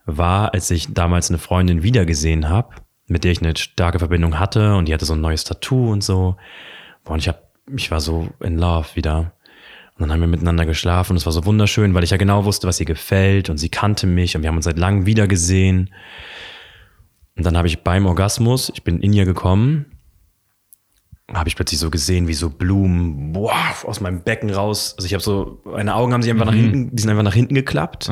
war, 0.06 0.54
als 0.54 0.72
ich 0.72 0.93
damals 0.93 1.30
eine 1.30 1.38
Freundin 1.38 1.84
wiedergesehen 1.84 2.50
habe, 2.50 2.76
mit 3.08 3.24
der 3.24 3.32
ich 3.32 3.41
eine 3.41 3.56
starke 3.56 4.00
Verbindung 4.00 4.39
hatte 4.39 4.76
und 4.76 4.88
die 4.88 4.93
hatte 4.93 5.06
so 5.06 5.14
ein 5.14 5.22
neues 5.22 5.43
Tattoo 5.43 5.91
und 5.91 6.04
so. 6.04 6.36
Boah, 7.04 7.14
Und 7.14 7.20
ich, 7.20 7.28
hab, 7.28 7.43
ich 7.76 7.91
war 7.91 8.00
so 8.00 8.30
in 8.39 8.58
love 8.58 8.96
wieder. 8.96 9.34
Und 9.96 10.02
dann 10.02 10.12
haben 10.12 10.20
wir 10.20 10.28
miteinander 10.28 10.66
geschlafen 10.66 11.14
und 11.14 11.18
es 11.18 11.26
war 11.26 11.32
so 11.32 11.46
wunderschön, 11.46 11.93
weil 11.93 12.04
ich 12.04 12.10
ja 12.10 12.18
genau 12.18 12.43
wusste, 12.43 12.68
was 12.68 12.80
ihr 12.82 12.86
gefällt 12.86 13.50
und 13.50 13.58
sie 13.58 13.70
kannte 13.70 14.08
mich 14.08 14.36
und 14.36 14.41
wir 14.41 14.50
haben 14.50 14.58
uns 14.58 14.66
seit 14.66 14.78
langem 14.78 15.06
wiedergesehen. 15.06 15.89
Und 17.38 17.46
dann 17.46 17.56
habe 17.56 17.68
ich 17.68 17.82
beim 17.84 18.06
Orgasmus, 18.06 18.72
ich 18.74 18.84
bin 18.84 19.00
in 19.00 19.14
ihr 19.14 19.24
gekommen, 19.24 19.86
habe 21.34 21.49
ich 21.49 21.55
plötzlich 21.55 21.80
so 21.80 21.89
gesehen, 21.89 22.28
wie 22.28 22.36
so 22.36 22.51
Blumen 22.51 23.34
boah, 23.34 23.51
aus 23.84 23.99
meinem 23.99 24.21
Becken 24.21 24.51
raus. 24.51 24.93
Also 24.95 25.07
ich 25.07 25.13
habe 25.13 25.23
so, 25.23 25.59
meine 25.65 25.95
Augen 25.95 26.13
haben 26.13 26.21
sich 26.21 26.32
einfach 26.32 26.45
nach 26.45 26.53
hinten, 26.53 26.95
die 26.95 27.01
sind 27.01 27.09
einfach 27.09 27.23
nach 27.23 27.34
hinten 27.34 27.55
geklappt. 27.55 28.09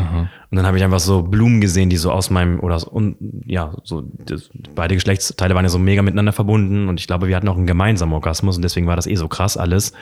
Und 0.50 0.58
dann 0.58 0.66
habe 0.66 0.78
ich 0.78 0.84
einfach 0.84 1.00
so 1.00 1.22
Blumen 1.22 1.62
gesehen, 1.62 1.92
die 1.92 1.98
so 1.98 2.12
aus 2.12 2.32
meinem, 2.32 2.60
oder 2.60 2.76
aus, 2.76 2.86
und, 2.86 3.18
ja, 3.46 3.76
so, 3.84 4.02
das, 4.02 4.50
beide 4.74 4.96
Geschlechtsteile 4.96 5.54
waren 5.54 5.64
ja 5.64 5.70
so 5.70 5.78
mega 5.78 6.02
miteinander 6.02 6.34
verbunden 6.34 6.90
und 6.90 7.00
ich 7.00 7.06
glaube, 7.06 7.28
wir 7.28 7.36
hatten 7.36 7.48
auch 7.48 7.58
einen 7.58 7.68
gemeinsamen 7.68 8.14
Orgasmus 8.14 8.56
und 8.56 8.64
deswegen 8.64 8.88
war 8.88 8.96
das 8.96 9.06
eh 9.06 9.16
so 9.16 9.28
krass 9.28 9.58
alles. 9.58 9.94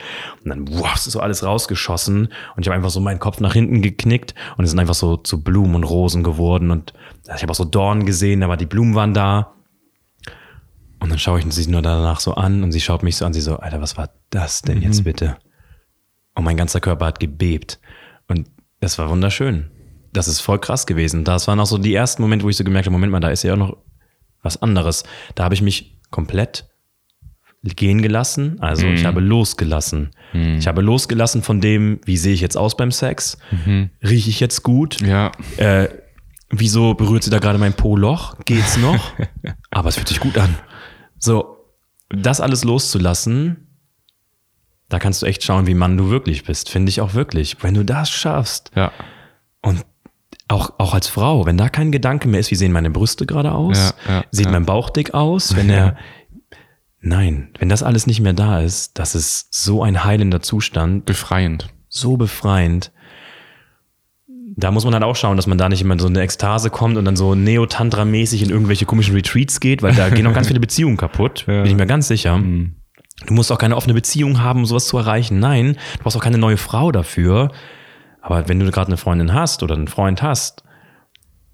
Und 0.42 0.48
dann, 0.48 0.68
wow, 0.70 0.94
ist 0.94 1.04
so 1.04 1.20
alles 1.20 1.44
rausgeschossen 1.44 2.28
und 2.56 2.62
ich 2.62 2.66
habe 2.66 2.76
einfach 2.76 2.90
so 2.90 3.00
meinen 3.00 3.20
Kopf 3.20 3.40
nach 3.40 3.52
hinten 3.52 3.82
geknickt 3.82 4.34
und 4.56 4.64
es 4.64 4.70
sind 4.70 4.80
einfach 4.80 4.94
so 4.94 5.18
zu 5.18 5.42
Blumen 5.42 5.74
und 5.74 5.84
Rosen 5.84 6.22
geworden 6.22 6.70
und 6.70 6.94
ich 7.24 7.42
habe 7.42 7.50
auch 7.50 7.56
so 7.56 7.64
Dornen 7.64 8.06
gesehen, 8.06 8.42
aber 8.42 8.56
die 8.56 8.66
Blumen 8.66 8.94
waren 8.94 9.12
da. 9.12 9.52
Und 11.02 11.10
dann 11.10 11.18
schaue 11.18 11.40
ich 11.40 11.52
sie 11.52 11.70
nur 11.70 11.82
danach 11.82 12.20
so 12.20 12.34
an 12.34 12.62
und 12.62 12.72
sie 12.72 12.80
schaut 12.80 13.02
mich 13.02 13.16
so 13.16 13.24
an, 13.26 13.32
sie 13.32 13.40
so, 13.40 13.56
Alter, 13.56 13.80
was 13.80 13.96
war 13.96 14.10
das 14.30 14.62
denn 14.62 14.80
jetzt 14.82 15.02
bitte? 15.04 15.36
Und 16.34 16.44
mein 16.44 16.56
ganzer 16.56 16.80
Körper 16.80 17.06
hat 17.06 17.20
gebebt. 17.20 17.80
Und 18.28 18.48
das 18.80 18.98
war 18.98 19.08
wunderschön. 19.10 19.70
Das 20.12 20.28
ist 20.28 20.40
voll 20.40 20.58
krass 20.60 20.86
gewesen. 20.86 21.24
Das 21.24 21.48
waren 21.48 21.58
auch 21.60 21.66
so 21.66 21.78
die 21.78 21.94
ersten 21.94 22.22
Momente, 22.22 22.44
wo 22.44 22.48
ich 22.48 22.56
so 22.56 22.64
gemerkt 22.64 22.86
habe, 22.86 22.92
Moment 22.92 23.12
mal, 23.12 23.20
da 23.20 23.30
ist 23.30 23.42
ja 23.42 23.54
auch 23.54 23.58
noch 23.58 23.76
was 24.42 24.60
anderes. 24.62 25.04
Da 25.34 25.44
habe 25.44 25.54
ich 25.54 25.62
mich 25.62 25.98
komplett 26.10 26.68
gehen 27.64 28.02
gelassen. 28.02 28.60
Also 28.60 28.86
ich 28.86 29.04
habe 29.04 29.20
losgelassen. 29.20 30.10
Ich 30.58 30.66
habe 30.66 30.82
losgelassen 30.82 31.42
von 31.42 31.60
dem, 31.60 32.00
wie 32.04 32.16
sehe 32.16 32.32
ich 32.34 32.40
jetzt 32.40 32.56
aus 32.56 32.76
beim 32.76 32.90
Sex? 32.90 33.38
Rieche 34.02 34.30
ich 34.30 34.40
jetzt 34.40 34.62
gut? 34.62 35.00
Ja, 35.00 35.30
Äh, 35.58 35.88
wieso 36.50 36.94
berührt 36.94 37.22
sie 37.24 37.30
da 37.30 37.38
gerade 37.38 37.58
mein 37.58 37.72
Po-Loch? 37.74 38.36
Geht's 38.44 38.76
noch? 38.78 39.12
Aber 39.70 39.88
es 39.90 39.96
fühlt 39.96 40.08
sich 40.08 40.20
gut 40.20 40.38
an. 40.38 40.54
So, 41.22 41.68
das 42.08 42.40
alles 42.40 42.64
loszulassen, 42.64 43.68
da 44.88 44.98
kannst 44.98 45.22
du 45.22 45.26
echt 45.26 45.44
schauen, 45.44 45.66
wie 45.68 45.74
Mann 45.74 45.96
du 45.96 46.10
wirklich 46.10 46.44
bist. 46.44 46.68
Finde 46.68 46.90
ich 46.90 47.00
auch 47.00 47.14
wirklich. 47.14 47.62
Wenn 47.62 47.74
du 47.74 47.84
das 47.84 48.10
schaffst 48.10 48.72
ja, 48.74 48.90
und 49.62 49.86
auch, 50.48 50.74
auch 50.78 50.94
als 50.94 51.06
Frau, 51.06 51.46
wenn 51.46 51.56
da 51.56 51.68
kein 51.68 51.92
Gedanke 51.92 52.28
mehr 52.28 52.40
ist, 52.40 52.50
wie 52.50 52.56
sehen 52.56 52.72
meine 52.72 52.90
Brüste 52.90 53.24
gerade 53.24 53.52
aus? 53.52 53.94
Ja, 54.06 54.14
ja, 54.14 54.24
Sieht 54.32 54.46
ja. 54.46 54.52
mein 54.52 54.66
Bauch 54.66 54.90
dick 54.90 55.14
aus? 55.14 55.54
Wenn 55.56 55.70
er, 55.70 55.96
nein, 57.00 57.50
wenn 57.58 57.68
das 57.68 57.84
alles 57.84 58.08
nicht 58.08 58.20
mehr 58.20 58.34
da 58.34 58.60
ist, 58.60 58.98
das 58.98 59.14
ist 59.14 59.54
so 59.54 59.82
ein 59.82 60.04
heilender 60.04 60.42
Zustand, 60.42 61.04
befreiend. 61.06 61.68
so 61.88 62.16
befreiend. 62.16 62.90
Da 64.54 64.70
muss 64.70 64.84
man 64.84 64.92
halt 64.92 65.02
auch 65.02 65.16
schauen, 65.16 65.36
dass 65.36 65.46
man 65.46 65.56
da 65.58 65.68
nicht 65.68 65.80
immer 65.80 65.94
in 65.94 65.98
so 66.00 66.08
eine 66.08 66.20
Ekstase 66.20 66.68
kommt 66.70 66.96
und 66.98 67.04
dann 67.04 67.16
so 67.16 67.34
Neo-Tantra-mäßig 67.34 68.42
in 68.42 68.50
irgendwelche 68.50 68.84
komischen 68.84 69.14
Retreats 69.14 69.60
geht, 69.60 69.82
weil 69.82 69.94
da 69.94 70.10
gehen 70.10 70.26
auch 70.26 70.34
ganz 70.34 70.48
viele 70.48 70.60
Beziehungen 70.66 70.96
kaputt. 70.96 71.44
Bin 71.46 71.64
ich 71.66 71.74
mir 71.74 71.86
ganz 71.86 72.08
sicher. 72.08 72.38
Du 73.26 73.34
musst 73.34 73.50
auch 73.52 73.58
keine 73.58 73.76
offene 73.76 73.94
Beziehung 73.94 74.42
haben, 74.42 74.60
um 74.60 74.66
sowas 74.66 74.86
zu 74.86 74.98
erreichen. 74.98 75.38
Nein, 75.38 75.76
du 75.96 76.02
brauchst 76.02 76.16
auch 76.16 76.22
keine 76.22 76.38
neue 76.38 76.56
Frau 76.58 76.92
dafür. 76.92 77.50
Aber 78.20 78.48
wenn 78.48 78.60
du 78.60 78.70
gerade 78.70 78.88
eine 78.88 78.96
Freundin 78.96 79.32
hast 79.32 79.62
oder 79.62 79.74
einen 79.74 79.88
Freund 79.88 80.22
hast, 80.22 80.64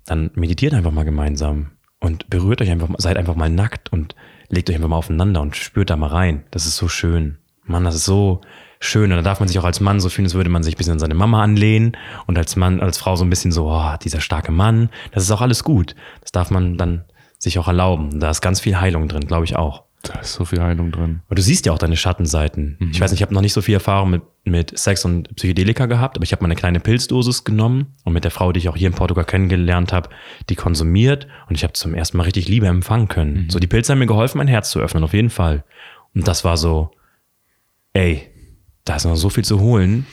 dann 0.06 0.30
meditiert 0.34 0.74
einfach 0.74 0.90
mal 0.90 1.04
gemeinsam 1.04 1.72
und 2.00 2.28
berührt 2.30 2.60
euch 2.62 2.70
einfach, 2.70 2.88
mal- 2.88 2.98
seid 3.00 3.16
einfach 3.16 3.36
mal 3.36 3.50
nackt 3.50 3.92
und 3.92 4.14
legt 4.48 4.70
euch 4.70 4.76
einfach 4.76 4.88
mal 4.88 4.96
aufeinander 4.96 5.40
und 5.40 5.56
spürt 5.56 5.90
da 5.90 5.96
mal 5.96 6.08
rein. 6.08 6.44
Das 6.50 6.66
ist 6.66 6.76
so 6.76 6.88
schön. 6.88 7.38
Mann, 7.64 7.84
das 7.84 7.94
ist 7.94 8.06
so 8.06 8.40
schön. 8.80 9.10
Und 9.10 9.16
da 9.18 9.22
darf 9.22 9.40
man 9.40 9.48
sich 9.48 9.58
auch 9.58 9.64
als 9.64 9.80
Mann 9.80 10.00
so 10.00 10.08
fühlen, 10.08 10.26
als 10.26 10.34
würde 10.34 10.50
man 10.50 10.62
sich 10.62 10.74
ein 10.74 10.78
bisschen 10.78 10.94
an 10.94 10.98
seine 10.98 11.14
Mama 11.14 11.42
anlehnen 11.42 11.96
und 12.26 12.38
als 12.38 12.56
Mann, 12.56 12.80
als 12.80 12.98
Frau 12.98 13.16
so 13.16 13.24
ein 13.24 13.30
bisschen 13.30 13.52
so, 13.52 13.70
oh, 13.70 13.96
dieser 14.02 14.20
starke 14.20 14.52
Mann. 14.52 14.90
Das 15.12 15.22
ist 15.22 15.30
auch 15.30 15.40
alles 15.40 15.64
gut. 15.64 15.94
Das 16.20 16.32
darf 16.32 16.50
man 16.50 16.76
dann 16.76 17.04
sich 17.38 17.58
auch 17.58 17.68
erlauben. 17.68 18.20
Da 18.20 18.30
ist 18.30 18.40
ganz 18.40 18.60
viel 18.60 18.80
Heilung 18.80 19.08
drin, 19.08 19.26
glaube 19.26 19.44
ich 19.44 19.56
auch. 19.56 19.84
Da 20.02 20.20
ist 20.20 20.34
so 20.34 20.44
viel 20.44 20.60
Heilung 20.60 20.92
drin. 20.92 21.22
Aber 21.26 21.34
du 21.34 21.42
siehst 21.42 21.66
ja 21.66 21.72
auch 21.72 21.78
deine 21.78 21.96
Schattenseiten. 21.96 22.78
Ich 22.92 23.00
weiß 23.00 23.10
nicht, 23.10 23.18
ich 23.18 23.22
habe 23.22 23.34
noch 23.34 23.40
nicht 23.40 23.52
so 23.52 23.62
viel 23.62 23.74
Erfahrung 23.74 24.10
mit, 24.10 24.22
mit 24.44 24.78
Sex 24.78 25.04
und 25.04 25.34
Psychedelika 25.34 25.86
gehabt, 25.86 26.16
aber 26.16 26.24
ich 26.24 26.30
habe 26.30 26.42
mal 26.42 26.46
eine 26.46 26.54
kleine 26.54 26.78
Pilzdosis 26.78 27.42
genommen 27.42 27.94
und 28.04 28.12
mit 28.12 28.22
der 28.22 28.30
Frau, 28.30 28.52
die 28.52 28.58
ich 28.58 28.68
auch 28.68 28.76
hier 28.76 28.86
in 28.86 28.94
Portugal 28.94 29.24
kennengelernt 29.24 29.92
habe, 29.92 30.08
die 30.48 30.54
konsumiert 30.54 31.26
und 31.48 31.56
ich 31.56 31.64
habe 31.64 31.72
zum 31.72 31.94
ersten 31.94 32.16
Mal 32.16 32.24
richtig 32.24 32.48
Liebe 32.48 32.68
empfangen 32.68 33.08
können. 33.08 33.48
So, 33.50 33.58
die 33.58 33.66
Pilze 33.66 33.92
haben 33.92 33.98
mir 33.98 34.06
geholfen, 34.06 34.38
mein 34.38 34.48
Herz 34.48 34.70
zu 34.70 34.78
öffnen, 34.78 35.02
auf 35.02 35.14
jeden 35.14 35.30
Fall. 35.30 35.64
Und 36.14 36.28
das 36.28 36.44
war 36.44 36.56
so, 36.56 36.92
ey, 37.92 38.30
da 38.88 38.96
ist 38.96 39.04
noch 39.04 39.16
so 39.16 39.30
viel 39.30 39.44
zu 39.44 39.60
holen. 39.60 40.06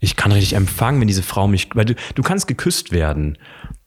Ich 0.00 0.16
kann 0.16 0.32
richtig 0.32 0.54
empfangen, 0.54 1.00
wenn 1.00 1.08
diese 1.08 1.22
Frau 1.22 1.46
mich, 1.46 1.68
weil 1.74 1.84
du, 1.84 1.94
du 2.14 2.22
kannst 2.22 2.46
geküsst 2.48 2.90
werden, 2.90 3.38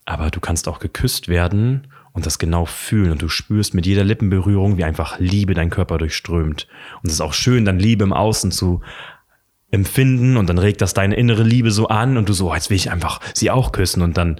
aber 0.05 0.29
du 0.29 0.39
kannst 0.39 0.67
auch 0.67 0.79
geküsst 0.79 1.27
werden 1.27 1.87
und 2.13 2.25
das 2.25 2.37
genau 2.37 2.65
fühlen 2.65 3.11
und 3.11 3.21
du 3.21 3.27
spürst 3.27 3.73
mit 3.73 3.85
jeder 3.85 4.03
Lippenberührung, 4.03 4.77
wie 4.77 4.83
einfach 4.83 5.19
Liebe 5.19 5.55
deinen 5.55 5.71
Körper 5.71 5.97
durchströmt. 5.97 6.67
Und 7.01 7.07
es 7.07 7.13
ist 7.13 7.21
auch 7.21 7.33
schön, 7.33 7.65
dann 7.65 7.79
Liebe 7.79 8.03
im 8.03 8.13
Außen 8.13 8.51
zu 8.51 8.81
empfinden 9.71 10.37
und 10.37 10.47
dann 10.47 10.59
regt 10.59 10.81
das 10.81 10.93
deine 10.93 11.15
innere 11.15 11.41
Liebe 11.41 11.71
so 11.71 11.87
an 11.87 12.15
und 12.15 12.29
du 12.29 12.33
so, 12.33 12.51
oh, 12.51 12.53
jetzt 12.53 12.69
will 12.69 12.77
ich 12.77 12.91
einfach 12.91 13.19
sie 13.33 13.49
auch 13.49 13.71
küssen 13.71 14.03
und 14.03 14.17
dann, 14.17 14.39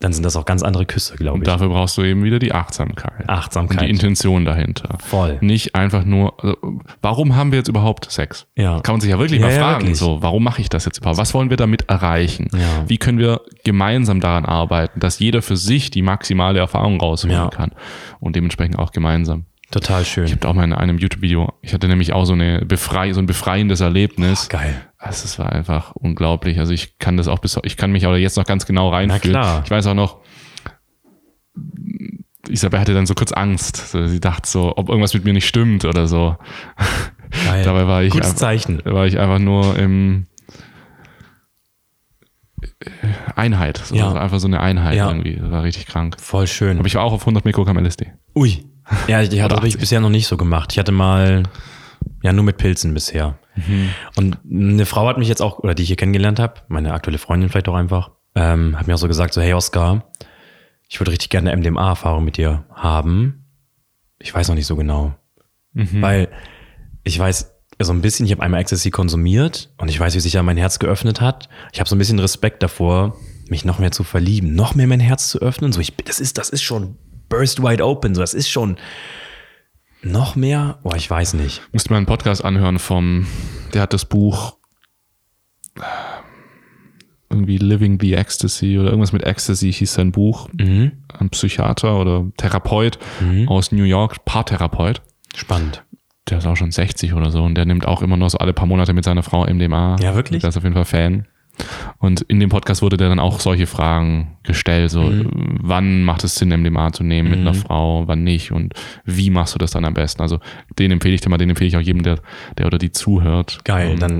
dann 0.00 0.12
sind 0.12 0.24
das 0.24 0.36
auch 0.36 0.44
ganz 0.44 0.62
andere 0.62 0.86
Küsse, 0.86 1.16
glaube 1.16 1.34
Und 1.36 1.42
ich. 1.42 1.46
dafür 1.48 1.68
brauchst 1.68 1.98
du 1.98 2.02
eben 2.02 2.22
wieder 2.22 2.38
die 2.38 2.52
Achtsamkeit. 2.52 3.28
Achtsamkeit. 3.28 3.78
Und 3.80 3.84
die 3.86 3.90
Intention 3.90 4.44
dahinter. 4.44 4.96
Voll. 5.04 5.38
Nicht 5.40 5.74
einfach 5.74 6.04
nur, 6.04 6.34
also, 6.42 6.56
warum 7.02 7.34
haben 7.34 7.50
wir 7.50 7.58
jetzt 7.58 7.68
überhaupt 7.68 8.10
Sex? 8.10 8.46
Ja. 8.56 8.80
Kann 8.80 8.94
man 8.94 9.00
sich 9.00 9.10
ja 9.10 9.18
wirklich 9.18 9.40
Ja, 9.40 9.46
mal 9.46 9.52
ja, 9.54 9.60
fragen. 9.60 9.80
wirklich. 9.82 9.98
So, 9.98 10.22
warum 10.22 10.44
mache 10.44 10.60
ich 10.60 10.68
das 10.68 10.84
jetzt 10.84 10.98
überhaupt? 10.98 11.18
Was 11.18 11.34
wollen 11.34 11.50
wir 11.50 11.56
damit 11.56 11.88
erreichen? 11.88 12.48
Ja. 12.52 12.84
Wie 12.86 12.98
können 12.98 13.18
wir 13.18 13.40
gemeinsam 13.64 14.20
daran 14.20 14.44
arbeiten, 14.44 15.00
dass 15.00 15.18
jeder 15.18 15.42
für 15.42 15.56
sich 15.56 15.90
die 15.90 16.02
maximale 16.02 16.58
Erfahrung 16.60 17.00
rausholen 17.00 17.36
Ja. 17.36 17.48
kann? 17.48 17.72
Und 18.20 18.36
dementsprechend 18.36 18.78
auch 18.78 18.92
gemeinsam. 18.92 19.46
Total 19.70 20.04
schön. 20.04 20.24
Ich 20.24 20.32
habe 20.32 20.48
auch 20.48 20.54
mal 20.54 20.64
in 20.64 20.72
einem 20.72 20.96
YouTube-Video, 20.98 21.52
ich 21.60 21.74
hatte 21.74 21.88
nämlich 21.88 22.14
auch 22.14 22.24
so 22.24 22.32
eine 22.32 22.64
befrei, 22.64 23.12
so 23.12 23.20
ein 23.20 23.26
befreiendes 23.26 23.80
Erlebnis. 23.80 24.48
Geil. 24.48 24.80
Also 24.98 25.24
es 25.26 25.38
war 25.38 25.52
einfach 25.52 25.92
unglaublich. 25.94 26.58
Also 26.58 26.72
ich 26.72 26.98
kann 26.98 27.16
das 27.16 27.28
auch 27.28 27.38
bis, 27.38 27.58
ich 27.62 27.76
kann 27.76 27.92
mich 27.92 28.06
auch 28.06 28.14
jetzt 28.16 28.36
noch 28.36 28.44
ganz 28.44 28.66
genau 28.66 28.88
reinfühlen. 28.90 29.32
Na 29.34 29.40
klar. 29.42 29.62
Ich 29.64 29.70
weiß 29.70 29.86
auch 29.86 29.94
noch, 29.94 30.18
Isabel 32.48 32.80
hatte 32.80 32.94
dann 32.94 33.06
so 33.06 33.14
kurz 33.14 33.32
Angst. 33.32 33.92
Sie 33.92 34.20
dachte 34.20 34.48
so, 34.48 34.76
ob 34.76 34.88
irgendwas 34.88 35.14
mit 35.14 35.24
mir 35.24 35.32
nicht 35.34 35.46
stimmt 35.46 35.84
oder 35.84 36.06
so. 36.06 36.36
Geil. 37.46 37.62
Dabei 37.64 37.86
war 37.86 38.02
ich 38.02 38.10
Gutes 38.12 38.28
einfach, 38.30 38.40
Zeichen. 38.40 38.82
war 38.84 39.06
ich 39.06 39.18
einfach 39.18 39.38
nur 39.38 39.78
im 39.78 40.26
Einheit. 43.36 43.78
So, 43.78 43.94
Ja. 43.94 44.06
also 44.06 44.18
einfach 44.18 44.38
so 44.40 44.46
eine 44.48 44.60
Einheit 44.60 44.96
Ja. 44.96 45.08
irgendwie. 45.08 45.36
Das 45.36 45.50
war 45.50 45.62
richtig 45.62 45.86
krank. 45.86 46.16
Voll 46.18 46.46
schön. 46.46 46.78
Aber 46.78 46.86
ich 46.86 46.94
war 46.94 47.02
auch 47.04 47.12
auf 47.12 47.22
100 47.22 47.44
Mikrogramm 47.44 47.78
LSD. 47.78 48.12
Ui. 48.34 48.64
Ja, 49.06 49.22
die 49.24 49.42
hat 49.42 49.50
Oder 49.52 49.56
habe 49.58 49.68
ich 49.68 49.74
80. 49.74 49.80
bisher 49.80 50.00
noch 50.00 50.08
nicht 50.10 50.26
so 50.26 50.36
gemacht. 50.36 50.72
Ich 50.72 50.78
hatte 50.78 50.92
mal, 50.92 51.42
ja, 52.22 52.32
nur 52.32 52.44
mit 52.44 52.56
Pilzen 52.56 52.94
bisher. 52.94 53.38
Und 54.16 54.38
eine 54.50 54.86
Frau 54.86 55.06
hat 55.08 55.18
mich 55.18 55.28
jetzt 55.28 55.42
auch, 55.42 55.58
oder 55.58 55.74
die 55.74 55.82
ich 55.82 55.88
hier 55.88 55.96
kennengelernt 55.96 56.38
habe, 56.38 56.60
meine 56.68 56.92
aktuelle 56.92 57.18
Freundin 57.18 57.48
vielleicht 57.48 57.68
auch 57.68 57.74
einfach, 57.74 58.10
ähm, 58.34 58.78
hat 58.78 58.86
mir 58.86 58.94
auch 58.94 58.98
so 58.98 59.08
gesagt, 59.08 59.34
so, 59.34 59.40
hey 59.40 59.52
Oscar, 59.54 60.12
ich 60.88 61.00
würde 61.00 61.10
richtig 61.10 61.30
gerne 61.30 61.50
eine 61.50 61.60
MDMA-Erfahrung 61.60 62.24
mit 62.24 62.36
dir 62.36 62.64
haben. 62.72 63.46
Ich 64.18 64.32
weiß 64.32 64.48
noch 64.48 64.54
nicht 64.54 64.66
so 64.66 64.76
genau. 64.76 65.14
Weil 66.00 66.28
ich 67.04 67.18
weiß 67.18 67.54
so 67.80 67.92
ein 67.92 68.00
bisschen, 68.00 68.26
ich 68.26 68.32
habe 68.32 68.42
einmal 68.42 68.60
Ecstasy 68.60 68.90
konsumiert 68.90 69.72
und 69.76 69.88
ich 69.88 70.00
weiß, 70.00 70.14
wie 70.14 70.20
sich 70.20 70.32
ja 70.32 70.42
mein 70.42 70.56
Herz 70.56 70.78
geöffnet 70.78 71.20
hat. 71.20 71.48
Ich 71.72 71.80
habe 71.80 71.88
so 71.88 71.94
ein 71.94 71.98
bisschen 71.98 72.18
Respekt 72.18 72.62
davor, 72.62 73.16
mich 73.48 73.64
noch 73.64 73.78
mehr 73.78 73.92
zu 73.92 74.02
verlieben, 74.02 74.54
noch 74.54 74.74
mehr 74.74 74.86
mein 74.86 75.00
Herz 75.00 75.28
zu 75.28 75.40
öffnen. 75.40 75.72
So, 75.72 75.80
ich, 75.80 75.94
das 75.96 76.20
ist, 76.20 76.38
das 76.38 76.50
ist 76.50 76.62
schon 76.62 76.96
burst 77.28 77.62
wide 77.62 77.84
open. 77.84 78.14
So, 78.14 78.20
das 78.20 78.34
ist 78.34 78.48
schon 78.48 78.76
noch 80.02 80.36
mehr. 80.36 80.78
Oh, 80.82 80.92
ich 80.96 81.08
weiß 81.10 81.34
nicht. 81.34 81.62
Musste 81.72 81.90
mal 81.90 81.96
einen 81.98 82.06
Podcast 82.06 82.44
anhören 82.44 82.78
vom, 82.78 83.26
der 83.74 83.82
hat 83.82 83.92
das 83.92 84.04
Buch 84.04 84.56
irgendwie 87.30 87.58
Living 87.58 87.98
the 88.00 88.14
Ecstasy 88.14 88.78
oder 88.78 88.88
irgendwas 88.88 89.12
mit 89.12 89.24
Ecstasy 89.24 89.72
hieß 89.72 89.92
sein 89.92 90.12
Buch. 90.12 90.48
Mhm. 90.58 90.92
Ein 91.18 91.30
Psychiater 91.30 92.00
oder 92.00 92.26
Therapeut 92.36 92.98
aus 93.46 93.70
New 93.70 93.84
York, 93.84 94.24
Paartherapeut. 94.24 95.02
Spannend. 95.34 95.84
Der 96.28 96.38
ist 96.38 96.46
auch 96.46 96.56
schon 96.56 96.70
60 96.70 97.14
oder 97.14 97.30
so 97.30 97.42
und 97.42 97.54
der 97.54 97.64
nimmt 97.64 97.86
auch 97.86 98.02
immer 98.02 98.16
noch 98.16 98.28
so 98.30 98.38
alle 98.38 98.52
paar 98.52 98.66
Monate 98.66 98.92
mit 98.92 99.04
seiner 99.04 99.22
Frau 99.22 99.46
MDMA. 99.46 99.96
Ja, 100.00 100.14
wirklich? 100.14 100.40
Der 100.40 100.48
ist 100.48 100.56
auf 100.56 100.62
jeden 100.62 100.74
Fall 100.74 100.84
Fan. 100.84 101.26
Und 101.98 102.20
in 102.22 102.40
dem 102.40 102.48
Podcast 102.50 102.82
wurde 102.82 102.96
der 102.96 103.08
dann 103.08 103.18
auch 103.18 103.40
solche 103.40 103.66
Fragen 103.66 104.36
gestellt, 104.42 104.90
so 104.90 105.02
Mhm. 105.02 105.58
wann 105.62 106.02
macht 106.04 106.24
es 106.24 106.34
Sinn, 106.36 106.50
MDMA 106.50 106.92
zu 106.92 107.02
nehmen 107.04 107.30
mit 107.30 107.40
einer 107.40 107.54
Frau, 107.54 108.06
wann 108.06 108.22
nicht 108.24 108.52
und 108.52 108.74
wie 109.04 109.30
machst 109.30 109.54
du 109.54 109.58
das 109.58 109.70
dann 109.72 109.84
am 109.84 109.94
besten? 109.94 110.22
Also 110.22 110.38
den 110.78 110.90
empfehle 110.90 111.14
ich 111.14 111.20
dir 111.20 111.28
mal, 111.30 111.38
den 111.38 111.50
empfehle 111.50 111.68
ich 111.68 111.76
auch 111.76 111.80
jedem, 111.80 112.02
der, 112.02 112.20
der 112.56 112.66
oder 112.66 112.78
die 112.78 112.92
zuhört. 112.92 113.58
Geil, 113.64 113.90
Ähm, 113.92 113.98
dann 113.98 114.18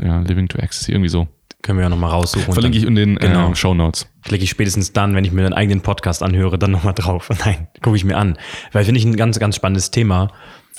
ja, 0.00 0.20
Living 0.20 0.48
to 0.48 0.58
Ecstasy, 0.58 0.92
irgendwie 0.92 1.08
so. 1.08 1.26
können 1.62 1.78
wir 1.78 1.84
ja 1.84 1.88
nochmal 1.88 2.10
raussuchen. 2.10 2.52
Verlinke 2.52 2.78
ich 2.78 2.84
in 2.84 2.94
den 2.94 3.16
Genau. 3.16 3.50
äh, 3.50 3.54
Show 3.56 3.74
Notes. 3.74 4.08
klicke 4.22 4.44
ich 4.44 4.50
spätestens 4.50 4.92
dann, 4.92 5.14
wenn 5.14 5.24
ich 5.24 5.32
mir 5.32 5.42
den 5.42 5.52
eigenen 5.54 5.80
Podcast 5.80 6.22
anhöre, 6.22 6.58
dann 6.58 6.70
nochmal 6.70 6.94
drauf. 6.94 7.28
Nein, 7.44 7.68
gucke 7.82 7.96
ich 7.96 8.04
mir 8.04 8.16
an. 8.16 8.36
Weil 8.72 8.84
finde 8.84 8.98
ich 9.00 9.04
ein 9.04 9.16
ganz, 9.16 9.38
ganz 9.40 9.56
spannendes 9.56 9.90
Thema. 9.90 10.30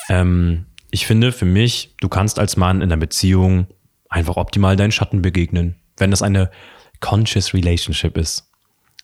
Ähm, 0.10 0.66
ich 0.90 1.06
finde 1.06 1.32
für 1.34 1.46
mich, 1.46 1.96
du 2.00 2.08
kannst 2.08 2.40
als 2.40 2.56
Mann 2.56 2.78
in 2.78 2.84
einer 2.84 2.98
Beziehung 2.98 3.68
einfach 4.10 4.38
optimal 4.38 4.76
deinen 4.76 4.92
Schatten 4.92 5.22
begegnen. 5.22 5.76
Wenn 5.98 6.12
das 6.12 6.22
eine 6.22 6.50
conscious 7.00 7.54
relationship 7.54 8.18
ist. 8.18 8.50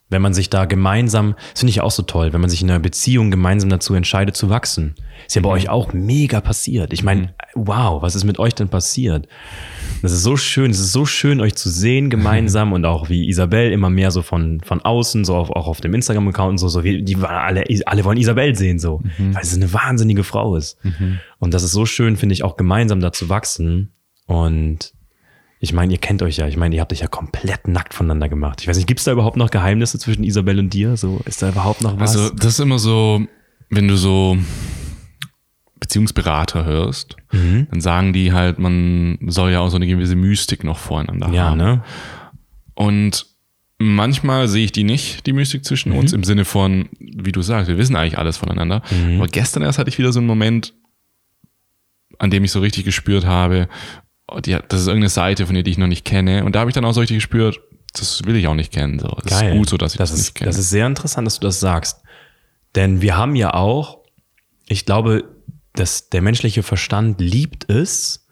Wenn 0.09 0.21
man 0.21 0.33
sich 0.35 0.49
da 0.49 0.65
gemeinsam, 0.65 1.35
das 1.51 1.61
finde 1.61 1.71
ich 1.71 1.81
auch 1.81 1.89
so 1.89 2.03
toll, 2.03 2.33
wenn 2.33 2.41
man 2.41 2.49
sich 2.49 2.61
in 2.61 2.69
einer 2.69 2.79
Beziehung 2.79 3.31
gemeinsam 3.31 3.69
dazu 3.69 3.95
entscheidet 3.95 4.35
zu 4.35 4.49
wachsen. 4.49 4.93
Ist 5.25 5.35
ja 5.35 5.41
bei 5.41 5.49
euch 5.49 5.69
auch 5.69 5.91
mega 5.93 6.39
passiert. 6.39 6.93
Ich 6.93 7.03
meine, 7.03 7.33
wow, 7.55 8.01
was 8.01 8.13
ist 8.13 8.23
mit 8.23 8.37
euch 8.37 8.53
denn 8.53 8.69
passiert? 8.69 9.27
Das 10.03 10.11
ist 10.11 10.21
so 10.21 10.37
schön, 10.37 10.69
es 10.69 10.79
ist 10.79 10.91
so 10.91 11.05
schön, 11.05 11.41
euch 11.41 11.55
zu 11.55 11.67
sehen 11.69 12.11
gemeinsam 12.11 12.73
und 12.73 12.85
auch 12.85 13.09
wie 13.09 13.27
Isabel 13.27 13.71
immer 13.71 13.89
mehr 13.89 14.11
so 14.11 14.21
von, 14.21 14.61
von 14.61 14.81
außen, 14.81 15.25
so 15.25 15.35
auf, 15.35 15.49
auch 15.49 15.67
auf 15.67 15.81
dem 15.81 15.95
Instagram-Account 15.95 16.51
und 16.51 16.57
so, 16.59 16.67
so 16.67 16.83
wie, 16.83 17.01
die 17.01 17.15
alle, 17.15 17.63
alle 17.85 18.05
wollen 18.05 18.17
Isabel 18.17 18.55
sehen, 18.55 18.77
so, 18.77 19.01
weil 19.33 19.43
sie 19.43 19.55
eine 19.55 19.73
wahnsinnige 19.73 20.23
Frau 20.23 20.55
ist. 20.55 20.77
Und 21.39 21.55
das 21.55 21.63
ist 21.63 21.71
so 21.71 21.87
schön, 21.87 22.17
finde 22.17 22.33
ich, 22.33 22.43
auch 22.43 22.55
gemeinsam 22.55 22.99
da 22.99 23.11
zu 23.11 23.29
wachsen. 23.29 23.93
Und 24.33 24.93
ich 25.59 25.71
meine, 25.73 25.93
ihr 25.93 25.99
kennt 25.99 26.21
euch 26.23 26.37
ja, 26.37 26.47
ich 26.47 26.57
meine, 26.57 26.75
ihr 26.75 26.81
habt 26.81 26.91
euch 26.91 26.99
ja 26.99 27.07
komplett 27.07 27.67
nackt 27.67 27.93
voneinander 27.93 28.27
gemacht. 28.29 28.61
Ich 28.61 28.67
weiß 28.67 28.75
nicht, 28.77 28.87
gibt 28.87 28.99
es 28.99 29.05
da 29.05 29.11
überhaupt 29.13 29.37
noch 29.37 29.49
Geheimnisse 29.51 29.97
zwischen 29.99 30.23
Isabel 30.23 30.59
und 30.59 30.73
dir? 30.73 30.97
So, 30.97 31.21
ist 31.25 31.41
da 31.41 31.49
überhaupt 31.49 31.81
noch 31.81 31.99
was? 31.99 32.17
Also 32.17 32.29
das 32.33 32.47
ist 32.47 32.59
immer 32.59 32.79
so, 32.79 33.25
wenn 33.69 33.87
du 33.87 33.95
so 33.95 34.37
Beziehungsberater 35.79 36.65
hörst, 36.65 37.17
Mhm. 37.31 37.67
dann 37.71 37.81
sagen 37.81 38.13
die 38.13 38.31
halt, 38.31 38.59
man 38.59 39.17
soll 39.27 39.51
ja 39.51 39.59
auch 39.59 39.69
so 39.69 39.75
eine 39.75 39.87
gewisse 39.87 40.15
Mystik 40.15 40.63
noch 40.63 40.77
voreinander 40.77 41.29
ja, 41.29 41.49
haben. 41.49 41.57
ne? 41.57 41.83
Und 42.75 43.25
manchmal 43.79 44.47
sehe 44.47 44.63
ich 44.65 44.71
die 44.71 44.83
nicht, 44.83 45.25
die 45.25 45.33
Mystik 45.33 45.65
zwischen 45.65 45.91
Mhm. 45.91 45.97
uns, 45.97 46.13
im 46.13 46.23
Sinne 46.23 46.45
von, 46.45 46.87
wie 46.99 47.31
du 47.33 47.41
sagst, 47.41 47.67
wir 47.67 47.77
wissen 47.77 47.95
eigentlich 47.95 48.17
alles 48.17 48.37
voneinander. 48.37 48.81
Mhm. 48.91 49.17
Aber 49.17 49.27
gestern 49.27 49.63
erst 49.63 49.77
hatte 49.79 49.89
ich 49.89 49.97
wieder 49.97 50.13
so 50.13 50.19
einen 50.19 50.27
Moment, 50.27 50.73
an 52.19 52.29
dem 52.29 52.43
ich 52.45 52.51
so 52.51 52.61
richtig 52.61 52.85
gespürt 52.85 53.25
habe, 53.25 53.67
die, 54.45 54.55
hat- 54.55 54.71
das 54.71 54.81
ist 54.81 54.87
irgendeine 54.87 55.09
Seite 55.09 55.45
von 55.45 55.55
dir, 55.55 55.63
die 55.63 55.71
ich 55.71 55.77
noch 55.77 55.87
nicht 55.87 56.05
kenne. 56.05 56.43
Und 56.45 56.55
da 56.55 56.59
habe 56.61 56.69
ich 56.69 56.73
dann 56.75 56.85
auch 56.85 56.93
so 56.93 56.99
richtig 57.01 57.17
gespürt, 57.17 57.59
das 57.93 58.23
will 58.25 58.35
ich 58.35 58.47
auch 58.47 58.55
nicht 58.55 58.71
kennen. 58.73 58.99
So. 58.99 59.07
Das 59.23 59.41
ist 59.41 59.51
gut 59.51 59.69
so, 59.69 59.77
dass 59.77 59.93
ich 59.93 59.97
das, 59.97 60.09
das 60.11 60.19
ist, 60.19 60.25
nicht 60.25 60.35
kenne. 60.35 60.49
Das 60.49 60.57
ist 60.57 60.69
sehr 60.69 60.87
interessant, 60.87 61.27
dass 61.27 61.39
du 61.39 61.45
das 61.47 61.59
sagst. 61.59 62.01
Denn 62.75 63.01
wir 63.01 63.15
haben 63.17 63.35
ja 63.35 63.53
auch, 63.53 63.99
ich 64.67 64.85
glaube, 64.85 65.25
dass 65.73 66.09
der 66.09 66.21
menschliche 66.21 66.63
Verstand 66.63 67.19
liebt 67.21 67.69
es, 67.69 68.27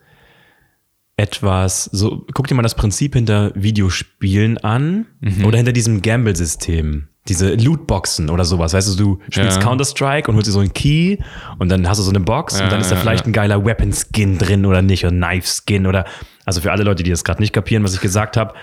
etwas, 1.17 1.85
so, 1.85 2.25
guck 2.33 2.47
dir 2.47 2.55
mal 2.55 2.63
das 2.63 2.75
Prinzip 2.75 3.13
hinter 3.13 3.51
Videospielen 3.55 4.57
an 4.57 5.05
Mhm. 5.19 5.45
oder 5.45 5.57
hinter 5.57 5.73
diesem 5.73 6.01
Gamble-System. 6.01 7.09
Diese 7.27 7.53
Lootboxen 7.53 8.29
oder 8.29 8.45
sowas. 8.45 8.73
Weißt 8.73 8.97
du, 8.97 9.03
du 9.03 9.19
spielst 9.29 9.57
Ja. 9.57 9.63
Counter-Strike 9.63 10.29
und 10.29 10.35
holst 10.35 10.47
dir 10.47 10.53
so 10.53 10.59
einen 10.59 10.73
Key 10.73 11.17
und 11.59 11.69
dann 11.69 11.87
hast 11.87 11.99
du 11.99 12.03
so 12.03 12.09
eine 12.09 12.19
Box 12.19 12.57
Ja, 12.57 12.65
und 12.65 12.71
dann 12.71 12.81
ist 12.81 12.89
da 12.89 12.95
ja, 12.95 13.01
vielleicht 13.01 13.27
ein 13.27 13.33
geiler 13.33 13.63
Weapon-Skin 13.63 14.39
drin 14.39 14.65
oder 14.65 14.81
nicht 14.81 15.05
oder 15.05 15.13
Knife-Skin 15.15 15.85
oder, 15.85 16.05
also 16.45 16.61
für 16.61 16.71
alle 16.71 16.83
Leute, 16.83 17.03
die 17.03 17.11
das 17.11 17.23
gerade 17.23 17.41
nicht 17.41 17.53
kapieren, 17.53 17.83
was 17.83 17.93
ich 17.93 18.01
gesagt 18.01 18.37
habe, 18.37 18.53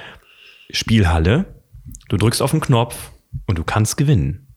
Spielhalle, 0.70 1.44
du 2.08 2.16
drückst 2.16 2.42
auf 2.42 2.50
den 2.50 2.60
Knopf 2.60 3.12
und 3.46 3.58
du 3.58 3.64
kannst 3.64 3.96
gewinnen. 3.96 4.48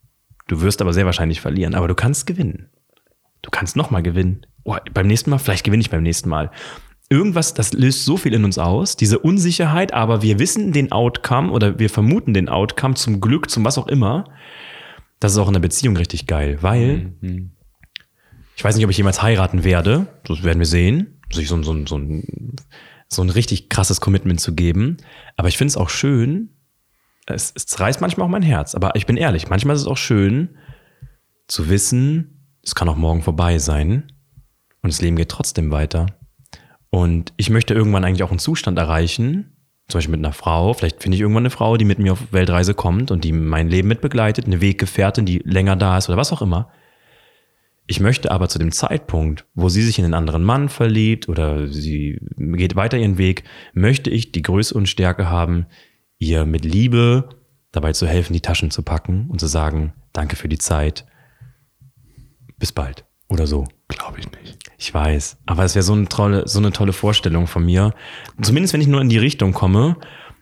Du 0.48 0.62
wirst 0.62 0.82
aber 0.82 0.94
sehr 0.94 1.06
wahrscheinlich 1.06 1.40
verlieren, 1.40 1.76
aber 1.76 1.88
du 1.88 1.96
kannst 1.96 2.26
gewinnen. 2.26 2.70
Du 3.42 3.50
kannst 3.52 3.76
nochmal 3.76 4.04
gewinnen. 4.04 4.46
Oh, 4.64 4.76
beim 4.94 5.08
nächsten 5.08 5.30
Mal, 5.30 5.38
vielleicht 5.38 5.64
gewinne 5.64 5.82
ich 5.82 5.90
beim 5.90 6.04
nächsten 6.04 6.30
Mal. 6.30 6.52
Irgendwas, 7.12 7.54
das 7.54 7.74
löst 7.74 8.06
so 8.06 8.16
viel 8.16 8.34
in 8.34 8.46
uns 8.46 8.58
aus, 8.58 8.96
diese 8.96 9.20
Unsicherheit, 9.20 9.94
aber 9.94 10.22
wir 10.22 10.40
wissen 10.40 10.72
den 10.72 10.94
Outcome 10.94 11.52
oder 11.52 11.78
wir 11.78 11.90
vermuten 11.90 12.34
den 12.34 12.48
Outcome 12.48 12.96
zum 12.96 13.20
Glück, 13.20 13.50
zum 13.50 13.66
was 13.66 13.78
auch 13.78 13.88
immer. 13.88 14.24
Das 15.20 15.34
ist 15.34 15.38
auch 15.38 15.48
in 15.48 15.54
der 15.54 15.60
Beziehung 15.60 15.98
richtig 15.98 16.26
geil, 16.26 16.60
weil 16.62 17.12
ich 18.56 18.64
weiß 18.64 18.76
nicht, 18.76 18.86
ob 18.86 18.92
ich 18.92 18.98
jemals 18.98 19.22
heiraten 19.22 19.64
werde. 19.66 20.08
Das 20.24 20.44
werden 20.44 20.60
wir 20.60 20.66
sehen. 20.66 21.20
Sich 21.34 21.48
so, 21.50 21.56
ein- 21.56 21.64
so, 21.64 21.86
so, 21.86 21.98
ein, 21.98 22.56
so 23.10 23.22
ein 23.24 23.30
richtig 23.30 23.68
krasses 23.70 24.00
Commitment 24.02 24.40
zu 24.40 24.56
geben. 24.56 24.98
Aber 25.36 25.48
ich 25.50 25.58
finde 25.58 25.70
es 25.70 25.78
auch 25.78 25.90
schön. 25.90 26.50
Es, 27.26 27.52
es 27.56 27.80
reißt 27.80 28.00
manchmal 28.02 28.26
auch 28.26 28.32
mein 28.32 28.42
Herz. 28.42 28.74
Aber 28.74 28.96
ich 28.96 29.06
bin 29.06 29.18
ehrlich, 29.18 29.50
manchmal 29.50 29.76
ist 29.76 29.82
es 29.82 29.88
auch 29.88 29.98
schön 29.98 30.58
zu 31.48 31.70
wissen, 31.70 32.48
es 32.64 32.74
kann 32.76 32.88
auch 32.90 32.96
morgen 32.96 33.22
vorbei 33.22 33.58
sein. 33.60 34.12
Und 34.82 34.92
das 34.94 35.02
Leben 35.02 35.16
geht 35.18 35.30
trotzdem 35.30 35.72
weiter. 35.72 36.06
Und 36.92 37.34
ich 37.38 37.50
möchte 37.50 37.74
irgendwann 37.74 38.04
eigentlich 38.04 38.24
auch 38.24 38.30
einen 38.30 38.40
Zustand 38.40 38.78
erreichen, 38.78 39.56
zum 39.88 39.98
Beispiel 39.98 40.12
mit 40.12 40.26
einer 40.26 40.34
Frau. 40.34 40.74
Vielleicht 40.74 41.02
finde 41.02 41.16
ich 41.16 41.22
irgendwann 41.22 41.44
eine 41.44 41.50
Frau, 41.50 41.78
die 41.78 41.86
mit 41.86 42.00
mir 42.00 42.12
auf 42.12 42.32
Weltreise 42.32 42.74
kommt 42.74 43.12
und 43.12 43.24
die 43.24 43.32
mein 43.32 43.70
Leben 43.70 43.88
mit 43.88 44.02
begleitet, 44.02 44.46
eine 44.46 44.62
Weggefährtin, 44.62 45.26
die 45.26 45.40
länger 45.40 45.78
da 45.78 45.98
ist 45.98 46.10
oder 46.10 46.18
was 46.18 46.32
auch 46.32 46.42
immer. 46.42 46.70
Ich 47.88 48.00
möchte 48.00 48.32
aber 48.32 48.48
zu 48.48 48.60
dem 48.60 48.72
Zeitpunkt, 48.72 49.46
wo 49.54 49.70
sie 49.70 49.82
sich 49.82 50.00
in 50.00 50.06
einen 50.06 50.14
anderen 50.14 50.44
Mann 50.44 50.70
verliebt 50.70 51.28
oder 51.28 51.68
sie 51.68 52.20
geht 52.38 52.76
weiter 52.76 52.98
ihren 52.98 53.18
Weg, 53.18 53.44
möchte 53.74 54.10
ich 54.10 54.32
die 54.32 54.44
Größe 54.44 54.74
und 54.74 54.88
Stärke 54.88 55.30
haben, 55.30 55.66
ihr 56.18 56.46
mit 56.46 56.64
Liebe 56.64 57.30
dabei 57.72 57.94
zu 57.94 58.06
helfen, 58.06 58.34
die 58.34 58.42
Taschen 58.42 58.70
zu 58.70 58.84
packen 58.84 59.30
und 59.30 59.40
zu 59.40 59.48
sagen, 59.48 59.94
danke 60.14 60.36
für 60.36 60.50
die 60.50 60.58
Zeit. 60.58 61.06
Bis 62.58 62.72
bald. 62.72 63.06
Oder 63.32 63.48
so. 63.48 63.66
Glaube 63.88 64.20
ich 64.20 64.26
nicht. 64.32 64.58
Ich 64.78 64.94
weiß. 64.94 65.38
Aber 65.46 65.64
es 65.64 65.74
wäre 65.74 65.84
so 65.84 65.94
eine 65.94 66.08
tolle, 66.08 66.48
so 66.48 66.60
eine 66.60 66.72
tolle 66.72 66.92
Vorstellung 66.92 67.48
von 67.48 67.66
mir. 67.66 67.94
Zumindest 68.42 68.74
wenn 68.74 68.82
ich 68.82 68.88
nur 68.88 69.02
in 69.02 69.10
die 69.10 69.18
Richtung 69.18 69.54
komme, 69.54 69.96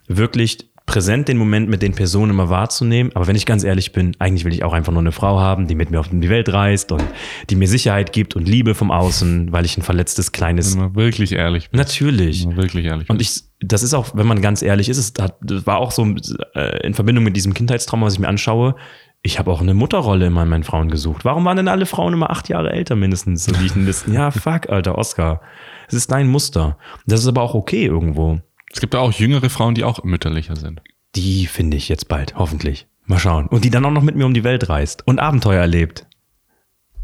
wirklich 0.07 0.69
präsent 0.87 1.27
den 1.27 1.37
Moment 1.37 1.69
mit 1.69 1.83
den 1.83 1.93
Personen 1.93 2.31
immer 2.31 2.49
wahrzunehmen. 2.49 3.11
Aber 3.15 3.27
wenn 3.27 3.35
ich 3.35 3.45
ganz 3.45 3.63
ehrlich 3.63 3.91
bin, 3.91 4.15
eigentlich 4.17 4.43
will 4.43 4.53
ich 4.53 4.63
auch 4.63 4.73
einfach 4.73 4.91
nur 4.91 5.03
eine 5.03 5.11
Frau 5.11 5.39
haben, 5.39 5.67
die 5.67 5.75
mit 5.75 5.91
mir 5.91 5.99
auf 5.99 6.07
die 6.07 6.29
Welt 6.29 6.51
reist 6.51 6.91
und 6.91 7.03
die 7.51 7.55
mir 7.55 7.67
Sicherheit 7.67 8.11
gibt 8.11 8.35
und 8.35 8.47
Liebe 8.47 8.73
vom 8.73 8.89
Außen, 8.89 9.51
weil 9.51 9.65
ich 9.65 9.77
ein 9.77 9.83
verletztes 9.83 10.31
kleines. 10.31 10.73
Wenn 10.73 10.81
man 10.81 10.95
wirklich 10.95 11.33
ehrlich 11.33 11.69
Natürlich. 11.71 12.41
Wenn 12.41 12.55
man 12.55 12.57
wirklich 12.57 12.85
ehrlich 12.85 13.07
Und 13.07 13.21
ich, 13.21 13.43
das 13.59 13.83
ist 13.83 13.93
auch, 13.93 14.15
wenn 14.15 14.25
man 14.25 14.41
ganz 14.41 14.63
ehrlich 14.63 14.89
ist, 14.89 14.97
es 14.97 15.13
hat, 15.21 15.37
das 15.41 15.67
war 15.67 15.77
auch 15.77 15.91
so 15.91 16.15
äh, 16.55 16.85
in 16.85 16.95
Verbindung 16.95 17.23
mit 17.23 17.35
diesem 17.35 17.53
Kindheitstrauma, 17.53 18.07
was 18.07 18.13
ich 18.13 18.19
mir 18.19 18.27
anschaue. 18.27 18.75
Ich 19.21 19.37
habe 19.37 19.51
auch 19.51 19.59
eine 19.61 19.73
Mutterrolle 19.73 20.27
immer 20.27 20.43
in 20.43 20.49
meinen 20.49 20.63
Frauen 20.63 20.89
gesucht. 20.89 21.25
Warum 21.25 21.43
waren 21.45 21.57
denn 21.57 21.67
alle 21.67 21.85
Frauen 21.85 22.13
immer 22.13 22.29
acht 22.29 22.47
Jahre 22.47 22.71
älter 22.71 22.95
mindestens, 22.95 23.43
so 23.45 23.59
wie 23.59 23.65
ich 23.65 23.75
in 23.75 23.85
Listen? 23.85 24.13
Ja, 24.13 24.31
fuck, 24.31 24.69
Alter, 24.69 24.97
Oscar. 24.97 25.41
Es 25.89 25.93
ist 25.93 26.11
dein 26.11 26.27
Muster. 26.27 26.77
Das 27.05 27.19
ist 27.19 27.27
aber 27.27 27.41
auch 27.41 27.53
okay 27.53 27.85
irgendwo. 27.85 28.39
Es 28.71 28.79
gibt 28.79 28.95
auch 28.95 29.11
jüngere 29.11 29.49
Frauen, 29.49 29.75
die 29.75 29.83
auch 29.83 30.03
mütterlicher 30.03 30.55
sind. 30.55 30.81
Die 31.15 31.47
finde 31.47 31.75
ich 31.75 31.89
jetzt 31.89 32.07
bald, 32.07 32.35
hoffentlich. 32.35 32.87
Mal 33.05 33.19
schauen. 33.19 33.47
Und 33.47 33.65
die 33.65 33.71
dann 33.71 33.83
auch 33.85 33.91
noch 33.91 34.03
mit 34.03 34.15
mir 34.15 34.25
um 34.25 34.33
die 34.33 34.43
Welt 34.43 34.69
reist 34.69 35.05
und 35.05 35.19
Abenteuer 35.19 35.59
erlebt. 35.61 36.05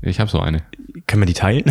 Ich 0.02 0.20
habe 0.20 0.30
so 0.30 0.40
eine. 0.40 0.62
Können 1.08 1.24
wir 1.24 1.26
die 1.28 1.34
teilen? 1.34 1.64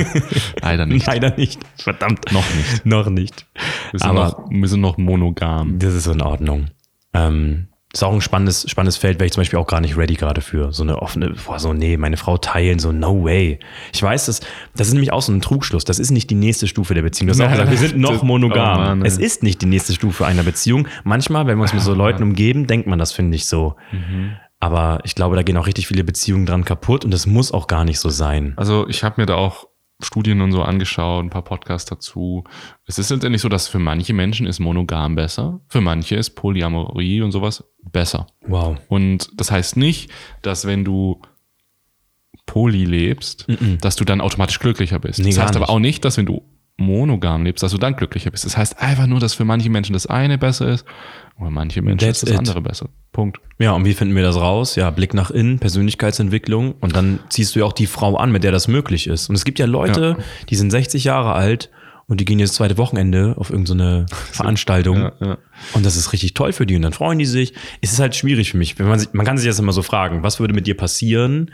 Leider 0.62 0.86
nicht. 0.86 1.06
Leider 1.06 1.36
nicht. 1.36 1.60
Verdammt. 1.78 2.32
Noch 2.32 2.44
nicht. 2.54 2.86
Noch 2.86 3.08
nicht. 3.10 3.46
Wir 3.92 4.00
sind, 4.00 4.08
Aber- 4.08 4.24
noch, 4.24 4.50
wir 4.50 4.68
sind 4.68 4.80
noch 4.80 4.96
monogam. 4.96 5.78
Das 5.78 5.94
ist 5.94 6.06
in 6.06 6.22
Ordnung. 6.22 6.66
Ähm, 7.12 7.68
ist 7.96 8.02
auch 8.02 8.12
ein 8.12 8.20
spannendes, 8.20 8.68
spannendes 8.70 8.96
Feld, 8.96 9.18
wäre 9.18 9.26
ich 9.26 9.32
zum 9.32 9.40
Beispiel 9.40 9.58
auch 9.58 9.66
gar 9.66 9.80
nicht 9.80 9.96
ready 9.96 10.14
gerade 10.14 10.40
für. 10.40 10.72
So 10.72 10.82
eine 10.82 11.00
offene, 11.00 11.34
boah, 11.46 11.58
so, 11.58 11.72
nee, 11.72 11.96
meine 11.96 12.16
Frau 12.16 12.36
teilen, 12.36 12.78
so, 12.78 12.92
no 12.92 13.24
way. 13.24 13.58
Ich 13.92 14.02
weiß, 14.02 14.26
das, 14.26 14.40
das 14.74 14.88
ist 14.88 14.92
nämlich 14.92 15.12
auch 15.12 15.22
so 15.22 15.32
ein 15.32 15.40
Trugschluss. 15.40 15.84
Das 15.84 15.98
ist 15.98 16.10
nicht 16.10 16.28
die 16.30 16.34
nächste 16.34 16.68
Stufe 16.68 16.94
der 16.94 17.02
Beziehung. 17.02 17.28
Du 17.28 17.32
hast 17.32 17.40
auch 17.40 17.50
gesagt, 17.50 17.70
wir 17.70 17.78
sind 17.78 17.98
noch 17.98 18.22
monogam. 18.22 18.78
oh 18.78 18.80
Mann, 18.80 19.04
es 19.04 19.18
ist 19.18 19.42
nicht 19.42 19.62
die 19.62 19.66
nächste 19.66 19.94
Stufe 19.94 20.26
einer 20.26 20.42
Beziehung. 20.42 20.88
Manchmal, 21.04 21.46
wenn 21.46 21.58
wir 21.58 21.62
uns 21.62 21.72
mit 21.72 21.82
so 21.82 21.94
Leuten 21.94 22.22
umgeben, 22.22 22.66
denkt 22.66 22.86
man 22.86 22.98
das, 22.98 23.12
finde 23.12 23.36
ich, 23.36 23.46
so. 23.46 23.76
Mhm. 23.92 24.36
Aber 24.60 25.00
ich 25.04 25.14
glaube, 25.14 25.36
da 25.36 25.42
gehen 25.42 25.56
auch 25.56 25.66
richtig 25.66 25.86
viele 25.86 26.04
Beziehungen 26.04 26.46
dran 26.46 26.64
kaputt 26.64 27.04
und 27.04 27.10
das 27.10 27.26
muss 27.26 27.52
auch 27.52 27.66
gar 27.66 27.84
nicht 27.84 27.98
so 27.98 28.08
sein. 28.08 28.54
Also 28.56 28.86
ich 28.88 29.04
habe 29.04 29.20
mir 29.20 29.26
da 29.26 29.34
auch 29.34 29.66
Studien 30.00 30.42
und 30.42 30.52
so 30.52 30.62
angeschaut, 30.62 31.24
ein 31.24 31.30
paar 31.30 31.44
Podcasts 31.44 31.88
dazu. 31.88 32.44
Es 32.86 32.98
ist 32.98 33.10
letztendlich 33.10 33.40
so, 33.40 33.48
dass 33.48 33.68
für 33.68 33.78
manche 33.78 34.12
Menschen 34.12 34.46
ist 34.46 34.60
monogam 34.60 35.14
besser, 35.14 35.60
für 35.68 35.80
manche 35.80 36.16
ist 36.16 36.30
Polyamorie 36.30 37.22
und 37.22 37.32
sowas 37.32 37.64
besser. 37.96 38.26
Wow. 38.46 38.76
Und 38.88 39.30
das 39.36 39.50
heißt 39.50 39.78
nicht, 39.78 40.10
dass 40.42 40.66
wenn 40.66 40.84
du 40.84 41.22
poly 42.44 42.84
lebst, 42.84 43.46
dass 43.80 43.96
du 43.96 44.04
dann 44.04 44.20
automatisch 44.20 44.58
glücklicher 44.58 44.98
bist. 44.98 45.18
Nee, 45.18 45.30
das 45.30 45.38
heißt 45.38 45.56
aber 45.56 45.70
auch 45.70 45.78
nicht, 45.78 46.04
dass 46.04 46.18
wenn 46.18 46.26
du 46.26 46.42
monogam 46.76 47.42
lebst, 47.42 47.62
dass 47.62 47.72
du 47.72 47.78
dann 47.78 47.96
glücklicher 47.96 48.30
bist. 48.30 48.44
Das 48.44 48.58
heißt 48.58 48.82
einfach 48.82 49.06
nur, 49.06 49.18
dass 49.18 49.32
für 49.32 49.46
manche 49.46 49.70
Menschen 49.70 49.94
das 49.94 50.06
eine 50.06 50.36
besser 50.36 50.68
ist 50.68 50.84
und 51.38 51.46
für 51.46 51.50
manche 51.50 51.80
Menschen 51.80 52.06
That's 52.06 52.20
das 52.20 52.30
it. 52.30 52.38
andere 52.38 52.60
besser. 52.60 52.90
Punkt. 53.12 53.40
Ja, 53.58 53.72
und 53.72 53.86
wie 53.86 53.94
finden 53.94 54.14
wir 54.14 54.22
das 54.22 54.36
raus? 54.36 54.76
Ja, 54.76 54.90
Blick 54.90 55.14
nach 55.14 55.30
innen, 55.30 55.58
Persönlichkeitsentwicklung 55.58 56.74
und 56.78 56.94
dann 56.94 57.20
ziehst 57.30 57.54
du 57.54 57.60
ja 57.60 57.64
auch 57.64 57.72
die 57.72 57.86
Frau 57.86 58.16
an, 58.16 58.30
mit 58.30 58.44
der 58.44 58.52
das 58.52 58.68
möglich 58.68 59.06
ist. 59.06 59.30
Und 59.30 59.36
es 59.36 59.46
gibt 59.46 59.58
ja 59.58 59.64
Leute, 59.64 60.18
die 60.50 60.56
sind 60.56 60.70
60 60.70 61.04
Jahre 61.04 61.32
alt 61.32 61.70
und 62.08 62.20
die 62.20 62.24
gehen 62.24 62.38
jetzt 62.38 62.50
das 62.50 62.56
zweite 62.56 62.78
Wochenende 62.78 63.34
auf 63.36 63.50
irgendeine 63.50 64.06
Veranstaltung 64.32 64.96
Ja, 64.98 65.12
ja. 65.20 65.38
und 65.74 65.84
das 65.84 65.96
ist 65.96 66.12
richtig 66.12 66.34
toll 66.34 66.52
für 66.52 66.66
die 66.66 66.76
und 66.76 66.82
dann 66.82 66.92
freuen 66.92 67.18
die 67.18 67.26
sich. 67.26 67.52
Es 67.80 67.92
ist 67.92 67.98
halt 67.98 68.14
schwierig 68.14 68.50
für 68.52 68.56
mich. 68.58 68.78
Wenn 68.78 68.88
man, 68.88 68.98
sich, 68.98 69.12
man 69.12 69.26
kann 69.26 69.36
sich 69.38 69.46
jetzt 69.46 69.58
immer 69.58 69.72
so 69.72 69.82
fragen, 69.82 70.22
was 70.22 70.38
würde 70.40 70.54
mit 70.54 70.66
dir 70.66 70.76
passieren, 70.76 71.50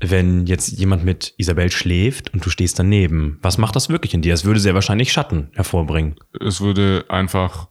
wenn 0.00 0.46
jetzt 0.46 0.68
jemand 0.78 1.04
mit 1.04 1.34
Isabel 1.38 1.72
schläft 1.72 2.32
und 2.32 2.46
du 2.46 2.50
stehst 2.50 2.78
daneben? 2.78 3.38
Was 3.42 3.58
macht 3.58 3.74
das 3.74 3.88
wirklich 3.88 4.14
in 4.14 4.22
dir? 4.22 4.32
Es 4.32 4.44
würde 4.44 4.60
sehr 4.60 4.74
wahrscheinlich 4.74 5.10
Schatten 5.12 5.48
hervorbringen. 5.54 6.14
Es 6.40 6.60
würde 6.60 7.04
einfach 7.08 7.66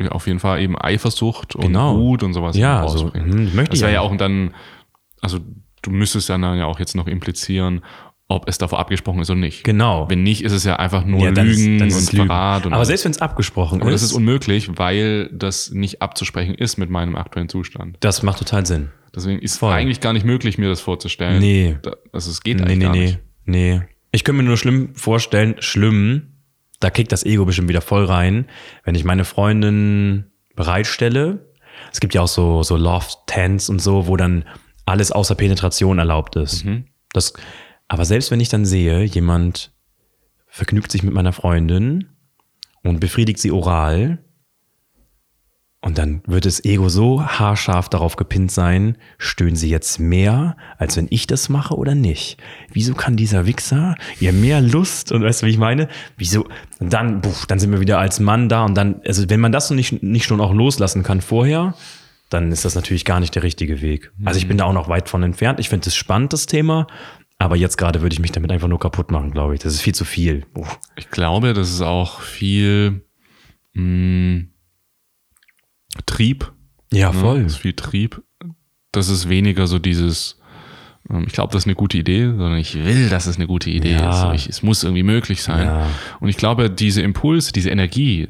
ja, 0.00 0.08
auf 0.10 0.26
jeden 0.26 0.38
Fall 0.38 0.62
eben 0.62 0.74
Eifersucht 0.80 1.54
und 1.54 1.66
Genau. 1.66 1.98
Wut 1.98 2.22
und 2.22 2.32
sowas 2.32 2.56
Ja, 2.56 2.80
rausbringen. 2.80 3.30
so, 3.30 3.36
mhm, 3.38 3.54
möchte 3.54 3.70
das 3.72 3.78
ich 3.78 3.82
wäre 3.82 3.92
ja 3.92 3.96
ja 3.96 4.00
auch 4.00 4.16
dann, 4.16 4.54
also 5.20 5.38
du 5.82 5.90
müsstest 5.90 6.30
dann 6.30 6.42
ja 6.42 6.64
auch 6.64 6.78
jetzt 6.80 6.94
noch 6.96 7.06
implizieren, 7.06 7.82
ob 8.32 8.48
es 8.48 8.58
davor 8.58 8.78
abgesprochen 8.78 9.20
ist 9.20 9.30
oder 9.30 9.40
nicht. 9.40 9.64
Genau. 9.64 10.08
Wenn 10.10 10.22
nicht, 10.22 10.42
ist 10.44 10.52
es 10.52 10.64
ja 10.64 10.76
einfach 10.76 11.04
nur 11.04 11.20
Ja, 11.20 11.30
dann 11.32 11.48
ist- 11.48 11.58
Lügen 11.58 11.78
dann 11.78 11.88
ist 11.88 11.94
und 11.96 12.02
es 12.02 12.12
Lügen. 12.12 12.26
Verrat. 12.26 12.66
Und 12.66 12.72
Aber 12.72 12.78
alles. 12.78 12.88
selbst 12.88 13.04
wenn 13.04 13.12
es 13.12 13.20
abgesprochen 13.20 13.80
Aber 13.80 13.90
ist, 13.90 14.02
das 14.02 14.10
ist 14.10 14.16
unmöglich, 14.16 14.70
weil 14.78 15.28
das 15.32 15.70
nicht 15.70 16.02
abzusprechen 16.02 16.54
ist 16.54 16.76
mit 16.78 16.90
meinem 16.90 17.16
aktuellen 17.16 17.48
Zustand. 17.48 17.96
das 18.00 18.22
macht 18.22 18.38
total 18.38 18.66
Sinn. 18.66 18.90
Deswegen 19.14 19.38
ist 19.40 19.58
Voll. 19.58 19.72
eigentlich 19.72 20.00
gar 20.00 20.12
nicht 20.14 20.24
möglich, 20.24 20.56
mir 20.58 20.68
das 20.70 20.80
vorzustellen. 20.80 21.38
Nee. 21.40 21.76
Also 22.12 22.30
es 22.30 22.42
geht 22.42 22.56
Nee, 22.58 22.62
eigentlich 22.64 22.78
nee, 22.78 22.84
gar 22.84 22.92
nee. 22.92 23.00
nicht. 23.04 23.18
Nee. 23.44 23.82
Ich 24.10 24.24
könnte 24.24 24.42
mir 24.42 24.48
nur 24.48 24.56
schlimm 24.56 24.94
vorstellen, 24.94 25.56
schlimm, 25.58 26.34
da 26.80 26.90
kickt 26.90 27.12
das 27.12 27.24
Ego 27.24 27.44
bestimmt 27.44 27.68
wieder 27.68 27.80
voll 27.82 28.04
rein, 28.06 28.46
wenn 28.84 28.94
ich 28.94 29.04
meine 29.04 29.24
Freundin 29.24 30.32
bereitstelle. 30.56 31.46
Es 31.92 32.00
gibt 32.00 32.14
ja 32.14 32.22
auch 32.22 32.28
so, 32.28 32.62
so 32.62 32.76
Loft-Tents 32.76 33.68
und 33.68 33.80
so, 33.80 34.06
wo 34.06 34.16
dann 34.16 34.44
alles 34.86 35.12
außer 35.12 35.34
Penetration 35.34 35.98
erlaubt 35.98 36.36
ist. 36.36 36.64
Mhm. 36.64 36.84
Das, 37.12 37.32
aber 37.88 38.04
selbst 38.04 38.30
wenn 38.30 38.40
ich 38.40 38.48
dann 38.48 38.64
sehe, 38.64 39.02
jemand 39.02 39.72
vergnügt 40.46 40.90
sich 40.92 41.02
mit 41.02 41.14
meiner 41.14 41.32
Freundin 41.32 42.08
und 42.82 43.00
befriedigt 43.00 43.38
sie 43.38 43.52
oral, 43.52 44.18
und 45.84 45.98
dann 45.98 46.22
wird 46.26 46.46
das 46.46 46.64
Ego 46.64 46.88
so 46.88 47.24
haarscharf 47.24 47.88
darauf 47.88 48.14
gepinnt 48.14 48.52
sein, 48.52 48.96
stöhnen 49.18 49.56
sie 49.56 49.68
jetzt 49.68 49.98
mehr, 49.98 50.56
als 50.78 50.96
wenn 50.96 51.08
ich 51.10 51.26
das 51.26 51.48
mache 51.48 51.74
oder 51.74 51.96
nicht? 51.96 52.40
Wieso 52.72 52.94
kann 52.94 53.16
dieser 53.16 53.46
Wichser 53.46 53.96
ihr 54.20 54.32
mehr 54.32 54.60
Lust 54.60 55.10
und 55.10 55.24
weißt 55.24 55.42
du, 55.42 55.46
wie 55.46 55.50
ich 55.50 55.58
meine? 55.58 55.88
Wieso? 56.16 56.46
Und 56.78 56.92
dann, 56.92 57.20
puh, 57.20 57.34
dann 57.48 57.58
sind 57.58 57.72
wir 57.72 57.80
wieder 57.80 57.98
als 57.98 58.20
Mann 58.20 58.48
da 58.48 58.64
und 58.64 58.76
dann, 58.76 59.00
also 59.04 59.28
wenn 59.28 59.40
man 59.40 59.50
das 59.50 59.68
so 59.68 59.74
nicht, 59.74 60.04
nicht 60.04 60.24
schon 60.24 60.40
auch 60.40 60.54
loslassen 60.54 61.02
kann 61.02 61.20
vorher, 61.20 61.74
dann 62.30 62.52
ist 62.52 62.64
das 62.64 62.76
natürlich 62.76 63.04
gar 63.04 63.18
nicht 63.18 63.34
der 63.34 63.42
richtige 63.42 63.82
Weg. 63.82 64.12
Also 64.24 64.38
ich 64.38 64.46
bin 64.46 64.58
da 64.58 64.66
auch 64.66 64.72
noch 64.72 64.88
weit 64.88 65.08
von 65.08 65.24
entfernt. 65.24 65.58
Ich 65.58 65.68
finde 65.68 65.88
es 65.88 65.96
spannend, 65.96 66.32
das 66.32 66.46
Thema. 66.46 66.86
Aber 67.42 67.56
jetzt 67.56 67.76
gerade 67.76 68.02
würde 68.02 68.12
ich 68.12 68.20
mich 68.20 68.30
damit 68.30 68.52
einfach 68.52 68.68
nur 68.68 68.78
kaputt 68.78 69.10
machen, 69.10 69.32
glaube 69.32 69.54
ich. 69.54 69.60
Das 69.60 69.74
ist 69.74 69.80
viel 69.80 69.94
zu 69.94 70.04
viel. 70.04 70.44
Puh. 70.54 70.64
Ich 70.96 71.10
glaube, 71.10 71.54
das 71.54 71.70
ist 71.70 71.80
auch 71.82 72.20
viel 72.20 73.02
mh, 73.74 74.44
Trieb. 76.06 76.52
Ja, 76.92 77.12
Ne? 77.12 77.18
voll. 77.18 77.42
Das 77.42 77.52
ist 77.54 77.58
viel 77.58 77.72
Trieb. 77.72 78.22
Das 78.92 79.08
ist 79.08 79.28
weniger 79.28 79.66
so 79.66 79.78
dieses, 79.78 80.38
ähm, 81.10 81.24
ich 81.26 81.32
glaube, 81.32 81.52
das 81.52 81.62
ist 81.62 81.66
eine 81.66 81.74
gute 81.74 81.98
Idee, 81.98 82.26
sondern 82.26 82.56
ich 82.56 82.74
will, 82.74 83.08
dass 83.08 83.26
es 83.26 83.36
eine 83.36 83.46
gute 83.46 83.70
Idee 83.70 83.92
Ja. 83.94 84.32
ist. 84.32 84.40
Ich, 84.44 84.48
es 84.48 84.62
muss 84.62 84.84
irgendwie 84.84 85.02
möglich 85.02 85.42
sein. 85.42 85.66
Ja. 85.66 85.90
Und 86.20 86.28
ich 86.28 86.36
glaube, 86.36 86.70
diese 86.70 87.02
Impulse, 87.02 87.52
diese 87.52 87.70
Energie, 87.70 88.28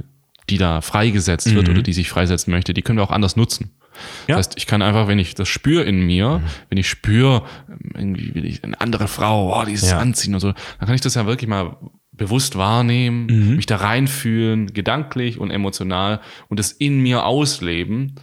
die 0.48 0.58
da 0.58 0.80
freigesetzt 0.80 1.54
wird 1.54 1.68
oder 1.68 1.82
die 1.82 1.92
sich 1.92 2.08
freisetzen 2.08 2.50
möchte, 2.52 2.72
die 2.74 2.82
können 2.82 2.98
wir 2.98 3.02
auch 3.04 3.10
anders 3.10 3.36
nutzen. 3.36 3.72
Mhm. 4.02 4.28
Ja. 4.28 4.34
Mhm. 4.34 4.38
Das 4.38 4.46
heißt, 4.48 4.58
ich 4.58 4.66
kann 4.66 4.82
einfach, 4.82 5.08
wenn 5.08 5.18
ich 5.18 5.34
das 5.34 5.48
spüre 5.48 5.82
in 5.84 6.06
mir, 6.06 6.42
wenn 6.68 6.78
ich 6.78 6.88
spüre, 6.88 7.44
ähm, 7.68 7.90
irgendwie 7.94 8.34
will 8.34 8.44
ich 8.44 8.62
eine 8.64 8.80
andere 8.80 9.08
Frau, 9.08 9.60
oh, 9.60 9.64
dieses 9.64 9.90
Ja. 9.90 9.98
Anziehen 9.98 10.34
und 10.34 10.40
so, 10.40 10.52
dann 10.52 10.86
kann 10.86 10.94
ich 10.94 11.00
das 11.00 11.14
ja 11.14 11.26
wirklich 11.26 11.48
mal 11.48 11.76
bewusst 12.12 12.56
wahrnehmen, 12.56 13.26
Mhm. 13.26 13.56
mich 13.56 13.66
da 13.66 13.76
reinfühlen, 13.76 14.72
gedanklich 14.74 15.38
und 15.38 15.50
emotional 15.50 16.20
und 16.48 16.60
es 16.60 16.70
in 16.72 17.00
mir 17.00 17.24
ausleben 17.24 18.16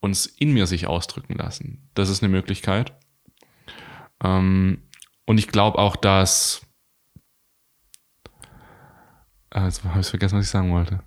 und 0.00 0.12
es 0.12 0.26
in 0.26 0.52
mir 0.52 0.66
sich 0.66 0.86
ausdrücken 0.86 1.34
lassen. 1.34 1.90
Das 1.94 2.08
ist 2.08 2.22
eine 2.22 2.30
Möglichkeit. 2.32 2.94
Ähm, 4.22 4.82
und 5.26 5.38
ich 5.38 5.48
glaube 5.48 5.78
auch, 5.78 5.96
dass. 5.96 6.62
Ah, 9.50 9.66
jetzt 9.66 9.84
habe 9.84 10.00
ich 10.00 10.06
vergessen, 10.06 10.38
was 10.38 10.46
ich 10.46 10.50
sagen 10.50 10.72
wollte. 10.72 11.00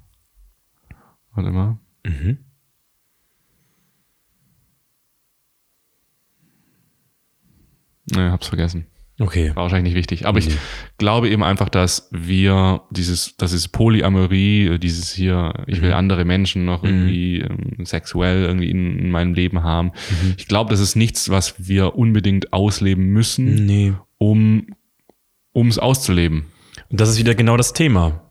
Warte 1.34 1.51
mal. 1.51 1.77
Mhm. 2.05 2.38
Nee, 8.16 8.30
hab's 8.30 8.48
vergessen. 8.48 8.88
Okay. 9.20 9.50
War 9.56 9.64
wahrscheinlich 9.64 9.94
nicht 9.94 10.00
wichtig. 10.00 10.28
Aber 10.28 10.38
ich 10.38 10.50
glaube 11.00 11.28
eben 11.30 11.42
einfach, 11.44 11.70
dass 11.70 12.08
wir 12.12 12.82
dieses, 12.92 13.36
das 13.38 13.52
ist 13.52 13.70
Polyamorie, 13.70 14.78
dieses 14.78 15.12
hier, 15.12 15.54
ich 15.66 15.82
will 15.82 15.94
andere 15.94 16.24
Menschen 16.24 16.66
noch 16.66 16.84
irgendwie 16.84 17.40
ähm, 17.40 17.84
sexuell 17.84 18.44
irgendwie 18.44 18.70
in, 18.70 19.00
in 19.00 19.10
meinem 19.10 19.34
Leben 19.34 19.64
haben. 19.64 19.92
Ich 20.38 20.48
glaube, 20.48 20.70
das 20.70 20.80
ist 20.80 20.96
nichts, 20.96 21.30
was 21.30 21.56
wir 21.58 21.96
unbedingt 21.96 22.54
ausleben 22.54 23.06
müssen, 23.08 23.66
Nee. 23.66 23.94
um 24.20 24.68
es 25.68 25.80
auszuleben. 25.80 26.46
Und 26.90 27.02
das 27.02 27.10
ist 27.10 27.18
wieder 27.18 27.34
genau 27.34 27.58
das 27.58 27.74
Thema. 27.74 28.22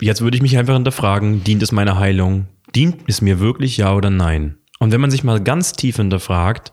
Jetzt 0.00 0.20
würde 0.20 0.36
ich 0.36 0.42
mich 0.42 0.56
einfach 0.58 0.74
hinterfragen, 0.74 1.42
dient 1.42 1.62
es 1.64 1.72
meiner 1.72 1.98
Heilung? 1.98 2.46
Dient 2.74 2.98
es 3.08 3.20
mir 3.20 3.40
wirklich 3.40 3.76
ja 3.78 3.92
oder 3.94 4.10
nein? 4.10 4.58
Und 4.78 4.92
wenn 4.92 5.00
man 5.00 5.10
sich 5.10 5.24
mal 5.24 5.40
ganz 5.42 5.72
tief 5.72 5.96
hinterfragt, 5.96 6.72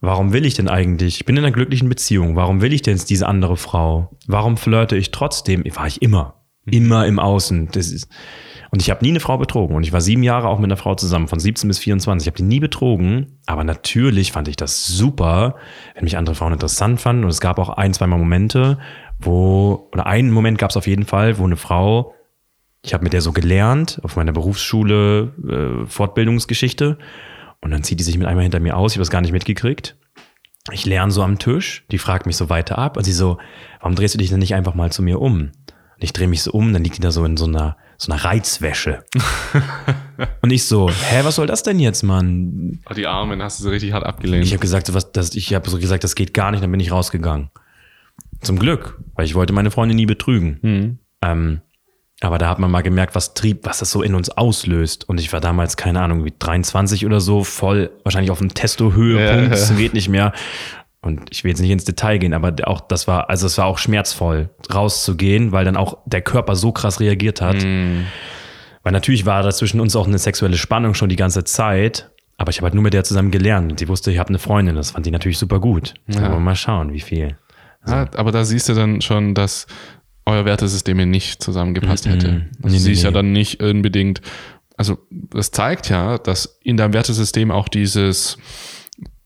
warum 0.00 0.32
will 0.32 0.46
ich 0.46 0.54
denn 0.54 0.68
eigentlich? 0.68 1.20
Ich 1.20 1.24
bin 1.24 1.36
in 1.36 1.44
einer 1.44 1.52
glücklichen 1.52 1.88
Beziehung. 1.88 2.36
Warum 2.36 2.60
will 2.60 2.72
ich 2.72 2.82
denn 2.82 2.98
diese 3.08 3.26
andere 3.26 3.56
Frau? 3.56 4.16
Warum 4.26 4.56
flirte 4.56 4.96
ich 4.96 5.10
trotzdem? 5.10 5.64
War 5.74 5.86
ich 5.86 6.02
immer. 6.02 6.34
Immer 6.66 7.06
im 7.06 7.18
Außen. 7.18 7.68
Das 7.72 7.90
ist, 7.90 8.08
und 8.70 8.82
ich 8.82 8.90
habe 8.90 9.02
nie 9.02 9.10
eine 9.10 9.20
Frau 9.20 9.38
betrogen. 9.38 9.76
Und 9.76 9.82
ich 9.82 9.92
war 9.92 10.00
sieben 10.00 10.22
Jahre 10.22 10.48
auch 10.48 10.58
mit 10.58 10.66
einer 10.66 10.76
Frau 10.76 10.94
zusammen, 10.94 11.28
von 11.28 11.40
17 11.40 11.68
bis 11.68 11.78
24. 11.78 12.26
Ich 12.26 12.30
habe 12.30 12.36
die 12.36 12.42
nie 12.42 12.60
betrogen. 12.60 13.38
Aber 13.46 13.64
natürlich 13.64 14.32
fand 14.32 14.48
ich 14.48 14.56
das 14.56 14.86
super, 14.86 15.56
wenn 15.94 16.04
mich 16.04 16.16
andere 16.16 16.34
Frauen 16.34 16.52
interessant 16.52 17.00
fanden. 17.00 17.24
Und 17.24 17.30
es 17.30 17.40
gab 17.40 17.58
auch 17.58 17.70
ein, 17.70 17.94
zweimal 17.94 18.18
Momente, 18.18 18.78
wo, 19.18 19.88
oder 19.92 20.06
einen 20.06 20.30
Moment 20.30 20.58
gab 20.58 20.70
es 20.70 20.76
auf 20.76 20.86
jeden 20.86 21.04
Fall, 21.04 21.38
wo 21.38 21.44
eine 21.44 21.56
Frau, 21.56 22.14
ich 22.82 22.94
habe 22.94 23.04
mit 23.04 23.12
der 23.12 23.22
so 23.22 23.32
gelernt, 23.32 24.00
auf 24.02 24.16
meiner 24.16 24.32
Berufsschule, 24.32 25.82
äh, 25.84 25.86
Fortbildungsgeschichte. 25.86 26.98
Und 27.60 27.70
dann 27.70 27.82
zieht 27.82 27.98
die 27.98 28.04
sich 28.04 28.18
mit 28.18 28.26
einmal 28.26 28.44
hinter 28.44 28.60
mir 28.60 28.76
aus. 28.76 28.92
Ich 28.92 28.96
habe 28.96 29.02
das 29.02 29.10
gar 29.10 29.20
nicht 29.20 29.32
mitgekriegt. 29.32 29.96
Ich 30.70 30.84
lerne 30.84 31.10
so 31.10 31.22
am 31.22 31.38
Tisch, 31.38 31.84
die 31.90 31.98
fragt 31.98 32.26
mich 32.26 32.36
so 32.36 32.50
weiter 32.50 32.78
ab 32.78 32.96
und 32.96 33.04
sie 33.04 33.12
so, 33.12 33.38
warum 33.80 33.94
drehst 33.94 34.14
du 34.14 34.18
dich 34.18 34.28
denn 34.28 34.38
nicht 34.38 34.54
einfach 34.54 34.74
mal 34.74 34.92
zu 34.92 35.02
mir 35.02 35.20
um? 35.20 35.50
Und 35.98 36.04
ich 36.04 36.12
drehe 36.12 36.28
mich 36.28 36.42
so 36.42 36.52
um, 36.52 36.72
dann 36.72 36.84
liegt 36.84 36.98
die 36.98 37.00
da 37.00 37.10
so 37.10 37.24
in 37.24 37.36
so 37.36 37.46
einer, 37.46 37.76
so 37.96 38.12
einer 38.12 38.22
Reizwäsche. 38.22 39.02
und 40.42 40.50
ich 40.50 40.66
so, 40.66 40.90
hä, 40.90 41.20
was 41.22 41.36
soll 41.36 41.46
das 41.46 41.62
denn 41.62 41.80
jetzt, 41.80 42.02
Mann? 42.02 42.80
Oh, 42.88 42.94
die 42.94 43.06
Armen 43.06 43.42
hast 43.42 43.58
du 43.58 43.64
so 43.64 43.70
richtig 43.70 43.92
hart 43.92 44.04
abgelehnt. 44.04 44.44
Ich 44.44 44.52
habe 44.52 44.60
gesagt, 44.60 44.92
was, 44.94 45.10
das, 45.10 45.34
ich 45.34 45.54
habe 45.54 45.68
so 45.68 45.78
gesagt, 45.78 46.04
das 46.04 46.14
geht 46.14 46.34
gar 46.34 46.50
nicht, 46.50 46.62
dann 46.62 46.70
bin 46.70 46.80
ich 46.80 46.92
rausgegangen. 46.92 47.50
Zum 48.40 48.58
Glück, 48.58 49.00
weil 49.14 49.24
ich 49.24 49.34
wollte 49.34 49.52
meine 49.52 49.70
Freundin 49.70 49.96
nie 49.96 50.06
betrügen. 50.06 50.58
Mhm. 50.62 50.98
Ähm, 51.22 51.60
aber 52.20 52.38
da 52.38 52.48
hat 52.48 52.58
man 52.58 52.70
mal 52.70 52.82
gemerkt, 52.82 53.14
was 53.14 53.34
trieb, 53.34 53.64
was 53.64 53.78
das 53.78 53.90
so 53.90 54.02
in 54.02 54.14
uns 54.14 54.28
auslöst. 54.28 55.08
Und 55.08 55.20
ich 55.20 55.32
war 55.32 55.40
damals, 55.40 55.76
keine 55.76 56.00
Ahnung, 56.00 56.24
wie 56.24 56.34
23 56.36 57.06
oder 57.06 57.20
so, 57.20 57.44
voll 57.44 57.90
wahrscheinlich 58.02 58.32
auf 58.32 58.38
dem 58.38 58.52
Testo-Höhepunkt. 58.52 59.54
Es 59.54 59.76
geht 59.76 59.94
nicht 59.94 60.08
mehr. 60.08 60.32
Und 61.00 61.28
ich 61.30 61.44
will 61.44 61.50
jetzt 61.50 61.60
nicht 61.60 61.70
ins 61.70 61.84
Detail 61.84 62.18
gehen, 62.18 62.34
aber 62.34 62.52
auch 62.64 62.80
das 62.80 63.06
war, 63.06 63.30
also 63.30 63.46
es 63.46 63.56
war 63.56 63.66
auch 63.66 63.78
schmerzvoll, 63.78 64.50
rauszugehen, 64.72 65.52
weil 65.52 65.64
dann 65.64 65.76
auch 65.76 65.98
der 66.06 66.22
Körper 66.22 66.56
so 66.56 66.72
krass 66.72 66.98
reagiert 66.98 67.40
hat. 67.40 67.62
Mhm. 67.62 68.06
Weil 68.82 68.92
natürlich 68.92 69.24
war 69.24 69.44
da 69.44 69.50
zwischen 69.52 69.80
uns 69.80 69.94
auch 69.94 70.08
eine 70.08 70.18
sexuelle 70.18 70.56
Spannung 70.56 70.94
schon 70.94 71.08
die 71.08 71.16
ganze 71.16 71.44
Zeit. 71.44 72.10
Aber 72.36 72.50
ich 72.50 72.58
habe 72.58 72.64
halt 72.64 72.74
nur 72.74 72.82
mit 72.82 72.94
der 72.94 73.04
zusammen 73.04 73.30
gelernt. 73.30 73.70
Und 73.70 73.80
die 73.80 73.88
wusste, 73.88 74.10
ich 74.10 74.18
habe 74.18 74.30
eine 74.30 74.38
Freundin. 74.38 74.74
Das 74.74 74.92
fand 74.92 75.06
die 75.06 75.10
natürlich 75.12 75.38
super 75.38 75.60
gut. 75.60 75.94
Ja. 76.08 76.22
Aber 76.22 76.40
mal 76.40 76.56
schauen, 76.56 76.92
wie 76.92 77.00
viel. 77.00 77.36
Ja, 77.86 78.08
aber 78.16 78.32
da 78.32 78.44
siehst 78.44 78.68
du 78.68 78.74
dann 78.74 79.00
schon, 79.00 79.34
dass 79.34 79.66
euer 80.28 80.44
Wertesystem 80.44 80.96
hier 80.98 81.06
nicht 81.06 81.42
zusammengepasst 81.42 82.06
Mhm. 82.06 82.10
hätte. 82.10 82.28
Nee, 82.32 82.44
Also 82.62 82.74
nee, 82.76 82.78
sie 82.82 82.92
ist 82.92 83.02
ja 83.02 83.10
nee. 83.10 83.14
dann 83.14 83.32
nicht 83.32 83.62
unbedingt, 83.62 84.20
also 84.76 84.98
das 85.10 85.50
zeigt 85.50 85.88
ja, 85.88 86.18
dass 86.18 86.58
in 86.62 86.76
deinem 86.76 86.92
Wertesystem 86.92 87.50
auch 87.50 87.68
dieses 87.68 88.38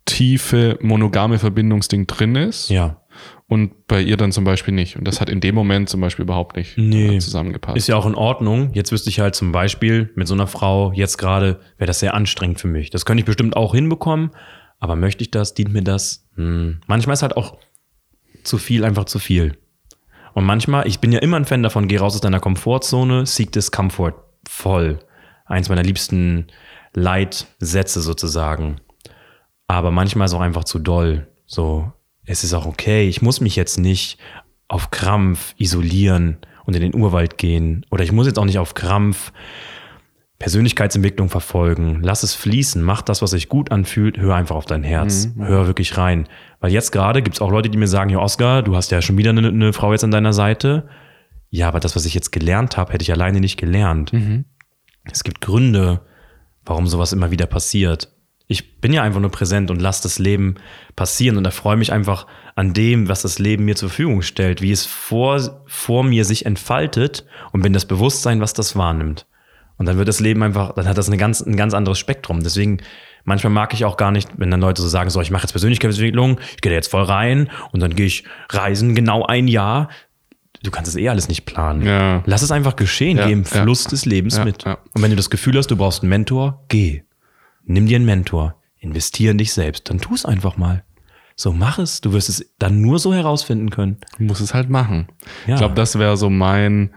tiefe 0.05 0.79
monogame 0.83 1.39
Verbindungsding 1.39 2.07
drin 2.07 2.35
ist 2.37 2.69
Ja. 2.71 3.01
und 3.47 3.87
bei 3.87 4.03
ihr 4.03 4.17
dann 4.17 4.33
zum 4.33 4.45
Beispiel 4.45 4.75
nicht. 4.75 4.97
Und 4.97 5.07
das 5.07 5.21
hat 5.21 5.31
in 5.31 5.41
dem 5.41 5.55
Moment 5.55 5.89
zum 5.89 6.01
Beispiel 6.01 6.25
überhaupt 6.25 6.57
nicht 6.57 6.77
Nee. 6.77 7.19
zusammengepasst. 7.19 7.77
Ist 7.77 7.87
ja 7.87 7.97
auch 7.97 8.07
in 8.07 8.15
Ordnung. 8.15 8.71
Jetzt 8.75 8.91
wüsste 8.93 9.11
ich 9.11 9.21
halt 9.21 9.35
zum 9.35 9.53
Beispiel 9.53 10.11
mit 10.17 10.27
so 10.27 10.35
einer 10.35 10.47
Frau 10.49 10.93
jetzt 10.93 11.19
gerade, 11.19 11.61
wäre 11.79 11.87
das 11.87 12.01
sehr 12.01 12.15
anstrengend 12.15 12.61
für 12.61 12.69
mich. 12.69 12.91
Das 12.91 13.05
könnte 13.05 13.21
ich 13.21 13.27
bestimmt 13.27 13.57
auch 13.57 13.75
hinbekommen, 13.75 14.31
aber 14.81 14.97
möchte 14.97 15.23
ich 15.23 15.31
das? 15.31 15.55
Dient 15.55 15.73
mir 15.73 15.83
das? 15.83 16.27
Hm. 16.35 16.81
Manchmal 16.87 17.15
ist 17.15 17.23
halt 17.23 17.37
auch 17.37 17.59
zu 18.43 18.59
viel 18.59 18.85
einfach 18.85 19.05
zu 19.05 19.19
viel. 19.21 19.57
Und 20.35 20.45
manchmal, 20.45 20.87
ich 20.87 21.01
bin 21.01 21.13
ja 21.13 21.19
immer 21.19 21.37
ein 21.37 21.45
Fan 21.45 21.63
davon, 21.63 21.89
geh 21.89 21.99
raus 21.99 22.15
aus 22.15 22.21
deiner 22.21 22.41
Komfortzone, 22.41 23.27
seek 23.27 23.53
Discomfort 23.53 24.15
voll. 24.49 24.99
Eins 25.45 25.69
meiner 25.69 25.83
liebsten 25.83 26.47
Leitsätze 26.95 28.01
sozusagen. 28.01 28.81
Aber 29.67 29.91
manchmal 29.91 30.27
ist 30.27 30.35
auch 30.35 30.41
einfach 30.41 30.65
zu 30.65 30.79
doll. 30.79 31.29
So, 31.47 31.93
es 32.25 32.45
ist 32.45 32.55
auch 32.55 32.67
okay. 32.67 33.09
Ich 33.09 33.23
muss 33.23 33.41
mich 33.41 33.57
jetzt 33.57 33.79
nicht 33.79 34.19
auf 34.69 34.91
Krampf 34.91 35.55
isolieren 35.59 36.39
und 36.65 36.75
in 36.75 36.83
den 36.83 36.95
Urwald 36.95 37.39
gehen. 37.39 37.85
Oder 37.91 38.05
ich 38.05 38.13
muss 38.13 38.27
jetzt 38.27 38.39
auch 38.39 38.45
nicht 38.45 38.59
auf 38.59 38.75
Krampf 38.75 39.33
Persönlichkeitsentwicklung 40.43 41.29
verfolgen. 41.29 42.01
Lass 42.03 42.25
es 42.25 42.35
fließen. 42.35 42.83
Mach 42.83 43.01
das, 43.03 43.23
was 43.23 43.31
sich 43.31 43.49
gut 43.49 43.71
anfühlt. 43.71 44.19
Hör 44.19 44.35
einfach 44.35 44.57
auf 44.57 44.67
dein 44.67 44.83
Herz. 44.83 45.29
Hör 45.39 45.69
wirklich 45.69 45.97
rein. 45.97 46.27
Weil 46.59 46.73
jetzt 46.73 46.91
gerade 46.91 47.23
gibt 47.23 47.37
es 47.37 47.41
auch 47.41 47.53
Leute, 47.53 47.71
die 47.71 47.79
mir 47.79 47.87
sagen, 47.87 48.11
ja, 48.11 48.19
Oscar, 48.19 48.63
du 48.63 48.75
hast 48.75 48.91
ja 48.91 49.01
schon 49.03 49.17
wieder 49.17 49.31
eine, 49.31 49.47
eine 49.47 49.73
Frau 49.73 49.93
jetzt 49.93 50.03
an 50.03 50.11
deiner 50.11 50.33
Seite. 50.33 50.89
Ja, 51.49 51.69
aber 51.69 51.79
das, 51.79 51.95
was 51.95 52.07
ich 52.07 52.15
jetzt 52.15 52.33
gelernt 52.33 52.77
habe, 52.77 52.93
hätte 52.93 53.03
ich 53.03 53.13
alleine 53.13 53.39
nicht 53.39 53.57
gelernt. 53.57 54.11
Es 55.05 55.23
gibt 55.23 55.41
Gründe, 55.41 56.01
warum 56.65 56.89
sowas 56.89 57.13
immer 57.13 57.31
wieder 57.31 57.47
passiert. 57.47 58.09
Ich 58.49 58.81
bin 58.81 58.93
ja 58.93 59.05
einfach 59.05 59.21
nur 59.21 59.31
präsent 59.31 59.71
und 59.71 59.81
lasse 59.81 60.03
das 60.03 60.19
Leben 60.19 60.57
passieren 60.97 61.37
und 61.37 61.45
erfreue 61.45 61.77
mich 61.77 61.93
einfach 61.93 62.27
an 62.57 62.75
dem, 62.75 63.09
was 63.09 63.23
das 63.23 63.39
Leben 63.39 63.65
mir 63.65 63.77
zur 63.77 63.91
Verfügung 63.91 64.23
stellt, 64.23 64.61
wie 64.61 64.73
es 64.73 64.87
vor, 64.87 65.63
vor 65.67 66.03
mir 66.03 66.25
sich 66.25 66.47
entfaltet 66.47 67.27
und 67.53 67.63
bin 67.63 67.73
das 67.73 67.87
Bewusstsein, 67.87 68.41
was 68.41 68.55
das 68.55 68.75
wahrnimmt. 68.75 69.27
Und 69.79 69.87
dann 69.87 69.97
wird 69.97 70.09
das 70.09 70.21
Leben 70.21 70.43
einfach, 70.43 70.75
dann 70.75 70.87
hat 70.87 70.99
das 70.99 71.09
eine 71.09 71.17
ganz, 71.17 71.41
ein 71.41 71.57
ganz 71.57 71.75
anderes 71.75 71.99
Spektrum. 71.99 72.43
Deswegen, 72.43 72.79
manchmal 73.25 73.53
mag 73.53 73.75
ich 73.75 73.85
auch 73.85 73.97
gar 73.97 74.11
nicht, 74.13 74.31
wenn 74.37 74.51
dann 74.51 74.61
Leute 74.61 74.83
so 74.83 74.89
sagen, 74.89 75.11
so, 75.11 75.21
ich 75.21 75.31
mache 75.31 75.43
jetzt 75.43 75.53
Persönlichkeitsentwicklung, 75.53 76.39
ich 76.55 76.61
gehe 76.61 76.71
da 76.71 76.77
jetzt 76.77 76.91
voll 76.91 77.03
rein 77.03 77.51
und 77.73 77.81
dann 77.81 77.95
gehe 77.95 78.07
ich 78.07 78.25
reisen 78.51 78.95
genau 78.95 79.25
ein 79.25 79.49
Jahr. 79.49 79.89
Du 80.63 80.71
kannst 80.71 80.89
es 80.89 80.97
eh 80.97 81.09
alles 81.09 81.29
nicht 81.29 81.45
planen. 81.45 81.85
Ja. 81.85 82.23
Lass 82.27 82.43
es 82.43 82.53
einfach 82.53 82.77
geschehen, 82.77 83.19
Ja, 83.19 83.27
geh 83.27 83.33
im 83.33 83.43
ja. 83.43 83.63
Fluss 83.63 83.85
des 83.85 84.05
Lebens 84.05 84.39
mit. 84.45 84.65
ja. 84.65 84.79
Und 84.95 85.03
wenn 85.03 85.11
du 85.11 85.17
das 85.17 85.31
Gefühl 85.31 85.57
hast, 85.59 85.69
du 85.71 85.77
brauchst 85.77 86.03
einen 86.03 86.11
Mentor, 86.11 86.63
geh. 86.69 87.03
Nimm 87.65 87.87
dir 87.87 87.97
einen 87.97 88.05
Mentor, 88.07 88.55
investier 88.79 89.33
in 89.33 89.39
dich 89.39 89.53
selbst, 89.53 89.89
dann 89.91 89.99
tu 89.99 90.15
es 90.15 90.25
einfach 90.25 90.57
mal. 90.57 90.85
So, 91.35 91.53
mach 91.53 91.79
es. 91.79 92.01
Du 92.01 92.13
wirst 92.13 92.29
es 92.29 92.53
dann 92.59 92.81
nur 92.81 92.99
so 92.99 93.13
herausfinden 93.15 93.71
können. 93.71 93.97
Du 94.19 94.25
musst 94.25 94.41
es 94.41 94.55
halt 94.55 94.69
machen. 94.71 95.09
Ja. 95.47 95.55
Ich 95.55 95.59
glaube, 95.59 95.75
das 95.75 95.99
wäre 95.99 96.17
so 96.17 96.29
mein 96.31 96.93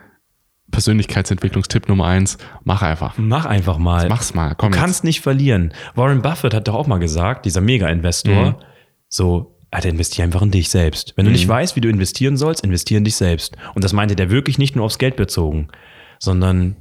Persönlichkeitsentwicklungstipp 0.76 1.88
Nummer 1.88 2.06
eins. 2.08 2.38
Mach 2.66 2.82
einfach. 2.82 3.16
Mach 3.18 3.46
einfach 3.46 3.78
mal. 3.78 4.10
Mach's 4.10 4.34
mal. 4.34 4.56
Komm 4.56 4.72
du 4.74 4.78
kannst 4.78 5.06
nicht 5.06 5.22
verlieren. 5.22 5.74
Warren 5.96 6.22
Buffett 6.22 6.54
hat 6.54 6.68
doch 6.68 6.76
auch 6.76 6.86
mal 6.88 6.98
gesagt, 7.00 7.46
dieser 7.46 7.62
Mega-Investor, 7.62 8.52
Mhm. 8.52 8.56
so, 9.08 9.58
Alter, 9.72 9.88
investier 9.90 10.26
einfach 10.26 10.42
in 10.42 10.52
dich 10.52 10.70
selbst. 10.70 11.14
Wenn 11.16 11.26
du 11.26 11.32
nicht 11.32 11.48
weißt, 11.48 11.76
wie 11.78 11.82
du 11.82 11.88
investieren 11.90 12.36
sollst, 12.38 12.64
investier 12.64 12.98
in 12.98 13.06
dich 13.06 13.16
selbst. 13.16 13.56
Und 13.74 13.84
das 13.86 13.94
meinte 13.94 14.16
der 14.18 14.30
wirklich 14.30 14.58
nicht 14.58 14.76
nur 14.76 14.86
aufs 14.86 14.98
Geld 14.98 15.16
bezogen, 15.16 15.70
sondern 16.20 16.76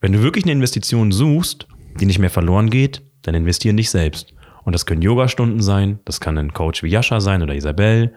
wenn 0.00 0.12
du 0.12 0.22
wirklich 0.22 0.44
eine 0.44 0.52
Investition 0.52 1.10
suchst, 1.12 1.66
die 1.98 2.06
nicht 2.06 2.18
mehr 2.20 2.30
verloren 2.30 2.70
geht, 2.70 3.02
dann 3.22 3.34
investier 3.34 3.70
in 3.72 3.76
dich 3.76 3.90
selbst. 3.90 4.32
Und 4.64 4.72
das 4.74 4.86
können 4.86 5.02
Yoga-Stunden 5.02 5.60
sein, 5.60 5.98
das 6.04 6.20
kann 6.20 6.38
ein 6.38 6.52
Coach 6.52 6.82
wie 6.84 6.88
Yasha 6.88 7.20
sein 7.20 7.42
oder 7.42 7.54
Isabel, 7.54 8.14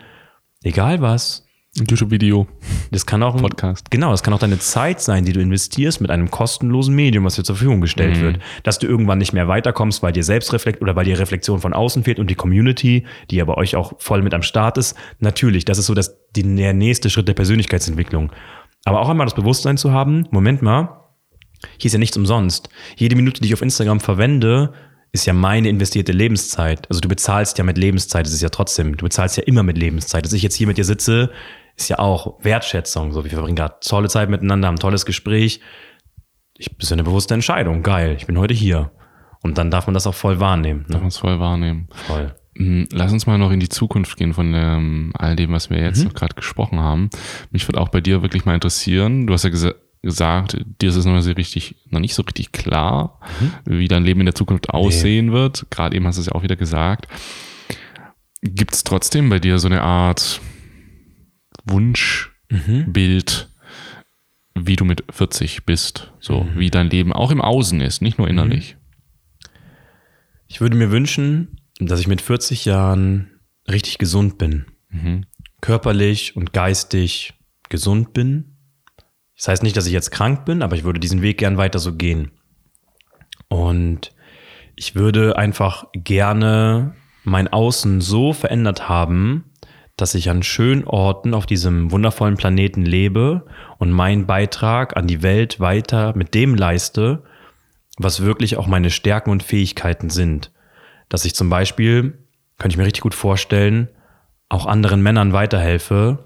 egal 0.63 1.01
was. 1.01 1.45
Ein 1.79 1.87
YouTube-Video. 1.89 2.45
Das 2.91 3.07
kann 3.07 3.23
auch 3.23 3.33
ein 3.33 3.41
Podcast. 3.41 3.89
Genau, 3.89 4.11
das 4.11 4.21
kann 4.21 4.31
auch 4.31 4.39
deine 4.39 4.59
Zeit 4.59 5.01
sein, 5.01 5.25
die 5.25 5.33
du 5.33 5.39
investierst 5.39 6.01
mit 6.01 6.11
einem 6.11 6.29
kostenlosen 6.29 6.93
Medium, 6.93 7.23
was 7.23 7.33
dir 7.33 7.43
zur 7.43 7.55
Verfügung 7.55 7.81
gestellt 7.81 8.21
wird. 8.21 8.37
Dass 8.61 8.77
du 8.77 8.85
irgendwann 8.85 9.17
nicht 9.17 9.33
mehr 9.33 9.47
weiterkommst, 9.47 10.03
weil 10.03 10.13
dir 10.13 10.23
Selbstreflekt 10.23 10.83
oder 10.83 10.95
weil 10.95 11.05
dir 11.05 11.17
Reflexion 11.17 11.59
von 11.61 11.73
außen 11.73 12.03
fehlt 12.03 12.19
und 12.19 12.29
die 12.29 12.35
Community, 12.35 13.05
die 13.31 13.37
ja 13.37 13.45
bei 13.45 13.55
euch 13.55 13.75
auch 13.75 13.93
voll 13.99 14.21
mit 14.21 14.35
am 14.35 14.43
Start 14.43 14.77
ist. 14.77 14.95
Natürlich, 15.19 15.65
das 15.65 15.79
ist 15.79 15.87
so 15.87 15.95
das, 15.95 16.15
die, 16.35 16.43
der 16.43 16.73
nächste 16.73 17.09
Schritt 17.09 17.27
der 17.27 17.33
Persönlichkeitsentwicklung. 17.33 18.31
Aber 18.85 19.01
auch 19.01 19.09
einmal 19.09 19.25
das 19.25 19.33
Bewusstsein 19.33 19.77
zu 19.77 19.91
haben, 19.91 20.27
Moment 20.29 20.61
mal, 20.61 20.99
hier 21.79 21.87
ist 21.87 21.93
ja 21.93 21.99
nichts 21.99 22.17
umsonst. 22.17 22.69
Jede 22.97 23.15
Minute, 23.15 23.41
die 23.41 23.47
ich 23.47 23.53
auf 23.55 23.63
Instagram 23.63 23.99
verwende, 23.99 24.73
ist 25.11 25.25
ja 25.25 25.33
meine 25.33 25.69
investierte 25.69 26.11
Lebenszeit. 26.11 26.87
Also 26.89 27.01
du 27.01 27.07
bezahlst 27.07 27.57
ja 27.57 27.63
mit 27.63 27.79
Lebenszeit, 27.79 28.27
das 28.27 28.33
ist 28.33 28.41
ja 28.41 28.49
trotzdem, 28.49 28.95
du 28.95 29.05
bezahlst 29.05 29.37
ja 29.37 29.43
immer 29.43 29.63
mit 29.63 29.77
Lebenszeit. 29.77 30.23
Dass 30.23 30.33
ich 30.33 30.43
jetzt 30.43 30.55
hier 30.55 30.67
mit 30.67 30.77
dir 30.77 30.85
sitze, 30.85 31.31
ist 31.75 31.89
ja 31.89 31.99
auch 31.99 32.43
Wertschätzung. 32.43 33.11
So, 33.11 33.23
wir 33.23 33.31
verbringen 33.31 33.55
gerade 33.55 33.75
tolle 33.81 34.09
Zeit 34.09 34.29
miteinander, 34.29 34.67
haben 34.67 34.75
ein 34.75 34.79
tolles 34.79 35.05
Gespräch. 35.05 35.59
Ich, 36.57 36.67
das 36.77 36.83
ist 36.85 36.89
ja 36.91 36.95
eine 36.95 37.03
bewusste 37.03 37.33
Entscheidung. 37.33 37.81
Geil, 37.83 38.15
ich 38.17 38.27
bin 38.27 38.37
heute 38.37 38.53
hier. 38.53 38.91
Und 39.41 39.57
dann 39.57 39.71
darf 39.71 39.87
man 39.87 39.93
das 39.93 40.07
auch 40.07 40.13
voll 40.15 40.39
wahrnehmen. 40.39 40.81
Darf 40.87 40.95
Ne? 40.95 40.99
man 40.99 41.07
es 41.07 41.17
voll 41.17 41.39
wahrnehmen. 41.39 41.89
Voll. 42.07 42.33
Mm, 42.55 42.83
Lass 42.91 43.11
uns 43.11 43.25
mal 43.25 43.37
noch 43.39 43.51
in 43.51 43.59
die 43.59 43.69
Zukunft 43.69 44.15
gehen 44.17 44.33
von 44.33 44.53
ähm, 44.53 45.11
all 45.17 45.35
dem, 45.35 45.51
was 45.51 45.69
wir 45.71 45.81
jetzt 45.81 45.99
Mhm. 45.99 46.05
noch 46.09 46.13
gerade 46.13 46.35
gesprochen 46.35 46.79
haben. 46.79 47.09
Mich 47.51 47.67
würde 47.67 47.81
auch 47.81 47.89
bei 47.89 47.99
dir 48.01 48.21
wirklich 48.21 48.45
mal 48.45 48.53
interessieren. 48.53 49.25
Du 49.27 49.33
hast 49.33 49.43
ja 49.43 49.49
gesa 49.49 49.73
gesagt, 50.03 50.57
dir 50.81 50.89
ist 50.89 50.97
es 50.97 51.05
noch 51.05 51.13
nicht 51.13 51.23
so 51.23 51.31
richtig, 51.31 51.75
noch 51.89 52.01
nicht 52.01 52.13
so 52.13 52.23
richtig 52.23 52.51
klar, 52.51 53.19
Mhm. 53.39 53.79
wie 53.79 53.87
dein 53.87 54.03
Leben 54.03 54.19
in 54.19 54.25
der 54.25 54.35
Zukunft 54.35 54.69
aussehen 54.69 55.31
wird. 55.31 55.65
Gerade 55.71 55.95
eben 55.95 56.05
hast 56.05 56.17
du 56.17 56.21
es 56.21 56.27
ja 56.27 56.33
auch 56.33 56.43
wieder 56.43 56.57
gesagt. 56.57 57.07
Gibt 58.41 58.73
es 58.73 58.83
trotzdem 58.83 59.29
bei 59.29 59.39
dir 59.39 59.57
so 59.59 59.67
eine 59.67 59.81
Art 59.81 60.41
Wunschbild, 61.65 63.49
wie 64.55 64.75
du 64.75 64.85
mit 64.85 65.03
40 65.09 65.65
bist? 65.65 66.11
So, 66.19 66.47
wie 66.55 66.69
dein 66.69 66.89
Leben 66.89 67.13
auch 67.13 67.31
im 67.31 67.41
Außen 67.41 67.81
ist, 67.81 68.01
nicht 68.01 68.17
nur 68.17 68.27
innerlich. 68.27 68.77
Ich 70.47 70.61
würde 70.61 70.77
mir 70.77 70.91
wünschen, 70.91 71.61
dass 71.79 71.99
ich 71.99 72.07
mit 72.07 72.21
40 72.21 72.65
Jahren 72.65 73.39
richtig 73.67 73.97
gesund 73.97 74.37
bin. 74.37 74.65
Körperlich 75.61 76.35
und 76.35 76.53
geistig 76.53 77.33
gesund 77.69 78.13
bin. 78.13 78.57
Das 79.35 79.47
heißt 79.47 79.63
nicht, 79.63 79.75
dass 79.75 79.87
ich 79.87 79.93
jetzt 79.93 80.11
krank 80.11 80.45
bin, 80.45 80.61
aber 80.61 80.75
ich 80.75 80.83
würde 80.83 80.99
diesen 80.99 81.21
Weg 81.21 81.39
gern 81.39 81.57
weiter 81.57 81.79
so 81.79 81.95
gehen. 81.95 82.31
Und 83.47 84.11
ich 84.75 84.95
würde 84.95 85.37
einfach 85.37 85.85
gerne 85.93 86.95
mein 87.23 87.47
Außen 87.47 88.01
so 88.01 88.33
verändert 88.33 88.89
haben, 88.89 89.45
dass 89.97 90.15
ich 90.15 90.29
an 90.29 90.43
schönen 90.43 90.85
Orten 90.85 91.33
auf 91.33 91.45
diesem 91.45 91.91
wundervollen 91.91 92.35
Planeten 92.35 92.83
lebe 92.83 93.45
und 93.77 93.91
meinen 93.91 94.25
Beitrag 94.25 94.97
an 94.97 95.07
die 95.07 95.21
Welt 95.21 95.59
weiter 95.59 96.15
mit 96.15 96.33
dem 96.33 96.55
leiste, 96.55 97.23
was 97.97 98.23
wirklich 98.23 98.57
auch 98.57 98.67
meine 98.67 98.89
Stärken 98.89 99.29
und 99.29 99.43
Fähigkeiten 99.43 100.09
sind. 100.09 100.51
Dass 101.09 101.25
ich 101.25 101.35
zum 101.35 101.49
Beispiel, 101.49 102.17
könnte 102.57 102.73
ich 102.73 102.77
mir 102.77 102.85
richtig 102.85 103.03
gut 103.03 103.13
vorstellen, 103.13 103.89
auch 104.49 104.65
anderen 104.65 105.01
Männern 105.03 105.33
weiterhelfe, 105.33 106.25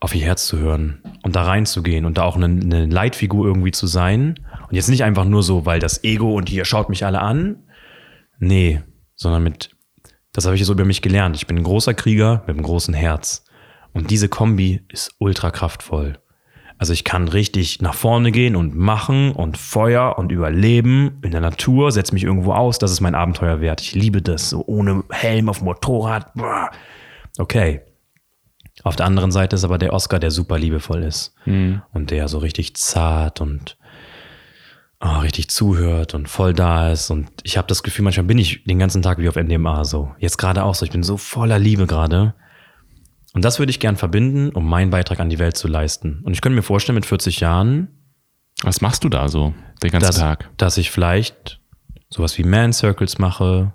auf 0.00 0.14
ihr 0.14 0.24
Herz 0.24 0.46
zu 0.46 0.58
hören 0.58 1.02
und 1.22 1.36
da 1.36 1.44
reinzugehen 1.44 2.06
und 2.06 2.18
da 2.18 2.22
auch 2.22 2.36
eine, 2.36 2.46
eine 2.46 2.86
Leitfigur 2.86 3.46
irgendwie 3.46 3.70
zu 3.70 3.86
sein. 3.86 4.40
Und 4.68 4.74
jetzt 4.74 4.88
nicht 4.88 5.04
einfach 5.04 5.24
nur 5.24 5.42
so, 5.42 5.66
weil 5.66 5.78
das 5.78 6.02
Ego 6.04 6.34
und 6.34 6.48
hier 6.48 6.64
schaut 6.64 6.88
mich 6.88 7.04
alle 7.04 7.20
an. 7.20 7.64
Nee, 8.38 8.82
sondern 9.14 9.44
mit, 9.44 9.71
das 10.32 10.44
habe 10.46 10.56
ich 10.56 10.64
so 10.64 10.72
über 10.72 10.84
mich 10.84 11.02
gelernt. 11.02 11.36
Ich 11.36 11.46
bin 11.46 11.58
ein 11.58 11.62
großer 11.64 11.94
Krieger 11.94 12.42
mit 12.46 12.56
einem 12.56 12.64
großen 12.64 12.94
Herz. 12.94 13.44
Und 13.92 14.10
diese 14.10 14.28
Kombi 14.28 14.82
ist 14.88 15.14
ultra 15.18 15.50
kraftvoll. 15.50 16.18
Also 16.78 16.92
ich 16.94 17.04
kann 17.04 17.28
richtig 17.28 17.80
nach 17.80 17.94
vorne 17.94 18.32
gehen 18.32 18.56
und 18.56 18.74
machen 18.74 19.32
und 19.32 19.56
Feuer 19.56 20.18
und 20.18 20.32
überleben 20.32 21.18
in 21.22 21.30
der 21.30 21.40
Natur, 21.40 21.92
setze 21.92 22.12
mich 22.14 22.24
irgendwo 22.24 22.54
aus, 22.54 22.78
das 22.78 22.90
ist 22.90 23.00
mein 23.00 23.14
Abenteuer 23.14 23.60
wert. 23.60 23.80
Ich 23.82 23.94
liebe 23.94 24.20
das, 24.20 24.50
so 24.50 24.64
ohne 24.66 25.04
Helm 25.10 25.48
auf 25.48 25.62
Motorrad. 25.62 26.32
Okay. 27.38 27.82
Auf 28.82 28.96
der 28.96 29.06
anderen 29.06 29.30
Seite 29.30 29.54
ist 29.54 29.64
aber 29.64 29.78
der 29.78 29.92
Oscar, 29.92 30.18
der 30.18 30.30
super 30.32 30.58
liebevoll 30.58 31.02
ist 31.04 31.34
Mhm. 31.44 31.82
und 31.92 32.10
der 32.10 32.26
so 32.26 32.38
richtig 32.38 32.74
zart 32.74 33.40
und 33.40 33.76
oh, 35.02 35.18
richtig 35.18 35.50
zuhört 35.50 36.14
und 36.14 36.28
voll 36.28 36.54
da 36.54 36.90
ist. 36.92 37.10
Und 37.10 37.28
ich 37.42 37.58
habe 37.58 37.68
das 37.68 37.82
Gefühl, 37.82 38.04
manchmal 38.04 38.26
bin 38.26 38.38
ich 38.38 38.64
den 38.64 38.78
ganzen 38.78 39.02
Tag 39.02 39.18
wie 39.18 39.28
auf 39.28 39.36
NDMA 39.36 39.84
so. 39.84 40.12
Jetzt 40.18 40.38
gerade 40.38 40.64
auch 40.64 40.74
so. 40.74 40.84
Ich 40.84 40.92
bin 40.92 41.02
so 41.02 41.16
voller 41.16 41.58
Liebe 41.58 41.86
gerade. 41.86 42.34
Und 43.34 43.44
das 43.44 43.58
würde 43.58 43.70
ich 43.70 43.80
gern 43.80 43.96
verbinden, 43.96 44.50
um 44.50 44.68
meinen 44.68 44.90
Beitrag 44.90 45.18
an 45.20 45.30
die 45.30 45.38
Welt 45.38 45.56
zu 45.56 45.66
leisten. 45.66 46.20
Und 46.24 46.34
ich 46.34 46.40
könnte 46.40 46.56
mir 46.56 46.62
vorstellen, 46.62 46.94
mit 46.94 47.06
40 47.06 47.40
Jahren, 47.40 47.88
Was 48.62 48.80
machst 48.80 49.04
du 49.04 49.08
da 49.08 49.28
so 49.28 49.54
den 49.82 49.90
ganzen 49.90 50.06
dass, 50.08 50.18
Tag? 50.18 50.50
dass 50.56 50.76
ich 50.76 50.90
vielleicht 50.90 51.60
sowas 52.10 52.36
wie 52.38 52.44
Man 52.44 52.72
Circles 52.72 53.18
mache, 53.18 53.72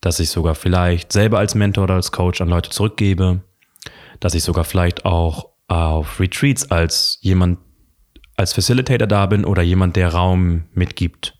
dass 0.00 0.20
ich 0.20 0.30
sogar 0.30 0.54
vielleicht 0.54 1.12
selber 1.12 1.38
als 1.38 1.54
Mentor 1.54 1.84
oder 1.84 1.94
als 1.94 2.12
Coach 2.12 2.40
an 2.40 2.48
Leute 2.48 2.70
zurückgebe, 2.70 3.42
dass 4.20 4.34
ich 4.34 4.42
sogar 4.42 4.64
vielleicht 4.64 5.04
auch 5.04 5.48
auf 5.68 6.18
Retreats 6.18 6.70
als 6.70 7.18
jemand, 7.20 7.58
als 8.38 8.52
Facilitator 8.52 9.08
da 9.08 9.26
bin 9.26 9.44
oder 9.44 9.62
jemand, 9.62 9.96
der 9.96 10.10
Raum 10.10 10.64
mitgibt. 10.72 11.34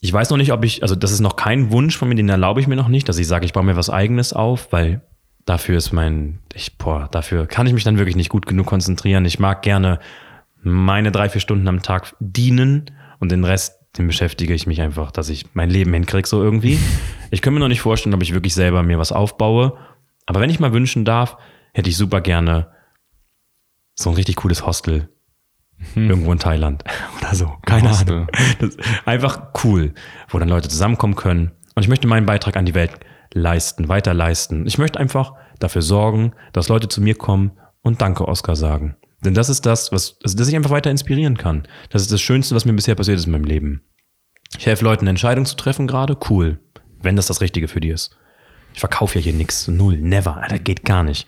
Ich 0.00 0.12
weiß 0.12 0.30
noch 0.30 0.36
nicht, 0.36 0.52
ob 0.52 0.64
ich, 0.64 0.82
also 0.82 0.96
das 0.96 1.12
ist 1.12 1.20
noch 1.20 1.36
kein 1.36 1.70
Wunsch 1.70 1.96
von 1.96 2.08
mir, 2.08 2.16
den 2.16 2.28
erlaube 2.28 2.60
ich 2.60 2.66
mir 2.66 2.74
noch 2.74 2.88
nicht, 2.88 3.08
dass 3.08 3.18
ich 3.18 3.28
sage, 3.28 3.44
ich 3.44 3.52
baue 3.52 3.62
mir 3.62 3.76
was 3.76 3.88
eigenes 3.88 4.32
auf, 4.32 4.72
weil 4.72 5.02
dafür 5.44 5.78
ist 5.78 5.92
mein, 5.92 6.40
ich, 6.52 6.78
boah, 6.78 7.08
dafür 7.12 7.46
kann 7.46 7.68
ich 7.68 7.72
mich 7.72 7.84
dann 7.84 7.96
wirklich 7.96 8.16
nicht 8.16 8.28
gut 8.28 8.46
genug 8.46 8.66
konzentrieren. 8.66 9.24
Ich 9.24 9.38
mag 9.38 9.62
gerne 9.62 10.00
meine 10.62 11.12
drei, 11.12 11.28
vier 11.28 11.40
Stunden 11.40 11.68
am 11.68 11.80
Tag 11.80 12.16
dienen 12.18 12.90
und 13.20 13.30
den 13.30 13.44
Rest, 13.44 13.78
den 13.96 14.08
beschäftige 14.08 14.54
ich 14.54 14.66
mich 14.66 14.80
einfach, 14.80 15.12
dass 15.12 15.28
ich 15.28 15.54
mein 15.54 15.70
Leben 15.70 15.94
hinkriege 15.94 16.26
so 16.26 16.42
irgendwie. 16.42 16.78
Ich 17.30 17.40
kann 17.40 17.54
mir 17.54 17.60
noch 17.60 17.68
nicht 17.68 17.82
vorstellen, 17.82 18.14
ob 18.14 18.22
ich 18.22 18.34
wirklich 18.34 18.54
selber 18.54 18.82
mir 18.82 18.98
was 18.98 19.12
aufbaue. 19.12 19.78
Aber 20.26 20.40
wenn 20.40 20.50
ich 20.50 20.58
mal 20.58 20.72
wünschen 20.72 21.04
darf, 21.04 21.36
hätte 21.72 21.88
ich 21.88 21.96
super 21.96 22.20
gerne 22.20 22.72
so 23.94 24.10
ein 24.10 24.16
richtig 24.16 24.36
cooles 24.36 24.66
Hostel 24.66 25.08
irgendwo 25.94 26.32
in 26.32 26.38
Thailand 26.38 26.84
oder 27.20 27.34
so. 27.34 27.52
Keine 27.66 27.90
Hostel. 27.90 28.14
Ahnung. 28.14 28.28
Das 28.60 28.70
ist 28.70 28.80
einfach 29.04 29.52
cool, 29.64 29.94
wo 30.28 30.38
dann 30.38 30.48
Leute 30.48 30.68
zusammenkommen 30.68 31.16
können. 31.16 31.52
Und 31.74 31.82
ich 31.82 31.88
möchte 31.88 32.06
meinen 32.06 32.26
Beitrag 32.26 32.56
an 32.56 32.66
die 32.66 32.74
Welt 32.74 32.92
leisten, 33.32 33.88
weiter 33.88 34.14
leisten. 34.14 34.66
Ich 34.66 34.78
möchte 34.78 34.98
einfach 34.98 35.34
dafür 35.58 35.82
sorgen, 35.82 36.32
dass 36.52 36.68
Leute 36.68 36.88
zu 36.88 37.00
mir 37.00 37.14
kommen 37.14 37.52
und 37.82 38.00
Danke, 38.00 38.28
Oscar 38.28 38.56
sagen. 38.56 38.96
Denn 39.24 39.34
das 39.34 39.48
ist 39.48 39.66
das, 39.66 39.92
was, 39.92 40.18
also, 40.22 40.36
dass 40.36 40.48
ich 40.48 40.56
einfach 40.56 40.70
weiter 40.70 40.90
inspirieren 40.90 41.36
kann. 41.36 41.66
Das 41.90 42.02
ist 42.02 42.12
das 42.12 42.20
Schönste, 42.20 42.54
was 42.54 42.64
mir 42.64 42.72
bisher 42.72 42.94
passiert 42.94 43.18
ist 43.18 43.26
in 43.26 43.32
meinem 43.32 43.44
Leben. 43.44 43.82
Ich 44.58 44.66
helfe 44.66 44.84
Leuten, 44.84 45.06
Entscheidungen 45.06 45.46
zu 45.46 45.56
treffen 45.56 45.86
gerade. 45.86 46.16
Cool. 46.28 46.58
Wenn 47.00 47.16
das 47.16 47.26
das 47.26 47.40
Richtige 47.40 47.68
für 47.68 47.80
die 47.80 47.88
ist. 47.88 48.16
Ich 48.74 48.80
verkaufe 48.80 49.18
ja 49.18 49.24
hier 49.24 49.32
nichts. 49.32 49.68
Null. 49.68 49.96
Never. 49.96 50.36
Alter, 50.36 50.58
geht 50.58 50.84
gar 50.84 51.04
nicht. 51.04 51.26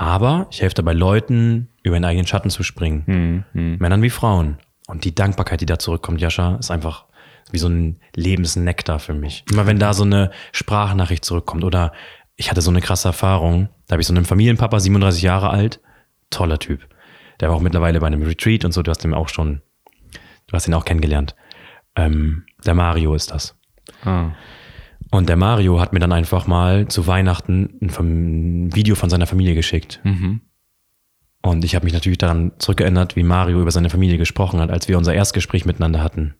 Aber 0.00 0.46
ich 0.50 0.62
helfe 0.62 0.76
dabei 0.76 0.94
Leuten, 0.94 1.68
über 1.82 1.94
ihren 1.94 2.06
eigenen 2.06 2.26
Schatten 2.26 2.48
zu 2.48 2.62
springen. 2.62 3.44
Männern 3.78 4.00
wie 4.00 4.08
Frauen. 4.08 4.56
Und 4.86 5.04
die 5.04 5.14
Dankbarkeit, 5.14 5.60
die 5.60 5.66
da 5.66 5.78
zurückkommt, 5.78 6.22
Jascha, 6.22 6.56
ist 6.56 6.70
einfach 6.70 7.04
wie 7.50 7.58
so 7.58 7.68
ein 7.68 8.00
Lebensnektar 8.16 8.98
für 8.98 9.12
mich. 9.12 9.44
Immer 9.52 9.66
wenn 9.66 9.78
da 9.78 9.92
so 9.92 10.04
eine 10.04 10.30
Sprachnachricht 10.52 11.22
zurückkommt 11.22 11.64
oder 11.64 11.92
ich 12.36 12.50
hatte 12.50 12.62
so 12.62 12.70
eine 12.70 12.80
krasse 12.80 13.08
Erfahrung, 13.08 13.68
da 13.88 13.92
habe 13.92 14.00
ich 14.00 14.06
so 14.06 14.14
einen 14.14 14.24
Familienpapa, 14.24 14.80
37 14.80 15.20
Jahre 15.20 15.50
alt, 15.50 15.80
toller 16.30 16.58
Typ. 16.58 16.88
Der 17.40 17.50
war 17.50 17.56
auch 17.56 17.60
mittlerweile 17.60 18.00
bei 18.00 18.06
einem 18.06 18.22
Retreat 18.22 18.64
und 18.64 18.72
so, 18.72 18.82
du 18.82 18.90
hast 18.90 19.04
ihn 19.04 19.12
auch 19.12 19.28
schon, 19.28 19.60
du 20.46 20.54
hast 20.54 20.66
ihn 20.66 20.72
auch 20.72 20.86
kennengelernt. 20.86 21.36
Ähm, 21.94 22.46
der 22.64 22.72
Mario 22.72 23.14
ist 23.14 23.32
das. 23.32 23.54
Ah. 24.02 24.30
Und 25.10 25.28
der 25.28 25.36
Mario 25.36 25.80
hat 25.80 25.92
mir 25.92 25.98
dann 25.98 26.12
einfach 26.12 26.46
mal 26.46 26.86
zu 26.88 27.06
Weihnachten 27.06 27.78
ein 27.82 28.74
Video 28.74 28.94
von 28.94 29.10
seiner 29.10 29.26
Familie 29.26 29.54
geschickt. 29.54 30.00
Mhm. 30.04 30.40
Und 31.42 31.64
ich 31.64 31.74
habe 31.74 31.84
mich 31.84 31.94
natürlich 31.94 32.18
daran 32.18 32.52
zurückerinnert, 32.58 33.16
wie 33.16 33.22
Mario 33.22 33.60
über 33.60 33.70
seine 33.70 33.90
Familie 33.90 34.18
gesprochen 34.18 34.60
hat, 34.60 34.70
als 34.70 34.88
wir 34.88 34.98
unser 34.98 35.14
Erstgespräch 35.14 35.64
miteinander 35.64 36.02
hatten. 36.02 36.34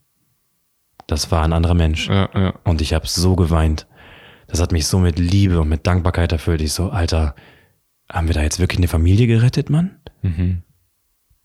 Das 1.07 1.33
war 1.33 1.43
ein 1.43 1.53
anderer 1.53 1.75
Mensch. 1.75 2.09
Ja, 2.09 2.29
ja. 2.35 2.55
Und 2.65 2.81
ich 2.81 2.93
habe 2.93 3.07
so 3.07 3.35
geweint. 3.35 3.87
Das 4.47 4.61
hat 4.61 4.73
mich 4.73 4.87
so 4.87 4.99
mit 4.99 5.19
Liebe 5.19 5.61
und 5.61 5.69
mit 5.69 5.87
Dankbarkeit 5.87 6.33
erfüllt. 6.33 6.61
Ich 6.61 6.73
so, 6.73 6.91
Alter, 6.91 7.35
haben 8.11 8.29
wir 8.29 8.35
da 8.35 8.43
jetzt 8.43 8.61
wirklich 8.61 8.79
eine 8.79 8.89
Familie 8.89 9.27
gerettet, 9.27 9.71
Mann? 9.71 9.99
Mhm. 10.23 10.63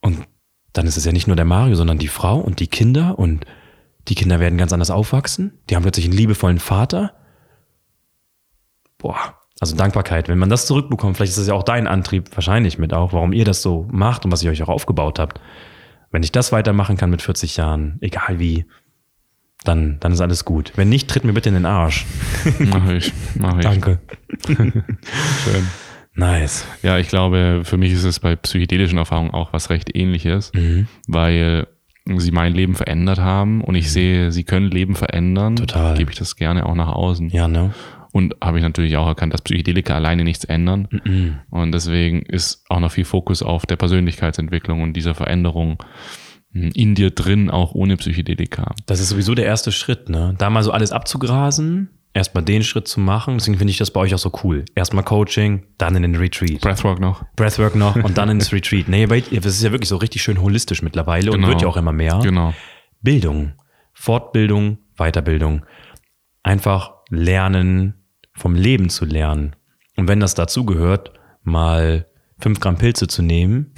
Und 0.01 0.27
dann 0.73 0.85
ist 0.85 0.97
es 0.97 1.05
ja 1.05 1.11
nicht 1.11 1.27
nur 1.27 1.35
der 1.35 1.45
Mario, 1.45 1.75
sondern 1.75 1.97
die 1.97 2.07
Frau 2.07 2.37
und 2.37 2.59
die 2.59 2.67
Kinder 2.67 3.17
und 3.17 3.45
die 4.07 4.15
Kinder 4.15 4.39
werden 4.39 4.57
ganz 4.57 4.71
anders 4.73 4.91
aufwachsen. 4.91 5.59
Die 5.69 5.75
haben 5.75 5.83
plötzlich 5.83 6.05
einen 6.05 6.15
liebevollen 6.17 6.59
Vater. 6.59 7.13
Boah, 8.97 9.35
also 9.59 9.75
Dankbarkeit. 9.75 10.27
Wenn 10.27 10.37
man 10.37 10.49
das 10.49 10.65
zurückbekommt, 10.67 11.17
vielleicht 11.17 11.31
ist 11.31 11.39
das 11.39 11.47
ja 11.47 11.53
auch 11.53 11.63
dein 11.63 11.87
Antrieb, 11.87 12.29
wahrscheinlich 12.35 12.77
mit 12.77 12.93
auch, 12.93 13.13
warum 13.13 13.33
ihr 13.33 13.45
das 13.45 13.61
so 13.61 13.87
macht 13.91 14.25
und 14.25 14.31
was 14.31 14.43
ihr 14.43 14.51
euch 14.51 14.61
auch 14.63 14.69
aufgebaut 14.69 15.19
habt. 15.19 15.39
Wenn 16.11 16.23
ich 16.23 16.31
das 16.31 16.51
weitermachen 16.51 16.97
kann 16.97 17.09
mit 17.09 17.21
40 17.21 17.57
Jahren, 17.57 17.97
egal 18.01 18.39
wie, 18.39 18.65
dann, 19.63 19.99
dann 19.99 20.11
ist 20.11 20.21
alles 20.21 20.45
gut. 20.45 20.71
Wenn 20.75 20.89
nicht, 20.89 21.09
tritt 21.09 21.23
mir 21.23 21.33
bitte 21.33 21.49
in 21.49 21.55
den 21.55 21.65
Arsch. 21.65 22.05
Mach 22.59 22.87
ich. 22.89 23.11
Mach 23.35 23.57
ich. 23.57 23.63
Danke. 23.63 23.99
Schön. 24.47 25.67
Nice. 26.13 26.65
Ja, 26.81 26.97
ich 26.97 27.09
glaube, 27.09 27.61
für 27.65 27.75
mich 27.75 27.91
ist 27.91 28.05
es 28.05 28.19
bei 28.21 28.35
psychedelischen 28.37 28.97
Erfahrungen 28.97 29.31
auch 29.31 29.51
was 29.51 29.69
recht 29.69 29.93
ähnliches, 29.95 30.53
Mhm. 30.53 30.87
weil 31.07 31.67
sie 32.17 32.31
mein 32.31 32.53
Leben 32.53 32.75
verändert 32.75 33.19
haben 33.19 33.61
und 33.61 33.75
ich 33.75 33.91
sehe, 33.91 34.31
sie 34.31 34.43
können 34.43 34.69
Leben 34.69 34.95
verändern. 34.95 35.55
Total. 35.55 35.97
Gebe 35.97 36.11
ich 36.11 36.17
das 36.17 36.35
gerne 36.35 36.65
auch 36.65 36.75
nach 36.75 36.89
außen. 36.89 37.29
Ja, 37.29 37.47
ne? 37.47 37.73
Und 38.11 38.35
habe 38.41 38.59
ich 38.59 38.63
natürlich 38.63 38.95
auch 38.95 39.07
erkannt, 39.07 39.33
dass 39.33 39.41
Psychedelika 39.41 39.93
alleine 39.95 40.23
nichts 40.23 40.45
ändern. 40.45 40.87
Mhm. 41.03 41.39
Und 41.49 41.73
deswegen 41.73 42.21
ist 42.21 42.63
auch 42.69 42.79
noch 42.79 42.91
viel 42.91 43.03
Fokus 43.03 43.43
auf 43.43 43.65
der 43.65 43.75
Persönlichkeitsentwicklung 43.75 44.81
und 44.81 44.93
dieser 44.93 45.15
Veränderung 45.15 45.83
mh, 46.51 46.69
in 46.75 46.95
dir 46.95 47.11
drin, 47.11 47.49
auch 47.49 47.73
ohne 47.73 47.97
Psychedelika. 47.97 48.73
Das 48.85 49.01
ist 49.01 49.09
sowieso 49.09 49.35
der 49.35 49.45
erste 49.45 49.73
Schritt, 49.73 50.07
ne? 50.07 50.33
Da 50.37 50.49
mal 50.49 50.63
so 50.63 50.71
alles 50.71 50.93
abzugrasen, 50.93 51.89
erstmal 52.15 52.43
den 52.43 52.63
Schritt 52.63 52.87
zu 52.87 52.99
machen. 52.99 53.35
Deswegen 53.37 53.57
finde 53.57 53.69
ich 53.71 53.77
das 53.77 53.91
bei 53.91 53.99
euch 53.99 54.15
auch 54.15 54.19
so 54.19 54.31
cool. 54.43 54.65
Erstmal 54.73 55.03
Coaching, 55.03 55.67
dann 55.77 55.95
in 55.95 56.01
den 56.01 56.15
Retreat. 56.15 56.61
Breathwork 56.61 56.99
noch? 56.99 57.23
Breathwork 57.35 57.75
noch 57.75 57.95
und 58.03 58.17
dann 58.17 58.29
ins 58.29 58.51
Retreat. 58.51 58.87
Nee, 58.87 59.09
weil 59.09 59.21
das 59.21 59.45
ist 59.53 59.63
ja 59.63 59.71
wirklich 59.71 59.89
so 59.89 59.97
richtig 59.97 60.23
schön 60.23 60.41
holistisch 60.41 60.81
mittlerweile 60.81 61.29
und 61.31 61.37
Genau. 61.37 61.49
wird 61.49 61.61
ja 61.61 61.67
auch 61.67 61.77
immer 61.77 61.91
mehr. 61.91 62.19
Genau. 62.23 62.53
Bildung, 63.01 63.53
Fortbildung, 63.93 64.79
Weiterbildung. 64.97 65.65
Einfach 66.41 66.93
lernen, 67.09 67.95
vom 68.33 68.55
Leben 68.55 68.89
zu 68.89 69.05
lernen. 69.05 69.55
Und 69.97 70.07
wenn 70.07 70.19
das 70.19 70.33
dazu 70.35 70.65
gehört, 70.65 71.11
mal 71.43 72.07
fünf 72.39 72.59
Gramm 72.59 72.77
Pilze 72.77 73.07
zu 73.07 73.21
nehmen 73.23 73.73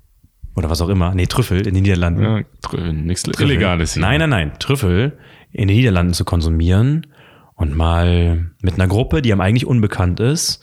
oder 0.56 0.70
was 0.70 0.80
auch 0.80 0.88
immer, 0.88 1.14
nee, 1.14 1.26
Trüffel 1.26 1.58
in 1.66 1.74
den 1.74 1.82
Niederlanden. 1.84 2.22
Ja, 2.22 2.38
tr- 2.62 2.92
nichts 2.92 3.22
Trüffel. 3.22 3.46
Illegales 3.50 3.94
hier. 3.94 4.02
Nein, 4.02 4.18
nein, 4.20 4.30
nein. 4.30 4.52
Trüffel 4.58 5.18
in 5.52 5.68
den 5.68 5.76
Niederlanden 5.76 6.14
zu 6.14 6.24
konsumieren 6.24 7.06
und 7.56 7.74
mal 7.76 8.46
mit 8.62 8.74
einer 8.74 8.86
Gruppe, 8.86 9.22
die 9.22 9.32
einem 9.32 9.40
eigentlich 9.40 9.66
unbekannt 9.66 10.20
ist, 10.20 10.62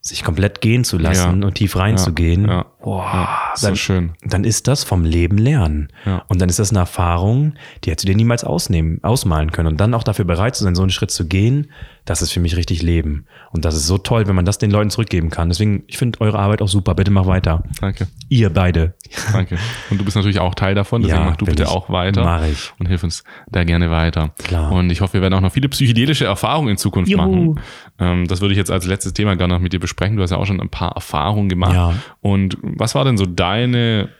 sich 0.00 0.24
komplett 0.24 0.60
gehen 0.60 0.82
zu 0.82 0.98
lassen 0.98 1.42
Ja. 1.42 1.46
und 1.46 1.54
tief 1.54 1.76
reinzugehen. 1.76 2.46
Ja, 2.48 2.66
Boah, 2.82 3.28
so 3.54 3.68
dann, 3.68 3.76
schön. 3.76 4.12
dann 4.22 4.44
ist 4.44 4.68
das 4.68 4.84
vom 4.84 5.04
Leben 5.04 5.38
lernen. 5.38 5.88
Ja. 6.04 6.24
Und 6.28 6.40
dann 6.40 6.48
ist 6.48 6.58
das 6.58 6.70
eine 6.70 6.80
Erfahrung, 6.80 7.54
die 7.84 7.90
hättest 7.90 8.08
du 8.08 8.10
dir 8.12 8.16
niemals 8.16 8.44
ausnehmen, 8.44 8.98
ausmalen 9.02 9.52
können. 9.52 9.68
Und 9.68 9.80
dann 9.80 9.94
auch 9.94 10.02
dafür 10.02 10.24
bereit 10.24 10.56
zu 10.56 10.64
sein, 10.64 10.74
so 10.74 10.82
einen 10.82 10.90
Schritt 10.90 11.10
zu 11.10 11.26
gehen, 11.26 11.70
das 12.04 12.20
ist 12.20 12.32
für 12.32 12.40
mich 12.40 12.56
richtig 12.56 12.82
Leben. 12.82 13.26
Und 13.52 13.64
das 13.64 13.76
ist 13.76 13.86
so 13.86 13.96
toll, 13.96 14.26
wenn 14.26 14.34
man 14.34 14.44
das 14.44 14.58
den 14.58 14.72
Leuten 14.72 14.90
zurückgeben 14.90 15.30
kann. 15.30 15.48
Deswegen, 15.48 15.84
ich 15.86 15.98
finde 15.98 16.20
eure 16.20 16.38
Arbeit 16.38 16.60
auch 16.60 16.68
super. 16.68 16.94
Bitte 16.94 17.12
mach 17.12 17.26
weiter. 17.26 17.62
Danke. 17.80 18.08
Ihr 18.28 18.50
beide. 18.50 18.94
Danke. 19.32 19.56
Und 19.90 20.00
du 20.00 20.04
bist 20.04 20.16
natürlich 20.16 20.40
auch 20.40 20.54
Teil 20.54 20.74
davon, 20.74 21.02
deswegen 21.02 21.20
Ja, 21.22 21.30
mach 21.30 21.36
du 21.36 21.44
bitte 21.44 21.68
auch 21.68 21.90
weiter. 21.90 22.24
Mach 22.24 22.44
ich. 22.44 22.72
Und 22.80 22.88
hilf 22.88 23.04
uns 23.04 23.22
da 23.48 23.62
gerne 23.62 23.90
weiter. 23.90 24.30
Klar. 24.42 24.72
Und 24.72 24.90
ich 24.90 25.00
hoffe, 25.00 25.14
wir 25.14 25.22
werden 25.22 25.34
auch 25.34 25.40
noch 25.40 25.52
viele 25.52 25.68
psychedelische 25.68 26.24
Erfahrungen 26.24 26.70
in 26.70 26.76
Zukunft 26.76 27.10
Juhu. 27.10 27.22
machen. 27.22 27.60
Ähm, 28.00 28.26
das 28.26 28.40
würde 28.40 28.52
ich 28.52 28.58
jetzt 28.58 28.70
als 28.72 28.86
letztes 28.86 29.12
Thema 29.12 29.36
gerne 29.36 29.54
noch 29.54 29.60
mit 29.60 29.72
dir 29.72 29.80
besprechen. 29.80 30.16
Du 30.16 30.22
hast 30.22 30.30
ja 30.30 30.38
auch 30.38 30.46
schon 30.46 30.60
ein 30.60 30.70
paar 30.70 30.92
Erfahrungen 30.96 31.48
gemacht. 31.48 31.74
Ja. 31.74 31.94
Und 32.20 32.56
was 32.76 32.94
war 32.94 33.04
denn 33.04 33.16
so 33.16 33.26
deine 33.26 34.10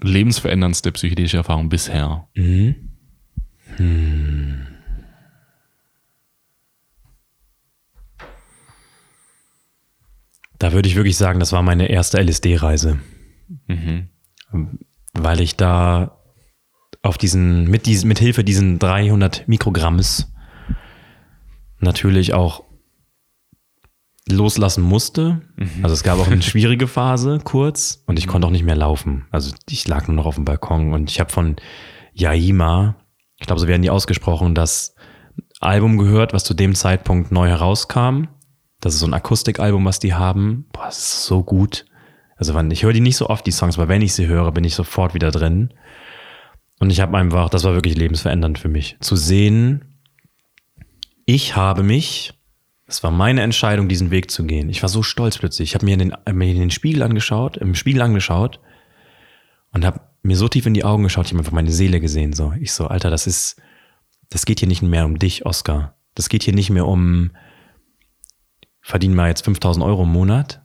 lebensveränderndste 0.00 0.92
psychedelische 0.92 1.38
Erfahrung 1.38 1.68
bisher? 1.68 2.28
Da 10.58 10.72
würde 10.72 10.88
ich 10.88 10.96
wirklich 10.96 11.16
sagen, 11.16 11.38
das 11.40 11.52
war 11.52 11.62
meine 11.62 11.88
erste 11.88 12.18
LSD-Reise. 12.18 12.98
Weil 15.12 15.40
ich 15.40 15.56
da 15.56 16.18
auf 17.02 17.16
diesen, 17.18 17.64
mit 17.70 17.86
diesen, 17.86 18.08
mit 18.08 18.18
Hilfe 18.18 18.42
diesen 18.44 18.78
300 18.78 19.46
Mikrogramms 19.46 20.32
natürlich 21.80 22.34
auch 22.34 22.64
loslassen 24.32 24.82
musste. 24.82 25.40
Also 25.82 25.94
es 25.94 26.02
gab 26.02 26.18
auch 26.18 26.26
eine 26.26 26.42
schwierige 26.42 26.86
Phase 26.86 27.40
kurz 27.42 28.02
und 28.06 28.18
ich 28.18 28.26
konnte 28.26 28.46
auch 28.46 28.52
nicht 28.52 28.64
mehr 28.64 28.76
laufen. 28.76 29.26
Also 29.30 29.54
ich 29.68 29.86
lag 29.88 30.06
nur 30.08 30.16
noch 30.16 30.26
auf 30.26 30.36
dem 30.36 30.44
Balkon 30.44 30.92
und 30.92 31.10
ich 31.10 31.20
habe 31.20 31.30
von 31.30 31.56
Yaima, 32.14 32.96
ich 33.38 33.46
glaube, 33.46 33.60
so 33.60 33.68
werden 33.68 33.82
die 33.82 33.90
ausgesprochen, 33.90 34.54
das 34.54 34.94
Album 35.60 35.98
gehört, 35.98 36.32
was 36.32 36.44
zu 36.44 36.54
dem 36.54 36.74
Zeitpunkt 36.74 37.32
neu 37.32 37.48
herauskam. 37.48 38.24
Das 38.80 38.94
ist 38.94 39.00
so 39.00 39.06
ein 39.06 39.14
Akustikalbum, 39.14 39.84
was 39.84 39.98
die 39.98 40.14
haben. 40.14 40.66
Boah, 40.72 40.86
das 40.86 40.98
ist 40.98 41.24
so 41.24 41.42
gut. 41.42 41.84
Also 42.36 42.54
wann, 42.54 42.70
ich 42.70 42.84
höre 42.84 42.92
die 42.92 43.00
nicht 43.00 43.16
so 43.16 43.28
oft, 43.28 43.44
die 43.46 43.50
Songs, 43.50 43.78
aber 43.78 43.88
wenn 43.88 44.02
ich 44.02 44.14
sie 44.14 44.26
höre, 44.26 44.52
bin 44.52 44.64
ich 44.64 44.74
sofort 44.74 45.14
wieder 45.14 45.30
drin. 45.30 45.74
Und 46.78 46.90
ich 46.90 47.00
habe 47.00 47.16
einfach, 47.18 47.50
das 47.50 47.64
war 47.64 47.74
wirklich 47.74 47.96
lebensverändernd 47.96 48.58
für 48.58 48.68
mich. 48.68 48.96
Zu 49.00 49.16
sehen, 49.16 49.84
ich 51.24 51.56
habe 51.56 51.82
mich, 51.82 52.37
es 52.88 53.02
war 53.02 53.10
meine 53.10 53.42
Entscheidung, 53.42 53.86
diesen 53.86 54.10
Weg 54.10 54.30
zu 54.30 54.44
gehen. 54.44 54.70
Ich 54.70 54.80
war 54.80 54.88
so 54.88 55.02
stolz 55.02 55.36
plötzlich. 55.36 55.68
Ich 55.68 55.74
habe 55.74 55.84
mir 55.84 55.92
in 55.92 55.98
den, 55.98 56.16
mir 56.32 56.50
in 56.50 56.58
den 56.58 56.70
Spiegel 56.70 57.02
angeschaut, 57.02 57.58
im 57.58 57.74
Spiegel 57.74 58.00
angeschaut 58.00 58.60
und 59.72 59.84
habe 59.84 60.00
mir 60.22 60.36
so 60.38 60.48
tief 60.48 60.64
in 60.64 60.72
die 60.72 60.84
Augen 60.84 61.02
geschaut, 61.02 61.26
ich 61.26 61.32
habe 61.32 61.40
einfach 61.40 61.52
meine 61.52 61.70
Seele 61.70 62.00
gesehen. 62.00 62.32
So, 62.32 62.54
ich 62.58 62.72
so, 62.72 62.86
Alter, 62.86 63.10
das 63.10 63.26
ist, 63.26 63.60
das 64.30 64.46
geht 64.46 64.60
hier 64.60 64.68
nicht 64.68 64.80
mehr 64.80 65.04
um 65.04 65.18
dich, 65.18 65.44
Oscar. 65.44 65.96
Das 66.14 66.30
geht 66.30 66.42
hier 66.42 66.54
nicht 66.54 66.70
mehr 66.70 66.86
um, 66.86 67.32
verdienen 68.80 69.14
wir 69.16 69.28
jetzt 69.28 69.44
5000 69.44 69.84
Euro 69.84 70.04
im 70.04 70.12
Monat, 70.12 70.62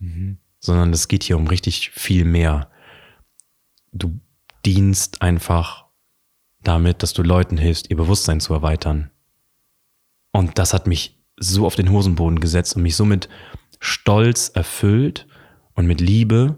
sondern 0.60 0.94
es 0.94 1.10
geht 1.10 1.24
hier 1.24 1.36
um 1.36 1.48
richtig 1.48 1.90
viel 1.90 2.24
mehr. 2.24 2.72
Du 3.92 4.18
dienst 4.66 5.22
einfach 5.22 5.88
damit, 6.62 7.04
dass 7.04 7.12
du 7.12 7.22
Leuten 7.22 7.58
hilfst, 7.58 7.90
ihr 7.90 7.98
Bewusstsein 7.98 8.40
zu 8.40 8.54
erweitern. 8.54 9.12
Und 10.32 10.58
das 10.58 10.74
hat 10.74 10.88
mich 10.88 11.23
so 11.52 11.66
auf 11.66 11.76
den 11.76 11.92
Hosenboden 11.92 12.40
gesetzt 12.40 12.76
und 12.76 12.84
mich 12.84 12.96
so 12.96 13.06
mit 13.06 13.30
Stolz 13.80 14.50
erfüllt 14.54 15.28
und 15.74 15.86
mit 15.88 16.00
Liebe, 16.02 16.58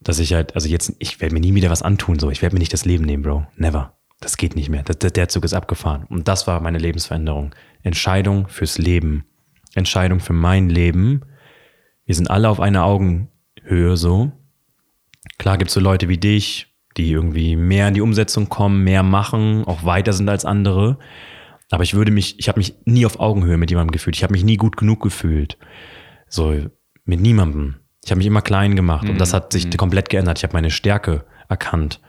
dass 0.00 0.18
ich 0.18 0.34
halt, 0.34 0.54
also 0.54 0.68
jetzt, 0.68 0.94
ich 0.98 1.20
werde 1.20 1.34
mir 1.34 1.40
nie 1.40 1.54
wieder 1.54 1.70
was 1.70 1.82
antun, 1.82 2.18
so. 2.18 2.30
Ich 2.30 2.42
werde 2.42 2.54
mir 2.54 2.60
nicht 2.60 2.72
das 2.72 2.84
Leben 2.84 3.04
nehmen, 3.04 3.22
Bro. 3.22 3.46
Never. 3.56 3.94
Das 4.20 4.36
geht 4.36 4.56
nicht 4.56 4.68
mehr. 4.68 4.82
Das, 4.82 4.98
der- 4.98 5.28
Zug 5.28 5.44
ist 5.44 5.52
abgefahren. 5.54 6.04
Und 6.08 6.28
das 6.28 6.46
war 6.46 6.60
meine 6.60 6.78
Lebensveränderung. 6.78 7.54
Entscheidung 7.82 8.48
fürs 8.48 8.78
Leben. 8.78 9.24
Entscheidung 9.74 10.20
für 10.20 10.32
mein 10.32 10.68
Leben. 10.70 11.22
Wir 12.04 12.14
sind 12.14 12.30
alle 12.30 12.48
auf 12.48 12.60
einer 12.60 12.84
Augenhöhe 12.84 13.96
so. 13.96 14.32
Klar 15.38 15.58
gibt's 15.58 15.74
so 15.74 15.80
Leute 15.80 16.08
wie 16.08 16.18
dich, 16.18 16.68
die 16.96 17.10
irgendwie 17.10 17.56
mehr 17.56 17.88
in 17.88 17.94
die 17.94 18.00
Umsetzung 18.00 18.48
kommen, 18.48 18.84
mehr 18.84 19.02
machen, 19.02 19.64
auch 19.64 19.84
weiter 19.84 20.12
sind 20.14 20.28
als 20.28 20.44
andere. 20.44 20.98
Aber 21.70 21.82
ich 21.82 21.94
würde 21.94 22.10
mich, 22.10 22.38
ich 22.38 22.48
habe 22.48 22.58
mich 22.58 22.74
nie 22.84 23.06
auf 23.06 23.18
Augenhöhe 23.18 23.56
mit 23.56 23.70
jemandem 23.70 23.92
gefühlt. 23.92 24.16
Ich 24.16 24.22
habe 24.22 24.32
mich 24.32 24.44
nie 24.44 24.56
gut 24.56 24.76
genug 24.76 25.02
gefühlt. 25.02 25.58
So 26.28 26.54
mit 27.04 27.20
niemandem. 27.20 27.76
Ich 28.04 28.10
habe 28.10 28.18
mich 28.18 28.26
immer 28.26 28.42
klein 28.42 28.76
gemacht 28.76 29.08
und 29.08 29.20
das 29.20 29.34
hat 29.34 29.52
sich 29.52 29.76
komplett 29.76 30.10
geändert. 30.10 30.38
Ich 30.38 30.44
habe 30.44 30.52
meine 30.52 30.70
Stärke 30.70 31.24
erkannt. 31.48 32.00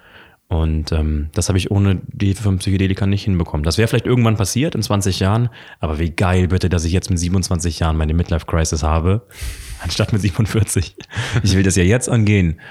Und 0.49 0.93
ähm, 0.93 1.29
das 1.33 1.49
habe 1.49 1.57
ich 1.57 1.71
ohne 1.71 2.01
die 2.07 2.27
Hilfe 2.27 2.43
von 2.43 2.59
Psychedelika 2.59 3.05
nicht 3.05 3.25
hinbekommen. 3.25 3.63
Das 3.63 3.77
wäre 3.77 3.87
vielleicht 3.87 4.05
irgendwann 4.05 4.37
passiert 4.37 4.75
in 4.75 4.81
20 4.81 5.19
Jahren, 5.19 5.49
aber 5.79 5.99
wie 5.99 6.11
geil 6.11 6.47
bitte, 6.47 6.69
dass 6.69 6.85
ich 6.85 6.93
jetzt 6.93 7.09
mit 7.09 7.19
27 7.19 7.79
Jahren 7.79 7.97
meine 7.97 8.13
Midlife-Crisis 8.13 8.81
habe, 8.81 9.27
anstatt 9.83 10.13
mit 10.13 10.21
47. 10.21 10.95
Ich 11.43 11.55
will 11.55 11.63
das 11.63 11.75
ja 11.75 11.83
jetzt 11.83 12.09
angehen. 12.09 12.61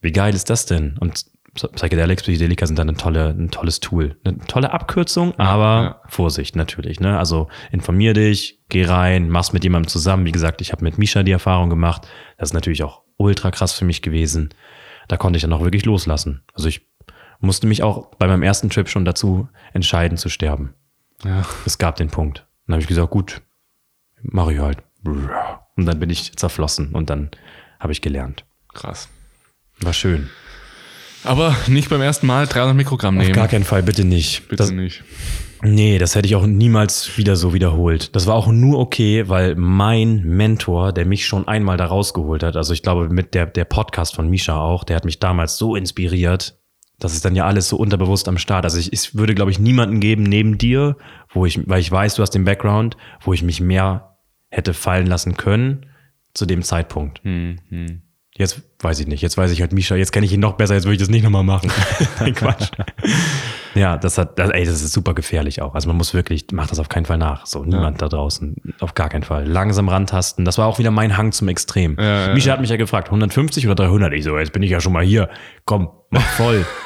Wie 0.00 0.10
geil 0.10 0.34
ist 0.34 0.50
das 0.50 0.66
denn? 0.66 0.96
Und 0.98 1.26
Psychedelics, 1.54 2.22
Psychedelika 2.22 2.66
sind 2.66 2.78
dann 2.78 2.88
ein, 2.88 2.96
tolle, 2.96 3.28
ein 3.28 3.50
tolles 3.50 3.80
Tool. 3.80 4.16
Eine 4.24 4.38
tolle 4.38 4.72
Abkürzung, 4.72 5.38
aber 5.38 5.82
ja. 5.82 6.00
Vorsicht 6.08 6.56
natürlich. 6.56 6.98
Ne? 6.98 7.18
Also 7.18 7.48
informier 7.70 8.14
dich, 8.14 8.60
geh 8.70 8.84
rein, 8.84 9.28
mach's 9.28 9.52
mit 9.52 9.62
jemandem 9.62 9.88
zusammen. 9.88 10.24
Wie 10.24 10.32
gesagt, 10.32 10.62
ich 10.62 10.72
habe 10.72 10.82
mit 10.82 10.96
Misha 10.96 11.22
die 11.22 11.32
Erfahrung 11.32 11.68
gemacht. 11.68 12.08
Das 12.38 12.50
ist 12.50 12.54
natürlich 12.54 12.82
auch 12.82 13.02
ultra 13.18 13.50
krass 13.50 13.74
für 13.74 13.84
mich 13.84 14.00
gewesen. 14.00 14.54
Da 15.08 15.18
konnte 15.18 15.36
ich 15.36 15.42
dann 15.42 15.52
auch 15.52 15.60
wirklich 15.60 15.84
loslassen. 15.84 16.42
Also 16.54 16.68
ich 16.68 16.88
musste 17.40 17.66
mich 17.66 17.82
auch 17.82 18.14
bei 18.14 18.26
meinem 18.26 18.42
ersten 18.42 18.70
Trip 18.70 18.88
schon 18.88 19.04
dazu 19.04 19.48
entscheiden 19.74 20.16
zu 20.16 20.30
sterben. 20.30 20.74
Ja. 21.22 21.44
Es 21.66 21.76
gab 21.76 21.96
den 21.96 22.08
Punkt. 22.08 22.46
Dann 22.66 22.74
habe 22.74 22.82
ich 22.82 22.88
gesagt, 22.88 23.10
gut, 23.10 23.42
mache 24.22 24.54
ich 24.54 24.60
halt. 24.60 24.78
Und 25.04 25.86
dann 25.86 25.98
bin 25.98 26.08
ich 26.08 26.34
zerflossen 26.36 26.94
und 26.94 27.10
dann 27.10 27.30
habe 27.78 27.92
ich 27.92 28.00
gelernt. 28.00 28.46
Krass. 28.72 29.08
War 29.80 29.92
schön. 29.92 30.30
Aber 31.24 31.56
nicht 31.68 31.88
beim 31.90 32.00
ersten 32.00 32.26
Mal 32.26 32.46
300 32.46 32.76
Mikrogramm 32.76 33.16
nehmen. 33.16 33.30
Auf 33.30 33.36
gar 33.36 33.48
keinen 33.48 33.64
Fall, 33.64 33.82
bitte 33.82 34.04
nicht. 34.04 34.48
Bitte 34.48 34.64
das, 34.64 34.70
nicht. 34.70 35.04
nee, 35.62 35.98
das 35.98 36.14
hätte 36.14 36.26
ich 36.26 36.34
auch 36.34 36.46
niemals 36.46 37.16
wieder 37.16 37.36
so 37.36 37.54
wiederholt. 37.54 38.14
Das 38.16 38.26
war 38.26 38.34
auch 38.34 38.48
nur 38.48 38.78
okay, 38.78 39.28
weil 39.28 39.54
mein 39.54 40.22
Mentor, 40.24 40.92
der 40.92 41.06
mich 41.06 41.26
schon 41.26 41.46
einmal 41.46 41.76
da 41.76 41.86
rausgeholt 41.86 42.42
hat, 42.42 42.56
also 42.56 42.72
ich 42.72 42.82
glaube 42.82 43.08
mit 43.08 43.34
der, 43.34 43.46
der 43.46 43.64
Podcast 43.64 44.14
von 44.14 44.28
Misha 44.28 44.56
auch, 44.56 44.84
der 44.84 44.96
hat 44.96 45.04
mich 45.04 45.20
damals 45.20 45.56
so 45.56 45.76
inspiriert. 45.76 46.58
Das 46.98 47.14
ist 47.14 47.24
dann 47.24 47.34
ja 47.34 47.46
alles 47.46 47.68
so 47.68 47.76
unterbewusst 47.76 48.28
am 48.28 48.38
Start. 48.38 48.64
Also 48.64 48.78
ich, 48.78 48.92
es 48.92 49.16
würde, 49.16 49.34
glaube 49.34 49.50
ich, 49.50 49.58
niemanden 49.58 50.00
geben 50.00 50.22
neben 50.22 50.58
dir, 50.58 50.96
wo 51.30 51.46
ich, 51.46 51.68
weil 51.68 51.80
ich 51.80 51.90
weiß, 51.90 52.14
du 52.14 52.22
hast 52.22 52.30
den 52.30 52.44
Background, 52.44 52.96
wo 53.20 53.32
ich 53.32 53.42
mich 53.42 53.60
mehr 53.60 54.16
hätte 54.50 54.74
fallen 54.74 55.06
lassen 55.06 55.36
können 55.36 55.86
zu 56.34 56.46
dem 56.46 56.62
Zeitpunkt. 56.62 57.20
Hm, 57.24 57.58
hm. 57.68 58.02
Jetzt 58.36 58.62
weiß 58.80 58.98
ich 59.00 59.06
nicht. 59.06 59.20
Jetzt 59.20 59.36
weiß 59.36 59.50
ich 59.50 59.60
halt 59.60 59.72
Misha. 59.72 59.94
Jetzt 59.94 60.10
kenne 60.10 60.24
ich 60.24 60.32
ihn 60.32 60.40
noch 60.40 60.54
besser. 60.54 60.74
Jetzt 60.74 60.84
würde 60.84 60.94
ich 60.94 61.00
das 61.00 61.10
nicht 61.10 61.22
nochmal 61.22 61.44
machen. 61.44 61.70
Nein, 62.20 62.34
Quatsch. 62.34 62.70
ja, 63.74 63.98
das 63.98 64.16
hat, 64.16 64.38
das, 64.38 64.50
ey, 64.50 64.64
das 64.64 64.80
ist 64.80 64.92
super 64.92 65.12
gefährlich 65.14 65.60
auch. 65.60 65.74
Also 65.74 65.88
man 65.88 65.98
muss 65.98 66.14
wirklich, 66.14 66.46
macht 66.50 66.70
das 66.70 66.78
auf 66.78 66.88
keinen 66.88 67.04
Fall 67.04 67.18
nach. 67.18 67.44
So, 67.44 67.62
niemand 67.62 68.00
da 68.00 68.08
draußen. 68.08 68.56
Auf 68.80 68.94
gar 68.94 69.10
keinen 69.10 69.22
Fall. 69.22 69.46
Langsam 69.46 69.88
rantasten. 69.90 70.46
Das 70.46 70.56
war 70.56 70.66
auch 70.66 70.78
wieder 70.78 70.90
mein 70.90 71.16
Hang 71.18 71.32
zum 71.32 71.48
Extrem. 71.48 71.96
Ja, 71.98 72.28
ja, 72.28 72.34
Misha 72.34 72.52
hat 72.52 72.60
mich 72.62 72.70
ja 72.70 72.76
gefragt, 72.76 73.08
150 73.08 73.66
oder 73.66 73.74
300? 73.74 74.14
Ich 74.14 74.24
so, 74.24 74.38
jetzt 74.38 74.52
bin 74.52 74.62
ich 74.62 74.70
ja 74.70 74.80
schon 74.80 74.94
mal 74.94 75.04
hier. 75.04 75.28
Komm, 75.66 75.90
mach 76.10 76.22
voll. 76.22 76.64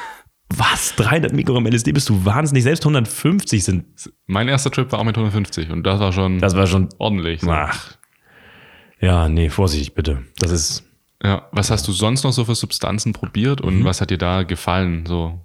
Was? 0.49 0.95
300 0.95 1.33
Mikrogramm 1.33 1.65
LSD? 1.67 1.91
Bist 1.91 2.09
du 2.09 2.23
wahnsinnig? 2.25 2.63
Selbst 2.63 2.83
150 2.83 3.63
sind, 3.63 3.85
Mein 4.27 4.47
erster 4.47 4.71
Trip 4.71 4.91
war 4.91 4.99
auch 4.99 5.03
mit 5.03 5.17
150 5.17 5.69
und 5.71 5.83
das 5.83 5.99
war 5.99 6.13
schon 6.13 6.39
das 6.39 6.55
war 6.55 6.67
schon, 6.67 6.89
ordentlich. 6.99 7.41
So. 7.41 7.51
ach. 7.51 7.97
Ja, 8.99 9.27
nee, 9.29 9.49
vorsichtig 9.49 9.93
bitte. 9.93 10.23
Das 10.39 10.51
ist, 10.51 10.86
Ja, 11.23 11.47
was 11.51 11.71
hast 11.71 11.87
du 11.87 11.91
sonst 11.91 12.23
noch 12.23 12.31
so 12.31 12.45
für 12.45 12.55
Substanzen 12.55 13.13
probiert 13.13 13.61
Mhm. 13.61 13.67
und 13.67 13.85
was 13.85 14.01
hat 14.01 14.09
dir 14.11 14.17
da 14.19 14.43
gefallen? 14.43 15.05
So, 15.07 15.39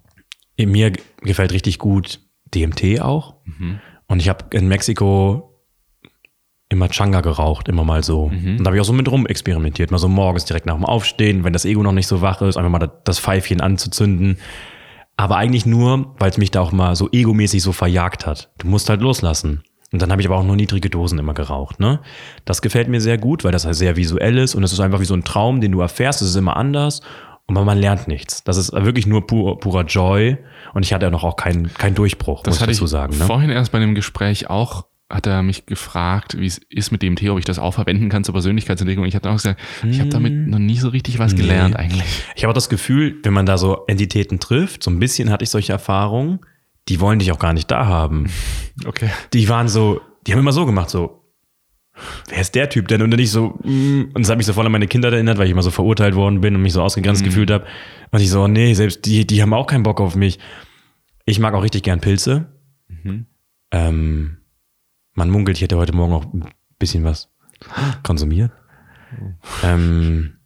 Mir 0.59 0.91
g- 0.91 1.01
gefällt 1.23 1.53
richtig 1.53 1.79
gut 1.79 2.21
DMT 2.55 3.01
auch. 3.01 3.37
Und 4.07 4.21
ich 4.21 4.29
habe 4.29 4.45
in 4.57 4.69
Mexiko 4.69 5.49
immer 6.69 6.89
Changa 6.89 7.21
geraucht, 7.21 7.69
immer 7.69 7.85
mal 7.85 8.03
so. 8.05 8.25
Und 8.25 8.59
da 8.59 8.67
habe 8.67 8.77
ich 8.77 8.81
auch 8.81 8.87
so 8.87 8.93
mit 8.93 9.11
rum 9.11 9.27
experimentiert. 9.27 9.91
Mal 9.91 9.99
so 9.99 10.09
morgens 10.09 10.45
direkt 10.45 10.67
nach 10.67 10.75
dem 10.75 10.85
Aufstehen, 10.85 11.45
wenn 11.45 11.53
das 11.53 11.65
Ego 11.65 11.83
noch 11.83 11.93
nicht 11.93 12.07
so 12.07 12.21
wach 12.23 12.41
ist, 12.43 12.57
einfach 12.57 12.71
mal 12.71 12.79
da- 12.79 12.87
das 13.05 13.19
Pfeifchen 13.19 13.61
anzuzünden. 13.61 14.39
Aber 15.17 15.37
eigentlich 15.37 15.67
nur, 15.67 16.15
weil 16.19 16.31
es 16.31 16.39
mich 16.39 16.51
da 16.51 16.61
auch 16.61 16.73
mal 16.73 16.97
so 16.97 17.09
egomäßig 17.13 17.63
so 17.63 17.73
verjagt 17.73 18.27
hat. 18.27 18.51
Du 18.59 18.67
musst 18.69 18.89
halt 18.89 19.01
loslassen. 19.03 19.63
Und 19.93 20.01
dann 20.01 20.11
habe 20.11 20.23
ich 20.23 20.27
aber 20.27 20.39
auch 20.39 20.45
nur 20.45 20.57
niedrige 20.57 20.89
Dosen 20.89 21.19
immer 21.19 21.35
geraucht. 21.35 21.79
Ne? 21.79 22.01
Das 22.45 22.63
gefällt 22.63 22.89
mir 22.89 23.01
sehr 23.01 23.19
gut, 23.19 23.45
weil 23.45 23.53
das 23.53 23.67
halt 23.67 23.77
sehr 23.77 23.97
visuell 23.97 24.39
ist 24.39 24.55
und 24.55 24.63
es 24.63 24.73
ist 24.73 24.81
einfach 24.81 25.01
wie 25.01 25.05
so 25.05 25.15
ein 25.15 25.25
Traum, 25.25 25.61
den 25.61 25.73
du 25.73 25.81
erfährst. 25.81 26.23
Es 26.23 26.29
ist 26.29 26.37
immer 26.37 26.57
anders 26.57 27.03
und 27.47 27.55
man, 27.55 27.67
man 27.67 27.79
lernt 27.79 28.09
nichts. 28.09 28.43
Das 28.43 28.57
ist 28.57 28.73
wirklich 28.73 29.07
nur 29.07 29.27
pur, 29.27 29.61
purer 29.61 29.85
Joy 29.85 30.39
und 30.73 30.85
ich 30.85 30.95
hatte 30.95 31.05
ja 31.05 31.11
noch 31.11 31.25
auch 31.25 31.37
keinen 31.37 31.73
kein 31.75 31.95
Durchbruch, 31.95 32.43
das 32.43 32.55
muss 32.55 32.63
hatte 32.63 32.73
ich 32.73 32.79
dazu 32.79 32.87
sagen. 32.87 33.19
Ne? 33.19 33.27
vorhin 33.27 33.51
erst 33.51 33.73
bei 33.73 33.79
einem 33.79 33.95
Gespräch 33.95 34.49
auch 34.49 34.87
hat 35.11 35.27
er 35.27 35.43
mich 35.43 35.67
gefragt, 35.67 36.39
wie 36.39 36.47
es 36.47 36.59
ist 36.71 36.91
mit 36.91 37.03
dem 37.03 37.17
Tee, 37.17 37.29
ob 37.29 37.39
ich 37.39 37.45
das 37.45 37.59
auch 37.59 37.75
verwenden 37.75 38.09
kann 38.09 38.25
zur 38.25 38.33
Persönlichkeitsentwicklung. 38.33 39.05
Ich 39.05 39.15
habe 39.15 39.29
auch 39.29 39.35
gesagt, 39.35 39.61
ich 39.87 40.01
habe 40.01 40.09
damit 40.09 40.33
noch 40.33 40.59
nie 40.59 40.79
so 40.79 40.89
richtig 40.89 41.19
was 41.19 41.37
gelernt 41.37 41.77
eigentlich. 41.77 42.03
Ich 42.35 42.45
habe 42.45 42.53
auch 42.53 42.55
das 42.55 42.71
Gefühl, 42.71 43.17
wenn 43.23 43.35
man 43.35 43.45
da 43.45 43.59
so 43.59 43.85
Entitäten 43.89 44.41
trifft, 44.41 44.83
so 44.83 44.91
ein 44.91 44.99
bisschen 44.99 45.29
hatte 45.29 45.45
ich 45.45 45.51
solche 45.51 45.73
Erfahrungen, 45.73 46.41
die 46.89 47.01
wollen 47.01 47.19
dich 47.19 47.33
auch 47.33 47.39
gar 47.39 47.53
nicht 47.53 47.71
da 47.71 47.87
haben. 47.87 48.31
Okay. 48.87 49.11
Die 49.35 49.49
waren 49.51 49.69
so, 49.69 50.01
die 50.27 50.33
haben 50.33 50.41
immer 50.41 50.53
so 50.53 50.65
gemacht, 50.65 50.89
so, 50.89 51.23
wer 52.29 52.41
ist 52.41 52.55
der 52.55 52.71
Typ 52.71 52.89
denn? 52.89 53.03
Und 53.03 53.11
dann 53.11 53.21
nicht 53.21 53.31
so, 53.31 53.59
mm, 53.63 54.11
und 54.15 54.19
das 54.19 54.31
hat 54.31 54.39
mich 54.39 54.47
so 54.47 54.55
voll 54.55 54.65
an 54.65 54.73
meine 54.73 54.89
Kindheit 54.89 55.13
erinnert, 55.13 55.37
weil 55.37 55.45
ich 55.45 55.53
immer 55.53 55.63
so 55.63 55.71
verurteilt 55.71 56.15
worden 56.15 56.41
bin 56.41 56.57
und 56.57 56.63
mich 56.63 56.73
so 56.73 56.83
ausgegrenzt 56.83 57.23
gefühlt 57.23 57.51
habe. 57.51 57.67
Und 58.11 58.21
ich 58.21 58.31
so, 58.31 58.49
nee, 58.49 58.73
selbst 58.73 59.05
die, 59.05 59.27
die 59.27 59.43
haben 59.43 59.53
auch 59.53 59.67
keinen 59.67 59.83
Bock 59.83 60.01
auf 60.01 60.17
mich. 60.17 60.39
Ich 61.27 61.39
mag 61.39 61.53
auch 61.55 61.63
richtig 61.63 61.83
gern 61.83 62.01
Pilze. 62.01 62.51
Ähm, 63.71 64.39
man 65.13 65.31
munkelt, 65.31 65.59
ich 65.59 65.63
hätte 65.63 65.77
heute 65.77 65.95
Morgen 65.95 66.15
auch 66.15 66.25
ein 66.33 66.49
bisschen 66.79 67.05
was 67.05 67.29
konsumiert. 68.03 68.53
Ähm, 69.63 70.39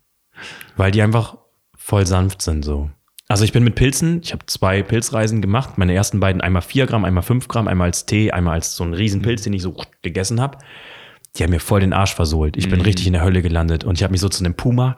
weil 0.77 0.91
die 0.91 1.03
einfach 1.03 1.39
voll 1.77 2.07
sanft 2.07 2.43
sind 2.43 2.65
so. 2.65 2.91
Also 3.29 3.45
ich 3.45 3.53
bin 3.53 3.65
mit 3.65 3.75
Pilzen, 3.75 4.21
ich 4.23 4.33
habe 4.33 4.47
zwei 4.47 4.83
Pilzreisen 4.83 5.43
gemacht. 5.43 5.79
Meine 5.79 5.95
ersten 5.95 6.21
beiden, 6.21 6.41
einmal 6.41 6.63
4 6.63 6.87
Gramm, 6.87 7.05
einmal 7.05 7.25
5 7.25 7.49
Gramm, 7.49 7.67
einmal 7.67 7.89
als 7.89 8.07
Tee, 8.07 8.31
einmal 8.31 8.55
als 8.55 8.77
so 8.77 8.85
ein 8.85 8.95
Riesenpilz, 8.95 9.43
den 9.43 9.53
ich 9.53 9.63
so 9.63 9.77
gegessen 10.03 10.41
habe. 10.41 10.59
Die 11.35 11.43
haben 11.43 11.51
mir 11.51 11.61
voll 11.61 11.81
den 11.81 11.93
Arsch 11.93 12.15
versohlt. 12.15 12.57
Ich 12.57 12.71
bin 12.71 12.81
richtig 12.81 13.07
in 13.07 13.13
der 13.13 13.23
Hölle 13.23 13.43
gelandet 13.43 13.85
und 13.85 13.97
ich 13.97 14.05
habe 14.05 14.13
mich 14.13 14.21
so 14.21 14.29
zu 14.29 14.45
einem 14.45 14.55
Puma 14.55 14.97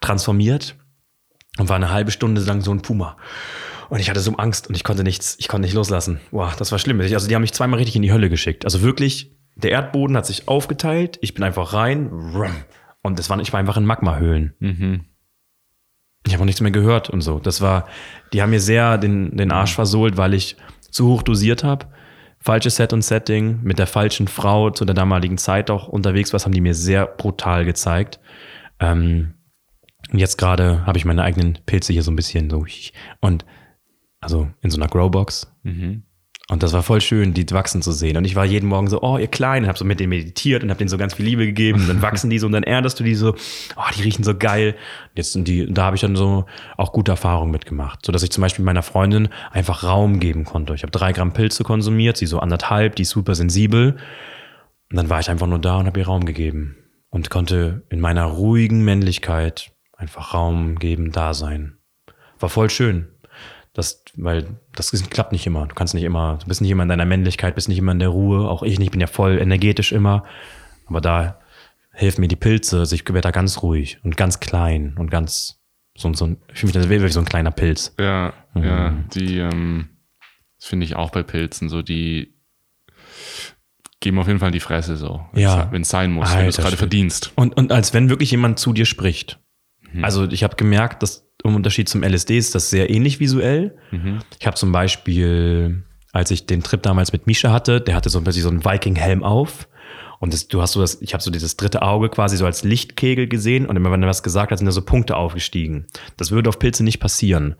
transformiert 0.00 0.76
und 1.58 1.68
war 1.68 1.76
eine 1.76 1.90
halbe 1.90 2.10
Stunde 2.10 2.40
lang 2.42 2.60
so 2.60 2.72
ein 2.72 2.82
Puma. 2.82 3.16
Und 3.88 4.00
ich 4.00 4.10
hatte 4.10 4.20
so 4.20 4.32
Angst 4.36 4.68
und 4.68 4.74
ich 4.74 4.82
konnte 4.82 5.04
nichts, 5.04 5.36
ich 5.38 5.46
konnte 5.46 5.66
nicht 5.66 5.74
loslassen. 5.74 6.20
Boah, 6.32 6.52
das 6.58 6.72
war 6.72 6.78
schlimm. 6.78 7.00
Also 7.00 7.28
die 7.28 7.34
haben 7.34 7.42
mich 7.42 7.52
zweimal 7.52 7.78
richtig 7.78 7.96
in 7.96 8.02
die 8.02 8.12
Hölle 8.12 8.28
geschickt. 8.28 8.64
Also 8.64 8.82
wirklich, 8.82 9.36
der 9.54 9.70
Erdboden 9.70 10.16
hat 10.16 10.26
sich 10.26 10.48
aufgeteilt, 10.48 11.18
ich 11.22 11.32
bin 11.34 11.44
einfach 11.44 11.72
rein 11.72 12.10
und 13.02 13.18
das 13.18 13.30
war, 13.30 13.38
ich 13.38 13.52
war 13.52 13.60
einfach 13.60 13.76
in 13.76 13.86
Magmahöhlen. 13.86 14.54
Ich 16.26 16.32
habe 16.32 16.42
auch 16.42 16.46
nichts 16.46 16.60
mehr 16.60 16.70
gehört 16.70 17.10
und 17.10 17.20
so. 17.20 17.38
Das 17.38 17.60
war, 17.60 17.86
die 18.32 18.42
haben 18.42 18.50
mir 18.50 18.60
sehr 18.60 18.98
den, 18.98 19.36
den 19.36 19.52
Arsch 19.52 19.74
versohlt, 19.74 20.16
weil 20.16 20.34
ich 20.34 20.56
zu 20.90 21.08
hoch 21.08 21.22
dosiert 21.22 21.64
habe. 21.64 21.86
Falsches 22.40 22.76
Set 22.76 22.92
und 22.92 23.02
Setting, 23.02 23.60
mit 23.62 23.78
der 23.78 23.86
falschen 23.86 24.28
Frau 24.28 24.70
zu 24.70 24.84
der 24.84 24.94
damaligen 24.94 25.38
Zeit 25.38 25.70
auch 25.70 25.88
unterwegs 25.88 26.32
was, 26.32 26.44
haben 26.44 26.52
die 26.52 26.60
mir 26.60 26.74
sehr 26.74 27.06
brutal 27.06 27.64
gezeigt. 27.64 28.20
Ähm, 28.80 29.34
und 30.12 30.18
jetzt 30.18 30.36
gerade 30.36 30.84
habe 30.86 30.98
ich 30.98 31.04
meine 31.04 31.22
eigenen 31.22 31.58
Pilze 31.66 31.92
hier 31.92 32.02
so 32.02 32.10
ein 32.10 32.16
bisschen 32.16 32.50
so. 32.50 32.66
Und 33.20 33.44
also 34.20 34.48
in 34.60 34.70
so 34.70 34.78
einer 34.78 34.88
Growbox. 34.88 35.52
Und 36.50 36.62
das 36.62 36.74
war 36.74 36.82
voll 36.82 37.00
schön, 37.00 37.32
die 37.32 37.50
wachsen 37.52 37.80
zu 37.80 37.90
sehen. 37.90 38.18
Und 38.18 38.26
ich 38.26 38.36
war 38.36 38.44
jeden 38.44 38.68
Morgen 38.68 38.88
so, 38.88 39.00
oh, 39.00 39.16
ihr 39.16 39.28
Kleinen, 39.28 39.66
hab 39.66 39.78
so 39.78 39.84
mit 39.86 39.98
denen 39.98 40.10
meditiert 40.10 40.62
und 40.62 40.70
hab 40.70 40.76
denen 40.76 40.88
so 40.88 40.98
ganz 40.98 41.14
viel 41.14 41.24
Liebe 41.24 41.46
gegeben. 41.46 41.80
Und 41.80 41.88
dann 41.88 42.02
wachsen 42.02 42.28
die 42.28 42.38
so 42.38 42.46
und 42.46 42.52
dann 42.52 42.64
erdest 42.64 43.00
du 43.00 43.04
die 43.04 43.14
so, 43.14 43.34
oh, 43.76 43.82
die 43.96 44.02
riechen 44.02 44.24
so 44.24 44.36
geil. 44.36 44.76
Jetzt 45.14 45.32
sind 45.32 45.48
die, 45.48 45.72
da 45.72 45.84
habe 45.84 45.96
ich 45.96 46.02
dann 46.02 46.16
so 46.16 46.44
auch 46.76 46.92
gute 46.92 47.12
Erfahrungen 47.12 47.50
mitgemacht. 47.50 48.04
So 48.04 48.12
dass 48.12 48.22
ich 48.22 48.30
zum 48.30 48.42
Beispiel 48.42 48.62
meiner 48.62 48.82
Freundin 48.82 49.30
einfach 49.52 49.84
Raum 49.84 50.20
geben 50.20 50.44
konnte. 50.44 50.74
Ich 50.74 50.82
habe 50.82 50.90
drei 50.90 51.12
Gramm 51.12 51.32
Pilze 51.32 51.64
konsumiert, 51.64 52.18
sie 52.18 52.26
so 52.26 52.40
anderthalb, 52.40 52.96
die 52.96 53.02
ist 53.02 53.10
super 53.10 53.34
sensibel. 53.34 53.96
Und 54.90 54.96
dann 54.96 55.08
war 55.08 55.20
ich 55.20 55.30
einfach 55.30 55.46
nur 55.46 55.60
da 55.60 55.78
und 55.78 55.86
habe 55.86 55.98
ihr 55.98 56.06
Raum 56.06 56.26
gegeben. 56.26 56.76
Und 57.08 57.30
konnte 57.30 57.84
in 57.88 58.00
meiner 58.00 58.24
ruhigen 58.24 58.84
Männlichkeit 58.84 59.72
einfach 59.96 60.34
Raum 60.34 60.78
geben, 60.78 61.10
da 61.10 61.32
sein. 61.32 61.78
War 62.38 62.50
voll 62.50 62.68
schön. 62.68 63.13
Das, 63.74 64.04
weil 64.16 64.46
das 64.74 64.92
ist, 64.92 65.10
klappt 65.10 65.32
nicht 65.32 65.46
immer. 65.46 65.66
Du 65.66 65.74
kannst 65.74 65.94
nicht 65.94 66.04
immer, 66.04 66.38
du 66.40 66.46
bist 66.46 66.60
nicht 66.60 66.70
immer 66.70 66.84
in 66.84 66.88
deiner 66.88 67.04
Männlichkeit, 67.04 67.56
bist 67.56 67.68
nicht 67.68 67.78
immer 67.78 67.92
in 67.92 67.98
der 67.98 68.08
Ruhe. 68.08 68.48
Auch 68.48 68.62
ich 68.62 68.78
nicht, 68.78 68.86
ich 68.86 68.92
bin 68.92 69.00
ja 69.00 69.08
voll 69.08 69.38
energetisch 69.38 69.90
immer. 69.92 70.24
Aber 70.86 71.00
da 71.00 71.40
helfen 71.90 72.20
mir 72.20 72.28
die 72.28 72.36
Pilze. 72.36 72.82
Ich 72.92 73.04
werde 73.06 73.20
da 73.20 73.30
ganz 73.32 73.62
ruhig 73.62 73.98
und 74.04 74.16
ganz 74.16 74.38
klein 74.40 74.94
und 74.98 75.10
ganz 75.10 75.60
so, 75.96 76.12
so 76.14 76.26
ein, 76.26 76.36
ich 76.52 76.60
fühle 76.60 76.72
mich 76.72 76.88
dann 76.88 77.02
wie 77.02 77.08
so 77.08 77.20
ein 77.20 77.24
kleiner 77.24 77.50
Pilz. 77.50 77.94
Ja, 77.98 78.32
ja, 78.54 78.94
die, 79.14 79.38
ähm, 79.38 79.88
das 80.58 80.68
finde 80.68 80.86
ich 80.86 80.96
auch 80.96 81.10
bei 81.10 81.22
Pilzen, 81.22 81.68
so 81.68 81.82
die 81.82 82.34
geben 84.00 84.18
auf 84.18 84.26
jeden 84.26 84.38
Fall 84.38 84.48
in 84.48 84.54
die 84.54 84.60
Fresse 84.60 84.96
so, 84.96 85.24
Ja. 85.34 85.70
wenn 85.72 85.82
es 85.82 85.88
sein 85.88 86.12
muss, 86.12 86.30
wenn 86.32 86.42
du 86.42 86.48
es 86.48 86.56
Alter 86.58 86.62
gerade 86.68 86.76
verdienst. 86.76 87.32
Und, 87.36 87.56
und 87.56 87.72
als 87.72 87.94
wenn 87.94 88.10
wirklich 88.10 88.30
jemand 88.30 88.58
zu 88.58 88.72
dir 88.72 88.86
spricht. 88.86 89.40
Also 90.02 90.24
ich 90.28 90.42
habe 90.42 90.56
gemerkt, 90.56 91.02
dass 91.04 91.30
im 91.44 91.56
Unterschied 91.56 91.88
zum 91.88 92.02
LSD 92.02 92.38
ist 92.38 92.54
das 92.54 92.70
sehr 92.70 92.90
ähnlich 92.90 93.20
visuell. 93.20 93.76
Ich 94.40 94.46
habe 94.46 94.56
zum 94.56 94.72
Beispiel, 94.72 95.82
als 96.12 96.30
ich 96.30 96.46
den 96.46 96.62
Trip 96.62 96.82
damals 96.82 97.12
mit 97.12 97.26
Misha 97.26 97.52
hatte, 97.52 97.80
der 97.80 97.94
hatte 97.94 98.08
so 98.10 98.20
plötzlich 98.20 98.42
so 98.42 98.48
einen 98.50 98.64
Viking-Helm 98.64 99.22
auf. 99.22 99.68
Und 100.20 100.32
das, 100.32 100.48
du 100.48 100.62
hast 100.62 100.72
so 100.72 100.80
das, 100.80 101.02
ich 101.02 101.12
habe 101.12 101.22
so 101.22 101.30
dieses 101.30 101.58
dritte 101.58 101.82
Auge 101.82 102.08
quasi 102.08 102.38
so 102.38 102.46
als 102.46 102.64
Lichtkegel 102.64 103.26
gesehen 103.28 103.66
und 103.66 103.76
immer 103.76 103.92
wenn 103.92 104.02
er 104.02 104.08
was 104.08 104.22
gesagt 104.22 104.52
hat, 104.52 104.58
sind 104.58 104.64
da 104.64 104.72
so 104.72 104.80
Punkte 104.80 105.16
aufgestiegen. 105.16 105.86
Das 106.16 106.30
würde 106.30 106.48
auf 106.48 106.58
Pilze 106.58 106.82
nicht 106.82 106.98
passieren. 106.98 107.56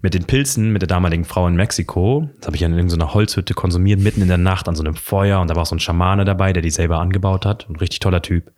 Mit 0.00 0.14
den 0.14 0.24
Pilzen, 0.24 0.72
mit 0.72 0.80
der 0.80 0.86
damaligen 0.86 1.26
Frau 1.26 1.46
in 1.46 1.56
Mexiko, 1.56 2.30
das 2.38 2.46
habe 2.46 2.56
ich 2.56 2.62
in 2.62 2.72
irgendeiner 2.72 3.12
Holzhütte 3.12 3.52
konsumiert, 3.52 4.00
mitten 4.00 4.22
in 4.22 4.28
der 4.28 4.38
Nacht 4.38 4.66
an 4.66 4.76
so 4.76 4.82
einem 4.82 4.94
Feuer 4.94 5.40
und 5.40 5.50
da 5.50 5.56
war 5.56 5.62
auch 5.62 5.66
so 5.66 5.76
ein 5.76 5.80
Schamane 5.80 6.24
dabei, 6.24 6.54
der 6.54 6.62
die 6.62 6.70
selber 6.70 7.00
angebaut 7.00 7.44
hat. 7.44 7.68
Ein 7.68 7.76
richtig 7.76 8.00
toller 8.00 8.22
Typ. 8.22 8.50